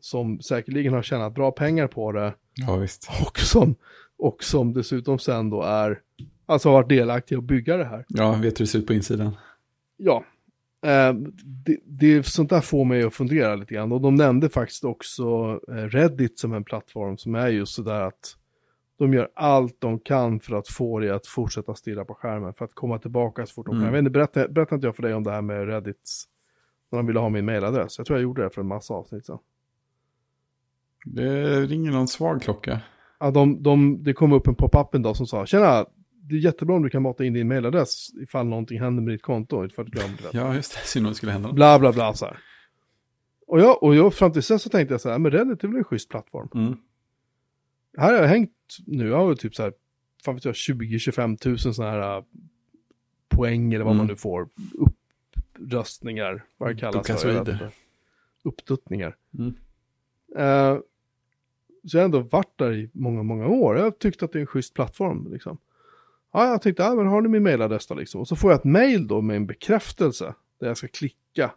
som 0.00 0.40
säkerligen 0.40 0.92
har 0.92 1.02
tjänat 1.02 1.34
bra 1.34 1.50
pengar 1.50 1.86
på 1.86 2.12
det 2.12 2.34
Ja, 2.54 2.86
och 3.26 3.38
som, 3.38 3.74
och 4.18 4.44
som 4.44 4.72
dessutom 4.72 5.18
sen 5.18 5.50
då 5.50 5.62
är, 5.62 6.00
alltså 6.46 6.68
har 6.68 6.74
varit 6.74 6.88
delaktiga 6.88 7.38
att 7.38 7.44
bygga 7.44 7.76
det 7.76 7.84
här. 7.84 8.04
Ja, 8.08 8.32
vet 8.32 8.60
hur 8.60 8.64
det 8.64 8.66
ser 8.66 8.78
ut 8.78 8.86
på 8.86 8.92
insidan. 8.92 9.36
Ja, 9.96 10.24
eh, 10.86 11.14
det, 11.44 11.76
det, 11.84 12.26
sånt 12.26 12.50
där 12.50 12.60
får 12.60 12.84
mig 12.84 13.02
att 13.02 13.14
fundera 13.14 13.56
lite 13.56 13.74
grann. 13.74 13.92
Och 13.92 14.00
de 14.00 14.14
nämnde 14.14 14.48
faktiskt 14.48 14.84
också 14.84 15.60
eh, 15.68 15.74
Reddit 15.74 16.38
som 16.38 16.52
en 16.52 16.64
plattform 16.64 17.18
som 17.18 17.34
är 17.34 17.48
just 17.48 17.74
sådär 17.74 18.00
att 18.00 18.36
de 19.00 19.12
gör 19.12 19.30
allt 19.34 19.80
de 19.80 19.98
kan 19.98 20.40
för 20.40 20.56
att 20.56 20.68
få 20.68 20.98
dig 20.98 21.10
att 21.10 21.26
fortsätta 21.26 21.74
stirra 21.74 22.04
på 22.04 22.14
skärmen, 22.14 22.54
för 22.54 22.64
att 22.64 22.74
komma 22.74 22.98
tillbaka 22.98 23.46
så 23.46 23.54
fort 23.54 23.66
de 23.66 23.70
kan. 23.70 23.76
Mm. 23.76 23.84
Jag 23.84 23.92
vet 23.92 23.98
inte, 23.98 24.10
berättade, 24.10 24.48
berättade 24.48 24.74
inte 24.74 24.86
jag 24.86 24.96
för 24.96 25.02
dig 25.02 25.14
om 25.14 25.24
det 25.24 25.30
här 25.30 25.42
med 25.42 25.66
Reddits, 25.66 26.24
när 26.90 26.98
de 26.98 27.06
ville 27.06 27.20
ha 27.20 27.28
min 27.28 27.44
mailadress? 27.44 27.98
Jag 27.98 28.06
tror 28.06 28.18
jag 28.18 28.22
gjorde 28.22 28.42
det 28.42 28.50
för 28.50 28.60
en 28.60 28.66
massa 28.66 28.94
avsnitt 28.94 29.26
sedan. 29.26 29.38
Det 31.04 31.60
ringer 31.60 31.90
någon 31.90 32.08
svag 32.08 32.42
klocka. 32.42 32.80
Ja, 33.20 33.30
de, 33.30 33.62
de, 33.62 34.02
det 34.02 34.12
kom 34.12 34.32
upp 34.32 34.46
en 34.46 34.54
pop-up 34.54 34.94
en 34.94 35.02
dag 35.02 35.16
som 35.16 35.26
sa, 35.26 35.46
tjena, 35.46 35.86
det 36.22 36.34
är 36.34 36.38
jättebra 36.38 36.76
om 36.76 36.82
du 36.82 36.90
kan 36.90 37.02
mata 37.02 37.24
in 37.24 37.32
din 37.32 37.48
mailadress 37.48 38.08
ifall 38.22 38.46
någonting 38.46 38.80
händer 38.80 39.02
med 39.02 39.14
ditt 39.14 39.22
konto, 39.22 39.66
ifall 39.66 39.84
du 39.84 39.90
glömde 39.90 40.22
det. 40.22 40.38
Ja, 40.38 40.54
just 40.54 40.74
det. 40.74 40.80
Synd 40.84 41.06
om 41.06 41.12
det 41.12 41.16
skulle 41.16 41.32
hända 41.32 41.48
något. 41.48 41.56
Bla 41.56 41.78
bla 41.78 41.92
bla 41.92 42.14
så 42.14 42.26
här. 42.26 42.38
Och 43.46 43.60
jag, 43.60 43.82
och 43.82 43.94
jag 43.94 44.14
fram 44.14 44.32
till 44.32 44.42
sen 44.42 44.58
så 44.58 44.68
tänkte 44.68 44.94
jag 44.94 45.00
så 45.00 45.10
här, 45.10 45.18
men 45.18 45.30
Reddit 45.30 45.64
är 45.64 45.68
väl 45.68 45.76
en 45.76 45.84
schysst 45.84 46.08
plattform. 46.08 46.48
Mm. 46.54 46.76
Här 47.98 48.12
har 48.14 48.20
jag 48.20 48.28
hängt 48.28 48.52
nu, 48.86 49.08
jag 49.08 49.16
har 49.16 49.34
typ 49.34 49.54
så 49.54 49.62
här, 49.62 49.72
fan 50.24 50.34
vet 50.34 50.44
jag, 50.44 50.54
20-25 50.54 51.36
tusen 51.36 51.74
sådana 51.74 51.92
här 51.92 52.16
äh, 52.18 52.24
poäng 53.28 53.72
eller 53.74 53.84
vad 53.84 53.92
Mm. 53.94 53.98
man 53.98 54.06
nu 54.06 54.16
får. 54.16 54.48
Uppröstningar, 55.54 56.44
vad 56.58 56.68
det 56.70 56.76
kallas. 56.80 57.06
För. 57.22 57.70
Uppduttningar. 58.42 59.16
Mm. 59.38 59.54
Eh, 60.36 60.78
så 61.84 61.96
jag 61.96 62.00
har 62.00 62.04
ändå 62.04 62.20
varit 62.20 62.58
där 62.58 62.72
i 62.72 62.90
många, 62.92 63.22
många 63.22 63.46
år. 63.46 63.76
Jag 63.76 63.84
har 63.84 63.90
tyckt 63.90 64.22
att 64.22 64.32
det 64.32 64.38
är 64.38 64.40
en 64.40 64.46
schysst 64.46 64.74
plattform 64.74 65.32
liksom. 65.32 65.58
Ja, 66.32 66.46
jag 66.50 66.62
tänkte, 66.62 66.82
ja 66.82 66.94
men 66.94 67.06
har 67.06 67.20
ni 67.20 67.28
min 67.28 67.42
mailadress 67.42 67.86
då 67.86 67.94
liksom? 67.94 68.20
Och 68.20 68.28
så 68.28 68.36
får 68.36 68.50
jag 68.50 68.58
ett 68.58 68.64
mail 68.64 69.06
då 69.06 69.20
med 69.20 69.36
en 69.36 69.46
bekräftelse 69.46 70.34
där 70.60 70.66
jag 70.66 70.76
ska 70.76 70.88
klicka. 70.88 71.50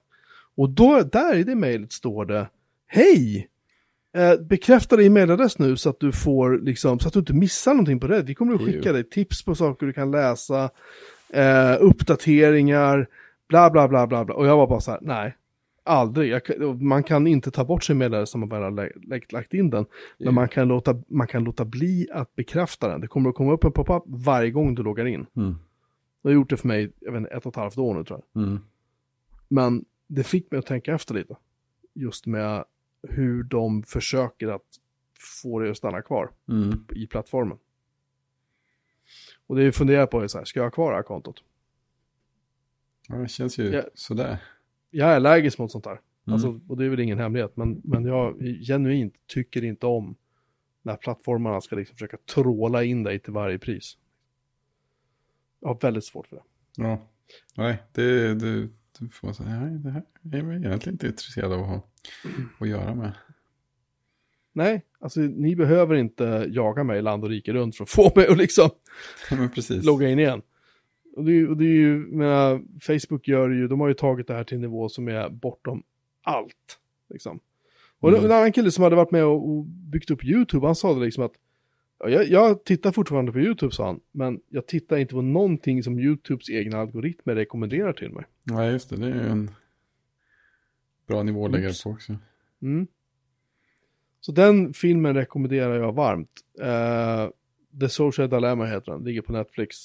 Och 0.55 0.69
då, 0.69 1.01
där 1.01 1.35
i 1.35 1.43
det 1.43 1.55
mailet 1.55 1.91
står 1.91 2.25
det, 2.25 2.49
hej! 2.87 3.49
Eh, 4.15 4.39
bekräfta 4.41 4.95
din 4.95 5.13
mailadress 5.13 5.59
nu 5.59 5.77
så 5.77 5.89
att 5.89 5.99
du 5.99 6.11
får 6.11 6.59
liksom, 6.59 6.99
så 6.99 7.07
att 7.07 7.13
du 7.13 7.19
inte 7.19 7.33
missar 7.33 7.73
någonting 7.73 7.99
på 7.99 8.07
det. 8.07 8.21
Vi 8.21 8.35
kommer 8.35 8.55
att 8.55 8.61
skicka 8.61 8.91
dig 8.91 9.09
tips 9.09 9.45
på 9.45 9.55
saker 9.55 9.85
du 9.85 9.93
kan 9.93 10.11
läsa, 10.11 10.69
eh, 11.29 11.75
uppdateringar, 11.79 13.07
bla 13.49 13.69
bla 13.69 13.87
bla 13.87 14.07
bla 14.07 14.25
bla. 14.25 14.35
Och 14.35 14.47
jag 14.47 14.57
var 14.57 14.67
bara 14.67 14.79
så 14.79 14.91
här, 14.91 14.99
nej, 15.01 15.37
aldrig. 15.83 16.31
Jag, 16.31 16.81
man 16.81 17.03
kan 17.03 17.27
inte 17.27 17.51
ta 17.51 17.65
bort 17.65 17.83
sin 17.83 17.97
mailadress 17.97 18.35
när 18.35 18.39
man 18.39 18.49
väl 18.49 18.61
har 18.61 18.71
lä- 18.71 19.19
lagt, 19.29 19.53
in 19.53 19.69
den. 19.69 19.85
Men 20.17 20.33
man 20.33 20.47
kan, 20.47 20.67
låta, 20.67 21.01
man 21.07 21.27
kan 21.27 21.43
låta 21.43 21.65
bli 21.65 22.07
att 22.13 22.35
bekräfta 22.35 22.87
den. 22.87 23.01
Det 23.01 23.07
kommer 23.07 23.29
att 23.29 23.35
komma 23.35 23.53
upp 23.53 23.63
en 23.63 23.71
pop-up 23.71 24.03
varje 24.05 24.51
gång 24.51 24.75
du 24.75 24.83
loggar 24.83 25.05
in. 25.05 25.25
Mm. 25.35 25.55
Jag 26.21 26.29
har 26.29 26.35
gjort 26.35 26.49
det 26.49 26.57
för 26.57 26.67
mig, 26.67 26.91
jag 26.99 27.11
vet 27.11 27.19
inte, 27.19 27.31
ett 27.31 27.45
och 27.45 27.53
ett 27.53 27.55
halvt 27.55 27.77
år 27.77 27.93
nu 27.93 28.03
tror 28.03 28.21
jag. 28.33 28.43
Mm. 28.43 28.59
Men 29.47 29.85
det 30.07 30.23
fick 30.23 30.51
mig 30.51 30.59
att 30.59 30.65
tänka 30.65 30.93
efter 30.93 31.13
lite. 31.13 31.35
Just 31.93 32.25
med 32.25 32.63
hur 33.09 33.43
de 33.43 33.83
försöker 33.83 34.47
att 34.47 34.65
få 35.41 35.59
det 35.59 35.71
att 35.71 35.77
stanna 35.77 36.01
kvar 36.01 36.31
Mm. 36.49 36.85
i 36.95 37.07
plattformen. 37.07 37.57
Och 39.47 39.55
det 39.55 39.63
jag 39.63 39.75
funderar 39.75 40.05
på 40.07 40.19
är 40.21 40.27
så 40.27 40.37
här, 40.37 40.45
ska 40.45 40.59
jag 40.59 40.65
ha 40.65 40.71
kvar 40.71 40.91
det 40.91 40.95
här 40.95 41.03
kontot? 41.03 41.43
Ja, 43.07 43.15
det 43.15 43.27
känns 43.27 43.57
ju 43.57 43.63
Ja. 43.73 43.83
sådär. 43.93 44.37
Jag 44.89 45.09
är 45.11 45.15
allergisk 45.15 45.57
mot 45.57 45.71
sånt 45.71 45.85
här. 45.85 45.91
Mm. 46.27 46.33
Alltså, 46.33 46.59
och 46.67 46.77
det 46.77 46.85
är 46.85 46.89
väl 46.89 46.99
ingen 46.99 47.19
hemlighet, 47.19 47.57
men, 47.57 47.81
men 47.83 48.05
jag 48.05 48.39
genuint 48.67 49.13
tycker 49.27 49.63
inte 49.63 49.85
om 49.85 50.15
när 50.81 50.95
plattformarna 50.95 51.61
ska 51.61 51.75
liksom 51.75 51.95
försöka 51.95 52.17
tråla 52.17 52.83
in 52.83 53.03
dig 53.03 53.19
till 53.19 53.33
varje 53.33 53.59
pris. 53.59 53.97
Jag 55.59 55.67
har 55.67 55.79
väldigt 55.81 56.05
svårt 56.05 56.27
för 56.27 56.35
det. 56.35 56.43
Ja. 56.75 57.01
Nej, 57.55 57.83
det, 57.91 58.33
det, 58.35 58.69
det 58.99 59.09
får 59.11 59.27
man 59.27 59.35
säga. 59.35 59.49
Nej, 59.49 59.79
det 59.79 59.89
här 59.91 60.03
är 60.43 60.53
jag 60.53 60.65
egentligen 60.65 60.93
inte 60.95 61.07
intresserad 61.07 61.53
av 61.53 61.59
att 61.59 61.67
ha 61.67 61.81
att 62.59 62.67
göra 62.69 62.95
med. 62.95 63.11
Nej, 64.53 64.85
alltså 64.99 65.19
ni 65.19 65.55
behöver 65.55 65.95
inte 65.95 66.47
jaga 66.49 66.83
mig 66.83 67.01
land 67.01 67.23
och 67.23 67.29
rike 67.29 67.53
runt 67.53 67.75
för 67.75 67.83
att 67.83 67.89
få 67.89 68.11
mig 68.15 68.27
att 68.27 68.37
liksom 68.37 68.69
Ja, 69.29 69.49
logga 69.83 70.09
in 70.09 70.19
igen. 70.19 70.41
Och 71.15 71.23
det, 71.25 71.31
är 71.31 71.49
och 71.49 71.57
det 71.57 71.65
är 71.65 71.75
ju, 71.75 71.97
menar, 71.97 72.61
Facebook 72.81 73.27
gör 73.27 73.49
ju, 73.49 73.67
de 73.67 73.79
har 73.79 73.87
ju 73.87 73.93
tagit 73.93 74.27
det 74.27 74.33
här 74.33 74.43
till 74.43 74.55
en 74.55 74.61
nivå 74.61 74.89
som 74.89 75.07
är 75.07 75.29
bortom 75.29 75.83
allt. 76.23 76.79
Liksom. 77.09 77.39
Och 77.99 78.09
Mm. 78.09 78.25
en 78.25 78.31
annan 78.31 78.51
kille 78.51 78.71
som 78.71 78.83
hade 78.83 78.95
varit 78.95 79.11
med 79.11 79.25
och, 79.25 79.49
och 79.49 79.65
byggt 79.65 80.11
upp 80.11 80.23
YouTube, 80.25 80.65
han 80.65 80.75
sa 80.75 80.93
det 80.93 81.05
liksom 81.05 81.23
att 81.23 81.31
ja, 81.99 82.09
jag, 82.09 82.27
jag 82.27 82.63
tittar 82.63 82.91
fortfarande 82.91 83.31
på 83.31 83.39
YouTube, 83.39 83.73
sa 83.73 83.85
han, 83.85 83.99
men 84.11 84.39
jag 84.49 84.67
tittar 84.67 84.97
inte 84.97 85.13
på 85.13 85.21
någonting 85.21 85.83
som 85.83 85.99
YouTubes 85.99 86.49
egna 86.49 86.77
algoritmer 86.79 87.35
rekommenderar 87.35 87.93
till 87.93 88.11
mig. 88.11 88.23
Nej, 88.43 88.71
just 88.71 88.89
det. 88.89 88.95
Det 88.95 89.05
är 89.05 89.13
ju 89.13 89.27
en 89.27 89.51
bra 91.07 91.23
nivå 91.23 91.45
att 91.45 91.51
lägga 91.51 91.67
det 91.67 91.83
på 91.83 91.89
också. 91.89 92.17
Mm. 92.61 92.87
Så 94.19 94.31
den 94.31 94.73
filmen 94.73 95.13
rekommenderar 95.13 95.75
jag 95.79 95.93
varmt. 95.93 96.31
Eh, 96.61 97.29
The 97.79 97.89
Social 97.89 98.29
Dilemma 98.29 98.65
heter 98.65 98.91
den, 98.91 99.03
ligger 99.03 99.21
på 99.21 99.31
Netflix. 99.31 99.75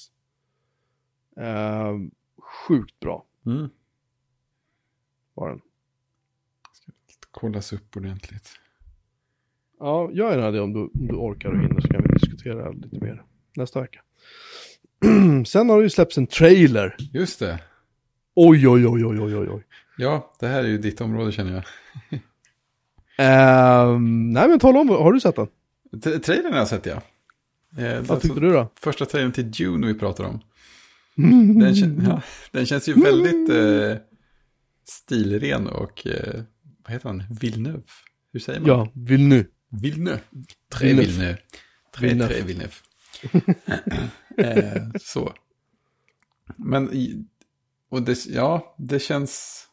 Eh, 1.37 1.97
sjukt 2.67 2.99
bra 2.99 3.25
Mm. 3.45 3.69
var 5.33 5.49
den. 5.49 5.61
Kollas 7.31 7.73
upp 7.73 7.97
ordentligt. 7.97 8.49
Ja, 9.79 10.09
gör 10.11 10.31
gärna 10.31 10.51
det 10.51 10.61
om 10.61 10.73
du, 10.73 10.79
om 10.79 11.07
du 11.07 11.15
orkar 11.15 11.49
och 11.49 11.59
hinner 11.61 11.81
så 11.81 11.87
kan 11.87 12.01
vi 12.03 12.07
diskutera 12.13 12.71
lite 12.71 12.99
mer 13.05 13.23
nästa 13.55 13.81
vecka. 13.81 14.01
Sen 15.45 15.69
har 15.69 15.77
det 15.77 15.83
ju 15.83 15.89
släppts 15.89 16.17
en 16.17 16.27
trailer. 16.27 16.95
Just 17.13 17.39
det. 17.39 17.63
Oj, 18.35 18.67
oj, 18.67 18.87
oj, 18.87 19.05
oj, 19.05 19.19
oj, 19.21 19.49
oj. 19.49 19.63
Ja, 20.01 20.33
det 20.39 20.47
här 20.47 20.63
är 20.63 20.67
ju 20.67 20.77
ditt 20.77 21.01
område 21.01 21.31
känner 21.31 21.53
jag. 21.53 21.63
Ehm, 23.17 24.29
nej, 24.33 24.47
men 24.49 24.59
tala 24.59 24.79
om, 24.79 24.89
har 24.89 25.13
du 25.13 25.19
sett 25.19 25.35
den? 25.35 25.47
T- 26.03 26.19
Trailern 26.19 26.51
har 26.51 26.59
jag 26.59 26.67
sett, 26.67 26.85
ja. 26.85 27.01
Eh, 27.77 27.83
Vad 27.93 27.97
alltså, 27.97 28.19
tyckte 28.19 28.39
du 28.39 28.51
då? 28.53 28.71
Första 28.79 29.05
trailern 29.05 29.31
till 29.31 29.51
Dune 29.51 29.87
vi 29.87 29.93
pratar 29.93 30.23
om. 30.23 30.39
Den, 31.59 31.73
kän- 31.73 32.03
ja, 32.09 32.21
den 32.51 32.65
känns 32.65 32.89
ju 32.89 32.93
väldigt 32.93 33.49
eh, 33.49 33.97
stilren 34.89 35.67
och, 35.67 36.07
eh, 36.07 36.41
vad 36.83 36.91
heter 36.93 37.09
han, 37.09 37.23
Villeneuve? 37.41 37.81
Hur 38.33 38.39
säger 38.39 38.59
man? 38.59 38.69
Ja, 38.69 38.91
vill 38.95 39.27
nu. 39.27 39.45
Villeneuve. 39.81 40.21
Tre 40.73 40.93
Villeneuve. 40.93 41.07
Villeneuve. 41.11 41.37
Tre, 41.95 42.07
Villeneuve. 42.09 42.33
tre 42.33 42.43
Villeneuve. 42.43 42.75
eh, 44.77 44.83
så. 45.01 45.33
Men, 46.55 46.89
och 47.89 48.01
det, 48.01 48.25
ja, 48.25 48.75
det 48.77 48.99
känns, 48.99 49.63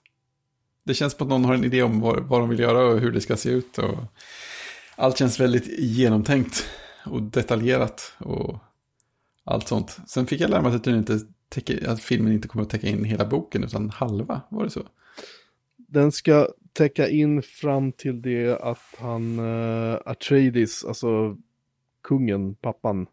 det 0.87 0.95
känns 0.95 1.15
på 1.15 1.25
att 1.25 1.31
någon 1.31 1.45
har 1.45 1.55
en 1.55 1.65
idé 1.65 1.83
om 1.83 2.01
vad, 2.01 2.23
vad 2.23 2.41
de 2.41 2.49
vill 2.49 2.59
göra 2.59 2.85
och 2.85 3.01
hur 3.01 3.13
det 3.13 3.21
ska 3.21 3.37
se 3.37 3.51
ut. 3.51 3.79
Och 3.79 3.99
allt 4.97 5.19
känns 5.19 5.41
väldigt 5.41 5.79
genomtänkt 5.79 6.67
och 7.05 7.23
detaljerat 7.23 8.15
och 8.19 8.59
allt 9.45 9.69
sånt. 9.69 9.99
Sen 10.07 10.27
fick 10.27 10.41
jag 10.41 10.51
lära 10.51 10.63
mig 10.63 10.75
att, 10.75 10.87
inte 10.87 11.21
täcker, 11.49 11.89
att 11.89 12.01
filmen 12.01 12.33
inte 12.33 12.49
kommer 12.49 12.63
att 12.63 12.71
täcka 12.71 12.89
in 12.89 13.05
hela 13.05 13.25
boken 13.25 13.65
utan 13.65 13.91
halva, 13.91 14.41
var 14.49 14.65
det 14.65 14.71
så? 14.71 14.83
Den 15.77 16.13
ska 16.13 16.49
täcka 16.73 17.09
in 17.09 17.43
fram 17.43 17.93
till 17.93 18.23
det 18.23 18.59
att 18.61 18.95
han, 18.99 19.39
uh, 19.39 19.99
Atreides, 20.05 20.85
alltså 20.85 21.37
kungen, 22.03 22.55
pappan, 22.55 23.07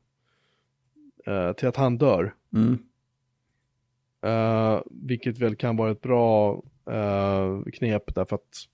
eh, 1.25 1.53
till 1.53 1.67
att 1.67 1.75
han 1.75 1.97
dör. 1.97 2.35
Mm. 2.53 2.77
Eh, 4.21 4.81
vilket 4.91 5.37
väl 5.37 5.55
kan 5.55 5.77
vara 5.77 5.91
ett 5.91 6.01
bra 6.01 6.61
eh, 6.91 7.71
knep 7.73 8.15
därför 8.15 8.35
att 8.35 8.67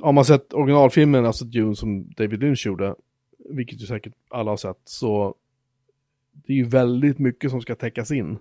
om 0.00 0.14
man 0.14 0.24
sett 0.24 0.52
originalfilmen, 0.54 1.26
alltså 1.26 1.44
Dune 1.44 1.76
som 1.76 2.10
David 2.10 2.40
Lynch 2.40 2.66
gjorde, 2.66 2.94
vilket 3.50 3.82
ju 3.82 3.86
säkert 3.86 4.12
alla 4.30 4.50
har 4.50 4.56
sett, 4.56 4.80
så 4.84 5.34
det 6.32 6.52
är 6.52 6.56
ju 6.56 6.64
väldigt 6.64 7.18
mycket 7.18 7.50
som 7.50 7.60
ska 7.60 7.74
täckas 7.74 8.10
in. 8.10 8.38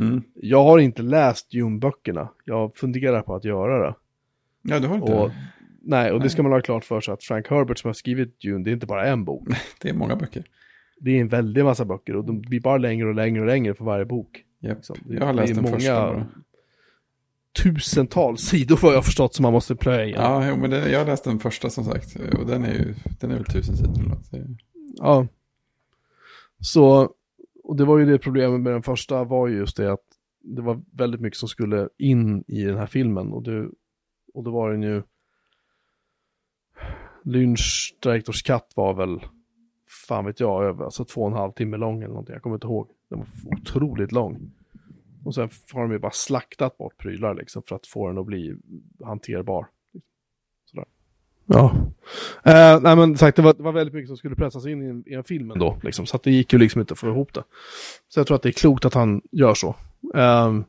Mm. 0.00 0.22
Jag 0.34 0.64
har 0.64 0.78
inte 0.78 1.02
läst 1.02 1.50
Dune-böckerna, 1.50 2.28
jag 2.44 2.76
funderar 2.76 3.22
på 3.22 3.34
att 3.34 3.44
göra 3.44 3.86
det. 3.86 3.94
Ja, 4.62 4.78
du 4.78 4.86
har 4.86 4.94
inte 4.94 5.12
Och, 5.14 5.28
det. 5.28 5.34
nej, 5.82 6.12
och 6.12 6.18
det 6.18 6.22
Nej. 6.24 6.30
ska 6.30 6.42
man 6.42 6.52
ha 6.52 6.60
klart 6.60 6.84
för 6.84 7.00
sig 7.00 7.14
att 7.14 7.24
Frank 7.24 7.48
Herbert 7.50 7.78
som 7.78 7.88
har 7.88 7.94
skrivit 7.94 8.40
Dune, 8.40 8.64
det 8.64 8.70
är 8.70 8.72
inte 8.72 8.86
bara 8.86 9.06
en 9.06 9.24
bok. 9.24 9.48
Det 9.82 9.88
är 9.88 9.94
många 9.94 10.16
böcker. 10.16 10.44
Det 11.00 11.10
är 11.16 11.20
en 11.20 11.28
väldig 11.28 11.64
massa 11.64 11.84
böcker 11.84 12.16
och 12.16 12.24
de 12.24 12.40
blir 12.40 12.60
bara 12.60 12.78
längre 12.78 13.08
och 13.08 13.14
längre 13.14 13.40
och 13.40 13.46
längre 13.46 13.74
för 13.74 13.84
varje 13.84 14.04
bok. 14.04 14.44
Japp. 14.60 14.76
Liksom. 14.76 14.96
Det- 15.04 15.14
Jag 15.14 15.20
har 15.26 15.32
det 15.32 15.40
läst 15.40 15.54
den 15.54 15.64
många- 15.64 15.76
första 15.76 15.94
bara. 16.12 16.26
Tusentals 17.52 18.40
sidor 18.40 18.78
vad 18.82 18.92
jag 18.92 18.96
har 18.96 19.02
förstått 19.02 19.34
som 19.34 19.42
man 19.42 19.52
måste 19.52 19.76
plöja 19.76 20.04
igenom. 20.04 20.42
Ja, 20.42 20.56
men 20.56 20.70
det, 20.70 20.90
jag 20.90 20.98
har 20.98 21.06
läst 21.06 21.24
den 21.24 21.38
första 21.38 21.70
som 21.70 21.84
sagt. 21.84 22.16
Och 22.38 22.46
den 22.46 22.64
är 22.64 22.72
ju, 22.72 22.94
den 23.20 23.30
är 23.30 23.34
väl 23.34 23.44
tusen 23.44 23.76
sidor 23.76 24.00
eller 24.04 24.56
Ja. 24.96 25.26
Så, 26.60 27.10
och 27.64 27.76
det 27.76 27.84
var 27.84 27.98
ju 27.98 28.06
det 28.06 28.18
problemet 28.18 28.60
med 28.60 28.72
den 28.72 28.82
första 28.82 29.24
var 29.24 29.48
ju 29.48 29.56
just 29.56 29.76
det 29.76 29.92
att 29.92 30.04
det 30.42 30.62
var 30.62 30.82
väldigt 30.92 31.20
mycket 31.20 31.38
som 31.38 31.48
skulle 31.48 31.88
in 31.98 32.44
i 32.48 32.64
den 32.64 32.76
här 32.78 32.86
filmen 32.86 33.32
och 33.32 33.42
det, 33.42 33.68
och 34.34 34.44
då 34.44 34.50
var 34.50 34.70
den 34.70 34.82
ju 34.82 35.02
Lynch 37.24 37.94
Directors 38.02 38.42
Cut 38.42 38.72
var 38.74 38.94
väl 38.94 39.20
fan 40.06 40.24
vet 40.24 40.40
jag, 40.40 40.64
över, 40.64 40.84
alltså 40.84 41.04
två 41.04 41.20
och 41.20 41.30
en 41.30 41.36
halv 41.36 41.52
timme 41.52 41.76
lång 41.76 41.96
eller 41.96 42.08
någonting, 42.08 42.32
jag 42.32 42.42
kommer 42.42 42.56
inte 42.56 42.66
ihåg. 42.66 42.90
Den 43.08 43.18
var 43.18 43.26
otroligt 43.58 44.12
lång. 44.12 44.50
Och 45.24 45.34
sen 45.34 45.50
har 45.72 45.82
de 45.82 45.92
ju 45.92 45.98
bara 45.98 46.12
slaktat 46.12 46.78
bort 46.78 46.98
prylar 46.98 47.34
liksom 47.34 47.62
för 47.62 47.76
att 47.76 47.86
få 47.86 48.08
den 48.08 48.18
att 48.18 48.26
bli 48.26 48.56
hanterbar. 49.04 49.66
Sådär. 50.64 50.86
Ja. 51.46 51.76
Eh, 52.42 52.80
nej 52.80 52.96
men 52.96 53.18
sagt, 53.18 53.36
det 53.36 53.42
var, 53.42 53.54
det 53.54 53.62
var 53.62 53.72
väldigt 53.72 53.94
mycket 53.94 54.08
som 54.08 54.16
skulle 54.16 54.36
pressas 54.36 54.66
in 54.66 54.82
i 54.82 54.86
en, 54.86 55.04
i 55.06 55.14
en 55.14 55.24
film 55.24 55.50
ändå. 55.50 55.78
Liksom, 55.82 56.06
så 56.06 56.16
att 56.16 56.22
det 56.22 56.30
gick 56.30 56.52
ju 56.52 56.58
liksom 56.58 56.80
inte 56.80 56.92
att 56.92 56.98
få 56.98 57.08
ihop 57.08 57.34
det. 57.34 57.44
Så 58.08 58.20
jag 58.20 58.26
tror 58.26 58.34
att 58.34 58.42
det 58.42 58.48
är 58.48 58.52
klokt 58.52 58.84
att 58.84 58.94
han 58.94 59.22
gör 59.30 59.54
så. 59.54 59.76
Ehm, 60.14 60.64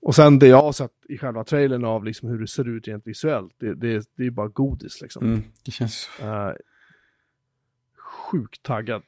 och 0.00 0.14
sen 0.14 0.38
det 0.38 0.46
jag 0.46 0.62
har 0.62 0.72
sett 0.72 0.92
i 1.08 1.18
själva 1.18 1.44
trailern 1.44 1.84
av 1.84 2.04
liksom 2.04 2.28
hur 2.28 2.38
det 2.38 2.46
ser 2.46 2.68
ut 2.68 2.88
rent 2.88 3.06
visuellt, 3.06 3.54
det, 3.58 3.74
det, 3.74 4.06
det 4.16 4.26
är 4.26 4.30
bara 4.30 4.48
godis 4.48 5.00
liksom. 5.00 5.24
Mm, 5.24 5.42
det 5.64 5.70
känns... 5.70 6.10
Eh, 6.20 6.52
sjukt 8.32 8.62
taggad 8.62 9.02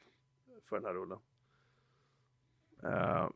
för 0.69 0.75
den 0.75 0.85
här 0.85 0.93
rullen. 0.93 1.17
Eh, 2.83 3.29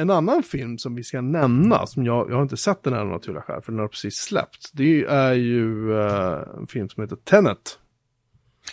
en 0.00 0.10
annan 0.10 0.42
film 0.42 0.78
som 0.78 0.94
vi 0.94 1.04
ska 1.04 1.20
nämna, 1.20 1.86
som 1.86 2.04
jag, 2.04 2.30
jag 2.30 2.34
har 2.36 2.42
inte 2.42 2.56
sett 2.56 2.82
den 2.82 2.92
här 2.92 3.00
av 3.00 3.06
naturliga 3.08 3.42
skäl, 3.42 3.62
för 3.62 3.72
den 3.72 3.80
har 3.80 3.88
precis 3.88 4.14
släppts. 4.16 4.70
Det 4.72 5.04
är 5.04 5.32
ju 5.32 5.94
eh, 5.98 6.38
en 6.58 6.66
film 6.66 6.88
som 6.88 7.02
heter 7.02 7.16
Tenet. 7.16 7.78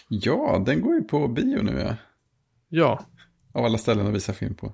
Ja, 0.08 0.64
den 0.66 0.82
går 0.82 0.96
ju 0.96 1.02
på 1.04 1.28
bio 1.28 1.64
nu 1.64 1.80
ja. 1.80 1.96
Ja, 2.70 3.06
Av 3.54 3.66
alla 3.66 3.78
ställen 3.78 4.08
att 4.08 4.14
visa 4.14 4.34
film 4.34 4.56
på. 4.56 4.74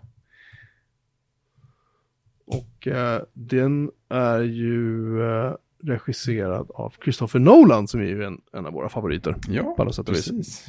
och 2.46 2.88
eh, 2.88 3.22
den 3.34 3.92
är 4.10 4.40
ju 4.42 5.22
eh, 5.24 5.54
regisserad 5.84 6.72
av 6.72 6.94
Christopher 7.04 7.40
Nolan, 7.40 7.88
som 7.88 8.00
är 8.00 8.06
ju 8.06 8.24
en, 8.24 8.42
en 8.54 8.66
av 8.66 8.74
våra 8.74 8.90
favoriter. 8.90 9.36
Ja, 9.48 9.64
På 9.64 9.82
alla 9.82 9.92
sätt 9.92 10.10
och 10.10 10.16
vis. 10.16 10.28
precis. 10.30 10.68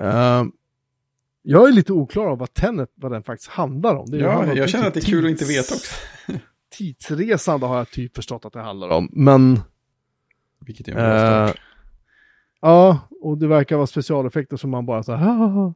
Eh, 0.00 0.44
jag 1.48 1.68
är 1.68 1.72
lite 1.72 1.92
oklar 1.92 2.26
av 2.26 2.38
vad 2.38 2.54
Tenet, 2.54 2.90
vad 2.94 3.12
den 3.12 3.22
faktiskt 3.22 3.50
handlar 3.50 3.94
om. 3.94 4.10
Det 4.10 4.16
Ja, 4.16 4.54
jag 4.54 4.68
känner 4.68 4.86
att 4.86 4.94
det 4.94 5.00
är 5.00 5.04
kul 5.04 5.24
att 5.24 5.30
inte 5.30 5.44
veta 5.44 5.74
också. 5.74 5.94
tidsresande 6.78 7.66
har 7.66 7.76
jag 7.76 7.90
typ 7.90 8.16
förstått 8.16 8.44
att 8.44 8.52
det 8.52 8.60
handlar 8.60 8.88
om. 8.88 9.08
Men 9.12 9.60
Vilket 10.60 10.88
är 10.88 10.92
en 10.92 10.96
bra 10.96 11.04
Eh, 11.04 11.46
start. 11.46 11.60
ja, 12.60 12.98
och 13.22 13.38
det 13.38 13.46
verkar 13.46 13.76
vara 13.76 13.86
specialeffekter 13.86 14.56
som 14.56 14.70
man 14.70 14.86
bara 14.86 15.02
så 15.02 15.12
här. 15.12 15.72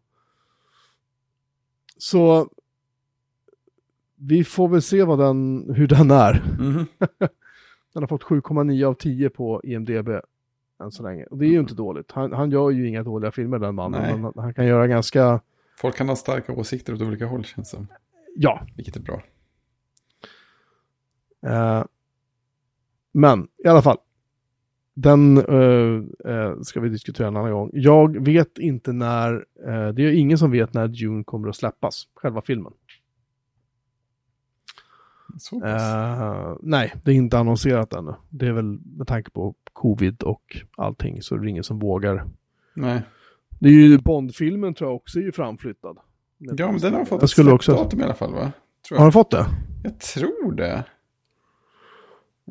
Så 1.99 2.49
vi 4.17 4.45
får 4.45 4.69
väl 4.69 4.83
se 4.83 5.03
vad 5.03 5.19
den, 5.19 5.71
hur 5.77 5.87
den 5.87 6.11
är. 6.11 6.43
Mhm. 6.59 6.87
Den 7.93 8.03
har 8.03 8.07
fått 8.09 8.23
7,9 8.25 8.85
av 8.87 8.95
10 8.95 9.31
på 9.31 9.61
IMDB 9.65 10.09
än 10.83 10.91
så 10.91 11.03
länge. 11.03 11.25
Och 11.25 11.39
det 11.39 11.47
är 11.47 11.51
ju 11.51 11.61
inte 11.61 11.75
dåligt. 11.75 12.13
Han, 12.13 12.33
han 12.33 12.51
gör 12.51 12.71
ju 12.71 12.89
inga 12.89 13.03
dåliga 13.03 13.33
filmer 13.33 13.59
den 13.59 13.75
mannen. 13.75 14.03
Men 14.03 14.25
han, 14.25 14.33
han 14.37 14.55
kan 14.55 14.67
göra 14.67 14.87
ganska, 14.87 15.41
Folk 15.81 15.97
kan 15.97 16.09
ha 16.09 16.16
starka 16.16 16.52
åsikter 16.52 16.94
åt 16.94 17.01
olika 17.01 17.27
håll 17.27 17.44
känns 17.44 17.70
det 17.70 17.77
som. 17.77 17.86
ja. 18.36 18.66
Vilket 18.77 18.97
är 18.97 19.01
bra. 19.01 19.23
Eh, 21.47 21.85
men 23.12 23.48
i 23.65 23.69
alla 23.69 23.82
fall. 23.82 23.98
den 24.94 25.39
eh, 25.39 26.32
eh, 26.32 26.61
ska 26.61 26.81
vi 26.81 26.89
diskutera 26.89 27.28
en 27.28 27.36
annan 27.36 27.52
gång. 27.52 27.70
Jag 27.73 28.24
vet 28.24 28.59
inte 28.59 28.93
när, 28.93 29.44
det 29.93 30.02
är 30.02 30.12
ingen 30.12 30.39
som 30.39 30.51
vet 30.51 30.74
när 30.74 30.89
Dune 30.89 31.24
kommer 31.24 31.48
att 31.48 31.57
släppas, 31.57 32.09
själva 32.15 32.43
filmen. 32.43 32.73
Så 35.39 35.61
pass. 35.61 36.59
Nej, 36.62 36.94
det 37.05 37.11
är 37.11 37.15
inte 37.15 37.39
annonserat 37.39 37.93
ännu. 37.93 38.15
Det 38.28 38.47
är 38.47 38.52
väl 38.52 38.78
med 38.85 39.07
tanke 39.07 39.31
på 39.31 39.55
covid 39.73 40.23
och 40.23 40.57
allting 40.77 41.23
så 41.23 41.35
är 41.35 41.39
det 41.39 41.51
ingen 41.51 41.65
som 41.65 41.78
vågar. 41.78 42.27
Nej. 42.74 43.02
Det 43.61 43.69
är 43.69 43.73
ju 43.73 43.99
Bond-filmen 43.99 44.74
tror 44.74 44.91
jag 44.91 44.97
också 44.97 45.19
är 45.19 45.23
ju 45.23 45.32
framflyttad. 45.32 45.99
Ja, 46.39 46.73
men 46.73 46.81
den 46.81 46.95
har 46.95 47.05
fått 47.05 47.20
Jag 47.23 47.31
skulle 47.31 47.53
också- 47.53 47.73
datum 47.73 48.01
i 48.01 48.03
alla 48.05 48.15
fall, 48.15 48.35
va? 48.35 48.53
Har 48.91 49.07
du 49.07 49.12
fått 49.12 49.31
det? 49.31 49.47
jag 49.85 50.01
tror 50.01 50.53
det. 50.53 50.85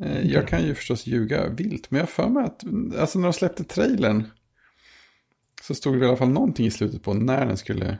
Eh, 0.02 0.26
Jag 0.30 0.48
kan 0.48 0.62
ju 0.62 0.74
förstås 0.74 1.06
ljuga 1.06 1.48
vilt, 1.48 1.90
men 1.90 1.98
jag 1.98 2.02
har 2.06 2.10
för 2.10 2.28
mig 2.28 2.44
att, 2.44 2.64
alltså 3.00 3.18
när 3.18 3.26
de 3.26 3.32
släppte 3.32 3.64
trailern, 3.64 4.24
så 5.62 5.74
stod 5.74 5.98
det 6.00 6.04
i 6.04 6.08
alla 6.08 6.16
fall 6.16 6.28
någonting 6.28 6.66
i 6.66 6.70
slutet 6.70 7.02
på 7.02 7.14
när 7.14 7.46
den 7.46 7.56
skulle, 7.56 7.98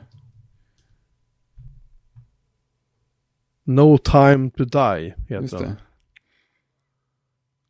No 3.63 3.97
time 3.97 4.49
to 4.51 4.63
die 4.65 5.13
heter 5.17 5.41
just 5.41 5.57
den. 5.57 5.61
det. 5.63 5.75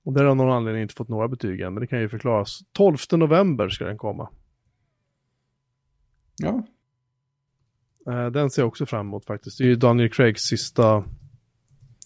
Och 0.04 0.14
det 0.14 0.24
har 0.24 0.36
någon 0.36 0.52
anledning 0.52 0.82
inte 0.82 0.94
fått 0.94 1.10
några 1.10 1.28
betyg 1.28 1.62
än, 1.62 1.74
men 1.74 1.82
det 1.82 1.88
kan 1.88 2.00
ju 2.00 2.10
förklaras. 2.10 2.60
12 2.72 2.98
november 3.12 3.70
ska 3.70 3.86
den 3.86 3.98
komma. 3.98 4.30
Ja, 6.42 6.64
Eh, 8.08 8.26
den 8.28 8.50
ser 8.50 8.62
jag 8.62 8.68
också 8.68 8.86
fram 8.86 9.08
emot 9.08 9.26
faktiskt. 9.26 9.58
Det 9.58 9.64
är 9.64 9.68
ju 9.68 9.76
Daniel 9.76 10.10
Craigs 10.10 10.42
sista, 10.42 11.04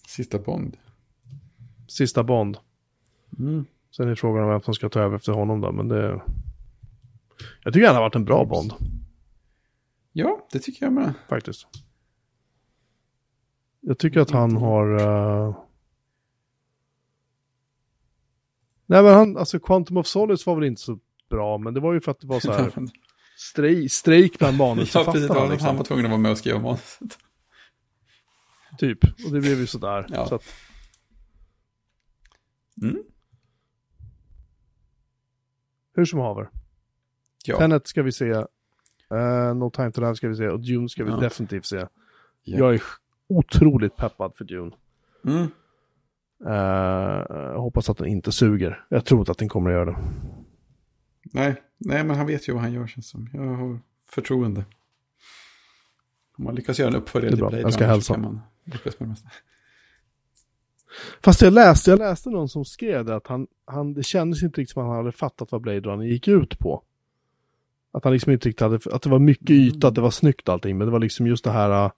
sista 0.08 0.38
Bond. 0.38 0.76
sista 1.88 2.24
Bond. 2.24 2.58
Mm. 3.38 3.64
Sen 3.96 4.08
är 4.08 4.14
frågan 4.14 4.44
om 4.44 4.50
vem 4.50 4.60
som 4.60 4.74
ska 4.74 4.88
ta 4.88 5.00
över 5.00 5.16
efter 5.16 5.32
honom 5.32 5.60
då, 5.60 5.72
men 5.72 5.88
det... 5.88 6.22
Jag 7.64 7.72
tycker 7.72 7.86
han 7.86 7.96
har 7.96 8.02
varit 8.02 8.14
en 8.14 8.24
bra 8.24 8.44
Bond, 8.44 8.72
Ja, 10.12 10.46
det 10.52 10.58
tycker 10.58 10.86
jag 10.86 10.92
med. 10.92 11.14
faktiskt. 11.28 11.66
Jag 13.80 13.98
tycker 13.98 14.20
att 14.20 14.30
han 14.30 14.56
har... 14.56 14.98
eh, 15.48 15.56
Nej 18.86 19.02
men 19.02 19.14
han, 19.14 19.36
alltså 19.36 19.58
Quantum 19.60 19.96
of 19.96 20.06
Solace 20.06 20.50
var 20.50 20.54
väl 20.56 20.64
inte 20.64 20.80
så 20.82 20.98
bra, 21.28 21.58
men 21.58 21.74
det 21.74 21.80
var 21.80 21.92
ju 21.94 22.00
för 22.00 22.10
att 22.10 22.20
det 22.20 22.26
var 22.26 22.40
så 22.40 22.52
här 22.52 22.72
strej, 23.36 23.88
strejk 23.88 24.38
bland 24.38 24.60
ja, 24.60 24.74
precis. 24.74 24.94
Manusförfattarna. 24.94 25.50
liksom. 25.50 25.66
han 25.66 25.76
var 25.76 25.84
tvungen 25.84 26.04
att 26.04 26.10
vara 26.10 26.20
med 26.20 26.30
och 26.30 26.38
skriva 26.38 26.58
manuset. 26.58 27.18
Typ, 28.78 28.98
och 29.04 29.32
det 29.32 29.40
blev 29.40 29.58
ju 29.58 29.66
sådär. 29.66 30.06
Ja. 30.08 30.26
Så 30.26 30.34
att, 30.34 30.44
Mm. 32.82 32.96
hur 35.94 36.04
som 36.04 36.18
haver. 36.20 36.48
Ja. 37.44 37.58
Tenet 37.58 37.86
ska 37.86 38.02
vi 38.02 38.12
se. 38.12 38.30
eh, 39.10 39.54
no 39.54 39.70
time 39.70 39.92
to 39.92 40.00
die 40.00 40.14
ska 40.16 40.28
vi 40.28 40.36
se. 40.36 40.48
Och 40.48 40.60
Dune 40.60 40.88
ska 40.88 41.04
vi 41.04 41.10
Ja. 41.10 41.16
definitivt 41.16 41.66
se. 41.66 41.76
Ja. 41.76 41.88
Jag 42.58 42.74
är 42.74 42.82
otroligt 43.28 43.96
peppad 43.96 44.34
för 44.36 44.44
Dune. 44.44 44.70
Mm. 45.24 45.46
Jag 46.38 47.58
hoppas 47.60 47.90
att 47.90 47.98
den 47.98 48.06
inte 48.06 48.32
suger. 48.32 48.84
Jag 48.88 49.04
tror 49.04 49.20
inte 49.20 49.32
att 49.32 49.38
den 49.38 49.48
kommer 49.48 49.70
att 49.70 49.74
göra 49.74 49.84
det. 49.90 49.98
Nej, 51.32 51.62
nej, 51.78 52.04
men 52.04 52.16
han 52.16 52.26
vet 52.26 52.48
ju 52.48 52.52
vad 52.52 52.62
han 52.62 52.72
gör 52.72 52.86
känns 52.86 53.08
som. 53.08 53.30
Jag 53.32 53.40
har 53.42 53.80
förtroende. 54.08 54.64
Om 56.38 56.44
man 56.44 56.54
lyckas 56.54 56.78
göra 56.78 56.88
en 56.88 56.96
uppföljare 56.96 57.30
till. 57.30 57.38
Blade 57.38 57.60
Jag 57.60 57.72
ska 57.72 57.84
Runner 57.84 57.94
hälsa. 57.94 58.14
kan 58.14 58.22
man 58.22 58.40
lyckas 58.64 59.00
med 59.00 59.08
det 59.08 59.10
mesta. 59.10 59.28
Fast 61.22 61.42
jag 61.42 61.52
läste, 61.52 61.90
jag 61.90 61.98
läste 61.98 62.30
någon 62.30 62.48
som 62.48 62.64
skrev 62.64 63.04
det 63.04 63.16
att 63.16 63.26
han, 63.26 63.46
han, 63.64 63.94
det 63.94 64.02
kändes 64.02 64.42
inte 64.42 64.60
riktigt 64.60 64.72
som 64.72 64.82
att 64.82 64.88
han 64.88 64.96
hade 64.96 65.12
fattat 65.12 65.52
vad 65.52 65.60
Blade 65.60 65.80
Runner 65.80 66.04
gick 66.04 66.28
ut 66.28 66.58
på. 66.58 66.82
Att 67.92 68.04
han 68.04 68.12
liksom 68.12 68.32
inte 68.32 68.48
riktigt 68.48 68.60
hade, 68.60 68.78
att 68.92 69.02
det 69.02 69.08
var 69.08 69.18
mycket 69.18 69.50
yta, 69.50 69.88
att 69.88 69.94
det 69.94 70.00
var 70.00 70.10
snyggt 70.10 70.48
allting, 70.48 70.78
men 70.78 70.86
det 70.86 70.90
var 70.92 71.00
liksom 71.00 71.26
just 71.26 71.44
det 71.44 71.50
här 71.50 71.84
uh, 71.84 71.90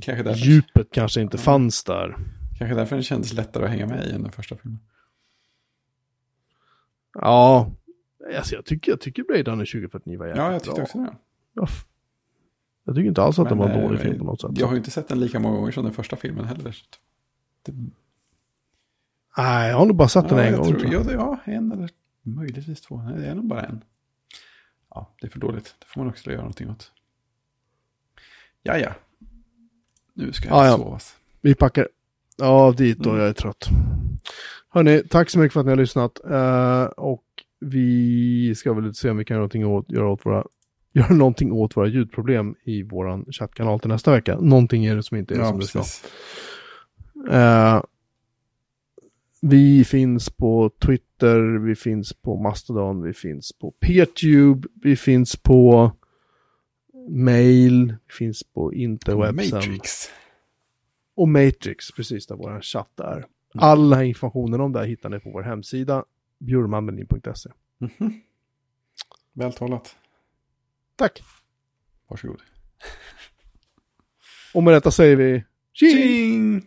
Kanske 0.00 0.22
därför, 0.22 0.40
djupet 0.40 0.88
kanske 0.92 1.20
inte 1.20 1.38
fanns 1.38 1.84
där. 1.84 2.16
kanske 2.58 2.74
därför 2.74 2.96
det 2.96 3.02
kändes 3.02 3.32
lättare 3.32 3.64
att 3.64 3.70
hänga 3.70 3.86
med 3.86 4.06
i 4.06 4.10
än 4.12 4.22
den 4.22 4.32
första 4.32 4.56
filmen. 4.56 4.80
Ja, 7.14 7.70
alltså 8.36 8.54
jag 8.54 8.64
tycker, 8.64 8.92
jag 8.92 9.00
tycker 9.00 9.22
Blade 9.22 9.42
Runner 9.42 9.64
2049 9.64 10.18
var 10.18 10.26
jävligt 10.26 10.42
Ja, 10.44 10.52
jag 10.52 10.62
tyckte 10.62 10.74
bra. 10.74 10.82
också 10.84 10.98
det. 10.98 11.16
Ja, 11.52 11.66
Jag 12.84 12.94
tycker 12.94 13.08
inte 13.08 13.22
alls 13.22 13.38
att 13.38 13.48
det 13.48 13.54
var 13.54 13.66
en 13.68 13.72
Men, 13.72 13.82
dålig 13.82 13.98
eh, 13.98 14.02
film 14.04 14.18
på 14.18 14.24
något 14.24 14.40
sätt. 14.40 14.50
Jag 14.54 14.66
har 14.66 14.72
ju 14.74 14.78
inte 14.78 14.90
sett 14.90 15.08
den 15.08 15.20
lika 15.20 15.40
många 15.40 15.56
gånger 15.56 15.72
som 15.72 15.84
den 15.84 15.92
första 15.92 16.16
filmen 16.16 16.44
heller. 16.44 16.76
Det, 17.62 17.72
Nej, 19.36 19.70
jag 19.70 19.76
har 19.76 19.86
nog 19.86 19.96
bara 19.96 20.08
sett 20.08 20.28
den 20.28 20.38
ja, 20.38 20.44
en 20.44 20.50
jag 20.52 20.58
gång. 20.62 20.68
tror, 20.68 20.78
tror 20.80 20.92
jag. 21.12 21.12
ja, 21.12 21.38
en 21.44 21.72
eller 21.72 21.90
möjligtvis 22.22 22.80
två. 22.80 23.02
Nej, 23.02 23.20
det 23.20 23.26
är 23.26 23.34
nog 23.34 23.46
bara 23.46 23.62
en. 23.62 23.84
Ja, 24.90 25.10
det 25.20 25.26
är 25.26 25.30
för 25.30 25.38
dåligt. 25.38 25.74
Det 25.78 25.86
får 25.86 26.00
man 26.00 26.08
också 26.10 26.30
göra 26.30 26.40
någonting 26.40 26.70
åt. 26.70 26.92
Ja, 28.62 28.78
ja. 28.78 28.92
Nu 30.14 30.32
ska 30.32 30.48
jag 30.48 30.56
Ja, 30.58 30.66
ja. 30.66 30.76
sovas. 30.76 31.16
Vi 31.40 31.54
packar 31.54 31.88
ja, 32.36 32.74
dit 32.76 32.98
och 33.00 33.06
Mm. 33.06 33.18
jag 33.20 33.28
är 33.28 33.32
trött. 33.32 33.68
Hörni, 34.68 35.02
tack 35.10 35.30
så 35.30 35.38
mycket 35.38 35.52
för 35.52 35.60
att 35.60 35.66
ni 35.66 35.72
har 35.72 35.76
lyssnat. 35.76 36.20
Eh, 36.30 36.84
och 36.84 37.24
vi 37.62 38.54
ska 38.56 38.72
väl 38.72 38.94
se 38.94 39.10
om 39.10 39.16
vi 39.16 39.24
kan 39.24 39.34
göra 39.34 39.40
någonting 39.40 39.66
åt, 39.66 39.90
göra 39.92 40.08
åt 40.08 40.26
våra 40.26 40.44
göra 40.92 41.14
någonting 41.14 41.52
åt 41.52 41.76
våra 41.76 41.88
ljudproblem 41.88 42.54
i 42.64 42.82
våran 42.82 43.24
chattkanal 43.32 43.80
till 43.80 43.88
nästa 43.88 44.10
vecka. 44.12 44.38
Någonting 44.40 44.84
är 44.84 44.96
det 44.96 45.02
som 45.02 45.16
inte 45.16 45.34
är 45.34 45.38
Ja, 45.38 45.48
som 45.48 45.58
det 45.58 45.66
ska. 45.66 45.78
precis. 45.78 46.04
Eh, 47.30 47.82
vi 49.40 49.84
finns 49.84 50.30
på 50.30 50.70
Twitter, 50.78 51.58
vi 51.58 51.74
finns 51.74 52.12
på 52.12 52.36
Mastodon, 52.42 53.02
vi 53.02 53.12
finns 53.12 53.52
på 53.52 53.70
Peertube, 53.70 54.68
vi 54.82 54.96
finns 54.96 55.36
på 55.36 55.92
mail, 57.08 57.86
vi 58.06 58.12
finns 58.12 58.42
på 58.54 58.72
interwebsen. 58.74 59.58
Matrix. 59.58 59.90
Och 61.14 61.28
Matrix, 61.28 61.92
precis 61.92 62.26
där 62.26 62.36
vår 62.36 62.60
chatt 62.60 63.00
är. 63.00 63.26
All 63.54 63.90
den 63.90 63.98
här 63.98 64.04
informationen 64.04 64.60
om 64.60 64.72
det 64.72 64.78
här 64.78 64.86
hittar 64.86 65.10
ni 65.10 65.20
på 65.20 65.30
vår 65.30 65.42
hemsida, 65.42 66.04
bjurmanmelin.se. 66.46 67.50
Mhm. 67.78 68.20
Vältalat. 69.32 69.96
Tack! 70.96 71.22
Varsågod. 72.08 72.42
Och 74.54 74.62
med 74.62 74.74
detta 74.74 74.90
säger 74.90 75.16
vi 75.16 75.44
tjing! 75.72 75.90
Tjing! 75.96 76.66